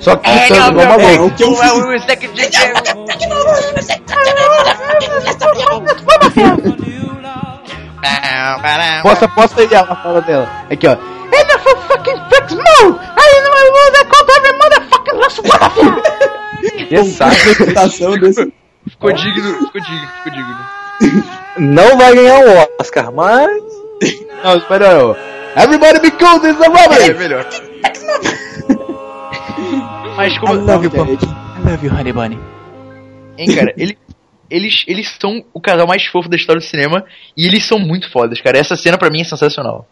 Só 0.00 0.16
que 0.16 0.28
É, 0.28 0.46
igual 0.48 0.70
uma 0.72 0.82
é, 1.02 1.18
o 1.18 1.86
Will 1.86 1.94
Executive- 1.94 2.50
Posta, 9.02 9.28
posta 9.28 9.60
aí 9.60 9.74
a 9.74 9.84
fala 9.96 10.20
dela. 10.20 10.48
Aqui, 10.70 10.86
ó. 10.86 10.92
And 10.92 11.50
if 11.50 11.66
you 11.66 11.76
fucking 11.88 12.20
pricks 12.28 12.54
move, 12.54 12.98
I 13.00 13.40
know 13.42 13.54
I 13.54 13.70
will 13.72 13.88
execute 13.88 14.30
every 14.36 14.52
motherfucking 14.58 15.16
last 15.18 15.40
one 15.40 16.24
interpretação 16.90 18.18
desse. 18.18 18.52
Ficou 18.88 19.12
digno, 19.12 19.66
ficou 19.66 19.80
digno, 19.80 20.08
ficou 20.08 20.32
digno. 20.32 21.24
Não 21.58 21.96
vai 21.96 22.14
ganhar 22.14 22.40
o 22.40 22.68
Oscar, 22.80 23.12
mas. 23.12 23.48
Não, 24.42 24.56
espera 24.56 24.88
aí. 24.90 25.16
Everybody 25.56 26.00
be 26.00 26.10
cool, 26.12 26.40
this 26.40 26.56
is 26.56 26.60
a 26.60 26.68
robbery. 26.68 27.10
É 27.10 27.14
melhor. 27.14 27.46
Mas 30.16 30.38
como. 30.38 30.54
I 30.54 30.56
love 30.58 30.84
you. 30.84 30.92
I 30.92 31.70
love 31.70 31.86
you, 31.86 31.92
Honey 31.92 32.12
Bunny. 32.12 32.38
Hein, 33.38 33.54
cara, 33.54 33.72
ele, 33.76 33.98
eles, 34.54 34.84
eles 34.86 35.08
são 35.20 35.44
o 35.52 35.60
casal 35.60 35.86
mais 35.86 36.04
fofo 36.06 36.28
da 36.28 36.36
história 36.36 36.60
do 36.60 36.64
cinema 36.64 37.04
e 37.36 37.46
eles 37.46 37.64
são 37.66 37.78
muito 37.78 38.10
fodas, 38.10 38.40
cara. 38.40 38.56
Essa 38.58 38.76
cena 38.76 38.96
pra 38.96 39.10
mim 39.10 39.20
é 39.20 39.24
sensacional. 39.24 39.86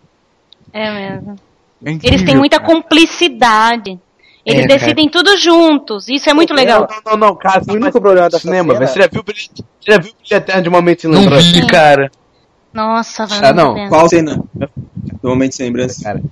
É 0.72 0.90
mesmo. 0.90 1.36
É 1.84 1.90
Eles 1.90 1.96
incrível, 2.04 2.26
têm 2.26 2.36
muita 2.36 2.58
cara. 2.60 2.72
cumplicidade. 2.72 3.98
Eles 4.44 4.64
É, 4.64 4.66
decidem 4.68 5.08
tudo 5.08 5.36
juntos. 5.36 6.08
Isso 6.08 6.28
é 6.28 6.34
muito 6.34 6.52
legal. 6.54 6.88
Não, 7.04 7.12
não, 7.12 7.28
não, 7.28 7.36
cara. 7.36 7.62
O 7.68 7.72
único 7.74 8.00
problema 8.00 8.28
dessa 8.28 8.40
cinema, 8.42 8.74
cena-. 8.74 8.86
Você 8.86 9.00
já 9.00 9.06
viu 9.08 9.20
o 9.20 9.24
Brilho, 9.24 9.40
você 9.40 9.92
já 9.92 9.98
viu 9.98 10.12
o 10.12 10.34
Eterno 10.34 10.62
de 10.62 10.68
uma 10.68 10.82
mente 10.82 11.02
sem 11.02 11.10
Não 11.10 11.20
lembrança? 11.20 11.52
vi, 11.52 11.66
cara. 11.66 12.10
Nossa, 12.72 13.26
vai 13.26 13.38
Ah, 13.40 13.52
não. 13.52 13.88
Qual 13.88 14.08
cena? 14.08 14.42
Do 15.22 15.28
momento 15.28 15.54
sem 15.54 15.66
lembrança. 15.66 16.02
Cara. 16.02 16.22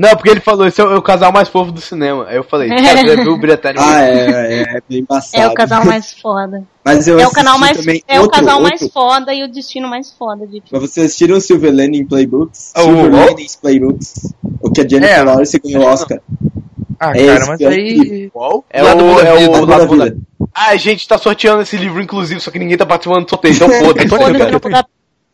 Não, 0.00 0.08
porque 0.16 0.30
ele 0.30 0.40
falou, 0.40 0.66
esse 0.66 0.80
é 0.80 0.84
o, 0.84 0.92
é 0.92 0.96
o 0.96 1.02
casal 1.02 1.30
mais 1.30 1.46
fofo 1.46 1.70
do 1.70 1.80
cinema. 1.80 2.24
Aí 2.26 2.36
eu 2.36 2.42
falei, 2.42 2.70
cara, 2.70 2.80
você 2.80 3.06
já 3.16 3.22
viu 3.22 3.34
o 3.34 3.38
Ah, 3.78 4.00
é, 4.02 4.30
é, 4.30 4.62
é 4.62 4.82
bem 4.88 5.00
embaçado. 5.00 5.42
É 5.42 5.46
o 5.46 5.52
casal 5.52 5.84
mais 5.84 6.14
foda. 6.14 6.64
Mas 6.82 7.06
eu 7.06 7.16
É 7.18 7.18
o 7.18 7.20
assisti 7.24 7.34
canal 7.36 7.58
mais 7.58 7.76
também 7.76 8.02
é 8.08 8.18
o 8.18 8.22
outro- 8.22 8.38
casal 8.40 8.62
outro- 8.62 8.70
mais 8.80 8.92
foda 8.92 9.34
e 9.34 9.44
o 9.44 9.48
destino 9.52 9.88
mais 9.88 10.10
foda 10.10 10.46
de 10.46 10.62
Mas 10.72 10.80
vocês 10.80 11.04
assistiram 11.04 11.36
o 11.36 11.40
Silver 11.42 11.70
Linings 11.70 12.08
Playbooks? 12.08 12.72
Oh, 12.78 12.80
Silver 12.80 13.12
oh. 13.14 13.26
Linings 13.28 13.56
Playbooks. 13.56 14.34
O 14.62 14.70
que 14.72 14.80
a 14.80 14.88
Jennifer 14.88 15.18
É. 15.18 15.22
Lawrence 15.22 15.60
ganhou 15.62 15.82
o 15.82 15.86
Oscar. 15.86 16.18
Ah, 16.98 17.12
É 17.14 17.26
cara, 17.26 17.46
mas 17.46 17.60
é 17.60 17.66
aí. 17.66 18.30
Qual? 18.30 18.64
É 18.70 18.82
Lado 18.82 19.04
o, 19.04 19.20
é 19.20 19.48
o 19.48 19.64
Lado 19.66 19.66
da 19.66 20.06
Vida. 20.06 20.16
Ah, 20.54 20.70
a 20.70 20.76
gente 20.76 21.06
tá 21.06 21.18
sorteando 21.18 21.60
esse 21.60 21.76
livro, 21.76 22.00
inclusive, 22.02 22.40
só 22.40 22.50
que 22.50 22.58
ninguém 22.58 22.78
tá 22.78 22.86
participando 22.86 23.24
do 23.24 23.28
sorteio, 23.28 23.54
então 23.54 23.68
foda-se. 23.80 24.08
Foda-se, 24.08 24.24
eu 24.24 24.50
não 24.50 24.58
vou 24.60 24.70
dar 24.70 24.86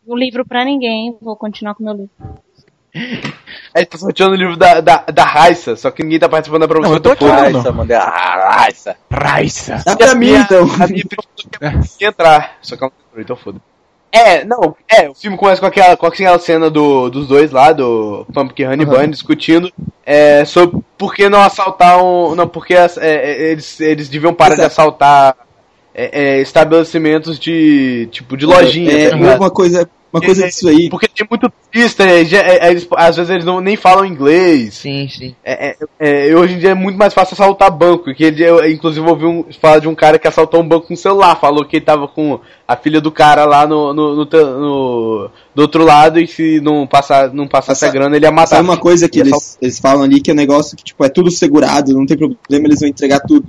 o 0.05 0.15
livro 0.17 0.45
pra 0.45 0.65
ninguém. 0.65 1.15
Vou 1.21 1.37
continuar 1.37 1.73
com 1.73 1.83
o 1.83 1.85
meu 1.85 1.93
livro. 1.95 2.11
A 3.73 3.79
gente 3.79 3.89
tá 3.89 3.97
sorteando 3.97 4.33
o 4.33 4.35
livro 4.37 4.55
da, 4.57 4.81
da, 4.81 5.03
da 5.13 5.23
Raissa, 5.23 5.75
só 5.75 5.91
que 5.91 6.03
ninguém 6.03 6.19
tá 6.19 6.27
participando 6.29 6.61
da 6.61 6.67
promoção. 6.67 6.91
Não, 6.91 6.97
eu 6.97 7.01
tô 7.01 7.11
aqui. 7.11 7.25
Raissa, 7.25 7.71
mandei. 7.71 7.95
Ah, 7.97 8.57
Raissa. 8.61 8.95
Raissa. 9.11 9.83
Dá 9.85 9.95
pra 9.95 10.15
mim, 10.15 10.27
minha- 10.27 10.39
então. 10.41 10.63
A 10.81 10.87
minha 10.87 11.03
prima 11.05 11.83
quer 11.99 12.05
entrar, 12.07 12.57
só 12.61 12.75
que 12.75 12.83
ela 12.83 12.91
não 12.91 13.07
entrou, 13.21 13.21
então 13.23 13.35
foda 13.35 13.61
É, 14.11 14.43
não, 14.45 14.75
é, 14.89 15.09
o 15.09 15.13
filme 15.13 15.37
começa 15.37 15.59
com 15.61 15.67
aquela, 15.67 15.95
com 15.97 16.05
aquela 16.07 16.39
cena 16.39 16.69
do, 16.69 17.09
dos 17.09 17.27
dois 17.27 17.51
lá, 17.51 17.71
do 17.71 18.25
Pumpkin 18.33 18.65
Honey 18.65 18.85
Bunny, 18.85 19.07
discutindo 19.09 19.71
é, 20.05 20.43
sobre 20.45 20.79
por 20.97 21.13
que 21.13 21.29
não 21.29 21.41
assaltar 21.41 22.03
um. 22.03 22.33
Não, 22.33 22.47
porque 22.47 22.73
as- 22.73 22.97
é, 22.97 23.15
é, 23.15 23.51
eles, 23.51 23.79
eles 23.79 24.09
deviam 24.09 24.33
parar 24.33 24.55
de 24.55 24.61
Exato. 24.61 24.71
assaltar 24.73 25.35
é, 25.93 26.37
é, 26.37 26.41
estabelecimentos 26.41 27.37
de. 27.39 28.07
tipo, 28.11 28.35
de 28.37 28.45
lojinha. 28.45 28.91
É, 28.91 29.09
tá 29.09 29.15
ligado? 29.17 29.39
uma 29.39 29.51
coisa, 29.51 29.87
uma 30.11 30.21
coisa 30.21 30.45
É, 30.45 30.47
disso 30.47 30.67
aí. 30.69 30.89
Porque 30.89 31.07
tem 31.07 31.27
muito 31.29 31.51
turista, 31.71 32.03
é, 32.03 32.23
já- 32.25 32.39
é, 32.41 32.69
eles- 32.71 32.87
às 32.95 33.15
vezes 33.17 33.29
eles 33.29 33.45
não, 33.45 33.59
nem 33.59 33.75
falam 33.75 34.05
inglês. 34.05 34.75
Sim, 34.75 35.07
sim. 35.09 35.35
É, 35.43 35.69
é, 35.99 36.29
é, 36.29 36.35
hoje 36.35 36.53
em 36.55 36.59
dia 36.59 36.71
é 36.71 36.73
muito 36.75 36.97
mais 36.97 37.13
fácil 37.13 37.33
assaltar 37.33 37.71
banco. 37.71 38.13
Que 38.13 38.23
ele, 38.25 38.43
eu, 38.43 38.67
inclusive, 38.69 39.07
ouvi 39.07 39.25
um, 39.25 39.45
falar 39.59 39.79
de 39.79 39.87
um 39.87 39.95
cara 39.95 40.17
que 40.17 40.27
assaltou 40.27 40.61
um 40.61 40.67
banco 40.67 40.87
com 40.87 40.95
celular. 40.95 41.35
Falou 41.39 41.65
que 41.65 41.77
ele 41.77 41.85
tava 41.85 42.07
com 42.07 42.39
a 42.67 42.75
filha 42.75 42.99
do 42.99 43.11
cara 43.11 43.45
lá 43.45 43.65
no, 43.65 43.93
no, 43.93 44.15
no, 44.15 44.25
no- 44.25 45.29
do 45.55 45.61
outro 45.61 45.85
lado 45.85 46.19
e 46.19 46.27
se 46.27 46.59
não, 46.59 46.85
passar, 46.85 47.33
não 47.33 47.47
passasse 47.47 47.85
a 47.85 47.87
Essa- 47.87 47.97
grana, 47.97 48.15
ele 48.15 48.25
ia 48.25 48.31
matar. 48.31 48.57
Sabe 48.57 48.67
uma 48.67 48.77
coisa 48.77 49.07
que 49.07 49.19
eles, 49.19 49.57
eles 49.61 49.79
falam 49.79 50.03
ali 50.03 50.19
que 50.19 50.29
é 50.29 50.33
um 50.33 50.37
negócio 50.37 50.75
que 50.75 50.83
tipo, 50.83 51.03
é 51.05 51.09
tudo 51.09 51.31
segurado, 51.31 51.93
não 51.93 52.05
tem 52.05 52.17
problema, 52.17 52.65
eles 52.67 52.79
vão 52.81 52.89
entregar 52.89 53.19
tudo. 53.21 53.47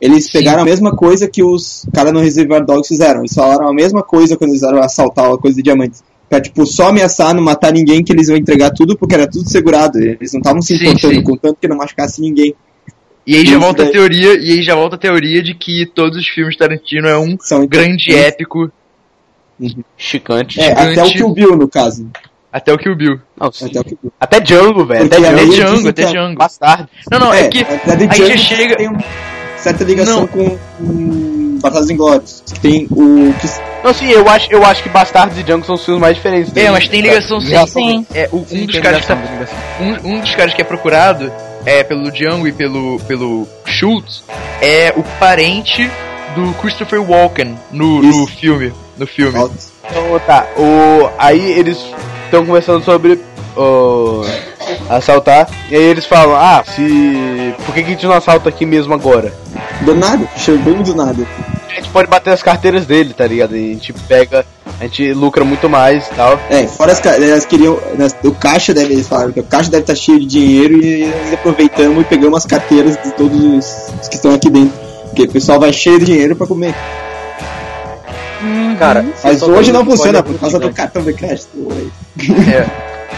Eles 0.00 0.30
pegaram 0.30 0.62
a 0.62 0.64
mesma 0.64 0.94
coisa 0.94 1.28
que 1.28 1.42
os 1.42 1.86
caras 1.92 2.12
no 2.12 2.20
Reservoir 2.20 2.64
Dogs 2.64 2.88
fizeram. 2.88 3.20
Eles 3.20 3.34
falaram 3.34 3.68
a 3.68 3.72
mesma 3.72 4.02
coisa 4.02 4.36
quando 4.36 4.50
eles 4.50 4.60
fizeram 4.62 4.82
assaltar 4.82 5.30
a 5.30 5.36
coisa 5.38 5.56
de 5.56 5.62
diamantes. 5.62 6.02
Pra, 6.28 6.40
tipo, 6.40 6.64
só 6.64 6.88
ameaçar, 6.88 7.34
não 7.34 7.42
matar 7.42 7.72
ninguém, 7.72 8.02
que 8.04 8.12
eles 8.12 8.28
iam 8.28 8.36
entregar 8.36 8.70
tudo, 8.70 8.96
porque 8.96 9.14
era 9.14 9.26
tudo 9.26 9.48
segurado. 9.48 9.98
Eles 9.98 10.32
não 10.32 10.38
estavam 10.40 10.62
se 10.62 10.78
Sim, 10.78 10.84
importando 10.84 11.14
sim. 11.16 11.22
com 11.22 11.36
tanto 11.36 11.56
que 11.60 11.66
não 11.68 11.76
machucasse 11.76 12.20
ninguém. 12.20 12.54
E 13.30 13.36
aí 13.36 13.46
já 13.46 13.58
volta 13.58 13.82
a 13.82 13.84
daí. 13.84 13.92
teoria, 13.92 14.34
e 14.40 14.50
aí 14.52 14.62
já 14.62 14.74
volta 14.74 14.96
a 14.96 14.98
teoria 14.98 15.42
de 15.42 15.54
que 15.54 15.86
todos 15.86 16.18
os 16.18 16.26
filmes 16.26 16.54
de 16.54 16.58
Tarantino 16.58 17.06
é 17.08 17.16
um 17.18 17.36
São 17.40 17.66
grande 17.66 18.14
épico 18.14 18.70
Chicante. 19.96 20.58
É, 20.60 20.68
gigante. 20.70 20.98
até 21.00 21.02
o 21.04 21.12
Kill 21.12 21.30
Bill, 21.34 21.56
no 21.56 21.68
caso. 21.68 22.08
até 22.52 22.72
o 22.72 22.78
Kill 22.78 22.96
Bill. 22.96 23.20
Não. 23.38 23.48
Até 23.48 23.80
o 23.80 23.84
Kill 23.84 23.98
Bill. 24.02 24.12
Até 24.18 24.40
Django, 24.40 24.84
velho. 24.86 25.04
Até 25.06 25.16
Até 25.18 25.44
Django. 25.46 25.88
Até 25.88 26.02
que 26.02 26.08
é 26.08 26.12
Django. 26.12 26.38
Bastardo. 26.38 26.88
Não, 27.10 27.18
não, 27.20 27.34
é, 27.34 27.48
que 27.48 27.60
até 27.60 27.96
de 27.96 28.04
aí 28.22 28.28
já 28.30 28.36
chega. 28.36 28.76
tem 28.76 28.88
uma 28.88 28.98
certa 29.58 29.84
ligação 29.84 30.20
Não. 30.22 30.26
com 30.26 30.58
um, 30.80 31.58
Bastardos 31.60 31.90
Inglórios. 31.90 32.42
Que 32.54 32.60
tem 32.60 32.86
o... 32.90 33.34
Que, 33.38 33.46
Não, 33.84 33.92
sim, 33.92 34.08
eu 34.10 34.26
acho, 34.28 34.50
eu 34.50 34.64
acho 34.64 34.82
que 34.82 34.88
Bastardos 34.88 35.38
e 35.38 35.42
Django 35.42 35.66
são 35.66 35.74
os 35.74 35.84
filmes 35.84 36.00
mais 36.00 36.16
diferentes. 36.16 36.56
É, 36.56 36.70
mas 36.70 36.88
tem 36.88 37.02
ligação 37.02 37.38
sim. 37.40 37.54
Sim. 37.66 38.06
É, 38.14 38.28
o- 38.32 38.38
um, 38.38 38.46
Sim, 38.46 38.64
dos 38.66 38.78
caras 38.78 39.02
que 39.02 39.06
tá, 39.06 39.14
ligação, 39.14 39.56
tem 39.78 39.88
ligação. 39.90 40.10
um, 40.10 40.16
um 40.16 40.20
dos 40.20 40.34
caras 40.34 40.54
que 40.54 40.62
é 40.62 40.64
procurado 40.64 41.30
é 41.64 41.82
pelo 41.84 42.10
Django 42.10 42.46
e 42.46 42.52
pelo, 42.52 42.98
pelo 43.00 43.46
Schultz 43.64 44.24
é 44.60 44.92
o 44.96 45.02
parente 45.18 45.90
do 46.34 46.52
Christopher 46.54 47.02
Walken 47.02 47.58
no, 47.70 48.02
no 48.02 48.26
filme. 48.26 48.72
No 48.96 49.06
filme. 49.06 49.38
Então, 49.38 50.20
tá. 50.26 50.46
O, 50.56 51.10
aí 51.18 51.52
eles 51.52 51.78
estão 52.24 52.44
conversando 52.44 52.84
sobre 52.84 53.20
o, 53.56 54.22
assaltar. 54.88 55.48
E 55.70 55.74
aí 55.74 55.82
eles 55.82 56.06
falam, 56.06 56.36
ah, 56.36 56.62
se. 56.64 57.54
Por 57.64 57.74
que, 57.74 57.82
que 57.82 57.88
a 57.88 57.92
gente 57.92 58.06
não 58.06 58.14
assalta 58.14 58.48
aqui 58.48 58.64
mesmo 58.66 58.94
agora? 58.94 59.32
do 59.82 59.94
nada, 59.94 60.28
chegou 60.36 60.74
do 60.74 60.94
nada. 60.94 61.26
A 61.70 61.74
gente 61.76 61.90
pode 61.90 62.08
bater 62.08 62.32
as 62.32 62.42
carteiras 62.42 62.84
dele, 62.84 63.14
tá 63.14 63.26
ligado? 63.26 63.56
E 63.56 63.70
a 63.70 63.74
gente 63.74 63.92
pega, 63.92 64.44
a 64.80 64.84
gente 64.84 65.12
lucra 65.12 65.44
muito 65.44 65.68
mais 65.68 66.06
e 66.06 66.10
tal. 66.14 66.38
É, 66.50 66.66
fora 66.66 66.92
as 66.92 67.04
elas 67.04 67.44
queriam. 67.44 67.78
né, 67.96 68.08
O 68.24 68.32
caixa 68.32 68.74
deve, 68.74 68.94
eles 68.94 69.08
falaram 69.08 69.32
que 69.32 69.40
o 69.40 69.44
caixa 69.44 69.70
deve 69.70 69.82
estar 69.82 69.94
cheio 69.94 70.18
de 70.20 70.26
dinheiro 70.26 70.74
e 70.82 71.06
nós 71.06 71.34
aproveitamos 71.34 72.00
e 72.02 72.04
pegamos 72.04 72.38
as 72.38 72.46
carteiras 72.46 72.96
de 73.02 73.12
todos 73.12 73.40
os, 73.40 73.94
os 74.00 74.08
que 74.08 74.16
estão 74.16 74.34
aqui 74.34 74.50
dentro. 74.50 74.78
Porque 75.06 75.22
o 75.24 75.30
pessoal 75.30 75.60
vai 75.60 75.72
cheio 75.72 75.98
de 75.98 76.06
dinheiro 76.06 76.36
pra 76.36 76.46
comer. 76.46 76.74
Cara, 78.78 79.04
Mas 79.22 79.42
hoje 79.42 79.70
não 79.70 79.84
funciona 79.84 80.22
por 80.22 80.38
causa 80.38 80.58
do 80.58 80.72
cartão 80.72 81.02
de 81.02 81.12
crédito. 81.12 81.48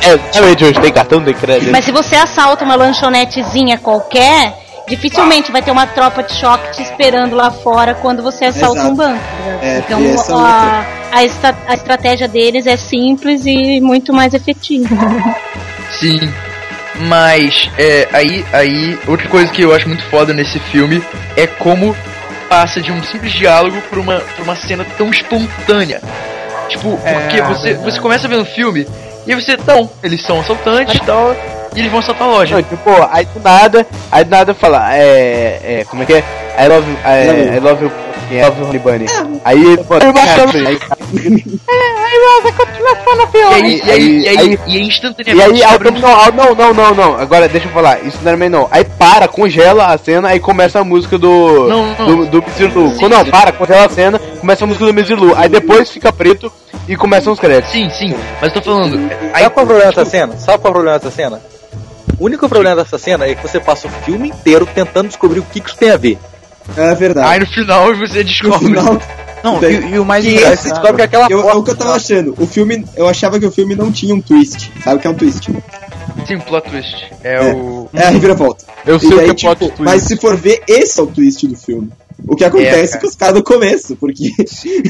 É, 0.03 0.14
exatamente, 0.14 0.64
hoje 0.64 0.80
tem 0.80 0.92
cartão 0.92 1.22
de 1.22 1.32
crédito. 1.32 1.70
Mas 1.70 1.84
se 1.84 1.92
você 1.92 2.16
assalta 2.16 2.64
uma 2.64 2.74
lanchonetezinha 2.74 3.78
qualquer, 3.78 4.61
dificilmente 4.89 5.51
vai 5.53 5.62
ter 5.62 5.70
uma 5.70 5.87
tropa 5.87 6.22
de 6.22 6.35
choque 6.35 6.72
te 6.76 6.83
esperando 6.83 7.35
lá 7.37 7.51
fora 7.51 7.95
quando 7.95 8.22
você 8.22 8.47
assalta 8.47 8.78
Exato. 8.80 8.93
um 8.93 8.97
banco. 8.97 9.24
É, 9.62 9.78
então 9.78 10.05
essa 10.05 10.35
a, 10.37 10.85
a, 11.12 11.24
estra- 11.24 11.57
a 11.66 11.74
estratégia 11.74 12.28
deles 12.28 12.66
é 12.66 12.76
simples 12.76 13.47
e 13.47 13.81
muito 13.81 14.12
mais 14.12 14.35
efetiva. 14.35 14.94
Sim. 15.98 16.19
Mas, 17.09 17.70
é, 17.78 18.06
aí, 18.12 18.44
aí, 18.52 18.98
outra 19.09 19.27
coisa 19.28 19.51
que 19.51 19.62
eu 19.62 19.74
acho 19.74 19.89
muito 19.89 20.05
foda 20.11 20.32
nesse 20.35 20.59
filme 20.59 21.02
é 21.36 21.47
como 21.47 21.97
passa 22.48 22.82
de 22.82 22.93
um 22.93 23.02
simples 23.02 23.32
diálogo 23.32 23.81
pra 23.89 23.98
uma, 23.98 24.20
pra 24.20 24.44
uma 24.44 24.55
cena 24.56 24.85
tão 24.98 25.09
espontânea. 25.11 26.02
Tipo, 26.69 26.98
É, 27.05 27.15
porque 27.15 27.40
você, 27.43 27.74
você 27.74 27.98
começa 27.98 28.28
vendo 28.28 28.43
o 28.43 28.47
filme 28.47 28.86
e 29.27 29.35
você, 29.35 29.56
não, 29.66 29.90
eles 30.02 30.23
são 30.24 30.40
assaltantes 30.40 30.97
e 30.97 31.01
tal, 31.01 31.35
e 31.74 31.78
eles 31.81 31.90
vão 31.90 32.01
assaltar 32.01 32.28
a 32.28 32.31
loja. 32.31 32.55
Não, 32.57 32.62
tipo, 32.62 32.90
aí 33.11 33.24
do 33.27 33.40
nada, 33.40 33.86
aí 34.11 34.24
do 34.24 34.31
nada 34.31 34.55
fala, 34.55 34.94
é, 34.97 35.61
é, 35.81 35.85
como 35.89 36.03
é 36.03 36.07
que 36.07 36.12
é? 36.15 36.24
I 36.59 36.69
love, 36.69 36.97
é, 37.05 37.57
I 37.57 37.61
love 37.61 37.85
you, 37.85 37.93
I 38.31 38.43
love 38.43 38.61
you, 38.61 38.66
Honey 38.69 38.78
Bunny. 38.78 39.07
Aí 39.44 39.65
ele 39.65 39.85
fala, 39.85 40.01
aí, 40.66 40.78
E 43.35 43.55
aí, 43.55 43.82
e 43.85 43.90
aí, 43.90 44.20
e 44.23 44.28
aí, 44.28 44.59
e 44.66 44.77
aí 44.77 44.82
E 44.82 44.86
instantaneamente. 44.86 45.53
aí, 45.53 45.62
abre 45.65 45.89
um- 45.89 45.93
não, 45.99 46.11
não, 46.32 46.55
não, 46.55 46.55
não, 46.55 46.74
não, 46.74 46.94
não. 46.94 47.20
Agora 47.20 47.49
deixa 47.49 47.66
eu 47.66 47.73
falar, 47.73 48.05
isso 48.05 48.19
não 48.23 48.32
é 48.32 48.49
não. 48.49 48.69
Aí 48.70 48.85
para, 48.85 49.27
congela 49.28 49.86
a 49.86 49.99
cena, 49.99 50.28
aí 50.28 50.40
começa 50.40 50.78
a 50.81 50.85
música 50.85 51.19
do. 51.19 51.69
Não, 51.69 51.94
não. 51.99 52.07
Do, 52.07 52.27
do 52.27 52.43
Mizilu. 52.43 52.94
Quando 52.99 53.12
não, 53.12 53.24
para, 53.27 53.53
congela 53.53 53.86
a 53.86 53.89
cena, 53.89 54.19
começa 54.19 54.65
a 54.65 54.66
música 54.66 54.86
do 54.86 54.94
Mizilu. 54.94 55.35
Aí 55.36 55.49
depois 55.49 55.90
fica 55.90 56.12
preto 56.12 56.53
e 56.89 56.97
começam 56.97 57.32
os 57.32 57.39
créditos. 57.40 57.73
Sim, 57.73 57.90
sim, 57.90 58.15
mas 58.40 58.55
eu 58.55 58.61
tô 58.61 58.73
falando. 58.73 59.11
Aí, 59.32 59.43
Sabe 59.43 59.51
qual 59.51 59.62
é 59.62 59.65
o 59.65 59.66
problema 59.66 59.85
dessa 59.93 60.05
cena? 60.05 60.36
Sabe 60.36 60.59
qual 60.59 60.69
é 60.69 60.70
o 60.70 60.73
problema 60.73 60.99
dessa 60.99 61.11
cena? 61.11 61.40
O 62.18 62.24
único 62.26 62.48
problema 62.48 62.76
dessa 62.82 62.98
cena 62.98 63.26
é 63.26 63.34
que 63.34 63.43
você 63.43 63.59
passa 63.60 63.89
o 63.89 63.90
filme 64.05 64.28
inteiro 64.28 64.66
tentando 64.66 65.09
descobrir 65.09 65.40
o 65.40 65.43
que, 65.44 65.60
que 65.60 65.68
isso 65.68 65.78
tem 65.78 65.90
a 65.90 65.97
ver. 65.97 66.18
É 66.76 66.94
verdade. 66.94 67.28
aí 67.28 67.40
no 67.40 67.47
final 67.47 67.94
você 67.97 68.18
no 68.18 68.24
descobre. 68.24 68.66
final, 68.68 68.98
Não, 69.43 69.62
e- 69.64 69.94
e 69.94 69.98
o 69.98 70.05
mais 70.05 70.24
que 70.24 70.30
engraçado- 70.30 70.55
esse- 70.55 70.68
descobre 70.70 70.97
que 70.97 71.02
aquela 71.02 71.26
eu, 71.28 71.48
é 71.51 71.55
o 71.55 71.62
que 71.62 71.70
eu 71.72 71.76
tava 71.76 71.94
achando. 71.97 72.34
O 72.39 72.47
filme, 72.47 72.84
eu 72.94 73.09
achava 73.09 73.40
que 73.40 73.47
o 73.47 73.51
filme 73.51 73.74
não 73.74 73.90
tinha 73.90 74.14
um 74.14 74.20
twist. 74.20 74.70
Sabe 74.84 74.97
o 74.97 74.98
que 75.01 75.06
é 75.06 75.10
um 75.10 75.14
twist? 75.14 75.51
Sim, 76.26 76.39
plot 76.39 76.70
twist. 76.70 77.10
É, 77.24 77.52
o. 77.52 77.89
É 77.93 78.05
a 78.05 78.10
reviravolta. 78.10 78.64
Eu 78.86 78.97
E 78.97 79.01
sei 79.01 79.09
o 79.09 79.12
que 79.14 79.20
é 79.20 79.24
plot 79.26 79.36
tipo, 79.40 79.56
twist. 79.56 79.82
Mas 79.82 80.02
se 80.05 80.16
for 80.16 80.36
ver, 80.36 80.62
esse 80.68 81.01
é 81.01 81.02
o 81.02 81.06
twist 81.09 81.47
do 81.48 81.56
filme. 81.56 81.90
O 82.27 82.36
que 82.36 82.44
acontece 82.44 82.93
cara. 82.93 83.01
com 83.01 83.07
os 83.09 83.16
caras 83.16 83.35
do 83.35 83.43
começo, 83.43 83.97
porque. 83.97 84.31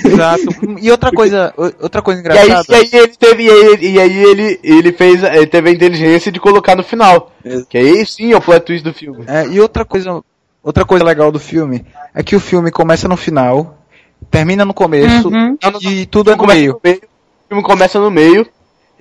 Exato. 0.04 0.42
E 0.80 0.90
outra 0.90 1.10
coisa, 1.10 1.52
o- 1.56 1.72
outra 1.84 2.02
coisa 2.02 2.20
E 2.22 2.28
aí, 2.30 2.44
engraçada. 2.46 2.64
e 2.68 2.74
aí 2.74 2.88
ele 2.92 3.16
teve, 3.16 3.42
e 3.44 3.50
aí, 3.50 3.78
e 3.94 4.00
aí 4.00 4.24
ele, 4.24 4.60
ele 4.62 4.92
fez, 4.92 5.22
ele 5.22 5.46
teve 5.46 5.70
a 5.70 5.72
inteligência 5.72 6.30
de 6.30 6.38
colocar 6.40 6.76
no 6.76 6.82
final. 6.84 7.32
Que 7.68 7.78
aí 7.78 8.06
sim 8.06 8.32
é 8.32 8.36
o 8.36 8.40
plot 8.40 8.60
twist 8.64 8.84
do 8.84 8.92
filme. 8.92 9.24
É, 9.26 9.46
e 9.48 9.60
outra 9.60 9.84
coisa, 9.84 10.22
outra 10.62 10.84
coisa 10.84 11.04
legal 11.04 11.32
do 11.32 11.38
filme 11.40 11.84
é 12.14 12.22
que 12.22 12.36
o 12.36 12.40
filme 12.40 12.70
começa 12.70 13.08
no 13.08 13.16
final, 13.16 13.78
termina 14.30 14.64
no 14.64 14.74
começo 14.74 15.28
Uhum. 15.28 15.56
e 15.82 16.06
tudo 16.06 16.30
é 16.30 16.36
no 16.36 16.46
meio. 16.46 16.72
no 16.74 16.80
meio. 16.84 16.98
O 16.98 17.48
filme 17.48 17.62
começa 17.62 17.98
no 17.98 18.10
meio. 18.10 18.46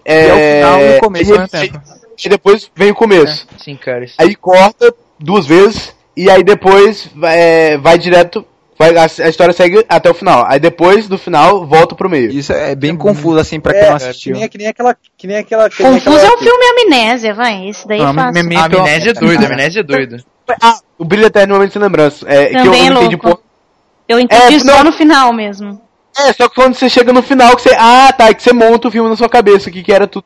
É, 0.03 0.25
E 0.25 0.27
é 0.27 0.33
o 0.33 0.57
final 0.57 0.81
e 0.81 0.97
o 0.97 0.99
começo 0.99 1.33
e, 1.35 1.47
tempo. 1.47 1.81
e 2.25 2.29
depois 2.29 2.71
vem 2.75 2.91
o 2.91 2.95
começo. 2.95 3.45
Sim, 3.63 3.75
cara. 3.75 4.03
isso- 4.05 4.15
Aí 4.17 4.33
corta 4.35 4.93
duas 5.19 5.45
vezes 5.45 5.93
e 6.23 6.29
aí 6.29 6.43
depois 6.43 7.09
vai, 7.15 7.39
é, 7.39 7.77
vai 7.77 7.97
direto. 7.97 8.45
Vai, 8.77 8.97
a, 8.97 9.03
a 9.03 9.29
história 9.29 9.53
segue 9.53 9.85
até 9.87 10.09
o 10.09 10.13
final. 10.13 10.43
Aí 10.47 10.59
depois 10.59 11.07
do 11.07 11.17
final 11.17 11.65
volta 11.67 11.93
pro 11.93 12.09
meio. 12.09 12.31
Isso 12.31 12.51
é 12.51 12.73
bem 12.73 12.95
confuso 12.95 13.37
assim 13.39 13.59
pra 13.59 13.73
quem 13.73 13.81
É, 13.83 13.89
não 13.91 13.97
que 13.97 14.03
assistiu. 14.05 14.35
nem, 14.35 14.47
que 14.49 14.57
nem 14.57 14.67
aquela. 14.67 14.97
Que 15.17 15.27
nem 15.27 15.37
aquela. 15.37 15.69
Que 15.69 15.83
nem 15.83 15.93
Confuso 15.93 16.17
aquela- 16.17 16.31
é 16.31 16.35
o 16.35 16.37
filme 16.39 16.65
Amnésia, 16.65 17.33
vai. 17.33 17.67
Esse 17.67 17.87
daí 17.87 17.99
Não, 17.99 18.09
é 18.09 18.13
fácil. 18.13 18.57
A 18.57 18.63
amnésia 18.65 19.11
é 19.11 19.13
doida, 19.13 19.43
a 19.45 19.49
amnésia 19.49 19.79
é 19.81 19.83
doida. 19.83 20.23
Ah, 20.61 20.77
o 20.97 21.05
Brilho 21.05 21.27
Eterno 21.27 21.53
Momento 21.53 21.73
Sem 21.73 21.81
Lembrança. 21.81 22.25
É, 22.27 22.47
que 22.47 22.55
eu 22.57 22.73
é 22.73 22.89
não 22.89 23.01
entendi 23.03 23.17
por... 23.17 23.39
Eu 24.09 24.19
entendi 24.19 24.55
É, 24.55 24.59
só 24.59 24.65
não- 24.65 24.83
no 24.85 24.91
final 24.91 25.31
mesmo. 25.31 25.79
É, 26.17 26.33
só 26.33 26.49
que 26.49 26.55
quando 26.55 26.73
você 26.73 26.89
chega 26.89 27.13
no 27.13 27.21
final 27.21 27.55
que 27.55 27.61
você. 27.61 27.75
Ah, 27.77 28.11
tá, 28.11 28.33
que 28.33 28.41
você 28.43 28.51
monta 28.51 28.87
o 28.87 28.91
filme 28.91 29.09
na 29.09 29.15
sua 29.15 29.29
cabeça, 29.29 29.69
que, 29.71 29.81
que 29.83 29.93
era 29.93 30.07
tudo. 30.07 30.25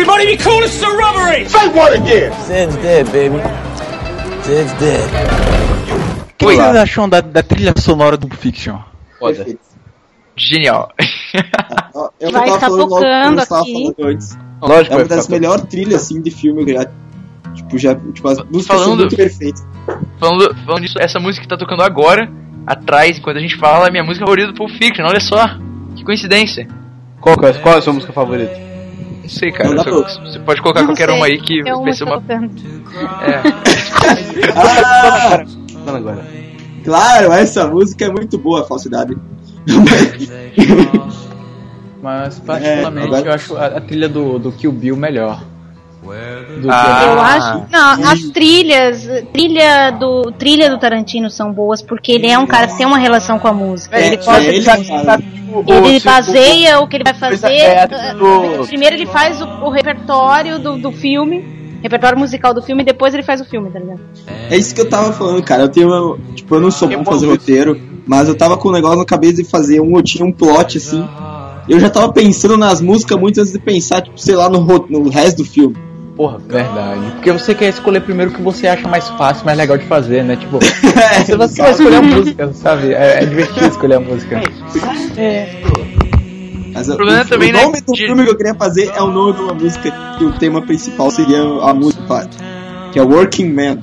Everybody 0.00 0.26
be 0.34 0.42
cool, 0.42 0.60
this 0.62 0.74
is 0.76 0.82
a 0.82 0.88
robbery! 0.96 1.46
Say 1.46 1.68
what 1.74 1.92
again? 1.92 2.32
Zed's 2.46 2.74
dead, 2.76 3.04
baby. 3.12 3.36
Zed's 4.44 4.72
dead. 4.80 5.04
O 6.30 6.34
que 6.38 6.44
vocês 6.46 6.58
acham 6.76 7.06
da, 7.06 7.20
da 7.20 7.42
trilha 7.42 7.74
sonora 7.76 8.16
do 8.16 8.26
Pulp 8.26 8.40
Fiction? 8.40 8.78
Perfeito. 9.20 9.60
Genial. 10.38 10.90
Vai 12.32 12.48
eu 12.48 12.58
falando 12.58 12.78
logo 12.88 12.94
tocando 12.94 13.40
aqui. 13.40 13.94
Lógico, 14.62 14.94
É 14.94 14.96
uma 14.96 15.04
vai 15.04 15.04
das 15.04 15.28
melhores 15.28 15.64
trilhas 15.64 16.02
assim 16.02 16.22
de 16.22 16.30
filme 16.30 16.64
que 16.64 16.72
já. 16.72 16.86
Tipo, 17.54 17.78
já. 17.78 17.94
Tipo, 17.94 18.28
as 18.28 18.38
músicas 18.38 18.64
são 18.66 18.78
Falando- 18.78 19.00
muito 19.00 19.16
perfeitas. 19.16 19.66
Falando, 20.18 20.54
falando 20.64 20.80
disso, 20.82 20.96
essa 20.98 21.20
música 21.20 21.42
que 21.42 21.48
tá 21.48 21.58
tocando 21.58 21.82
agora, 21.82 22.26
atrás, 22.66 23.18
enquanto 23.18 23.36
a 23.36 23.40
gente 23.40 23.58
fala, 23.58 23.88
é 23.88 23.90
minha 23.90 24.02
música 24.04 24.24
favorita 24.24 24.48
do 24.50 24.54
Pulp 24.54 24.70
Fiction, 24.70 25.04
olha 25.04 25.20
só. 25.20 25.46
Que 25.94 26.02
coincidência. 26.04 26.66
Qual, 27.20 27.36
que 27.36 27.44
é- 27.44 27.52
qual 27.52 27.74
é 27.74 27.78
a 27.78 27.82
sua 27.82 27.92
música 27.92 28.14
favorita? 28.14 28.69
Não 29.30 29.38
sei, 29.38 29.52
cara. 29.52 29.68
Não 29.68 29.76
dá 29.76 29.84
Só- 29.84 30.02
pra- 30.02 30.24
Você 30.26 30.38
pode 30.40 30.60
colocar 30.62 30.80
Não 30.80 30.88
qualquer 30.88 31.06
sei, 31.08 31.16
uma 31.16 31.26
aí 31.26 31.38
que 31.40 31.60
é 31.66 31.74
uma 31.74 31.84
vai 31.84 31.92
ser 31.92 32.04
uma. 32.04 32.16
É. 32.16 32.20
Ah, 34.56 35.44
Falando 35.84 35.96
agora. 35.96 36.26
claro, 36.84 37.32
essa 37.32 37.66
música 37.68 38.04
é 38.06 38.10
muito 38.10 38.36
boa, 38.38 38.66
falsidade. 38.66 39.16
Mas 42.02 42.38
particularmente 42.40 43.06
agora- 43.06 43.26
eu 43.28 43.32
acho 43.34 43.56
a, 43.56 43.66
a 43.66 43.80
trilha 43.80 44.08
do, 44.08 44.38
do 44.38 44.50
Kill 44.52 44.72
Bill 44.72 44.96
melhor. 44.96 45.42
Ah. 46.68 47.04
Eu 47.06 47.20
acho. 47.20 47.62
Não, 47.70 48.10
as 48.10 48.20
trilhas. 48.32 49.08
Trilha 49.32 49.90
do, 49.90 50.32
trilha 50.32 50.70
do 50.70 50.78
Tarantino 50.78 51.30
são 51.30 51.52
boas 51.52 51.80
porque 51.82 52.12
ele 52.12 52.26
é 52.26 52.38
um 52.38 52.46
cara 52.46 52.66
que 52.66 52.76
tem 52.76 52.86
uma 52.86 52.98
relação 52.98 53.38
com 53.38 53.48
a 53.48 53.52
música. 53.52 53.96
É, 53.96 54.06
ele 54.06 54.14
é, 54.16 54.18
pode. 54.18 54.46
ele 54.46 54.62
sabe- 54.62 54.84
fala. 54.86 55.04
sabe, 55.04 55.22
tipo, 55.24 55.64
Ele 55.66 55.96
o- 55.98 56.02
baseia 56.02 56.80
o 56.80 56.86
que 56.88 56.96
ele 56.96 57.04
vai 57.04 57.14
fazer. 57.14 57.52
É, 57.52 57.86
do- 57.86 58.66
Primeiro 58.66 58.96
ele 58.96 59.06
faz 59.06 59.40
o, 59.40 59.44
o 59.44 59.70
repertório 59.70 60.58
do, 60.58 60.76
do 60.78 60.92
filme, 60.92 61.44
repertório 61.82 62.18
musical 62.18 62.52
do 62.54 62.62
filme, 62.62 62.82
e 62.82 62.86
depois 62.86 63.14
ele 63.14 63.22
faz 63.22 63.40
o 63.40 63.44
filme, 63.44 63.70
tá 63.70 63.78
ligado? 63.78 64.00
É 64.50 64.56
isso 64.56 64.74
que 64.74 64.80
eu 64.80 64.88
tava 64.88 65.12
falando, 65.12 65.42
cara. 65.42 65.62
Eu 65.62 65.68
tenho. 65.68 65.88
uma- 65.88 66.18
Tipo, 66.34 66.56
eu 66.56 66.60
não 66.60 66.70
sou 66.70 66.88
bom 66.88 67.04
fazer 67.04 67.26
roteiro, 67.26 67.80
mas 68.06 68.28
eu 68.28 68.36
tava 68.36 68.56
com 68.56 68.68
um 68.68 68.72
negócio 68.72 68.98
na 68.98 69.04
cabeça 69.04 69.42
de 69.42 69.44
fazer 69.48 69.80
um, 69.80 69.96
eu 69.96 70.02
tinha 70.02 70.24
um 70.24 70.32
plot 70.32 70.78
assim. 70.78 71.06
Eu 71.68 71.78
já 71.78 71.88
tava 71.88 72.12
pensando 72.12 72.56
nas 72.56 72.80
músicas 72.80 73.18
muito 73.18 73.38
antes 73.40 73.52
de 73.52 73.58
pensar, 73.60 74.00
tipo, 74.02 74.18
sei 74.18 74.34
lá, 74.34 74.48
no, 74.48 74.60
no 74.88 75.08
resto 75.08 75.38
do 75.38 75.44
filme. 75.44 75.76
Porra, 76.20 76.36
verdade. 76.46 77.00
Porque 77.12 77.32
você 77.32 77.54
quer 77.54 77.70
escolher 77.70 78.00
primeiro 78.02 78.30
o 78.30 78.34
que 78.34 78.42
você 78.42 78.66
acha 78.68 78.86
mais 78.86 79.08
fácil, 79.08 79.42
mais 79.46 79.56
legal 79.56 79.78
de 79.78 79.86
fazer, 79.86 80.22
né? 80.22 80.36
Tipo, 80.36 80.58
É, 81.00 81.24
você, 81.24 81.34
vai 81.34 81.70
escolher 81.70 81.96
a 81.96 82.02
música, 82.02 82.52
sabe? 82.52 82.92
É, 82.92 83.22
é 83.22 83.24
divertido 83.24 83.66
escolher 83.68 83.94
a 83.94 84.00
música. 84.00 84.38
Mas 86.74 86.88
O 86.90 86.96
problema 86.96 87.22
o, 87.22 87.26
também, 87.26 87.48
o 87.50 87.52
né, 87.54 87.62
nome 87.64 87.80
do 87.80 87.92
de- 87.94 88.04
filme 88.06 88.24
que 88.24 88.30
eu 88.30 88.36
queria 88.36 88.54
fazer 88.54 88.92
é 88.94 89.00
o 89.00 89.06
nome 89.10 89.32
de 89.32 89.40
uma 89.40 89.54
música 89.54 89.90
que 90.18 90.24
o 90.26 90.32
tema 90.32 90.60
principal 90.60 91.10
seria 91.10 91.40
a 91.40 91.72
música, 91.72 92.28
que 92.92 92.98
é 92.98 93.02
Working 93.02 93.52
Man. 93.54 93.78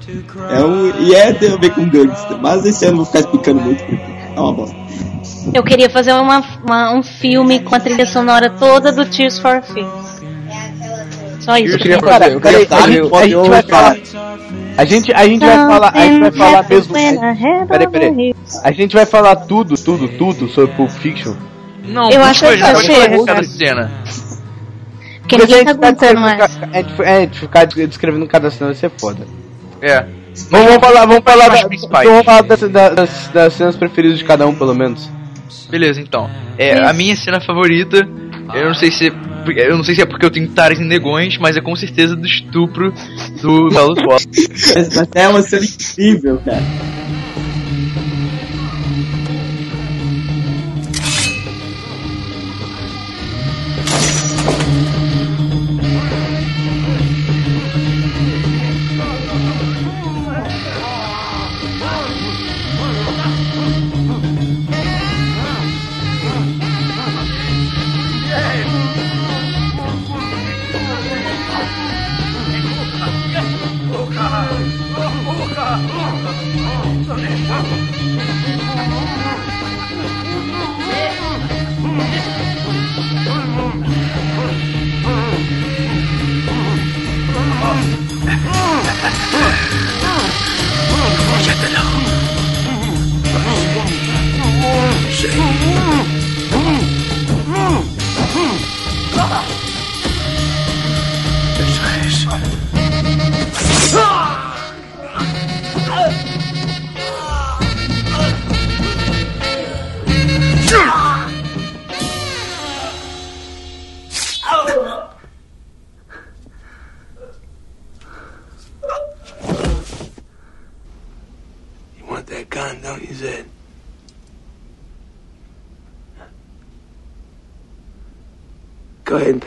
É 0.51 0.64
um, 0.64 0.93
e 1.01 1.15
é 1.15 1.34
tem 1.34 1.53
a 1.53 1.57
ver 1.57 1.72
com 1.72 1.89
gangster, 1.89 2.38
mas 2.39 2.64
esse 2.68 2.85
ano 2.85 2.93
eu 2.93 2.97
vou 2.97 3.05
ficar 3.07 3.19
explicando 3.22 3.61
muito 3.61 3.84
porque 3.84 3.99
é 4.35 4.39
uma 4.39 4.53
bosta. 4.53 4.76
Eu 5.53 5.64
queria 5.64 5.89
fazer 5.89 6.14
uma, 6.14 6.43
uma- 6.64 6.93
um 6.93 7.01
filme 7.01 7.61
com 7.61 7.73
a 7.73 7.80
trilha 7.80 8.05
sonora 8.05 8.47
toda 8.51 8.91
do 8.91 9.05
Tears 9.05 9.39
for 9.39 9.61
Fears. 9.64 9.96
Só 11.47 11.57
isso. 11.57 11.75
Eu 11.75 11.79
queria 11.79 11.99
fazer, 11.99 12.33
eu 12.33 12.41
queria 12.41 12.63
a 12.63 12.65
fazer. 12.65 12.91
gente, 12.91 13.13
a 13.15 13.25
gente 13.25 13.49
vai 13.49 13.63
falar. 13.63 13.97
A 14.77 14.85
gente, 14.85 15.13
a 15.13 15.25
gente 15.25 15.45
vai 15.45 15.55
falar, 15.55 15.91
a 15.95 15.99
gente 16.01 16.19
vai 16.19 16.31
falar 16.31 16.69
mesmo. 16.69 16.93
Peraí, 17.69 17.87
peraí. 17.87 18.35
A 18.65 18.71
gente 18.73 18.95
vai 18.97 19.05
falar 19.05 19.35
tudo, 19.37 19.75
tudo, 19.75 20.09
tudo 20.09 20.49
sobre 20.49 20.75
Pulp 20.75 20.89
Fiction. 20.89 21.35
Não, 21.85 22.09
Eu 22.09 22.21
acho 22.21 22.45
que 22.45 22.57
de 22.57 23.25
cada 23.25 23.43
cena. 23.43 23.91
Porque 25.21 25.37
ninguém 25.37 25.63
tá 25.63 25.71
aguentando 25.71 26.19
mais. 26.19 26.59
é, 26.73 27.15
a 27.15 27.19
gente 27.21 27.39
ficar 27.39 27.65
descrevendo 27.65 28.27
cada 28.27 28.51
cena 28.51 28.71
vai 28.71 28.75
ser 28.75 28.91
foda. 28.97 29.25
É. 29.81 30.05
Vamos, 30.49 30.67
vamos 30.67 30.85
falar, 30.85 31.05
vamos 31.05 31.23
falar, 31.23 31.47
da, 31.47 31.65
principais. 31.65 32.09
vamos 32.09 32.25
falar 32.25 32.41
das, 32.41 32.59
das, 32.59 33.27
das 33.29 33.53
cenas 33.53 33.75
preferidas 33.77 34.19
de 34.19 34.25
cada 34.25 34.45
um, 34.45 34.53
pelo 34.53 34.75
menos. 34.75 35.09
Beleza, 35.69 36.01
então. 36.01 36.29
É, 36.57 36.77
a 36.85 36.91
minha 36.91 37.15
cena 37.15 37.39
favorita, 37.39 38.07
eu 38.53 38.65
não 38.65 38.73
sei 38.73 38.91
se 38.91 39.07
é, 39.07 39.69
eu 39.69 39.77
não 39.77 39.83
sei 39.83 39.95
se 39.95 40.01
é 40.01 40.05
porque 40.05 40.25
eu 40.25 40.31
tenho 40.31 40.47
tares 40.49 40.79
em 40.79 40.85
negões, 40.85 41.37
mas 41.37 41.55
é 41.57 41.61
com 41.61 41.75
certeza 41.75 42.15
do 42.15 42.25
estupro 42.25 42.93
do. 43.41 43.69
Mas, 43.71 44.27
mas 44.95 45.09
é 45.15 45.27
uma 45.27 45.41
cena 45.41 45.65
incrível, 45.65 46.41
cara. 46.43 46.96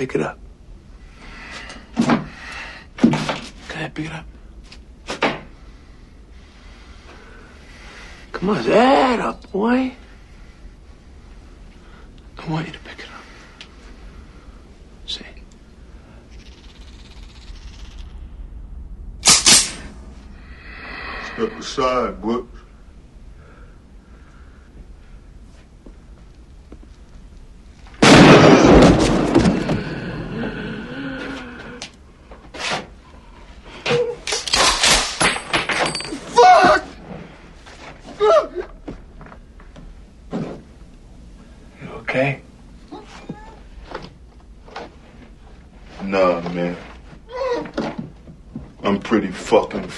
pick 0.01 0.14
it 0.14 0.22
up. 0.22 0.39
Can 3.68 3.85
I 3.85 3.89
pick 3.90 4.06
it 4.06 4.12
up? 4.12 4.24
Come 8.32 8.48
on, 8.48 8.62
Zach. 8.62 8.80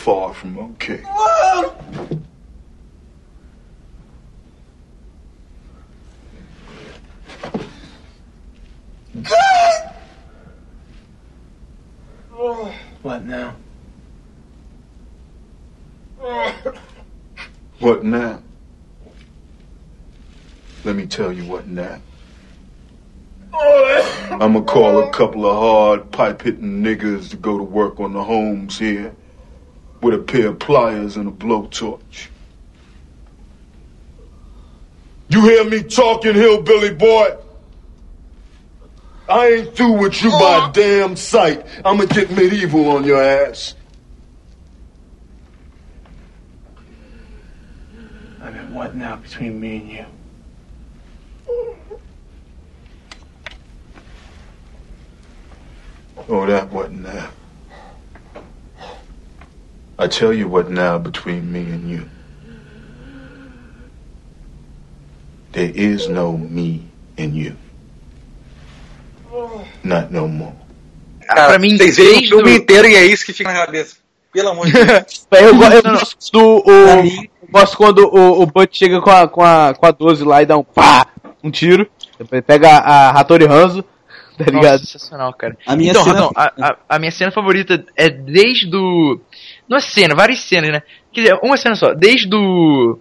Far 0.02 0.34
from 0.34 0.58
okay. 0.58 1.00
What 13.02 13.24
now? 13.24 13.54
What 17.78 18.04
now? 18.04 18.42
Let 20.84 20.96
me 20.96 21.06
tell 21.06 21.32
you 21.32 21.44
what 21.44 21.68
now. 21.68 22.00
I'ma 23.52 24.62
call 24.62 24.98
a 24.98 25.12
couple 25.12 25.46
of 25.46 25.56
hard 25.56 26.10
pipe 26.10 26.42
hitting 26.42 26.82
niggas 26.82 27.30
to 27.30 27.36
go 27.36 27.56
to 27.56 27.62
work 27.62 28.00
on 28.00 28.14
the 28.14 28.24
homes 28.24 28.80
here 28.80 29.14
with 30.02 30.14
a 30.14 30.18
pair 30.18 30.48
of 30.48 30.58
pliers 30.58 31.16
and 31.16 31.28
a 31.28 31.32
blowtorch. 31.32 32.26
You 35.28 35.40
hear 35.42 35.64
me 35.64 35.82
talking, 35.84 36.34
hillbilly 36.34 36.92
boy? 36.92 37.36
I 39.28 39.46
ain't 39.48 39.76
through 39.76 39.92
with 39.92 40.22
you 40.22 40.30
by 40.30 40.68
a 40.68 40.72
damn 40.72 41.16
sight. 41.16 41.64
I'ma 41.84 42.04
get 42.04 42.30
medieval 42.30 42.88
on 42.88 43.04
your 43.04 43.22
ass. 43.22 43.74
I 48.42 48.50
mean, 48.50 48.74
what 48.74 48.96
now 48.96 49.16
between 49.16 49.60
me 49.60 49.76
and 49.76 49.88
you? 49.88 50.06
Oh, 56.28 56.46
that 56.46 56.70
wasn't 56.70 57.02
now. 57.02 57.30
I 60.04 60.08
tell 60.08 60.32
you 60.34 60.48
what 60.48 60.70
now 60.70 60.98
between 60.98 61.50
me 61.52 61.60
and 61.60 61.88
you. 61.88 62.06
There 65.52 65.70
is 65.74 66.08
no 66.08 66.36
me 66.38 66.82
in 67.16 67.34
you. 67.34 67.56
Not 69.84 70.10
no 70.12 70.28
more. 70.28 70.52
Cara, 71.26 71.48
pra 71.48 71.58
mim, 71.58 71.76
vocês 71.76 71.96
veem 71.96 72.24
o 72.24 72.28
filme 72.28 72.50
o- 72.50 72.56
inteiro 72.56 72.88
e 72.88 72.94
é 72.94 73.04
isso 73.06 73.24
que 73.24 73.32
fica 73.32 73.52
na 73.52 73.64
cabeça. 73.66 73.96
Pelo 74.32 74.50
amor 74.50 74.66
de 74.66 74.72
Deus. 74.72 75.26
Eu, 75.32 75.54
go- 75.56 75.64
eu 75.64 75.82
gosto 75.82 76.32
do. 76.32 76.62
O, 76.66 76.70
eu 76.70 77.28
gosto 77.50 77.76
quando 77.76 77.98
o, 78.08 78.42
o 78.42 78.46
Butch 78.46 78.78
chega 78.78 79.00
com 79.02 79.10
a, 79.10 79.28
com, 79.28 79.42
a, 79.42 79.74
com 79.74 79.86
a 79.86 79.90
12 79.90 80.24
lá 80.24 80.42
e 80.42 80.46
dá 80.46 80.56
um 80.56 80.64
pá! 80.64 81.06
Um 81.44 81.50
tiro. 81.50 81.86
Depois 82.18 82.42
pega 82.46 82.68
a, 82.78 83.08
a 83.10 83.20
Hattori 83.20 83.44
Hanzo, 83.46 83.82
tá 84.38 84.44
ligado? 84.44 84.80
Nossa, 84.80 84.86
sensacional, 84.86 85.32
cara. 85.34 85.56
A 85.66 85.76
minha 85.76 85.90
então, 85.90 86.02
cena- 86.04 86.14
Radon, 86.20 86.32
a, 86.34 86.52
a, 86.68 86.76
a 86.88 86.98
minha 86.98 87.10
cena 87.10 87.30
favorita 87.30 87.84
é 87.96 88.08
desde 88.08 88.70
do. 88.70 89.20
Não 89.73 89.78
é 89.78 89.81
cena, 89.81 90.15
várias 90.15 90.40
cenas, 90.40 90.70
né? 90.70 90.82
Quer 91.11 91.23
dizer, 91.23 91.39
uma 91.43 91.57
cena 91.57 91.74
só. 91.74 91.94
Desde 91.94 92.28
do. 92.28 92.99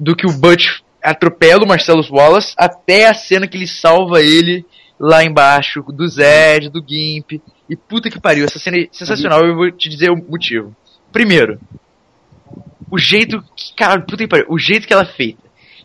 Do 0.00 0.16
que 0.16 0.26
o 0.26 0.32
Butch 0.32 0.80
atropela 1.02 1.64
o 1.64 1.68
Marcelo 1.68 2.02
Wallace 2.10 2.54
até 2.56 3.08
a 3.08 3.12
cena 3.12 3.46
que 3.46 3.58
ele 3.58 3.66
salva 3.66 4.22
ele 4.22 4.64
lá 4.98 5.22
embaixo, 5.22 5.82
do 5.82 6.08
Zed, 6.08 6.70
do 6.70 6.82
Gimp. 6.82 7.32
E 7.68 7.76
puta 7.76 8.08
que 8.08 8.18
pariu, 8.18 8.46
essa 8.46 8.58
cena 8.58 8.78
é 8.78 8.88
sensacional, 8.90 9.44
eu 9.44 9.54
vou 9.54 9.70
te 9.70 9.90
dizer 9.90 10.10
o 10.10 10.16
motivo. 10.16 10.74
Primeiro, 11.12 11.60
o 12.90 12.96
jeito 12.96 13.44
que. 13.54 13.74
Cara, 13.74 14.00
puta 14.00 14.16
que 14.16 14.28
pariu, 14.28 14.46
o 14.48 14.58
jeito 14.58 14.86
que 14.86 14.94
ela 14.94 15.02
é 15.02 15.12
feita. 15.12 15.42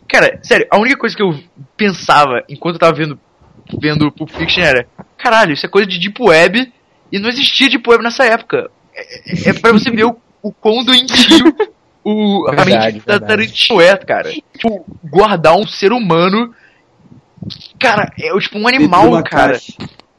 Cara, 0.08 0.40
sério, 0.42 0.66
a 0.70 0.78
única 0.78 0.96
coisa 0.96 1.14
que 1.14 1.22
eu 1.22 1.38
pensava 1.76 2.42
enquanto 2.48 2.76
eu 2.76 2.80
tava 2.80 2.96
vendo 2.96 3.20
vendo 3.78 4.10
Pulp 4.10 4.30
Fiction 4.30 4.62
era, 4.62 4.86
caralho, 5.18 5.52
isso 5.52 5.66
é 5.66 5.68
coisa 5.68 5.86
de 5.86 5.98
Deep 5.98 6.22
Web 6.22 6.72
e 7.12 7.18
não 7.18 7.28
existia 7.28 7.68
Deep 7.68 7.86
Web 7.86 8.02
nessa 8.02 8.24
época. 8.24 8.70
É, 8.94 9.50
é 9.50 9.52
pra 9.52 9.72
você 9.72 9.90
ver 9.90 10.04
o, 10.04 10.16
o 10.42 10.52
quão 10.52 10.84
doentio 10.84 11.54
o, 12.04 12.46
a 12.48 12.52
mente 12.64 13.04
da. 13.06 13.18
Tarantino 13.18 13.80
é, 13.80 13.96
cara. 13.96 14.30
Tipo, 14.32 14.84
guardar 15.02 15.56
um 15.56 15.66
ser 15.66 15.92
humano. 15.92 16.54
Cara, 17.78 18.12
é 18.18 18.38
tipo 18.38 18.58
um 18.58 18.68
animal, 18.68 19.22
cara. 19.22 19.52
caixa. 19.52 19.72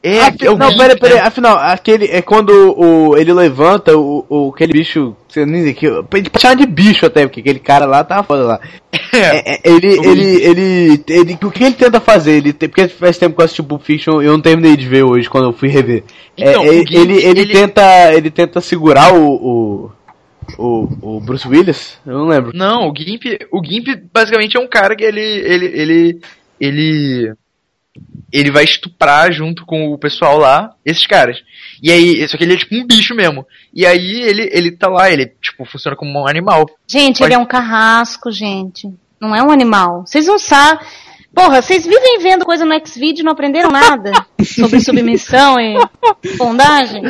É, 0.06 0.20
Afi- 0.20 0.46
é 0.46 0.50
o 0.52 0.56
não, 0.56 0.76
pera, 0.76 0.96
pera, 0.96 1.14
né? 1.16 1.20
afinal, 1.22 1.56
aquele 1.58 2.04
é 2.06 2.22
quando 2.22 2.50
o, 2.50 3.16
ele 3.16 3.32
levanta 3.32 3.96
o, 3.96 4.24
o 4.28 4.50
aquele 4.54 4.72
bicho, 4.72 5.16
você 5.28 5.44
nem 5.44 5.64
sei 5.64 5.74
que, 5.74 5.86
ele 5.86 6.04
pode 6.30 6.40
chamar 6.40 6.54
de 6.54 6.64
bicho 6.64 7.04
até, 7.04 7.26
porque 7.26 7.40
aquele 7.40 7.58
cara 7.58 7.86
lá 7.86 8.04
tá 8.04 8.22
foda 8.22 8.44
lá. 8.44 8.60
É, 9.12 9.54
é, 9.54 9.60
ele, 9.64 9.98
ele, 10.06 10.44
ele, 10.44 11.04
ele, 11.08 11.38
o 11.42 11.50
que 11.50 11.64
ele 11.64 11.74
tenta 11.74 12.00
fazer? 12.00 12.32
Ele, 12.32 12.52
porque 12.52 12.86
faz 12.88 13.16
tempo 13.16 13.34
que 13.34 13.40
eu 13.40 13.44
assisti 13.44 13.62
Pulp 13.62 13.82
Fiction, 13.82 14.20
eu 14.20 14.32
não 14.32 14.40
terminei 14.40 14.76
de 14.76 14.86
ver 14.86 15.04
hoje 15.04 15.28
quando 15.30 15.44
eu 15.44 15.52
fui 15.52 15.68
rever. 15.68 16.04
É, 16.36 16.50
Então, 16.50 16.62
é, 16.64 16.68
ele, 16.68 17.24
ele, 17.24 17.46
tenta, 17.46 18.12
ele 18.12 18.30
tenta 18.30 18.60
segurar 18.60 19.14
o, 19.14 19.26
o, 19.26 19.90
o, 20.58 21.16
o 21.16 21.20
Bruce 21.20 21.48
Willis? 21.48 21.98
Eu 22.06 22.18
não 22.18 22.26
lembro. 22.26 22.52
Não, 22.54 22.88
o 22.90 22.94
Gimp, 22.94 23.22
o 23.50 23.64
Gimp 23.64 23.86
basicamente 24.12 24.56
é 24.56 24.60
um 24.60 24.68
cara 24.68 24.94
que 24.94 25.04
ele 25.04 25.20
ele 25.20 25.66
ele 25.66 26.20
ele 26.60 27.32
ele 28.32 28.50
vai 28.50 28.64
estuprar 28.64 29.32
junto 29.32 29.64
com 29.64 29.92
o 29.92 29.98
pessoal 29.98 30.38
lá, 30.38 30.74
esses 30.84 31.06
caras. 31.06 31.38
E 31.82 31.90
aí, 31.90 32.26
só 32.28 32.36
que 32.36 32.44
ele 32.44 32.54
é 32.54 32.56
tipo 32.56 32.74
um 32.74 32.86
bicho 32.86 33.14
mesmo. 33.14 33.46
E 33.72 33.86
aí 33.86 34.22
ele 34.22 34.48
ele 34.52 34.70
tá 34.72 34.88
lá, 34.88 35.10
ele 35.10 35.26
tipo 35.40 35.64
funciona 35.64 35.96
como 35.96 36.20
um 36.20 36.26
animal. 36.28 36.66
Gente, 36.86 37.18
Pode- 37.18 37.28
ele 37.28 37.34
é 37.34 37.38
um 37.38 37.46
carrasco, 37.46 38.30
gente. 38.30 38.92
Não 39.20 39.34
é 39.34 39.42
um 39.42 39.50
animal. 39.50 40.04
Vocês 40.06 40.26
não 40.26 40.38
sabem. 40.38 40.84
Porra, 41.34 41.60
vocês 41.60 41.84
vivem 41.84 42.18
vendo 42.20 42.46
coisa 42.46 42.64
no 42.64 42.74
Xvideo 42.86 43.20
e 43.20 43.22
não 43.22 43.32
aprenderam 43.32 43.70
nada 43.70 44.10
sobre 44.42 44.80
submissão 44.80 45.60
e 45.60 45.76
bondagem? 46.38 47.02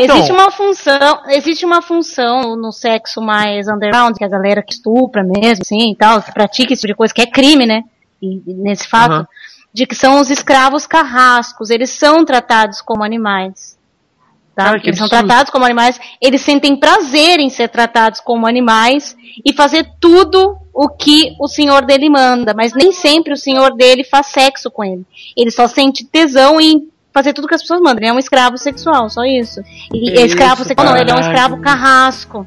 Então. 0.00 0.16
Existe 0.16 0.32
uma 0.32 0.50
função, 0.52 1.22
existe 1.28 1.66
uma 1.66 1.82
função 1.82 2.54
no 2.54 2.70
sexo 2.70 3.20
mais 3.20 3.66
underground, 3.66 4.16
que 4.16 4.24
a 4.24 4.28
galera 4.28 4.62
que 4.62 4.74
estupra 4.74 5.24
mesmo, 5.24 5.62
assim, 5.62 5.90
e 5.90 5.96
tal, 5.96 6.22
que 6.22 6.32
pratica 6.32 6.72
esse 6.72 6.82
tipo 6.82 6.92
de 6.92 6.96
coisa, 6.96 7.12
que 7.12 7.22
é 7.22 7.26
crime, 7.26 7.66
né? 7.66 7.82
E, 8.22 8.40
nesse 8.46 8.86
fato. 8.88 9.26
De 9.74 9.86
que 9.86 9.94
são 9.96 10.20
os 10.20 10.30
escravos 10.30 10.86
carrascos, 10.86 11.68
eles 11.68 11.90
são 11.90 12.24
tratados 12.24 12.80
como 12.80 13.02
animais. 13.02 13.76
Tá? 14.54 14.66
Cara, 14.66 14.80
eles 14.84 14.96
são 14.96 15.08
tratados 15.08 15.50
como 15.50 15.64
animais, 15.64 15.98
eles 16.20 16.40
sentem 16.42 16.76
prazer 16.76 17.40
em 17.40 17.50
ser 17.50 17.68
tratados 17.68 18.20
como 18.20 18.46
animais 18.46 19.16
e 19.44 19.52
fazer 19.52 19.84
tudo 20.00 20.56
o 20.72 20.88
que 20.88 21.34
o 21.40 21.48
senhor 21.48 21.84
dele 21.84 22.08
manda, 22.08 22.54
mas 22.54 22.72
nem 22.72 22.92
sempre 22.92 23.32
o 23.32 23.36
senhor 23.36 23.74
dele 23.74 24.04
faz 24.04 24.28
sexo 24.28 24.70
com 24.70 24.84
ele. 24.84 25.04
Ele 25.36 25.50
só 25.50 25.66
sente 25.66 26.04
tesão 26.04 26.60
em 26.60 26.88
fazer 27.14 27.32
tudo 27.32 27.46
que 27.46 27.54
as 27.54 27.62
pessoas 27.62 27.80
mandam. 27.80 27.98
Ele 27.98 28.08
é 28.08 28.12
um 28.12 28.18
escravo 28.18 28.58
sexual, 28.58 29.08
só 29.08 29.22
isso. 29.24 29.60
E 29.94 30.10
Que 30.12 30.18
é 30.20 30.26
escravo 30.26 30.56
isso, 30.62 30.64
sexual, 30.68 30.92
não, 30.92 31.00
ele 31.00 31.10
é 31.10 31.14
um 31.14 31.20
escravo 31.20 31.60
carrasco. 31.60 32.44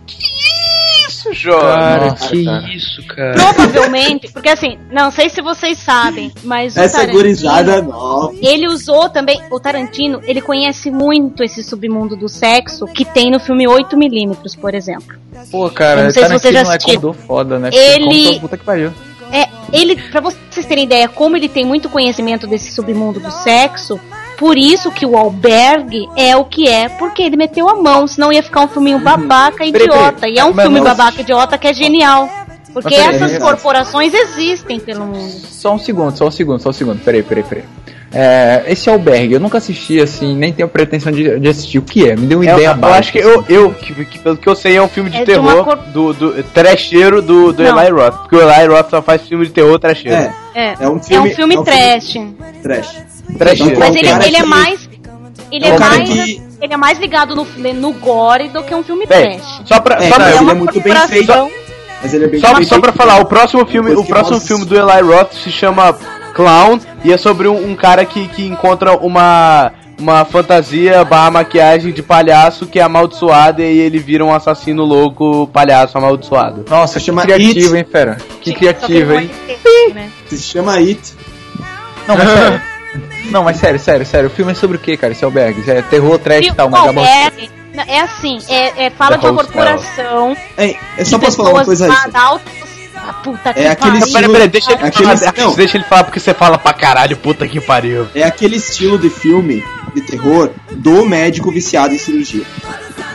Isso, 1.07 1.29
Cara, 1.49 2.07
Nossa, 2.11 2.29
que 2.29 2.45
cara. 2.45 2.73
isso, 2.73 3.07
cara. 3.07 3.33
Provavelmente, 3.33 4.31
porque 4.31 4.49
assim, 4.49 4.77
não 4.91 5.09
sei 5.09 5.29
se 5.29 5.41
vocês 5.41 5.77
sabem, 5.77 6.31
mas 6.43 6.75
o 6.75 6.79
Essa 6.79 6.97
Tarantino, 6.99 7.17
gurizada 7.21 7.81
nova. 7.81 8.33
ele 8.41 8.67
usou 8.67 9.09
também, 9.09 9.41
o 9.49 9.59
Tarantino, 9.59 10.21
ele 10.23 10.41
conhece 10.41 10.91
muito 10.91 11.43
esse 11.43 11.63
submundo 11.63 12.15
do 12.15 12.27
sexo 12.29 12.85
que 12.87 13.03
tem 13.05 13.31
no 13.31 13.39
filme 13.39 13.65
8mm, 13.65 14.57
por 14.59 14.73
exemplo. 14.73 15.15
Pô, 15.51 15.69
cara, 15.69 16.01
Eu 16.01 16.03
não 16.05 16.11
sei 16.11 16.23
se 16.25 16.33
você 16.33 16.51
já 16.53 16.59
é 16.59 16.61
assistiu. 16.63 16.95
condor 16.95 17.13
foda, 17.13 17.59
né? 17.59 17.69
Ele- 17.73 18.25
Conta, 18.27 18.39
puta 18.41 18.57
que 18.57 18.63
pariu. 18.63 18.93
É, 19.31 19.47
ele, 19.73 19.95
pra 20.09 20.21
vocês 20.21 20.65
terem 20.65 20.83
ideia, 20.85 21.07
como 21.09 21.35
ele 21.35 21.49
tem 21.49 21.65
muito 21.65 21.89
conhecimento 21.89 22.47
desse 22.47 22.71
submundo 22.73 23.19
do 23.19 23.31
sexo, 23.31 23.99
por 24.37 24.57
isso 24.57 24.91
que 24.91 25.05
o 25.05 25.17
albergue 25.17 26.07
é 26.15 26.35
o 26.35 26.45
que 26.45 26.67
é, 26.67 26.87
porque 26.89 27.21
ele 27.23 27.35
meteu 27.35 27.67
a 27.69 27.75
mão, 27.75 28.07
senão 28.07 28.31
ia 28.31 28.43
ficar 28.43 28.61
um 28.61 28.67
filminho 28.67 28.99
babaca 28.99 29.57
Peraí, 29.57 29.71
peraí. 29.71 29.87
idiota. 29.87 30.27
E 30.27 30.37
é 30.39 30.45
um 30.45 30.53
Mas 30.53 30.65
filme 30.65 30.79
não- 30.79 30.85
babaca 30.87 31.21
idiota 31.21 31.57
que 31.57 31.67
é 31.67 31.73
genial. 31.73 32.29
Porque 32.73 32.95
peraí, 32.95 33.15
essas 33.15 33.31
peraí. 33.31 33.39
corporações 33.47 34.13
existem 34.13 34.79
pelo 34.79 35.05
mundo. 35.05 35.31
Só 35.49 35.73
um 35.73 35.79
segundo, 35.79 36.15
só 36.15 36.27
um 36.27 36.31
segundo, 36.31 36.59
só 36.61 36.69
um 36.69 36.73
segundo. 36.73 36.99
Peraí, 37.03 37.23
peraí, 37.23 37.43
peraí. 37.43 37.63
É, 38.13 38.63
esse 38.67 38.89
albergue, 38.89 39.33
eu 39.33 39.39
nunca 39.39 39.57
assisti 39.57 39.99
assim, 39.99 40.33
nem 40.35 40.53
tenho 40.53 40.69
pretensão 40.69 41.11
de, 41.11 41.39
de 41.39 41.47
assistir. 41.49 41.79
O 41.79 41.81
que 41.81 42.07
é? 42.07 42.15
Me 42.15 42.25
deu 42.27 42.39
uma 42.39 42.49
É, 42.49 42.53
ideia 42.53 42.67
eu 42.69 42.75
básica. 42.75 42.99
acho 42.99 43.11
que 43.11 43.17
eu, 43.17 43.45
eu 43.49 43.73
que, 43.73 44.05
que 44.05 44.19
pelo 44.19 44.37
que 44.37 44.47
eu 44.47 44.55
sei, 44.55 44.77
é 44.77 44.81
um 44.81 44.87
filme 44.87 45.09
de 45.09 45.17
É 45.17 45.19
de 45.21 45.25
terror 45.25 45.63
cor- 45.65 45.75
do, 45.91 46.13
do 46.13 46.43
trecheiro 46.43 47.21
do, 47.21 47.51
do 47.51 47.63
Não. 47.63 47.79
Eli 47.81 47.89
Roth. 47.91 48.15
Porque 48.19 48.35
o 48.35 48.49
Eli 48.49 48.67
Roth 48.67 48.89
só 48.91 49.01
faz 49.01 49.23
filme 49.27 49.45
de 49.45 49.51
terror 49.51 49.77
trecheiro. 49.79 50.15
É, 50.15 50.33
É, 50.55 50.75
É 50.79 50.87
um 50.89 50.97
é 50.97 51.03
filme- 51.03 51.31
um 51.31 51.35
filme 51.35 51.55
é 51.55 51.59
um 51.59 51.65
filme- 51.65 51.79
trash. 51.89 52.17
trash. 52.63 52.97
Então, 53.29 53.79
Mas 53.79 53.95
ele, 53.95 54.07
cara 54.09 54.27
ele 54.27 54.37
é 54.37 54.43
mais. 54.43 54.89
Ele 55.51 55.65
é 55.65 55.69
é, 55.69 55.79
mais. 55.79 56.09
que- 56.09 56.41
Ele 56.61 56.73
é 56.73 56.77
mais 56.77 56.99
ligado 56.99 57.35
no, 57.35 57.45
no 57.75 57.93
gore 57.93 58.49
do 58.49 58.63
que 58.63 58.73
um 58.73 58.83
filme 58.83 59.05
Bem, 59.05 59.37
trash. 59.39 59.61
só 59.65 59.79
pra, 59.79 59.95
É, 60.03 60.09
só, 60.09 60.15
pra, 60.15 60.29
ele 60.31 60.39
uma 60.39 60.51
é 60.51 60.55
muito 60.55 60.81
bem 60.81 60.95
feito. 61.07 61.33
Mas 62.01 62.13
ele 62.13 62.25
é 62.25 62.27
bem 62.27 62.39
só, 62.39 62.53
bem 62.55 62.63
só 62.63 62.79
pra 62.79 62.91
falar, 62.91 63.19
o 63.19 63.25
próximo 63.25 63.65
filme, 63.65 63.89
Depois 63.89 64.05
o 64.05 64.09
próximo 64.09 64.39
filme 64.39 64.65
do 64.65 64.75
Eli 64.75 65.01
Roth 65.01 65.33
se 65.33 65.51
chama 65.51 65.93
Clown 66.33 66.79
e 67.03 67.11
é 67.13 67.17
sobre 67.17 67.47
um, 67.47 67.71
um 67.71 67.75
cara 67.75 68.05
que, 68.05 68.27
que 68.29 68.45
encontra 68.45 68.95
uma 68.97 69.71
uma 69.99 70.23
fantasia 70.25 71.03
barra 71.03 71.31
maquiagem 71.31 71.91
de 71.91 72.03
palhaço 72.03 72.67
que 72.67 72.79
é 72.79 72.83
amaldiçoada 72.83 73.63
e 73.63 73.79
ele 73.79 73.97
vira 73.97 74.23
um 74.23 74.31
assassino 74.31 74.83
louco 74.85 75.47
palhaço 75.47 75.97
amaldiçoado. 75.97 76.65
Nossa, 76.69 76.99
Se 76.99 77.05
chama 77.07 77.21
que 77.25 77.33
criativo, 77.33 77.75
It. 77.75 77.77
hein, 77.77 77.85
fera? 77.91 78.17
Que 78.41 78.51
Só 78.51 78.53
que 78.53 78.59
criativo, 78.59 79.13
ele 79.13 79.23
hein? 79.23 79.31
é 79.89 79.93
né? 79.93 80.11
Se 80.27 80.37
chama 80.37 80.73
It. 80.75 81.01
Não, 82.07 82.15
mas. 82.15 82.27
Não, 83.25 83.43
mas 83.43 83.57
sério, 83.57 83.79
sério, 83.79 84.05
sério. 84.05 84.27
O 84.27 84.31
filme 84.31 84.51
é 84.51 84.55
sobre 84.55 84.77
o 84.77 84.79
que, 84.79 84.95
cara? 84.97 85.11
Esse 85.13 85.23
albergue? 85.25 85.69
É 85.69 85.81
terror, 85.81 86.17
trash 86.17 86.47
e 86.47 86.53
tal, 86.53 86.69
mas 86.69 86.93
Bom, 86.93 87.01
é 87.03 87.27
é, 87.27 87.31
não, 87.73 87.83
é 87.83 87.99
assim, 88.01 88.39
é, 88.47 88.85
é- 88.85 88.89
fala 88.89 89.17
The 89.17 89.21
de 89.21 89.25
uma 89.27 89.41
Host 89.41 89.49
É, 89.49 89.53
corporação. 89.53 90.37
é 90.57 91.03
só 91.05 91.19
posso 91.19 91.37
falar 91.37 91.49
uma 91.51 91.65
coisa 91.65 91.85
aí. 91.85 91.91
Ah, 92.99 93.13
puta 93.23 93.53
que 93.53 93.59
É 93.59 93.69
aquele 93.69 93.75
pariu. 93.91 93.97
estilo- 93.99 94.13
Peraí, 94.13 94.31
peraí, 94.31 94.47
deixa 94.49 94.71
ele 94.73 94.83
Aqueles- 94.83 95.19
falar, 95.19 95.33
não. 95.37 95.53
deixa 95.55 95.77
ele 95.77 95.83
falar 95.85 96.03
porque 96.03 96.19
você 96.19 96.33
fala 96.33 96.57
pra 96.57 96.73
caralho, 96.73 97.15
puta 97.15 97.47
que 97.47 97.61
pariu. 97.61 98.07
É 98.15 98.23
aquele 98.23 98.57
estilo 98.57 98.97
de 98.97 99.09
filme 99.09 99.63
de 99.93 100.01
terror 100.01 100.49
do 100.71 101.05
médico 101.05 101.51
viciado 101.51 101.93
em 101.93 101.97
cirurgia. 101.97 102.43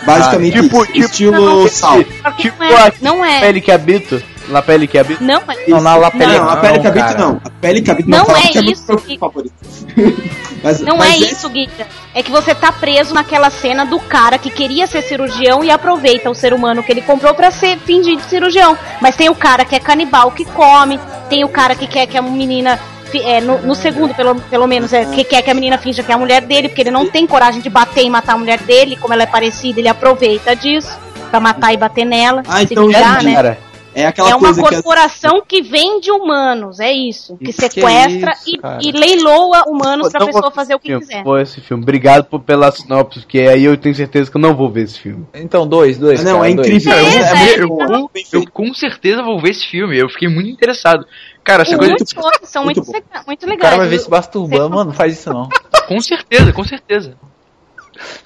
Basicamente 0.06 0.58
Ah, 0.58 0.62
tipo- 0.62 0.82
isso. 0.84 0.92
tipo- 0.92 1.04
estilo 1.06 1.44
Não, 1.62 1.68
sal. 1.68 2.02
Tipo 2.38 2.62
Não 2.64 2.78
é, 2.78 2.92
não 3.02 3.24
é. 3.24 3.40
pele 3.40 3.60
que 3.60 3.70
habito, 3.70 4.22
na 4.52 4.62
pele 4.62 4.86
que 4.86 4.98
habito. 4.98 5.22
Não 5.24 5.40
é. 5.48 5.68
Não, 5.68 5.80
na 5.80 5.96
La 5.96 6.10
Pele 6.10 6.38
Não, 6.38 6.48
a 6.48 6.56
pele 6.56 6.76
não, 6.76 6.82
cabito 6.82 7.06
cara. 7.06 7.18
não. 7.18 7.40
A 7.44 7.50
pele 7.50 7.82
cabito 7.82 8.10
Não 8.10 8.24
fala 8.24 8.38
é 8.38 8.42
que 8.42 8.62
muito 8.62 8.72
isso, 8.72 9.18
favorito. 9.18 9.54
mas, 10.62 10.80
Não 10.80 10.96
mas 10.96 11.14
é 11.14 11.16
isso, 11.16 11.48
Guida. 11.48 11.86
É 12.14 12.22
que 12.22 12.30
você 12.30 12.54
tá 12.54 12.70
preso 12.70 13.12
naquela 13.14 13.50
cena 13.50 13.84
do 13.84 13.98
cara 13.98 14.38
que 14.38 14.50
queria 14.50 14.86
ser 14.86 15.02
cirurgião 15.02 15.64
e 15.64 15.70
aproveita 15.70 16.30
o 16.30 16.34
ser 16.34 16.52
humano 16.52 16.82
que 16.82 16.92
ele 16.92 17.02
comprou 17.02 17.34
pra 17.34 17.50
ser 17.50 17.78
fingir 17.78 18.16
de 18.16 18.22
cirurgião. 18.24 18.76
Mas 19.00 19.16
tem 19.16 19.28
o 19.28 19.34
cara 19.34 19.64
que 19.64 19.74
é 19.74 19.80
canibal 19.80 20.30
que 20.30 20.44
come, 20.44 21.00
tem 21.28 21.44
o 21.44 21.48
cara 21.48 21.74
que 21.74 21.86
quer 21.86 22.06
que 22.06 22.16
a 22.16 22.22
menina. 22.22 22.78
É, 23.14 23.42
no, 23.42 23.58
no 23.58 23.74
segundo, 23.74 24.14
pelo, 24.14 24.36
pelo 24.36 24.66
menos, 24.66 24.90
é, 24.90 25.04
que 25.04 25.22
quer 25.22 25.42
que 25.42 25.50
a 25.50 25.54
menina 25.54 25.76
finja 25.76 26.02
que 26.02 26.10
é 26.10 26.14
a 26.14 26.18
mulher 26.18 26.40
dele, 26.40 26.68
porque 26.70 26.80
ele 26.80 26.90
não 26.90 27.06
tem 27.06 27.26
coragem 27.26 27.60
de 27.60 27.68
bater 27.68 28.02
e 28.04 28.08
matar 28.08 28.32
a 28.32 28.38
mulher 28.38 28.58
dele, 28.60 28.96
como 28.96 29.12
ela 29.12 29.24
é 29.24 29.26
parecida, 29.26 29.80
ele 29.80 29.88
aproveita 29.88 30.56
disso 30.56 30.98
pra 31.30 31.38
matar 31.38 31.74
e 31.74 31.76
bater 31.76 32.06
nela. 32.06 32.42
Ah, 32.48 32.58
se 32.58 32.72
então 32.72 32.86
vingar, 32.86 33.16
entendi. 33.16 33.26
né? 33.26 33.34
Cara, 33.34 33.58
É 33.94 34.06
aquela 34.06 34.30
É 34.30 34.34
uma 34.34 34.40
coisa 34.54 34.62
que. 34.62 34.68
corporação 34.74 35.42
que 35.46 35.60
vende 35.62 36.10
humanos, 36.10 36.80
é 36.80 36.90
isso. 36.92 37.36
Que 37.36 37.50
Isso 37.50 37.58
que 37.60 37.64
é 37.66 37.68
sequestra 37.70 38.32
isso, 38.46 38.58
e, 38.80 38.88
e 38.88 38.92
leiloa 38.92 39.64
humanos 39.68 40.10
pra 40.10 40.20
Não 40.20 40.26
pessoa 40.28 40.50
fazer 40.50 40.74
o 40.74 40.78
que 40.78 40.88
filme, 40.88 41.04
quiser. 41.06 41.22
Vou 41.22 41.38
esse 41.38 41.60
filme. 41.60 41.82
Obrigado 41.82 42.24
por, 42.24 42.40
pela 42.40 42.70
sinopse, 42.72 43.20
porque 43.20 43.40
aí 43.40 43.64
eu 43.64 43.76
tenho 43.76 43.94
certeza 43.94 44.30
que 44.30 44.36
eu 44.36 44.40
não 44.40 44.54
vou 44.54 44.70
ver 44.70 44.84
esse 44.84 44.98
filme. 44.98 45.26
Então, 45.34 45.66
dois, 45.66 45.98
dois. 45.98 46.22
Não, 46.24 46.38
cara, 46.40 46.50
é 46.50 46.54
dois. 46.54 46.68
incrível. 46.68 46.92
É, 46.92 47.02
É, 47.02 47.18
é, 47.20 47.34
muito 47.66 47.82
eu, 47.82 47.98
eu- 47.98 48.10
eu 48.40 48.50
com 48.50 48.72
certeza 48.74 49.22
vou 49.22 49.40
ver 49.40 49.50
esse 49.50 49.66
filme. 49.66 49.98
Eu 49.98 50.08
fiquei 50.08 50.28
muito 50.28 50.48
interessado. 50.50 51.06
Cara, 51.44 51.62
essa 51.62 51.76
coisa. 51.76 51.92
Muitos 51.92 52.16
outros 52.16 52.48
são 52.50 52.64
muito 52.64 52.82
muito, 52.84 53.04
muito 53.26 53.42
O 53.44 53.48
legais. 53.48 53.62
cara 53.62 53.76
vai 53.76 53.88
ver 53.88 53.98
se 53.98 54.08
masturbando, 54.10 54.70
mano, 54.70 54.84
não 54.86 54.92
faz 54.92 55.18
isso 55.18 55.28
não. 55.32 55.48
Com 55.88 56.00
certeza, 56.00 56.52
com 56.52 56.64
certeza. 56.64 57.14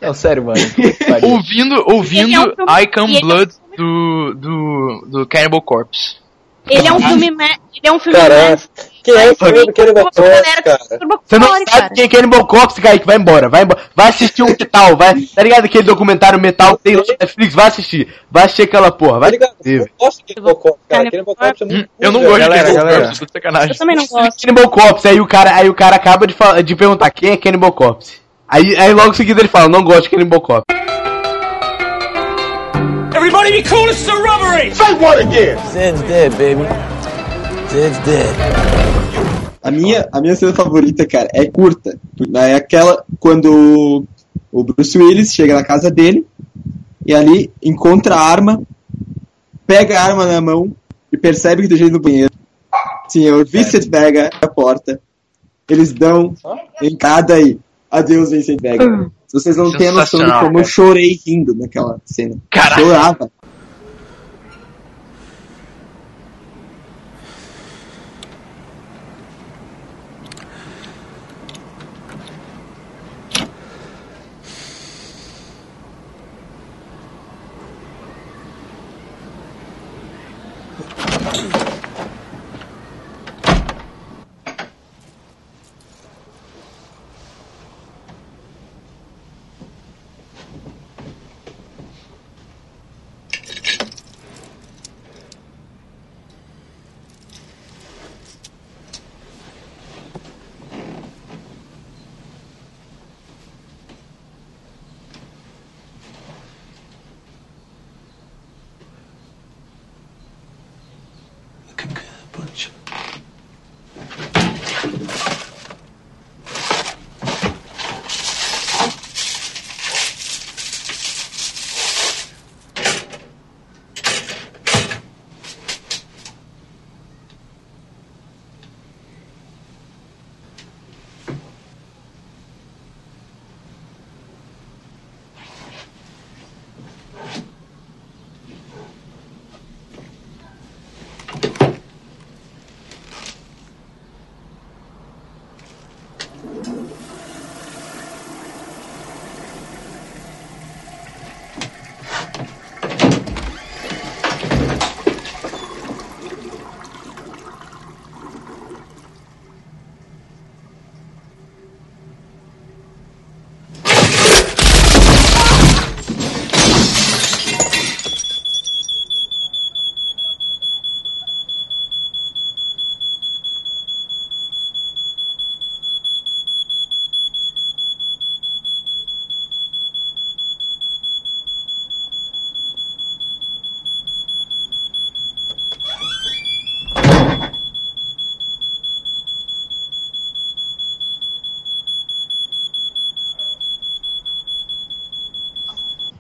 Não, 0.01 0.15
sério, 0.15 0.45
mano. 0.45 0.59
Que. 0.75 1.27
Ouvindo, 1.27 1.75
Ele 1.75 1.83
é 1.83 1.93
um 1.93 1.97
ouvindo 1.97 2.55
I 2.81 2.87
Come 2.87 3.17
ele 3.17 3.17
é 3.17 3.21
Blood 3.21 3.53
do, 3.77 4.35
do, 4.35 5.07
do 5.09 5.27
Cannibal 5.27 5.63
Corpse. 5.63 6.17
Ele 6.69 6.89
é 6.89 6.93
um 6.93 6.99
filme. 7.01 7.31
me- 7.31 7.45
Ele 7.45 7.85
é 7.85 7.93
um 7.93 7.99
filme. 8.01 8.19
Mais- 8.19 8.69
Quem 9.05 9.15
é 9.15 9.31
o 9.31 9.37
filme 9.37 9.67
do 9.67 9.73
Cannibal 9.73 10.03
Corpse, 10.03 10.21
cara? 10.65 10.79
Você 11.25 11.39
não 11.39 11.47
sabe 11.49 11.65
cara. 11.67 11.91
quem 11.91 12.05
é 12.05 12.09
Cannibal 12.09 12.45
Corpse, 12.45 12.81
Kaique, 12.81 13.07
vai 13.07 13.17
embora, 13.17 13.49
vai 13.49 13.63
embora. 13.63 13.81
Vai 13.95 14.09
assistir 14.09 14.43
um 14.43 14.47
metal, 14.49 14.97
vai. 14.97 15.15
Tá 15.33 15.45
ligado 15.45 15.65
aquele 15.67 15.85
documentário 15.85 16.41
metal 16.41 16.77
que 16.77 16.83
tem 16.83 16.97
no 16.97 17.05
Netflix? 17.07 17.55
Vai 17.55 17.67
assistir. 17.69 18.13
Vai 18.29 18.45
assistir 18.47 18.63
aquela 18.63 18.91
porra, 18.91 19.21
vai. 19.21 19.31
Tá 19.31 19.47
ligado? 19.63 19.91
gosto 19.97 20.27
de 20.27 20.35
Cannibal 20.35 20.57
Corpse, 20.57 20.81
cara. 20.89 21.11
Cannibal 21.11 21.37
Corpse 21.37 21.63
é 21.63 21.67
muito 21.67 21.91
Eu 22.01 22.11
não 22.13 22.21
gosto 22.23 22.35
de 22.35 22.41
galera, 22.41 22.65
Cannibal. 22.75 23.01
Corpse, 23.03 23.27
sacanagem. 23.33 23.71
Eu 23.71 23.79
também 23.79 23.97
não 23.97 24.07
gosto. 24.07 24.41
Cannibal 24.47 24.71
Corpse, 24.71 25.09
aí 25.09 25.21
o 25.21 25.27
cara, 25.29 25.55
aí 25.55 25.69
o 25.69 25.75
cara 25.75 25.95
acaba 25.95 26.27
de, 26.27 26.35
falar, 26.35 26.63
de 26.63 26.75
perguntar 26.75 27.11
quem 27.11 27.31
é 27.31 27.37
Cannibal 27.37 27.71
Corpse. 27.73 28.17
Aí, 28.49 28.77
aí 28.77 28.93
logo 28.93 29.11
em 29.11 29.15
seguida 29.15 29.41
ele 29.41 29.49
fala, 29.49 29.69
não 29.69 29.85
gosto 29.85 30.03
de 30.05 30.11
Cannibal 30.11 30.41
Corpse. 30.41 30.65
Everybody 33.27 33.61
be 33.61 33.63
cool, 33.69 33.89
it's 33.89 34.07
a 34.07 34.15
robbery! 34.15 34.73
Say 34.73 34.95
what 35.03 35.19
again? 35.19 35.59
Zed's 35.73 36.01
dead, 36.03 36.31
baby. 36.39 36.63
Zed's 37.71 37.99
dead. 38.07 38.33
A 39.65 39.71
minha, 39.73 40.09
a 40.13 40.21
minha 40.21 40.37
cena 40.37 40.53
favorita, 40.53 41.05
cara, 41.05 41.29
é 41.35 41.45
curta. 41.47 41.99
É 42.37 42.55
aquela 42.55 43.05
quando 43.19 44.07
o 44.53 44.63
Bruce 44.63 44.97
Willis 44.97 45.35
chega 45.35 45.57
na 45.57 45.65
casa 45.65 45.91
dele 45.91 46.25
e 47.05 47.13
ali 47.13 47.51
encontra 47.61 48.15
a 48.15 48.21
arma, 48.21 48.63
pega 49.67 49.99
a 49.99 50.05
arma 50.05 50.25
na 50.25 50.41
mão 50.41 50.73
e 51.11 51.17
percebe 51.17 51.63
que 51.63 51.69
tem 51.69 51.79
gente 51.79 51.93
no 51.95 52.01
banheiro. 52.01 52.33
Sim, 53.09 53.29
o 53.33 53.45
Vincent 53.45 53.91
pega 53.91 54.31
a 54.41 54.47
porta. 54.47 55.01
Eles 55.69 55.93
dão 55.93 56.33
entrada 56.81 57.35
aí. 57.35 57.59
Adeus, 57.91 58.31
Vincent 58.31 58.61
Vega. 58.63 58.85
Vocês 59.33 59.57
não 59.57 59.71
têm 59.73 59.89
a 59.89 59.93
noção 59.93 60.25
de 60.25 60.33
como 60.41 60.59
eu 60.59 60.65
chorei 60.65 61.19
rindo 61.27 61.55
naquela 61.55 62.01
cena. 62.05 62.37
Caralho. 62.51 62.87
Chorava. 62.87 63.31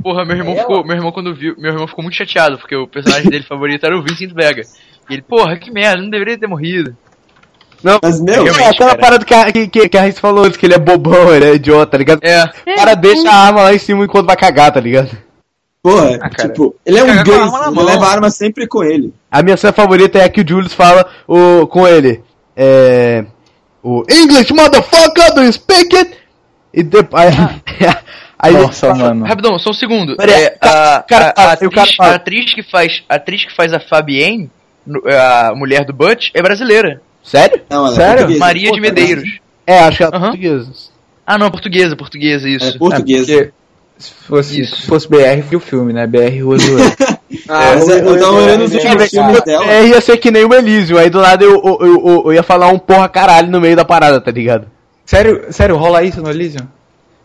Porra, 0.06 0.24
meu 0.24 0.36
irmão 0.36 0.52
Ela? 0.52 0.62
ficou. 0.62 0.84
Meu 0.86 0.94
irmão 0.94 1.10
quando 1.10 1.34
viu. 1.34 1.56
Meu 1.58 1.72
irmão 1.72 1.88
ficou 1.88 2.00
muito 2.00 2.16
chateado, 2.16 2.58
porque 2.58 2.76
o 2.76 2.86
personagem 2.86 3.28
dele 3.28 3.42
favorito 3.42 3.84
era 3.84 3.98
o 3.98 4.02
Vincent 4.04 4.32
Vega. 4.32 4.62
E 5.10 5.14
ele, 5.14 5.22
porra, 5.22 5.56
que 5.56 5.68
merda, 5.68 6.00
não 6.00 6.08
deveria 6.08 6.38
ter 6.38 6.46
morrido. 6.46 6.96
Não, 7.82 7.98
Mas, 8.00 8.20
meu, 8.20 8.46
é 8.46 8.50
aquela 8.68 8.90
cara. 8.90 8.98
parada 8.98 9.24
que 9.24 9.34
a, 9.34 9.50
que, 9.50 9.88
que, 9.88 9.98
a 9.98 10.02
Raíssa 10.02 10.20
falou 10.20 10.44
antes, 10.44 10.56
que 10.56 10.64
ele 10.64 10.74
é 10.74 10.78
bobão, 10.78 11.34
ele 11.34 11.46
é 11.46 11.54
idiota, 11.56 11.90
tá 11.90 11.98
ligado? 11.98 12.20
É. 12.22 12.44
O 12.44 12.76
cara 12.76 12.94
deixa 12.94 13.28
a 13.28 13.34
arma 13.34 13.62
lá 13.62 13.74
em 13.74 13.78
cima 13.78 14.04
enquanto 14.04 14.28
vai 14.28 14.36
cagar, 14.36 14.70
tá 14.70 14.78
ligado? 14.78 15.10
porra, 15.82 16.20
Ah, 16.22 16.30
tipo, 16.30 16.76
ele 16.86 16.98
é 17.00 17.02
um 17.02 17.24
ganso, 17.24 17.56
ele 17.68 17.82
leva 17.82 18.06
a 18.06 18.10
arma 18.12 18.30
sempre 18.30 18.68
com 18.68 18.84
ele. 18.84 19.12
A 19.28 19.42
minha 19.42 19.56
cena 19.56 19.72
favorita 19.72 20.20
é 20.20 20.24
a 20.24 20.28
que 20.28 20.40
o 20.40 20.48
Julius 20.48 20.72
fala 20.72 21.04
o, 21.26 21.66
com 21.66 21.86
ele. 21.86 22.22
É. 22.56 23.24
O 23.82 24.04
English 24.08 24.52
motherfucker, 24.52 25.34
do 25.34 25.42
you 25.42 25.52
speak 25.52 25.96
it? 25.96 26.16
E 26.72 26.84
depois. 26.84 27.34
Aí, 28.46 28.52
Nossa, 28.54 28.94
mano. 28.94 29.24
Rapidão, 29.24 29.58
só 29.58 29.70
um 29.70 29.74
segundo. 29.74 30.16
Pera 30.16 30.34
aí, 30.34 30.42
É, 30.44 30.56
a, 30.60 31.04
cara, 31.08 31.26
a- 31.26 31.30
a 31.30 31.32
cara 31.34 31.52
atriz, 31.52 31.96
a 31.98 32.14
atriz 32.14 32.54
que 32.54 32.62
faz. 32.62 33.02
A 33.08 33.14
atriz 33.16 33.44
que 33.44 33.54
faz 33.54 33.72
a 33.72 33.80
Fabienne, 33.80 34.50
no- 34.86 35.02
a 35.06 35.54
mulher 35.54 35.84
do 35.84 35.92
Butch, 35.92 36.30
é 36.34 36.42
brasileira. 36.42 37.00
Sério? 37.22 37.62
Não, 37.68 37.86
ela 37.86 37.92
é 37.92 37.96
Sério? 37.96 38.16
portuguesa. 38.18 38.38
Maria 38.40 38.70
de 38.72 38.80
Medeiros. 38.80 39.28
É, 39.66 39.78
acho 39.80 39.96
que 39.98 40.02
ela 40.04 40.12
é 40.12 40.16
Aham. 40.16 40.26
portuguesa. 40.28 40.70
Ah 41.26 41.38
não, 41.38 41.50
portuguesa, 41.50 41.96
portuguesa, 41.96 42.48
isso. 42.48 42.66
É 42.76 42.78
portuguesa. 42.78 43.32
É 43.42 43.50
se 43.98 44.12
fosse, 44.12 44.60
Isso. 44.60 44.76
se 44.82 44.86
fosse 44.86 45.08
BR, 45.08 45.40
viu 45.48 45.58
o 45.58 45.62
filme, 45.62 45.90
né? 45.90 46.06
BR 46.06 46.42
Rua 46.42 46.58
Zoeira. 46.58 46.96
Ah, 47.48 47.72
Mas 47.74 47.88
é, 47.88 48.00
eu 48.00 48.18
tava 48.20 48.32
olhando 48.34 48.64
os 48.64 48.72
últimos 48.74 49.08
filmes 49.10 49.42
dela. 49.42 49.64
É, 49.66 49.86
ia 49.88 50.00
ser 50.00 50.16
que 50.16 50.30
nem 50.30 50.44
o 50.44 50.54
Elysium, 50.54 50.96
aí 50.98 51.10
do 51.10 51.20
nada 51.20 51.44
eu, 51.44 51.60
eu, 51.64 51.78
eu, 51.80 52.22
eu 52.26 52.32
ia 52.32 52.42
falar 52.42 52.68
um 52.68 52.78
porra 52.78 53.08
caralho 53.08 53.48
no 53.50 53.60
meio 53.60 53.74
da 53.74 53.84
parada, 53.84 54.20
tá 54.20 54.30
ligado? 54.30 54.68
sério, 55.04 55.46
sério, 55.50 55.76
rola 55.76 56.02
isso 56.04 56.20
no 56.22 56.30
Elysium? 56.30 56.66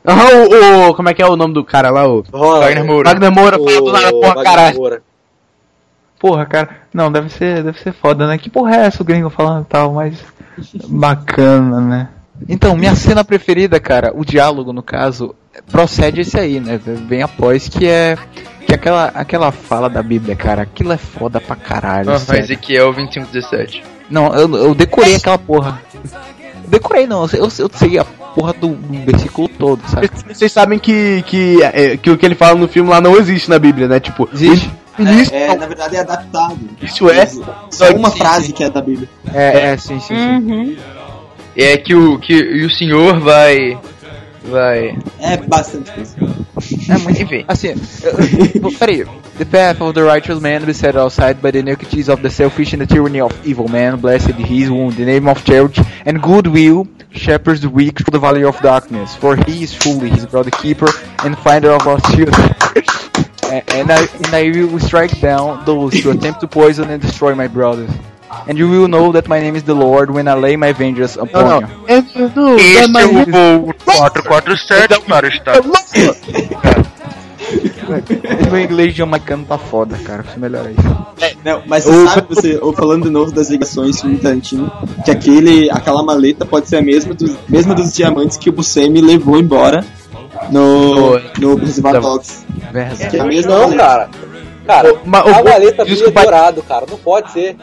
Aham, 0.06 0.28
o, 0.34 0.90
o- 0.90 0.94
Como 0.96 1.10
é 1.10 1.14
que 1.14 1.22
é 1.22 1.28
o 1.28 1.36
nome 1.36 1.54
do 1.54 1.64
cara 1.64 1.90
lá? 1.90 2.08
O 2.08 2.22
Rola. 2.34 2.62
Wagner 2.66 2.84
Moura. 2.86 3.10
Wagner 3.10 3.32
Moura 3.32 3.58
fala 3.60 3.82
do 3.82 3.92
nada, 3.92 4.10
porra 4.12 4.28
Wagner 4.36 4.44
caralho. 4.44 4.78
Moura. 4.78 5.04
Porra, 6.20 6.46
cara, 6.46 6.70
não, 6.94 7.12
deve 7.12 7.30
ser, 7.30 7.64
deve 7.64 7.80
ser 7.80 7.94
foda, 7.94 8.28
né? 8.28 8.38
Que 8.38 8.50
porra 8.50 8.76
é 8.76 8.86
essa 8.86 9.02
o 9.02 9.06
gringo 9.06 9.30
falando 9.30 9.64
e 9.64 9.66
tal, 9.66 9.94
mas 9.94 10.16
bacana, 10.88 11.82
né? 11.82 12.10
Então, 12.48 12.76
minha 12.76 12.96
cena 12.96 13.24
preferida, 13.24 13.80
cara, 13.80 14.12
o 14.16 14.24
diálogo 14.26 14.72
no 14.74 14.82
caso, 14.84 15.36
procede 15.72 16.22
esse 16.22 16.40
aí, 16.40 16.60
né? 16.60 16.80
Vem 16.84 17.22
após 17.24 17.68
que 17.68 17.88
é 17.88 18.18
que 18.66 18.74
aquela 18.74 19.06
aquela 19.16 19.52
fala 19.52 19.90
da 19.90 20.02
Bíblia, 20.04 20.36
cara, 20.36 20.62
aquilo 20.64 20.92
é 20.92 20.98
foda 20.98 21.40
pra 21.42 21.56
caralho. 21.56 22.18
Sério. 22.20 22.44
Ezequiel 22.44 22.94
2517. 22.94 23.84
Não, 24.10 24.34
eu, 24.36 24.56
eu 24.56 24.76
decorei 24.76 25.16
aquela 25.16 25.38
porra. 25.38 25.82
Decorei 26.72 27.06
não, 27.06 27.26
eu, 27.34 27.44
eu 27.60 27.70
sei 27.74 28.00
a 28.00 28.06
porra 28.06 28.54
do, 28.54 28.70
do 28.70 29.06
versículo 29.06 29.50
todo, 29.50 29.82
sabe? 29.90 30.10
Vocês 30.34 30.52
sabem 30.52 30.80
que, 30.80 31.22
que, 31.28 31.62
é, 31.62 31.98
que 31.98 32.10
o 32.10 32.18
que 32.18 32.26
ele 32.26 32.34
fala 32.34 32.56
no 32.56 32.68
filme 32.68 32.90
lá 32.90 33.02
não 33.02 33.18
existe 33.18 33.50
na 33.50 33.60
Bíblia, 33.60 33.90
né? 33.90 34.00
Tipo, 34.00 34.30
Existe. 34.34 34.72
o 34.98 35.02
início- 35.02 35.36
É, 35.36 35.54
na 35.54 35.68
verdade 35.68 35.98
é 35.98 36.00
adaptado. 36.00 36.58
Isso 36.82 37.10
é. 37.10 37.26
Só 37.70 37.92
uma 37.94 38.10
Sim, 38.10 38.18
frase 38.18 38.54
que 38.54 38.64
é 38.64 38.70
da 38.70 38.82
Bíblia. 38.82 39.10
É, 39.34 39.72
é, 39.72 39.78
sim, 39.78 40.00
sim, 40.00 40.16
sim. 40.16 40.16
Uhum. 40.16 40.78
É 41.58 41.76
que 41.76 41.94
o, 41.94 42.18
que 42.18 42.34
e 42.34 42.64
o 42.66 42.70
senhor 42.70 43.20
vai. 43.20 43.78
Vai. 44.44 44.98
É 45.20 45.38
bastante 45.38 45.92
coisa. 45.92 46.16
É 46.90 46.98
muito 46.98 47.22
Enfim. 47.22 47.46
Assim, 47.48 47.68
eu- 48.04 48.62
eu- 48.64 48.72
peraí. 48.78 49.06
The 49.38 49.46
path 49.46 49.82
of 49.82 49.94
the 49.94 50.04
righteous 50.04 50.40
man 50.40 50.66
be 50.66 50.74
set 50.74 50.96
outside 50.96 51.36
by 51.42 51.52
the 51.52 51.60
iniquities 51.60 52.10
of 52.10 52.22
the 52.22 52.30
selfish 52.30 52.74
and 52.74 52.80
the 52.80 52.88
tyranny 52.88 53.22
of 53.22 53.32
evil 53.46 53.68
man. 53.70 53.98
Blessed 53.98 54.34
he 54.36 54.64
is 54.64 54.70
who, 54.70 54.90
in 54.90 54.96
the 54.96 55.06
name 55.06 55.28
of 55.30 55.44
charity 55.46 55.82
and 56.06 56.22
goodwill, 56.22 56.88
shepherds 57.12 57.62
the 57.62 57.70
weak 57.70 58.00
through 58.00 58.12
the 58.12 58.20
valley 58.20 58.44
of 58.44 58.60
darkness. 58.62 59.16
For 59.16 59.36
he 59.36 59.64
is 59.64 59.74
truly 59.74 60.10
his 60.10 60.26
brother 60.26 60.52
keeper 60.52 60.88
and 61.24 61.38
finder 61.38 61.72
of 61.72 61.88
our 61.88 62.00
children. 62.02 62.34
A- 63.46 63.64
and, 63.76 63.92
I, 63.92 64.06
and 64.24 64.34
I 64.34 64.50
will 64.66 64.80
strike 64.80 65.20
down 65.20 65.66
those 65.66 65.94
who 65.94 66.10
attempt 66.12 66.40
to 66.42 66.48
poison 66.48 66.90
and 66.90 67.02
destroy 67.02 67.36
my 67.36 67.48
brothers. 67.48 67.92
And 68.48 68.58
you 68.58 68.70
will 68.70 68.88
know 68.88 69.12
that 69.14 69.28
my 69.30 69.40
name 69.40 69.56
is 69.58 69.64
the 69.64 69.74
Lord 69.74 70.10
when 70.12 70.28
I 70.28 70.34
lay 70.36 70.56
my 70.58 70.72
vengeance 70.74 71.16
upon 71.20 71.44
Não, 71.44 71.62
you. 71.62 71.68
não. 71.68 72.32
Não, 72.36 72.56
Esse 72.58 72.78
é 72.84 72.88
mas- 72.88 73.06
o 73.06 73.14
voo 73.32 73.74
447 73.86 75.02
para 75.08 75.26
o 75.26 75.30
estado. 75.30 75.70
Meu 78.50 78.60
inglês 78.62 78.94
jamaicano 78.96 79.46
tá 79.46 79.58
foda, 79.58 79.98
cara. 79.98 80.20
Preciso 80.24 80.40
melhorar 80.42 80.72
isso. 80.72 81.38
Não, 81.44 81.62
mas 81.66 81.84
você 81.84 81.98
Ou- 81.98 82.08
sabe, 82.08 82.28
você, 82.36 82.60
ou 82.62 82.74
falando 82.74 83.04
de 83.04 83.10
novo 83.10 83.32
das 83.32 83.50
ligações 83.50 84.00
filme 84.00 84.18
Tarantino, 84.18 84.72
que 85.04 85.12
aquele, 85.12 85.70
aquela 85.70 86.02
maleta 86.04 86.46
pode 86.46 86.70
ser 86.70 86.78
a 86.78 86.82
mesma 86.82 87.14
dos, 87.14 87.36
mesma 87.50 87.74
dos 87.76 87.94
diamantes 87.94 88.38
que 88.38 88.50
o 88.50 88.54
Buscemi 88.54 89.02
levou 89.02 89.38
embora 89.38 89.84
no, 90.50 91.20
no 91.40 91.56
Reservoir 91.56 92.00
Dogs. 92.00 92.46
Verdade. 92.72 93.18
É 93.18 93.20
a 93.20 93.26
mesma 93.26 93.52
Não, 93.52 93.62
maleta. 93.70 93.78
cara. 93.84 94.10
Cara, 94.66 94.94
o- 94.94 94.98
a 95.04 95.44
maleta 95.44 95.84
brilha 95.84 95.86
desculpa- 95.98 96.22
dourado, 96.22 96.64
cara. 96.64 96.86
Não 96.90 96.98
pode 96.98 97.32
ser. 97.32 97.58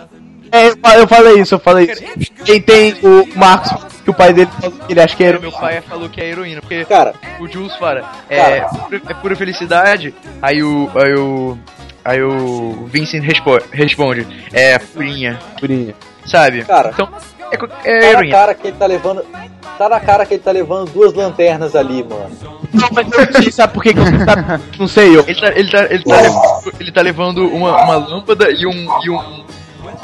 É, 0.51 0.69
eu 0.69 0.77
fa- 0.83 0.97
eu 0.97 1.09
falei 1.09 1.41
isso, 1.41 1.55
eu 1.55 1.59
falei 1.59 1.91
isso. 1.91 2.03
Quem 2.45 2.61
tem 2.61 2.95
o 3.03 3.29
Marcos, 3.37 3.85
que 4.03 4.11
o 4.11 4.15
pai 4.15 4.33
dele 4.33 4.51
falou 4.61 4.79
que 4.79 4.93
ele 4.93 5.01
acha 5.01 5.17
que 5.17 5.25
era. 5.25 5.39
Meu 5.39 5.53
pai 5.53 5.81
falou 5.83 6.09
que 6.09 6.21
é 6.21 6.27
heroína, 6.29 6.61
porque 6.61 6.85
Cara, 6.85 7.15
o 7.41 7.47
Jules 7.49 7.75
fala, 7.77 8.03
é, 8.29 8.61
pura- 8.61 9.03
é 9.09 9.15
pura 9.15 9.37
felicidade. 9.37 10.15
Aí 10.43 10.63
o. 10.63 10.91
Aí 10.95 11.15
o. 11.15 11.59
Aí 12.05 12.23
o 12.23 12.87
Vincent 12.91 13.23
respo- 13.23 13.61
responde, 13.71 14.27
é 14.53 14.79
purinha, 14.79 15.39
Purinha. 15.61 15.95
sabe? 16.25 16.65
Cara. 16.65 16.91
Então, 16.95 17.09
é, 17.51 17.55
é 17.55 17.59
tá 17.59 18.07
na 18.07 18.09
heroína. 18.13 18.31
cara 18.37 18.55
que 18.55 18.67
ele 18.69 18.77
tá 18.79 18.87
levando. 18.87 19.25
Tá 19.77 19.89
na 19.91 20.01
cara 20.01 20.25
que 20.27 20.35
ele 20.35 20.43
tá 20.43 20.51
levando 20.51 20.91
duas 20.91 21.13
lanternas 21.13 21.77
ali, 21.77 22.03
mano. 22.03 22.31
Não, 22.73 22.89
mas 22.93 23.13
eu 23.13 23.27
não 23.27 23.43
sei, 23.43 23.53
sabe 23.53 23.75
por 23.75 23.83
que 23.83 23.93
sabe? 23.95 24.63
Não 24.79 24.89
sei, 24.89 25.17
eu. 25.17 25.25
Ele 25.29 25.41
tá, 25.41 25.49
ele 25.55 25.71
tá, 25.71 25.85
ele 25.85 26.03
tá, 26.05 26.17
levando, 26.21 26.73
ele 26.81 26.93
tá 26.93 27.01
levando 27.03 27.49
uma, 27.49 27.85
uma 27.85 27.97
lâmpada 27.97 28.51
e 28.51 28.67
um. 28.67 28.89
E, 29.05 29.11
um, 29.11 29.45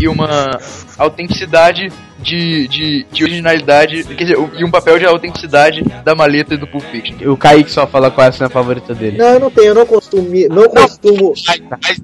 e 0.00 0.08
uma 0.08 0.58
autenticidade 0.98 1.92
de, 2.18 2.66
de, 2.68 3.06
de 3.12 3.24
originalidade, 3.24 4.04
quer 4.04 4.24
dizer, 4.24 4.38
e 4.56 4.64
um 4.64 4.70
papel 4.70 4.98
de 4.98 5.04
autenticidade 5.04 5.82
da 6.04 6.14
maleta 6.14 6.56
do 6.56 6.66
Pulp 6.66 6.82
Fiction. 6.84 7.30
O 7.30 7.36
Kaique 7.36 7.70
só 7.70 7.86
fala 7.86 8.10
qual 8.10 8.24
é 8.26 8.28
a 8.30 8.32
cena 8.32 8.48
favorita 8.48 8.94
dele. 8.94 9.18
Não, 9.18 9.26
eu 9.26 9.40
não 9.40 9.50
tenho, 9.50 9.66
eu 9.68 9.74
não 9.74 9.86
costumo, 9.86 10.28
não 10.48 10.68
costumo, 10.68 11.34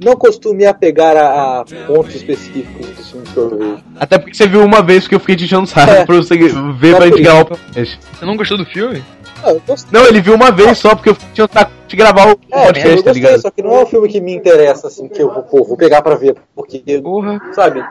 não 0.04 0.16
costumo 0.16 0.54
me 0.54 0.66
apegar 0.66 1.16
a, 1.16 1.60
a 1.60 1.64
pontos 1.86 2.14
específicos 2.14 2.86
dos 2.86 3.10
filmes 3.10 3.28
que 3.30 3.36
eu 3.36 3.58
vejo. 3.58 3.78
Até 3.98 4.18
porque 4.18 4.34
você 4.34 4.46
viu 4.46 4.62
uma 4.64 4.82
vez 4.82 5.08
que 5.08 5.14
eu 5.14 5.20
fiquei 5.20 5.36
te 5.36 5.44
enchendo 5.44 5.68
É. 5.76 6.04
pra 6.04 6.16
você 6.16 6.36
ver 6.36 6.50
Só 6.50 6.96
pra 6.96 7.06
gente 7.06 7.22
gravar 7.22 7.52
o. 7.52 7.58
Você 7.74 7.98
não 8.26 8.36
gostou 8.36 8.58
do 8.58 8.66
filme? 8.66 9.02
Não, 9.42 9.50
eu 9.50 9.62
gostei, 9.66 9.90
Não, 10.00 10.06
ele 10.08 10.20
viu 10.20 10.34
uma 10.34 10.50
vez 10.50 10.78
só 10.78 10.94
porque 10.94 11.10
eu 11.10 11.48
saco 11.52 11.70
de 11.88 11.96
gravar 11.96 12.26
o 12.26 12.30
é, 12.30 12.32
eu 12.32 12.64
podcast, 12.66 12.88
tá 12.88 12.94
gostei, 12.94 13.12
ligado? 13.12 13.40
só 13.40 13.50
que 13.50 13.62
não 13.62 13.74
é 13.76 13.82
um 13.82 13.86
filme 13.86 14.08
que 14.08 14.20
me 14.20 14.34
interessa, 14.34 14.86
assim, 14.88 15.08
que 15.08 15.20
eu 15.22 15.32
vou, 15.32 15.42
pô, 15.42 15.64
vou 15.64 15.76
pegar 15.76 16.02
pra 16.02 16.14
ver, 16.14 16.36
porque, 16.54 16.78
Porra. 17.02 17.40
sabe, 17.52 17.84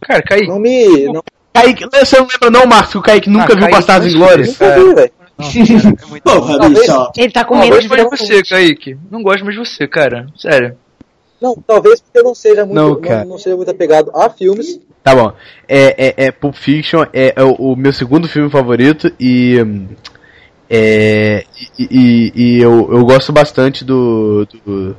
Cara, 0.00 0.22
Kaique. 0.22 0.48
não 0.48 0.58
me, 0.58 1.04
não, 1.12 1.22
Kaique, 1.54 1.84
você 1.92 2.18
não 2.18 2.26
lembra 2.32 2.50
não, 2.50 2.66
Marcos, 2.66 2.92
que 2.92 2.98
o 2.98 3.02
Kaique 3.02 3.30
nunca 3.30 3.52
Ah, 3.52 3.56
viu 3.56 3.70
Bastardos 3.70 4.12
Inglórios? 4.12 4.48
nunca 4.48 4.74
vi, 4.74 4.94
velho. 4.94 5.12
Porra, 6.22 6.68
bicho. 6.68 7.10
Ele 7.16 7.32
tá 7.32 7.44
com 7.44 7.54
Não 7.54 7.60
medo 7.62 7.70
gosto 7.74 7.82
de 7.82 7.88
mais 7.88 8.02
ver 8.02 8.08
você, 8.10 8.42
Kaique. 8.42 8.96
Não 9.10 9.22
gosto 9.22 9.44
mais 9.44 9.56
de 9.58 9.64
você, 9.64 9.88
cara. 9.88 10.26
Sério. 10.36 10.76
Não, 11.40 11.56
talvez 11.66 12.00
porque 12.00 12.18
eu 12.18 12.24
não 12.24 12.34
seja 12.34 12.64
muito, 12.64 12.74
Não, 12.74 12.88
não, 12.90 13.00
cara. 13.00 13.24
não 13.24 13.38
seja 13.38 13.56
muito 13.56 13.70
apegado 13.70 14.10
a 14.14 14.28
filmes, 14.30 14.80
Tá 15.02 15.16
bom. 15.16 15.32
É, 15.66 16.06
é, 16.24 16.26
é 16.26 16.30
Pulp 16.30 16.54
Fiction 16.54 17.02
é, 17.12 17.32
é 17.34 17.42
o, 17.42 17.54
o 17.54 17.76
meu 17.76 17.92
segundo 17.92 18.28
filme 18.28 18.48
favorito 18.48 19.10
e. 19.18 19.56
É, 20.74 21.44
e, 21.78 21.84
e- 21.90 22.32
e 22.34 22.62
eu, 22.62 22.88
eu 22.90 23.04
gosto 23.04 23.30
bastante 23.30 23.84
do, 23.84 24.46
do, 24.64 24.96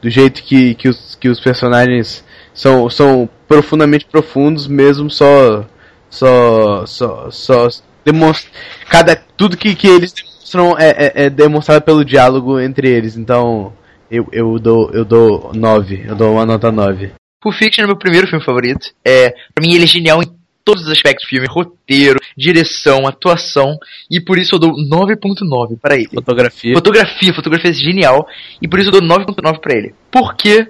do 0.00 0.08
jeito 0.08 0.40
que, 0.44 0.76
que, 0.76 0.88
os, 0.88 1.16
que 1.16 1.28
os 1.28 1.40
personagens 1.40 2.24
são, 2.54 2.88
são 2.88 3.28
profundamente 3.48 4.06
profundos, 4.06 4.68
mesmo 4.68 5.10
só. 5.10 5.64
Só. 6.08 6.86
Só. 6.86 7.30
só 7.30 7.68
demonstra, 8.04 8.48
cada, 8.88 9.16
tudo 9.36 9.56
que, 9.56 9.74
que 9.74 9.88
eles 9.88 10.12
demonstram 10.12 10.78
é, 10.78 10.90
é, 10.90 11.24
é 11.24 11.30
demonstrado 11.30 11.82
pelo 11.82 12.04
diálogo 12.04 12.60
entre 12.60 12.88
eles. 12.88 13.16
Então. 13.16 13.72
Eu, 14.08 14.28
eu 14.30 14.56
dou 14.60 14.88
eu 14.92 15.04
dou 15.04 15.50
9, 15.52 16.04
eu 16.06 16.14
dou 16.14 16.34
uma 16.34 16.46
nota 16.46 16.70
9. 16.70 17.10
Pulp 17.42 17.56
Fiction 17.56 17.82
é 17.82 17.86
meu 17.88 17.98
primeiro 17.98 18.28
filme 18.28 18.44
favorito. 18.44 18.92
É, 19.04 19.30
pra 19.52 19.60
mim 19.60 19.74
ele 19.74 19.82
é 19.82 19.88
genial 19.88 20.22
em 20.22 20.35
todos 20.66 20.82
os 20.82 20.90
aspectos 20.90 21.24
do 21.24 21.28
filme, 21.28 21.46
roteiro, 21.48 22.18
direção, 22.36 23.06
atuação, 23.06 23.78
e 24.10 24.20
por 24.20 24.36
isso 24.36 24.56
eu 24.56 24.58
dou 24.58 24.72
9.9 24.72 25.78
para 25.80 25.94
ele. 25.94 26.08
Fotografia. 26.12 26.74
Fotografia, 26.74 27.32
fotografia 27.32 27.70
é 27.70 27.72
genial, 27.72 28.26
e 28.60 28.66
por 28.66 28.80
isso 28.80 28.88
eu 28.88 29.00
dou 29.00 29.02
9.9 29.02 29.60
pra 29.60 29.76
ele. 29.76 29.94
Por 30.10 30.34
que 30.34 30.68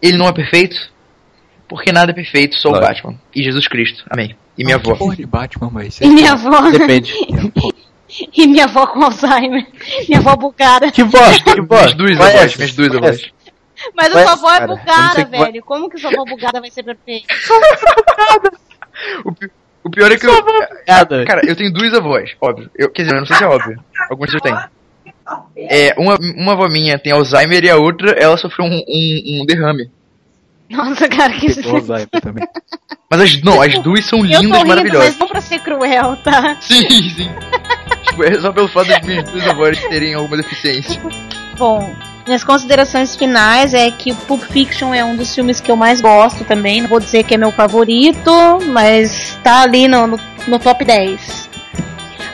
ele 0.00 0.16
não 0.16 0.26
é 0.26 0.32
perfeito? 0.32 0.90
Porque 1.68 1.92
nada 1.92 2.12
é 2.12 2.14
perfeito, 2.14 2.56
só 2.56 2.70
o. 2.70 2.80
Batman 2.80 3.14
e 3.34 3.42
Jesus 3.42 3.68
Cristo. 3.68 4.04
Amém. 4.08 4.34
E 4.56 4.64
minha 4.64 4.76
avó. 4.76 4.94
Porra 4.94 5.16
de 5.16 5.26
Batman, 5.26 5.70
mas. 5.70 6.00
E 6.00 6.08
minha 6.08 6.32
avó. 6.32 6.70
Depende. 6.70 7.12
E 8.32 8.46
minha 8.46 8.64
avó 8.64 8.86
com 8.86 9.02
Alzheimer. 9.02 9.66
Minha 10.06 10.20
avó 10.20 10.36
bugada. 10.36 10.88
Que 10.92 11.02
voz, 11.02 11.42
que 11.42 11.60
voz. 11.62 11.94
Minhas 11.94 11.94
duas 11.94 12.20
é 12.20 12.38
avós, 12.38 12.56
minhas 12.56 12.74
duas 12.76 12.94
é 12.94 12.96
avós. 12.96 13.32
Mas 13.92 14.14
a 14.14 14.22
sua 14.22 14.32
avó 14.32 14.54
é 14.54 14.66
bugada, 14.68 15.24
velho. 15.24 15.64
Como 15.64 15.90
que 15.90 15.98
sua 15.98 16.10
avó 16.10 16.24
bugada 16.24 16.60
vai 16.60 16.70
ser 16.70 16.84
perfeita? 16.84 17.34
O, 19.24 19.32
o 19.84 19.90
pior 19.90 20.10
é 20.10 20.16
que 20.16 20.26
eu. 20.26 20.32
Nada. 20.86 21.24
Cara, 21.24 21.42
eu 21.46 21.54
tenho 21.54 21.72
duas 21.72 21.92
avós, 21.92 22.34
óbvio. 22.40 22.70
Eu, 22.74 22.90
quer 22.90 23.02
dizer, 23.02 23.14
eu 23.14 23.20
não 23.20 23.26
sei 23.26 23.36
se 23.36 23.44
é 23.44 23.46
óbvio. 23.46 23.78
Alguns 24.10 24.32
eu 24.32 24.40
tenho. 24.40 24.58
É, 25.56 25.94
uma, 25.98 26.16
uma 26.36 26.52
avó 26.52 26.68
minha 26.68 26.98
tem 26.98 27.12
Alzheimer 27.12 27.64
e 27.64 27.70
a 27.70 27.76
outra, 27.76 28.12
ela 28.12 28.36
sofreu 28.36 28.66
um, 28.66 28.82
um, 28.86 29.42
um 29.42 29.46
derrame. 29.46 29.90
Nossa, 30.70 31.08
cara, 31.08 31.32
que. 31.34 31.54
também. 32.20 32.46
Mas 33.10 33.20
as, 33.20 33.42
não, 33.42 33.60
as 33.60 33.78
duas 33.78 34.04
são 34.04 34.18
Eu 34.20 34.24
lindas 34.24 34.40
tô 34.40 34.54
e 34.54 34.58
rindo, 34.58 34.68
maravilhosas. 34.68 35.08
mas 35.10 35.18
não 35.18 35.28
pra 35.28 35.40
ser 35.40 35.60
cruel, 35.60 36.16
tá? 36.24 36.56
Sim, 36.60 36.88
sim. 36.88 37.30
tipo, 38.08 38.24
é 38.24 38.40
só 38.40 38.52
pelo 38.52 38.68
fato 38.68 38.88
das 38.88 39.06
minhas 39.06 39.28
duas 39.30 39.46
avós 39.46 39.80
terem 39.88 40.14
alguma 40.14 40.36
deficiência. 40.36 41.00
Bom, 41.58 41.94
minhas 42.26 42.42
considerações 42.42 43.14
finais 43.14 43.74
é 43.74 43.90
que 43.90 44.12
o 44.12 44.16
Pulp 44.16 44.42
Fiction 44.44 44.94
é 44.94 45.04
um 45.04 45.16
dos 45.16 45.34
filmes 45.34 45.60
que 45.60 45.70
eu 45.70 45.76
mais 45.76 46.00
gosto 46.00 46.44
também. 46.44 46.80
Não 46.80 46.88
vou 46.88 47.00
dizer 47.00 47.24
que 47.24 47.34
é 47.34 47.36
meu 47.36 47.52
favorito, 47.52 48.32
mas 48.68 49.38
tá 49.42 49.62
ali 49.62 49.86
no, 49.86 50.06
no, 50.06 50.20
no 50.48 50.58
top 50.58 50.84
10. 50.84 51.50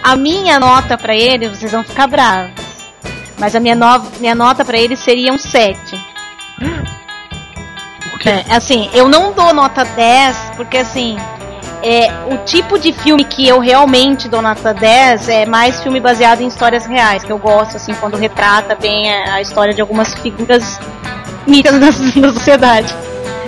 A 0.02 0.16
minha 0.16 0.58
nota 0.60 0.96
pra 0.96 1.14
ele, 1.14 1.48
vocês 1.48 1.72
vão 1.72 1.82
ficar 1.82 2.06
bravos. 2.06 2.52
Mas 3.38 3.56
a 3.56 3.60
minha, 3.60 3.74
no, 3.74 4.02
minha 4.20 4.34
nota 4.34 4.64
pra 4.64 4.78
ele 4.78 4.96
seria 4.96 5.32
um 5.32 5.38
7. 5.38 5.78
É, 8.22 8.54
assim, 8.54 8.90
eu 8.92 9.08
não 9.08 9.32
dou 9.32 9.54
nota 9.54 9.82
10, 9.82 10.36
porque 10.54 10.76
assim, 10.76 11.16
é, 11.82 12.10
o 12.32 12.38
tipo 12.44 12.78
de 12.78 12.92
filme 12.92 13.24
que 13.24 13.46
eu 13.46 13.58
realmente 13.58 14.28
dou 14.28 14.42
nota 14.42 14.74
10 14.74 15.28
é 15.28 15.46
mais 15.46 15.82
filme 15.82 16.00
baseado 16.00 16.42
em 16.42 16.46
histórias 16.46 16.86
reais, 16.86 17.24
que 17.24 17.32
eu 17.32 17.38
gosto, 17.38 17.76
assim, 17.76 17.94
quando 17.94 18.16
retrata 18.16 18.74
bem 18.74 19.12
a, 19.12 19.40
história 19.40 19.72
de 19.72 19.80
algumas 19.80 20.14
figuras 20.14 20.78
mitas 21.46 21.72
da, 21.80 21.86
da 22.20 22.32
sociedade. 22.32 22.94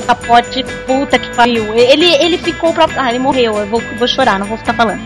Capote, 0.06 0.64
puta 0.86 1.18
que 1.18 1.34
pariu. 1.34 1.74
Ele, 1.74 2.06
ele 2.16 2.38
ficou 2.38 2.72
pra. 2.72 2.86
Ah, 2.96 3.10
ele 3.10 3.18
morreu, 3.18 3.56
eu 3.58 3.66
vou, 3.66 3.80
vou 3.98 4.08
chorar, 4.08 4.38
não 4.38 4.46
vou 4.46 4.58
ficar 4.58 4.74
falando. 4.74 5.00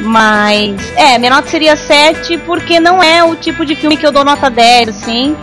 Mas, 0.00 0.96
é, 0.96 1.18
minha 1.18 1.32
nota 1.32 1.48
seria 1.48 1.74
7, 1.74 2.38
porque 2.38 2.78
não 2.78 3.02
é 3.02 3.24
o 3.24 3.34
tipo 3.34 3.66
de 3.66 3.74
filme 3.74 3.96
que 3.96 4.06
eu 4.06 4.12
dou 4.12 4.24
nota 4.24 4.48
10, 4.48 4.88
assim. 4.90 5.36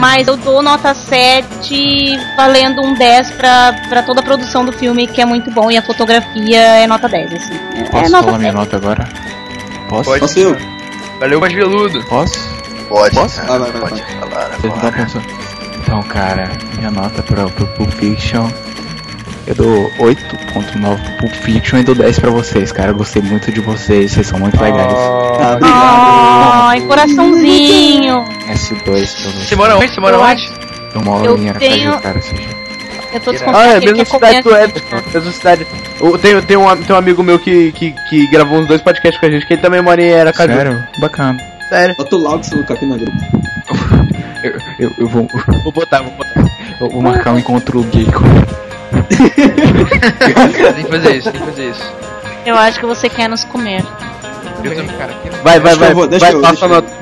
Mas 0.00 0.26
eu 0.26 0.36
dou 0.38 0.62
nota 0.62 0.94
7, 0.94 2.18
valendo 2.34 2.80
um 2.82 2.94
10 2.94 3.32
pra, 3.32 3.74
pra 3.88 4.02
toda 4.02 4.20
a 4.20 4.22
produção 4.22 4.64
do 4.64 4.72
filme, 4.72 5.06
que 5.06 5.20
é 5.20 5.26
muito 5.26 5.50
bom, 5.50 5.70
e 5.70 5.76
a 5.76 5.82
fotografia 5.82 6.58
é 6.58 6.86
nota 6.86 7.06
10, 7.06 7.32
assim. 7.34 7.54
É, 7.76 7.82
Posso 7.84 8.06
é 8.06 8.08
nota 8.08 8.24
falar 8.24 8.38
minha 8.38 8.52
10. 8.52 8.54
nota 8.64 8.76
agora? 8.76 9.08
Posso? 9.90 10.04
Pode. 10.08 10.20
Posso 10.20 10.38
eu? 10.38 10.56
Valeu, 11.18 11.38
mais 11.38 11.52
veludo. 11.52 12.02
Posso? 12.06 12.38
Pode, 12.88 13.14
Posso? 13.14 13.40
cara, 13.42 13.58
Vai, 13.58 13.58
vai, 13.58 13.70
vai, 13.72 13.90
pode 13.90 14.02
falar 14.02 14.48
Vocês 14.48 14.72
não 14.72 14.88
agora. 14.88 15.06
Então, 15.82 16.02
cara, 16.04 16.50
minha 16.78 16.90
nota 16.90 17.22
pro, 17.22 17.50
pro 17.50 17.66
Pulp 17.66 17.90
Fiction. 17.92 18.48
Eu 19.46 19.54
dou 19.54 19.90
8.9 19.98 21.02
pro 21.02 21.12
Pulp 21.18 21.32
Fiction 21.32 21.78
e 21.78 21.82
dou 21.82 21.94
10 21.94 22.18
pra 22.20 22.30
vocês, 22.30 22.70
cara. 22.70 22.90
Eu 22.90 22.94
gostei 22.96 23.20
muito 23.22 23.50
de 23.50 23.60
vocês, 23.60 24.12
vocês 24.12 24.26
são 24.26 24.38
muito 24.38 24.60
legais. 24.60 24.92
Ah, 24.92 25.52
obrigado. 25.56 25.60
Ai, 26.68 26.80
coraçãozinho. 26.82 28.24
S2 28.48 28.82
pra 28.82 28.92
vocês. 28.92 29.10
Você 29.48 29.56
mora 29.56 29.76
onde? 29.76 29.88
Você 29.88 30.00
mora 30.00 30.16
Eu 30.16 30.22
onde? 30.22 30.50
Eu 30.94 31.00
moro 31.02 31.24
Eu 31.24 31.38
em 31.38 31.48
Aracaju, 31.48 31.72
tenho- 31.74 32.00
cara. 32.00 32.20
Seja. 32.22 32.60
Eu 33.12 33.20
tô 33.20 33.30
Ah, 33.52 33.66
é 33.72 33.76
ele 33.78 33.86
mesma 33.86 34.04
cidade 34.04 34.42
do. 34.42 34.56
Edson. 34.56 34.80
Mesma 35.12 35.32
cidade. 35.32 35.66
Tem, 36.22 36.40
tem, 36.42 36.56
um, 36.56 36.76
tem 36.76 36.94
um 36.94 36.98
amigo 36.98 37.22
meu 37.24 37.38
que, 37.40 37.72
que, 37.72 37.92
que 38.08 38.26
gravou 38.28 38.60
uns 38.60 38.68
dois 38.68 38.80
podcasts 38.80 39.18
com 39.18 39.26
a 39.26 39.30
gente, 39.30 39.44
que 39.46 39.54
ele 39.54 39.62
também 39.62 39.82
mora 39.82 40.00
em 40.00 40.14
Aracaju. 40.14 40.52
Sério? 40.54 40.84
Bacana. 40.98 41.38
Sério. 41.68 41.96
Bota 41.96 42.14
o 42.14 42.18
Laux 42.20 42.50
no 42.52 42.62
capim 42.64 42.86
na 42.86 42.96
grupo. 42.96 43.12
Eu, 44.42 44.52
eu, 44.78 44.90
eu 44.96 45.06
vou, 45.06 45.28
Vou 45.64 45.70
botar, 45.70 46.00
vou 46.00 46.12
botar. 46.12 46.50
eu 46.80 46.88
vou 46.88 47.02
marcar 47.02 47.32
um 47.34 47.38
encontro 47.38 47.82
gay 47.92 48.06
com 48.06 48.24
tem 50.74 50.84
que 50.84 50.90
fazer 50.90 51.16
isso, 51.16 51.30
tem 51.32 51.40
que 51.40 51.46
fazer 51.46 51.70
isso. 51.70 51.92
Eu 52.46 52.56
acho 52.56 52.80
que 52.80 52.86
você 52.86 53.08
quer 53.08 53.28
nos 53.28 53.44
comer. 53.44 53.84
Eu 54.64 54.74
também. 54.74 54.96
cara. 54.96 55.14
Vai, 55.42 55.60
vai, 55.60 55.76
vai. 55.76 55.90
eu 55.90 55.94
vou- 55.94 56.08
vai, 56.08 56.16
eu- 56.16 56.20
fala 56.20 56.40
deixa 56.40 56.56
sua 56.56 56.68
eu- 56.68 56.70
nota. 56.74 56.92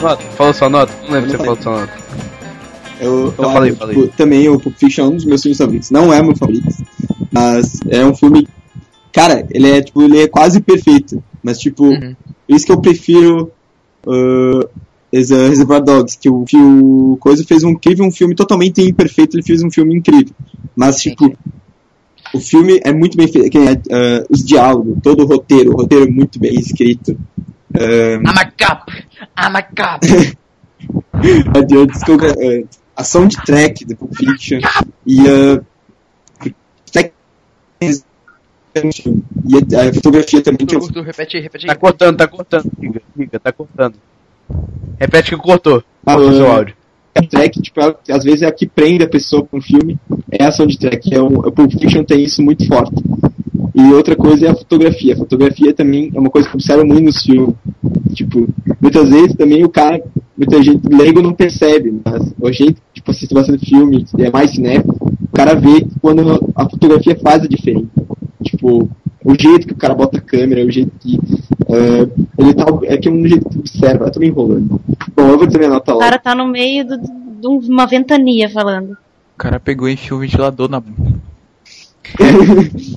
Nota. 0.00 0.22
Falou 0.36 0.52
sua 0.54 0.68
nota? 0.68 0.92
Não 1.04 1.12
lembro 1.14 1.30
se 1.30 1.36
Eu 1.36 1.38
você 1.38 1.44
falou 1.44 1.62
sua 1.62 1.80
nota. 1.80 1.92
Eu, 3.00 3.28
Então 3.28 3.44
eu 3.46 3.52
falei, 3.52 3.70
acho, 3.70 3.78
falei. 3.78 3.96
tipo, 3.96 4.16
também 4.16 4.48
o 4.48 4.58
Pulp 4.60 4.76
Fiction 4.76 5.04
é 5.04 5.08
um 5.08 5.16
dos 5.16 5.24
meus 5.24 5.42
filmes 5.42 5.58
favoritos. 5.58 5.90
Não 5.90 6.12
é 6.12 6.22
meu 6.22 6.36
favorito, 6.36 6.68
mas 7.30 7.78
é 7.88 8.04
um 8.04 8.14
filme. 8.14 8.46
Cara, 9.12 9.46
ele 9.50 9.70
é 9.70 9.80
tipo, 9.82 10.02
ele 10.02 10.20
é 10.22 10.28
quase 10.28 10.60
perfeito. 10.60 11.22
Mas 11.42 11.58
tipo, 11.58 11.84
Uhum. 11.84 12.14
por 12.46 12.56
isso 12.56 12.66
que 12.66 12.72
eu 12.72 12.80
prefiro 12.80 13.50
uh, 14.06 14.68
Reservoir 15.12 15.82
Dogs, 15.82 16.16
que 16.18 16.28
o, 16.30 16.44
que 16.44 16.56
o 16.56 17.16
Coisa 17.20 17.44
fez 17.44 17.62
um 17.62 17.74
teve 17.74 18.02
um 18.02 18.10
filme 18.10 18.34
totalmente 18.34 18.80
imperfeito, 18.80 19.36
ele 19.36 19.42
fez 19.42 19.62
um 19.62 19.70
filme 19.70 19.94
incrível. 19.94 20.34
Mas 20.74 21.00
tipo, 21.02 21.36
o 22.34 22.40
filme 22.40 22.80
é 22.82 22.92
muito 22.92 23.16
bem 23.16 23.28
feito, 23.28 23.50
que 23.50 23.58
é, 23.58 23.72
uh, 23.72 24.26
os 24.30 24.44
diálogos, 24.44 24.96
todo 25.02 25.22
o 25.22 25.26
roteiro, 25.26 25.72
o 25.72 25.76
roteiro 25.76 26.06
é 26.06 26.10
muito 26.10 26.38
bem 26.38 26.54
escrito. 26.54 27.12
Um, 27.74 28.22
I'm 28.22 28.38
a 28.38 28.44
cop! 28.44 28.92
I'm 29.38 29.56
a 29.56 29.62
cop! 29.62 30.06
Adiante, 31.56 31.92
desculpa, 31.92 32.26
uh, 32.26 32.68
a 32.96 33.04
soundtrack 33.04 33.84
do 33.84 33.96
Pulp 33.96 34.14
Fiction 34.16 34.60
e 35.06 35.20
uh, 35.20 35.64
e 39.44 39.76
a, 39.76 39.88
a 39.90 39.92
fotografia 39.92 40.40
também 40.42 40.66
que 40.66 40.74
eu 40.74 40.80
Curto, 40.80 41.02
repete 41.02 41.36
aí, 41.36 41.42
repete 41.42 41.66
Tá 41.66 41.72
aí. 41.72 41.78
cortando, 41.78 42.16
tá 42.16 42.26
cortando. 42.26 42.70
Giga, 42.80 43.02
Giga, 43.16 43.40
tá 43.40 43.52
cortando. 43.52 43.94
Repete 44.98 45.30
que 45.30 45.36
cortou. 45.36 45.82
Ah, 46.06 46.14
Cortou 46.14 46.30
uh, 46.30 46.36
seu 46.36 46.50
áudio. 46.50 46.74
a 47.14 47.22
track, 47.22 47.60
tipo, 47.60 47.80
ela- 47.80 47.96
às 48.10 48.24
vezes 48.24 48.42
é 48.42 48.46
a 48.46 48.52
que 48.52 48.66
prende 48.66 49.04
a 49.04 49.08
pessoa 49.08 49.44
com 49.44 49.58
o 49.58 49.62
filme, 49.62 49.98
é 50.30 50.44
a 50.44 50.52
soundtrack. 50.52 51.14
É 51.14 51.20
um, 51.22 51.26
o 51.38 51.52
Pulp 51.52 51.72
Fiction 51.72 52.04
tem 52.04 52.22
isso 52.22 52.42
muito 52.42 52.66
forte. 52.66 52.94
E 53.74 53.92
outra 53.94 54.14
coisa 54.14 54.46
é 54.46 54.50
a 54.50 54.54
fotografia. 54.54 55.14
A 55.14 55.18
fotografia 55.18 55.72
também 55.74 56.10
é 56.14 56.18
uma 56.20 56.30
coisa 56.30 56.48
que 56.48 56.54
eu 56.54 56.58
observo 56.58 56.86
muito 56.86 57.04
nos 57.04 57.22
filmes. 57.22 57.54
Tipo, 58.14 58.46
muitas 58.80 59.08
vezes 59.08 59.34
também 59.34 59.64
o 59.64 59.68
cara, 59.68 60.02
muita 60.36 60.62
gente 60.62 60.86
leigo 60.88 61.22
não 61.22 61.32
percebe, 61.32 61.92
mas 62.04 62.34
a 62.44 62.52
gente, 62.52 62.76
tipo, 62.92 63.10
assiste 63.10 63.32
bastante 63.34 63.64
filme, 63.66 64.04
é 64.18 64.30
mais 64.30 64.50
cinéfilo, 64.52 64.94
o 65.00 65.34
cara 65.34 65.54
vê 65.54 65.86
quando 66.00 66.38
a 66.54 66.68
fotografia 66.68 67.16
faz 67.22 67.42
a 67.42 67.48
diferença. 67.48 67.88
Tipo, 68.42 68.88
o 69.24 69.34
jeito 69.40 69.66
que 69.66 69.72
o 69.72 69.76
cara 69.76 69.94
bota 69.94 70.18
a 70.18 70.20
câmera, 70.20 70.64
o 70.66 70.70
jeito 70.70 70.92
que. 71.00 71.16
eh, 71.68 72.08
ele 72.38 72.54
tá. 72.54 72.64
É 72.84 72.96
que 72.96 73.08
é 73.08 73.10
um 73.12 73.26
jeito 73.26 73.48
que 73.48 73.58
observa, 73.58 74.06
eu 74.06 74.12
tô 74.12 74.20
me 74.20 74.26
enrolando. 74.28 74.80
Bom, 75.16 75.28
eu 75.28 75.38
vou 75.38 75.46
dizer 75.46 75.58
minha 75.58 75.70
nota 75.70 75.92
O 75.94 75.98
lá. 75.98 76.04
cara 76.04 76.18
tá 76.18 76.34
no 76.34 76.46
meio 76.46 76.84
de 76.84 77.46
uma 77.46 77.86
ventania 77.86 78.48
falando. 78.50 78.92
O 78.92 79.38
cara 79.38 79.58
pegou 79.58 79.88
e 79.88 79.92
enfiou 79.94 80.18
o 80.18 80.22
ventilador 80.22 80.68
na. 80.68 80.82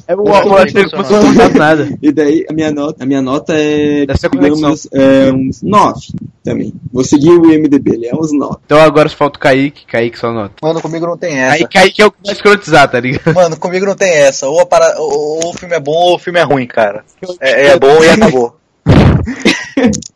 É, 0.07 0.15
o, 0.15 0.23
Não, 0.23 1.49
nada. 1.55 1.97
E 2.01 2.11
daí 2.11 2.45
a 2.49 2.53
minha 2.53 2.71
nota, 2.71 3.03
a 3.03 3.05
minha 3.07 3.21
nota 3.21 3.53
é, 3.55 4.05
digamos, 4.31 4.87
é 4.91 5.31
uns 5.31 5.61
9 5.61 5.99
também. 6.43 6.73
Vou 6.91 7.03
seguir 7.03 7.29
o 7.29 7.51
IMDB, 7.51 7.93
ele 7.93 8.07
é 8.07 8.15
uns 8.15 8.31
9. 8.31 8.57
Então 8.65 8.79
agora 8.79 9.07
só 9.09 9.15
falta 9.15 9.37
o 9.37 9.41
Kaique, 9.41 9.85
Kaique 9.85 10.17
só 10.17 10.31
nota. 10.31 10.53
Mano, 10.61 10.81
comigo 10.81 11.05
não 11.05 11.17
tem 11.17 11.37
essa. 11.37 11.55
Aí 11.55 11.67
Kaique 11.67 12.01
é 12.01 12.05
o 12.05 12.11
que 12.11 12.17
vai 12.25 12.33
escrotizar, 12.33 12.89
tá 12.89 12.99
ligado? 12.99 13.33
Mano, 13.33 13.57
comigo 13.57 13.85
não 13.85 13.95
tem 13.95 14.11
essa. 14.11 14.47
Ou, 14.47 14.59
a 14.61 14.65
para... 14.65 14.95
ou, 14.99 15.49
o 15.49 15.53
filme 15.53 15.75
é 15.75 15.79
bom 15.79 15.91
ou 15.91 16.15
o 16.15 16.19
filme 16.19 16.39
é 16.39 16.43
ruim, 16.43 16.65
cara. 16.67 17.03
É, 17.39 17.67
é 17.67 17.79
bom 17.79 18.03
e 18.03 18.09
acabou. 18.09 18.57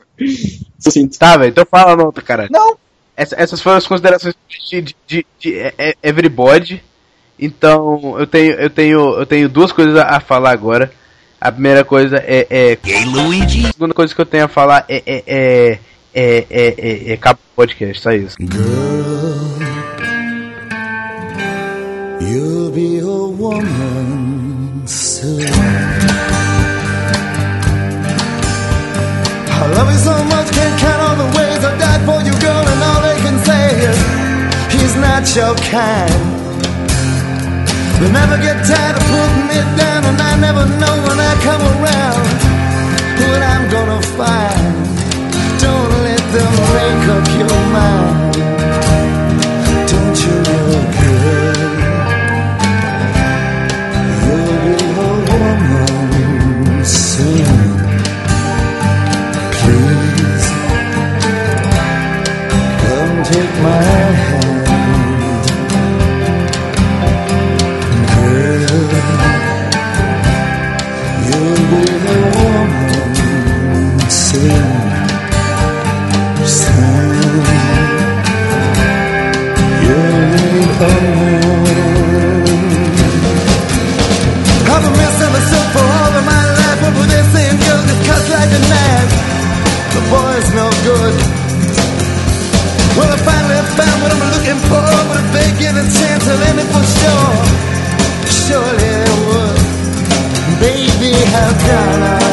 Assim, 0.86 1.08
Tá, 1.08 1.38
velho, 1.38 1.50
então 1.50 1.66
fala 1.70 1.92
a 1.92 1.96
nota, 1.96 2.22
caralho. 2.22 2.50
Não. 2.52 2.78
Essa- 3.16 3.36
essas 3.38 3.62
foram 3.62 3.78
as 3.78 3.88
considerações 3.88 4.34
de, 4.48 4.82
de, 4.82 4.96
de, 5.08 5.26
de 5.40 5.58
é- 5.60 5.74
é- 5.78 5.96
Everybody. 6.02 6.82
Então, 7.40 8.16
eu 8.20 8.28
tenho, 8.28 8.54
eu 8.54 8.70
tenho, 8.70 9.00
eu 9.20 9.26
tenho 9.26 9.48
duas 9.48 9.72
coisas 9.72 9.96
a, 9.96 10.20
falar 10.20 10.52
agora. 10.52 10.92
A 11.40 11.52
primeira 11.52 11.86
coisa 11.86 12.18
é, 12.18 12.46
é 12.50 12.78
Luigi. 13.06 13.66
A 13.68 13.72
segunda 13.72 13.94
coisa 13.94 14.14
que 14.14 14.20
eu 14.20 14.26
tenho 14.26 14.44
a 14.44 14.50
falar 14.50 14.84
é 14.90 15.02
é 15.06 15.24
é 15.26 15.80
é 16.14 16.46
é, 16.50 16.76
é, 16.78 17.14
é 17.14 17.18
cabo 17.18 17.40
podcast, 17.56 18.02
só 18.02 18.12
isso. 18.12 18.36
You'll 22.20 22.72
be 22.72 23.00
a 23.00 23.06
woman 23.06 24.86
soon. 24.86 25.40
I 29.52 29.68
love 29.76 29.92
you 29.92 30.00
so 30.00 30.24
much, 30.26 30.52
can't 30.52 30.80
count 30.80 31.02
all 31.02 31.16
the 31.16 31.38
ways 31.38 31.64
I 31.64 31.78
died 31.78 32.02
for 32.06 32.22
you, 32.22 32.34
girl, 32.42 32.68
and 32.68 32.84
all 32.84 33.02
they 33.02 33.18
can 33.22 33.40
say 33.46 33.70
is 33.88 33.98
he's 34.74 34.96
not 34.96 35.36
your 35.36 35.56
kind. 35.70 36.49
They 38.00 38.10
never 38.12 38.38
get 38.38 38.58
tired 38.66 38.96
of 38.96 39.04
putting 39.12 39.46
me 39.52 39.60
down, 39.78 40.02
and 40.10 40.20
I 40.22 40.34
never 40.40 40.66
know 40.82 40.96
when 41.06 41.20
I 41.20 41.34
come 41.48 41.62
around 41.74 42.24
what 43.20 43.42
I'm 43.52 43.66
gonna 43.76 44.02
find. 44.18 44.64
Don't 45.60 45.92
let 46.08 46.24
them 46.36 46.54
make 46.76 47.06
up 47.16 47.28
your 47.42 47.60
mind. 47.76 48.34
Don't 49.92 50.18
you? 50.24 50.36
You'll 54.24 54.58
be 54.64 54.76
a 54.80 55.12
woman 55.30 55.60
soon. 56.86 57.58
Please 59.60 60.48
come 62.82 63.14
take 63.32 63.56
my 63.68 63.80
hand, 63.90 64.09
and 94.50 94.62
poor, 94.62 94.82
but 95.10 95.22
if 95.22 95.30
they 95.34 95.50
it 95.78 95.90
chance, 96.00 96.26
for 96.74 96.86
sure. 96.98 97.34
Surely 98.42 98.94
would. 99.28 99.58
Baby, 100.60 101.14
how 101.34 101.50
can 101.60 102.04
I? 102.04 102.29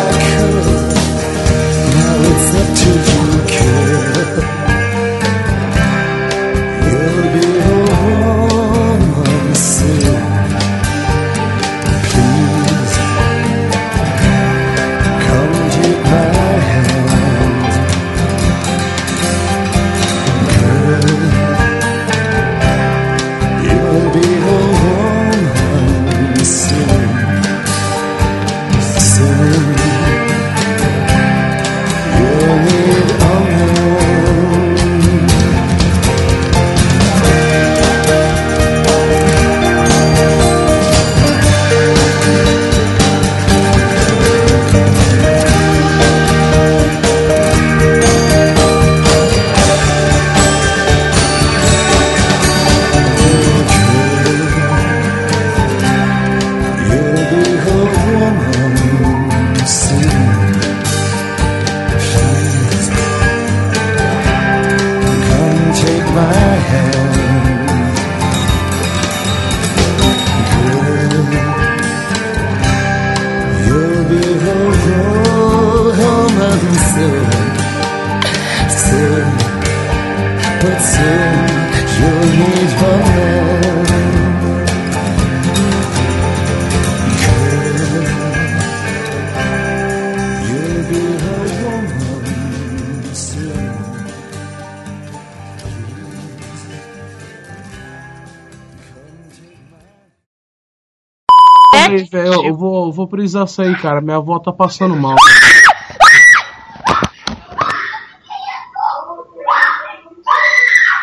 Precisar 103.26 103.46
sair, 103.46 103.76
cara. 103.80 104.00
Minha 104.00 104.16
avó 104.16 104.38
tá 104.38 104.52
passando 104.52 104.96
mal. 104.96 105.16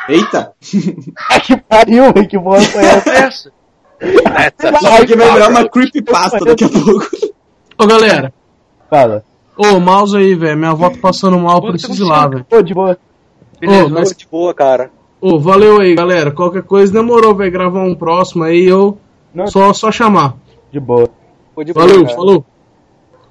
Eita! 0.08 0.54
que 1.44 1.58
pariu, 1.58 2.14
velho, 2.14 2.28
que 2.28 2.38
boa 2.38 2.62
foi 2.62 2.84
essa? 2.84 3.52
Isso 4.02 4.88
aqui 5.02 5.16
vai 5.16 5.34
virar 5.34 5.50
uma 5.50 5.70
creepypasta 5.70 6.40
daqui 6.40 6.66
a 6.66 6.70
pouco. 6.70 7.08
Ô, 7.78 7.88
galera. 7.88 8.34
Fala. 8.90 9.24
Ô, 9.58 9.80
mouse 9.80 10.18
aí, 10.18 10.36
velho. 10.36 10.58
Minha 10.58 10.72
avó 10.72 10.90
tá 10.90 10.98
passando 11.02 11.38
mal, 11.40 11.58
eu 11.58 11.72
preciso 11.72 12.04
ir 12.04 12.08
lá, 12.08 12.28
velho. 12.28 12.46
Pô, 12.50 12.62
de 12.62 12.74
boa. 12.74 12.98
Ô, 13.62 13.90
mas... 13.90 14.16
de 14.16 14.28
boa, 14.28 14.54
cara. 14.54 14.92
Ô, 15.22 15.40
valeu 15.40 15.80
aí, 15.80 15.96
galera. 15.96 16.32
Qualquer 16.32 16.64
coisa 16.64 16.92
demorou, 16.92 17.34
velho. 17.34 17.52
Gravar 17.52 17.84
um 17.84 17.96
próximo 17.96 18.44
aí, 18.44 18.66
eu. 18.66 18.98
Só, 19.48 19.72
só 19.74 19.90
chamar. 19.90 20.36
De 20.70 20.82
boa. 20.82 21.10
Valeu, 21.74 22.08
falou. 22.10 22.46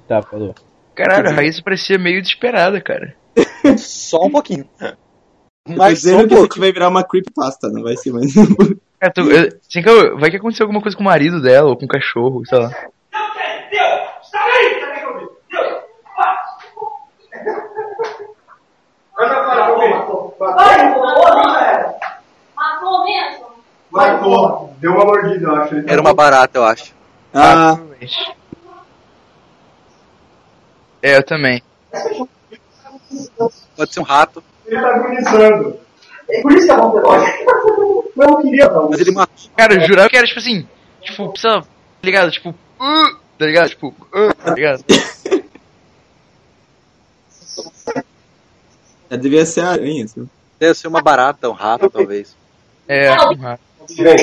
Tá, 0.07 0.21
falou. 0.21 0.53
Caralho, 0.95 1.29
a 1.29 1.33
Raíssa 1.33 1.61
parecia 1.63 1.97
meio 1.97 2.21
desesperada, 2.21 2.79
cara. 2.81 3.15
Só 3.77 4.23
um 4.25 4.31
pouquinho. 4.31 4.67
Mas 5.67 6.01
só 6.01 6.17
um 6.17 6.27
que 6.27 6.35
pouco. 6.35 6.43
aqui 6.45 6.59
vai 6.59 6.73
virar 6.73 6.89
uma 6.89 7.03
creepypasta, 7.05 7.69
não 7.69 7.81
vai 7.83 7.95
ser 7.95 8.11
mais. 8.11 8.33
É, 8.99 9.09
tu, 9.09 9.21
eu, 9.31 9.47
assim, 9.47 9.81
que 9.81 9.89
eu- 9.89 10.17
vai 10.19 10.29
que 10.29 10.35
aconteceu 10.35 10.65
alguma 10.65 10.81
coisa 10.81 10.95
com 10.95 11.03
o 11.03 11.05
marido 11.05 11.41
dela, 11.41 11.69
ou 11.69 11.77
com 11.77 11.85
o 11.85 11.87
cachorro, 11.87 12.45
sei 12.45 12.59
lá. 12.59 12.69
Matou 22.55 23.03
mesmo? 23.03 23.45
Matou. 23.91 24.73
Deu 24.79 24.91
uma 24.91 25.05
mordida, 25.05 25.45
eu 25.47 25.55
acho. 25.55 25.75
Era 25.87 26.01
uma 26.01 26.13
barata, 26.13 26.57
eu 26.57 26.63
acho. 26.65 26.93
Ah, 27.33 27.79
É, 31.01 31.17
eu 31.17 31.23
também. 31.23 31.61
Pode 33.75 33.93
ser 33.93 33.99
um 33.99 34.03
rato. 34.03 34.43
Ele 34.65 34.79
tá 34.79 34.95
agonizando. 34.95 35.79
Por 36.41 36.51
isso 36.53 36.65
que 36.65 36.71
é 36.71 36.77
bom 36.77 36.91
ter 36.91 37.01
Não 38.15 38.41
queria, 38.41 38.69
não. 38.69 38.89
Mas 38.89 39.01
ele 39.01 39.11
matou. 39.11 39.49
Cara, 39.57 39.73
eu 39.73 39.87
jurava 39.87 40.09
que 40.09 40.15
era 40.15 40.25
tipo 40.25 40.39
assim, 40.39 40.67
tipo, 41.01 41.29
precisa, 41.29 41.61
tá 41.61 41.67
ligado? 42.03 42.31
Tipo, 42.31 42.49
uh, 42.51 43.17
tá 43.37 43.45
ligado? 43.45 43.69
Tipo, 43.69 43.87
uh, 43.87 44.33
tá 44.33 44.53
ligado? 44.53 44.85
já 49.09 49.17
devia 49.17 49.45
ser 49.45 49.61
a 49.61 49.71
aranha, 49.71 50.05
assim. 50.05 50.29
Deve 50.59 50.75
ser 50.75 50.87
uma 50.87 51.01
barata, 51.01 51.49
um 51.49 51.53
rato, 51.53 51.89
talvez. 51.89 52.37
É, 52.87 53.11
um 53.11 53.35
rato. 53.35 53.61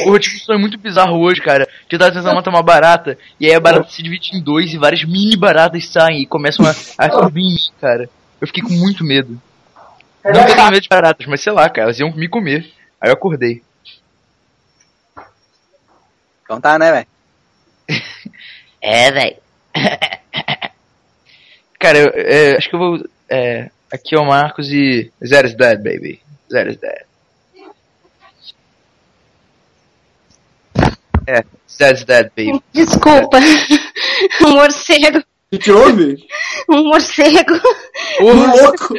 Eu 0.07 0.19
tive 0.19 0.37
um 0.37 0.41
sonho 0.41 0.59
muito 0.59 0.79
bizarro 0.79 1.19
hoje, 1.19 1.41
cara. 1.41 1.69
Que 1.89 1.95
eu 1.95 1.99
tava 1.99 2.13
tentando 2.13 2.35
matar 2.35 2.51
uma 2.51 2.63
barata, 2.63 3.19
e 3.39 3.47
aí 3.47 3.55
a 3.55 3.61
barata 3.61 3.91
se 3.91 4.03
divide 4.03 4.37
em 4.37 4.43
dois 4.43 4.73
e 4.73 4.79
várias 4.79 5.05
mini 5.05 5.37
baratas 5.37 5.87
saem 5.89 6.23
e 6.23 6.27
começam 6.27 6.65
a, 6.67 6.71
a 6.71 7.11
subir 7.11 7.43
em 7.43 7.55
mim, 7.55 7.71
cara. 7.81 8.09
Eu 8.41 8.47
fiquei 8.47 8.63
com 8.63 8.73
muito 8.73 9.05
medo. 9.05 9.41
Não 10.25 10.33
que 10.33 10.53
eu 10.53 10.57
tenho 10.57 10.71
medo 10.71 10.81
de 10.81 10.89
baratas, 10.89 11.27
mas 11.27 11.41
sei 11.41 11.53
lá, 11.53 11.69
cara, 11.69 11.87
elas 11.89 11.99
iam 11.99 12.15
me 12.15 12.29
comer. 12.29 12.71
Aí 13.01 13.11
eu 13.11 13.15
acordei. 13.15 13.63
Então 16.45 16.61
tá, 16.61 16.79
né, 16.79 16.93
velho? 16.93 17.07
É, 18.83 19.13
velho. 19.13 19.37
Cara, 21.79 21.99
eu, 21.99 22.11
é, 22.15 22.57
acho 22.57 22.69
que 22.69 22.75
eu 22.75 22.79
vou. 22.79 22.99
É, 23.29 23.71
aqui 23.93 24.17
é 24.17 24.19
o 24.19 24.27
Marcos 24.27 24.73
e. 24.73 25.13
Zero's 25.23 25.55
dead, 25.55 25.83
baby. 25.83 26.23
Zero's 26.51 26.79
dead. 26.79 27.05
É, 31.31 31.45
Zero's 31.71 32.05
dead, 32.05 32.31
baby. 32.37 32.61
Desculpa. 32.73 33.39
Um 34.43 34.51
morcego. 34.51 35.19
O 35.19 35.23
que, 35.51 35.59
que 35.59 35.71
houve? 35.71 36.27
Um 36.69 36.85
morcego. 36.85 37.55
Ô, 38.21 38.33
louco! 38.33 38.95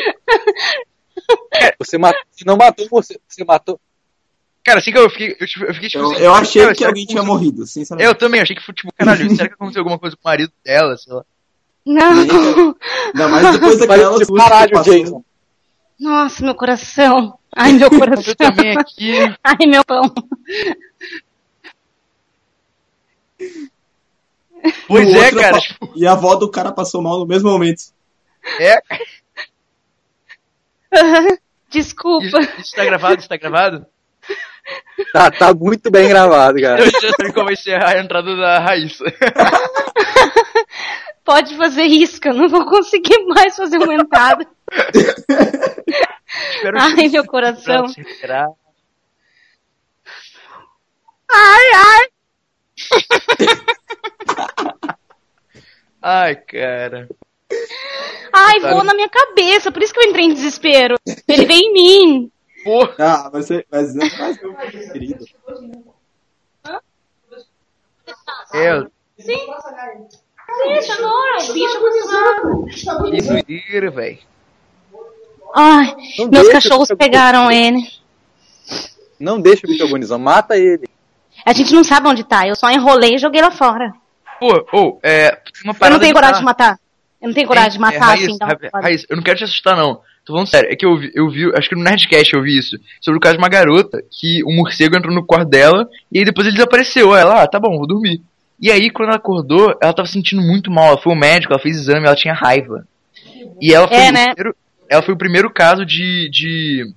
Você 1.79 1.97
matou. 1.97 2.21
Se 2.31 2.45
não 2.45 2.57
matou, 2.57 2.87
você, 2.89 3.19
você 3.27 3.43
matou. 3.43 3.79
Cara, 4.63 4.79
assim 4.79 4.91
que 4.91 4.97
eu 4.97 5.09
fiquei. 5.09 5.35
Eu, 5.39 5.47
tipo, 5.47 5.65
eu 5.65 5.73
fiquei 5.73 5.89
tipo. 5.89 6.03
Eu, 6.03 6.11
assim, 6.11 6.23
eu 6.23 6.33
achei 6.33 6.61
cara, 6.63 6.75
que 6.75 6.85
alguém 6.85 7.05
tinha 7.05 7.23
morrido, 7.23 7.67
sinceramente. 7.67 8.07
Eu 8.07 8.15
também, 8.15 8.41
achei 8.41 8.55
que 8.55 8.63
foi 8.63 8.73
tipo, 8.73 8.91
caralho, 8.93 9.29
será 9.35 9.47
que 9.47 9.53
aconteceu 9.53 9.81
alguma 9.81 9.99
coisa 9.99 10.15
com 10.15 10.21
o 10.21 10.29
marido 10.29 10.51
dela, 10.63 10.97
sei 10.97 11.13
lá. 11.13 11.23
Não. 11.85 12.15
Não, 13.13 13.29
mas 13.29 13.51
depois 13.51 13.79
daquela 13.79 14.17
que 14.19 14.33
caralho, 14.33 14.83
Jason. 14.83 15.23
Nossa, 15.99 16.43
meu 16.43 16.55
coração. 16.55 17.37
Ai, 17.55 17.73
meu 17.73 17.89
coração. 17.91 18.23
Eu 18.27 18.35
também 18.35 18.77
aqui. 18.77 19.13
Ai, 19.43 19.67
meu 19.67 19.83
pão. 19.85 20.01
Pois 24.87 25.13
é, 25.13 25.31
cara. 25.31 25.59
E 25.95 26.07
a 26.07 26.13
avó 26.13 26.35
do 26.35 26.49
cara 26.49 26.71
passou 26.71 27.01
mal 27.01 27.19
no 27.19 27.25
mesmo 27.25 27.49
momento. 27.49 27.81
é. 28.59 28.77
Desculpa. 31.69 32.25
Isso, 32.25 32.39
isso 32.59 32.75
tá 32.75 32.83
gravado? 32.83 33.19
Isso 33.19 33.29
tá 33.29 33.37
gravado? 33.37 33.85
Tá, 35.13 35.31
tá 35.31 35.53
muito 35.53 35.89
bem 35.89 36.09
gravado, 36.09 36.61
cara. 36.61 36.81
Eu 36.81 36.91
já 36.91 37.11
sei 37.19 37.31
como 37.33 37.45
vai 37.45 37.55
ser 37.55 37.81
a 37.83 37.99
entrada 37.99 38.35
da 38.35 38.59
Raíssa. 38.59 39.05
Pode 41.23 41.55
fazer 41.55 41.83
isso, 41.83 42.19
que 42.19 42.27
eu 42.27 42.33
não 42.33 42.49
vou 42.49 42.65
conseguir 42.65 43.23
mais 43.25 43.55
fazer 43.55 43.77
uma 43.77 43.93
entrada. 43.93 44.45
Ai, 46.77 47.07
meu 47.07 47.25
coração. 47.25 47.85
Ai, 51.31 51.71
ai. 51.73 52.07
Ai, 56.01 56.35
cara. 56.35 57.07
Ai, 58.33 58.59
Tá. 58.61 58.71
voou 58.71 58.83
na 58.83 58.93
minha 58.93 59.09
cabeça, 59.09 59.71
por 59.71 59.81
isso 59.83 59.93
que 59.93 59.99
eu 59.99 60.09
entrei 60.09 60.25
em 60.25 60.33
desespero. 60.33 60.95
Ele 61.27 61.45
veio 61.45 61.61
em 61.61 61.73
mim. 61.73 62.31
Porra. 62.63 62.93
Ah, 62.99 63.29
mas, 63.33 63.47
você- 63.47 63.65
mas 63.71 63.93
não 63.95 64.09
faz 64.09 64.41
meu 64.41 64.53
querido. 64.91 65.25
É, 68.53 68.81
Sim. 69.19 69.37
Bicho, 70.67 70.91
adoro. 70.93 71.53
Bicho 71.53 71.77
agonizado. 71.77 72.65
que 73.13 73.21
doideira, 73.21 73.91
velho. 73.91 74.19
Ai, 75.55 75.95
Não 76.19 76.27
meus 76.29 76.47
deixa, 76.47 76.51
cachorros 76.53 76.89
pegaram 76.97 77.51
ele. 77.51 77.79
Não 79.19 79.39
deixa 79.39 79.65
o 79.65 79.69
bicho 79.69 79.83
agonizar, 79.85 80.17
mata 80.19 80.57
ele. 80.57 80.89
A 81.45 81.53
gente 81.53 81.73
não 81.73 81.83
sabe 81.83 82.07
onde 82.07 82.23
tá. 82.23 82.47
Eu 82.47 82.55
só 82.55 82.69
enrolei 82.69 83.15
e 83.15 83.19
joguei 83.19 83.41
lá 83.41 83.51
fora. 83.51 83.93
Pô, 84.39 84.65
ô, 84.73 84.99
é. 85.03 85.37
Uma 85.63 85.75
Eu 85.81 85.89
não 85.91 85.99
tenho 85.99 86.13
coragem 86.13 86.35
de 86.35 86.41
bizarra. 86.41 86.43
matar. 86.43 86.79
Eu 87.21 87.27
não 87.27 87.33
tenho 87.35 87.47
coragem 87.47 87.71
de 87.71 87.77
É, 87.77 87.79
matar 87.81 88.05
Raíssa, 88.05 88.25
assim. 88.25 88.37
Ra- 88.73 88.81
Raíssa, 88.81 89.05
eu 89.09 89.15
não 89.15 89.23
quero 89.23 89.37
te 89.37 89.43
assustar, 89.43 89.75
não. 89.77 89.95
Tô 90.25 90.33
falando 90.33 90.47
sério. 90.47 90.71
É 90.71 90.75
que 90.75 90.85
eu 90.85 90.97
vi, 90.97 91.11
eu 91.15 91.29
vi, 91.29 91.51
acho 91.55 91.69
que 91.69 91.75
no 91.75 91.83
Nerdcast 91.83 92.33
eu 92.33 92.41
vi 92.43 92.57
isso. 92.57 92.77
Sobre 92.99 93.17
o 93.17 93.21
caso 93.21 93.35
de 93.35 93.41
uma 93.41 93.49
garota 93.49 94.03
que 94.11 94.43
o 94.43 94.51
morcego 94.51 94.95
entrou 94.95 95.13
no 95.13 95.25
quarto 95.25 95.49
dela 95.49 95.87
e 96.11 96.19
aí 96.19 96.25
depois 96.25 96.45
ele 96.47 96.55
desapareceu. 96.55 97.15
Ela, 97.15 97.43
ah, 97.43 97.47
tá 97.47 97.59
bom, 97.59 97.77
vou 97.77 97.87
dormir. 97.87 98.21
E 98.59 98.71
aí, 98.71 98.91
quando 98.91 99.09
ela 99.09 99.17
acordou, 99.17 99.75
ela 99.81 99.93
tava 99.93 100.05
se 100.07 100.13
sentindo 100.13 100.41
muito 100.41 100.69
mal. 100.71 100.89
Ela 100.89 100.97
foi 101.01 101.11
ao 101.11 101.17
médico, 101.17 101.51
ela 101.51 101.61
fez 101.61 101.75
exame, 101.75 102.05
ela 102.05 102.15
tinha 102.15 102.33
raiva. 102.33 102.85
E 103.59 103.73
ela 103.73 103.87
foi, 103.87 103.97
É, 103.97 104.09
o, 104.09 104.13
né? 104.13 104.25
primeiro, 104.35 104.55
ela 104.87 105.01
foi 105.01 105.13
o 105.13 105.17
primeiro 105.17 105.49
caso 105.51 105.83
de. 105.85 106.29
de. 106.31 106.93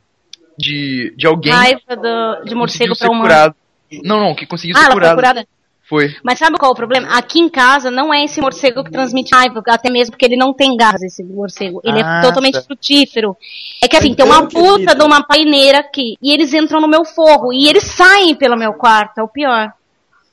de, 0.59 1.15
de 1.17 1.27
alguém. 1.27 1.53
Raiva 1.53 1.97
do, 1.97 2.45
de 2.45 2.55
morcego 2.55 2.97
pra 2.97 3.09
humano. 3.09 3.23
curado. 3.23 3.55
Não, 4.03 4.21
não, 4.21 4.35
que 4.35 4.47
conseguiu 4.47 4.77
Ah, 4.77 4.81
ser 4.81 4.85
ela 4.87 4.93
foi 4.93 5.01
curado. 5.01 5.17
curada? 5.17 5.49
Foi. 5.87 6.17
Mas 6.23 6.39
sabe 6.39 6.57
qual 6.57 6.71
é 6.71 6.73
o 6.73 6.77
problema? 6.77 7.09
Aqui 7.17 7.39
em 7.39 7.49
casa 7.49 7.91
não 7.91 8.13
é 8.13 8.25
esse 8.25 8.41
morcego 8.41 8.83
que 8.83 8.91
transmite 8.91 9.35
raiva, 9.35 9.63
até 9.69 9.91
mesmo 9.91 10.13
porque 10.13 10.25
ele 10.25 10.37
não 10.37 10.55
tem 10.55 10.75
gás, 10.79 11.03
esse 11.03 11.23
morcego. 11.23 11.81
Ele 11.85 12.01
Ah, 12.03 12.21
é 12.21 12.23
totalmente 12.27 12.55
tá. 12.55 12.63
frutífero. 12.63 13.37
É 13.83 13.87
que 13.87 13.95
assim, 13.97 14.15
tem 14.15 14.25
uma 14.25 14.49
puta 14.49 14.95
de 14.95 15.03
uma 15.05 15.23
paineira 15.23 15.81
aqui, 15.81 16.17
e 16.23 16.33
eles 16.33 16.55
entram 16.55 16.81
no 16.81 16.89
meu 16.89 17.05
forro, 17.05 17.53
e 17.53 17.69
eles 17.69 17.85
saem 17.85 18.35
pelo 18.35 18.57
meu 18.57 18.73
quarto, 18.73 19.19
é 19.19 19.23
o 19.23 19.29
pior. 19.29 19.73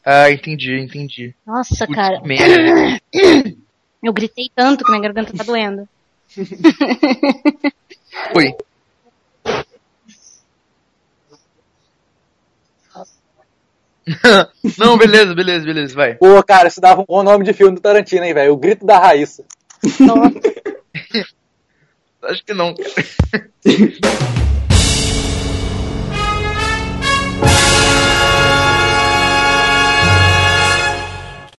Ah, 0.06 0.32
entendi, 0.32 0.80
entendi. 0.80 1.36
Nossa, 1.46 1.86
Putz, 1.86 1.96
cara. 2.00 2.22
merda. 2.24 3.00
Eu 4.02 4.14
gritei 4.14 4.50
tanto 4.56 4.84
que 4.86 4.90
minha 4.90 5.04
garganta 5.04 5.34
tá 5.36 5.44
doendo. 5.44 5.88
Foi. 8.34 8.56
não, 14.78 14.98
beleza, 14.98 15.34
beleza, 15.34 15.66
beleza, 15.66 15.96
vai. 15.96 16.16
Pô, 16.16 16.42
cara, 16.44 16.68
isso 16.68 16.82
dava 16.82 17.02
um 17.02 17.06
bom 17.06 17.24
nome 17.24 17.46
de 17.46 17.54
filme 17.54 17.76
do 17.76 17.82
Tarantino, 17.82 18.26
hein, 18.26 18.34
velho? 18.34 18.54
O 18.54 18.58
Grito 18.58 18.86
da 18.86 18.98
Raíssa. 19.00 19.44
Acho 22.24 22.46
que 22.46 22.54
não. 22.54 22.76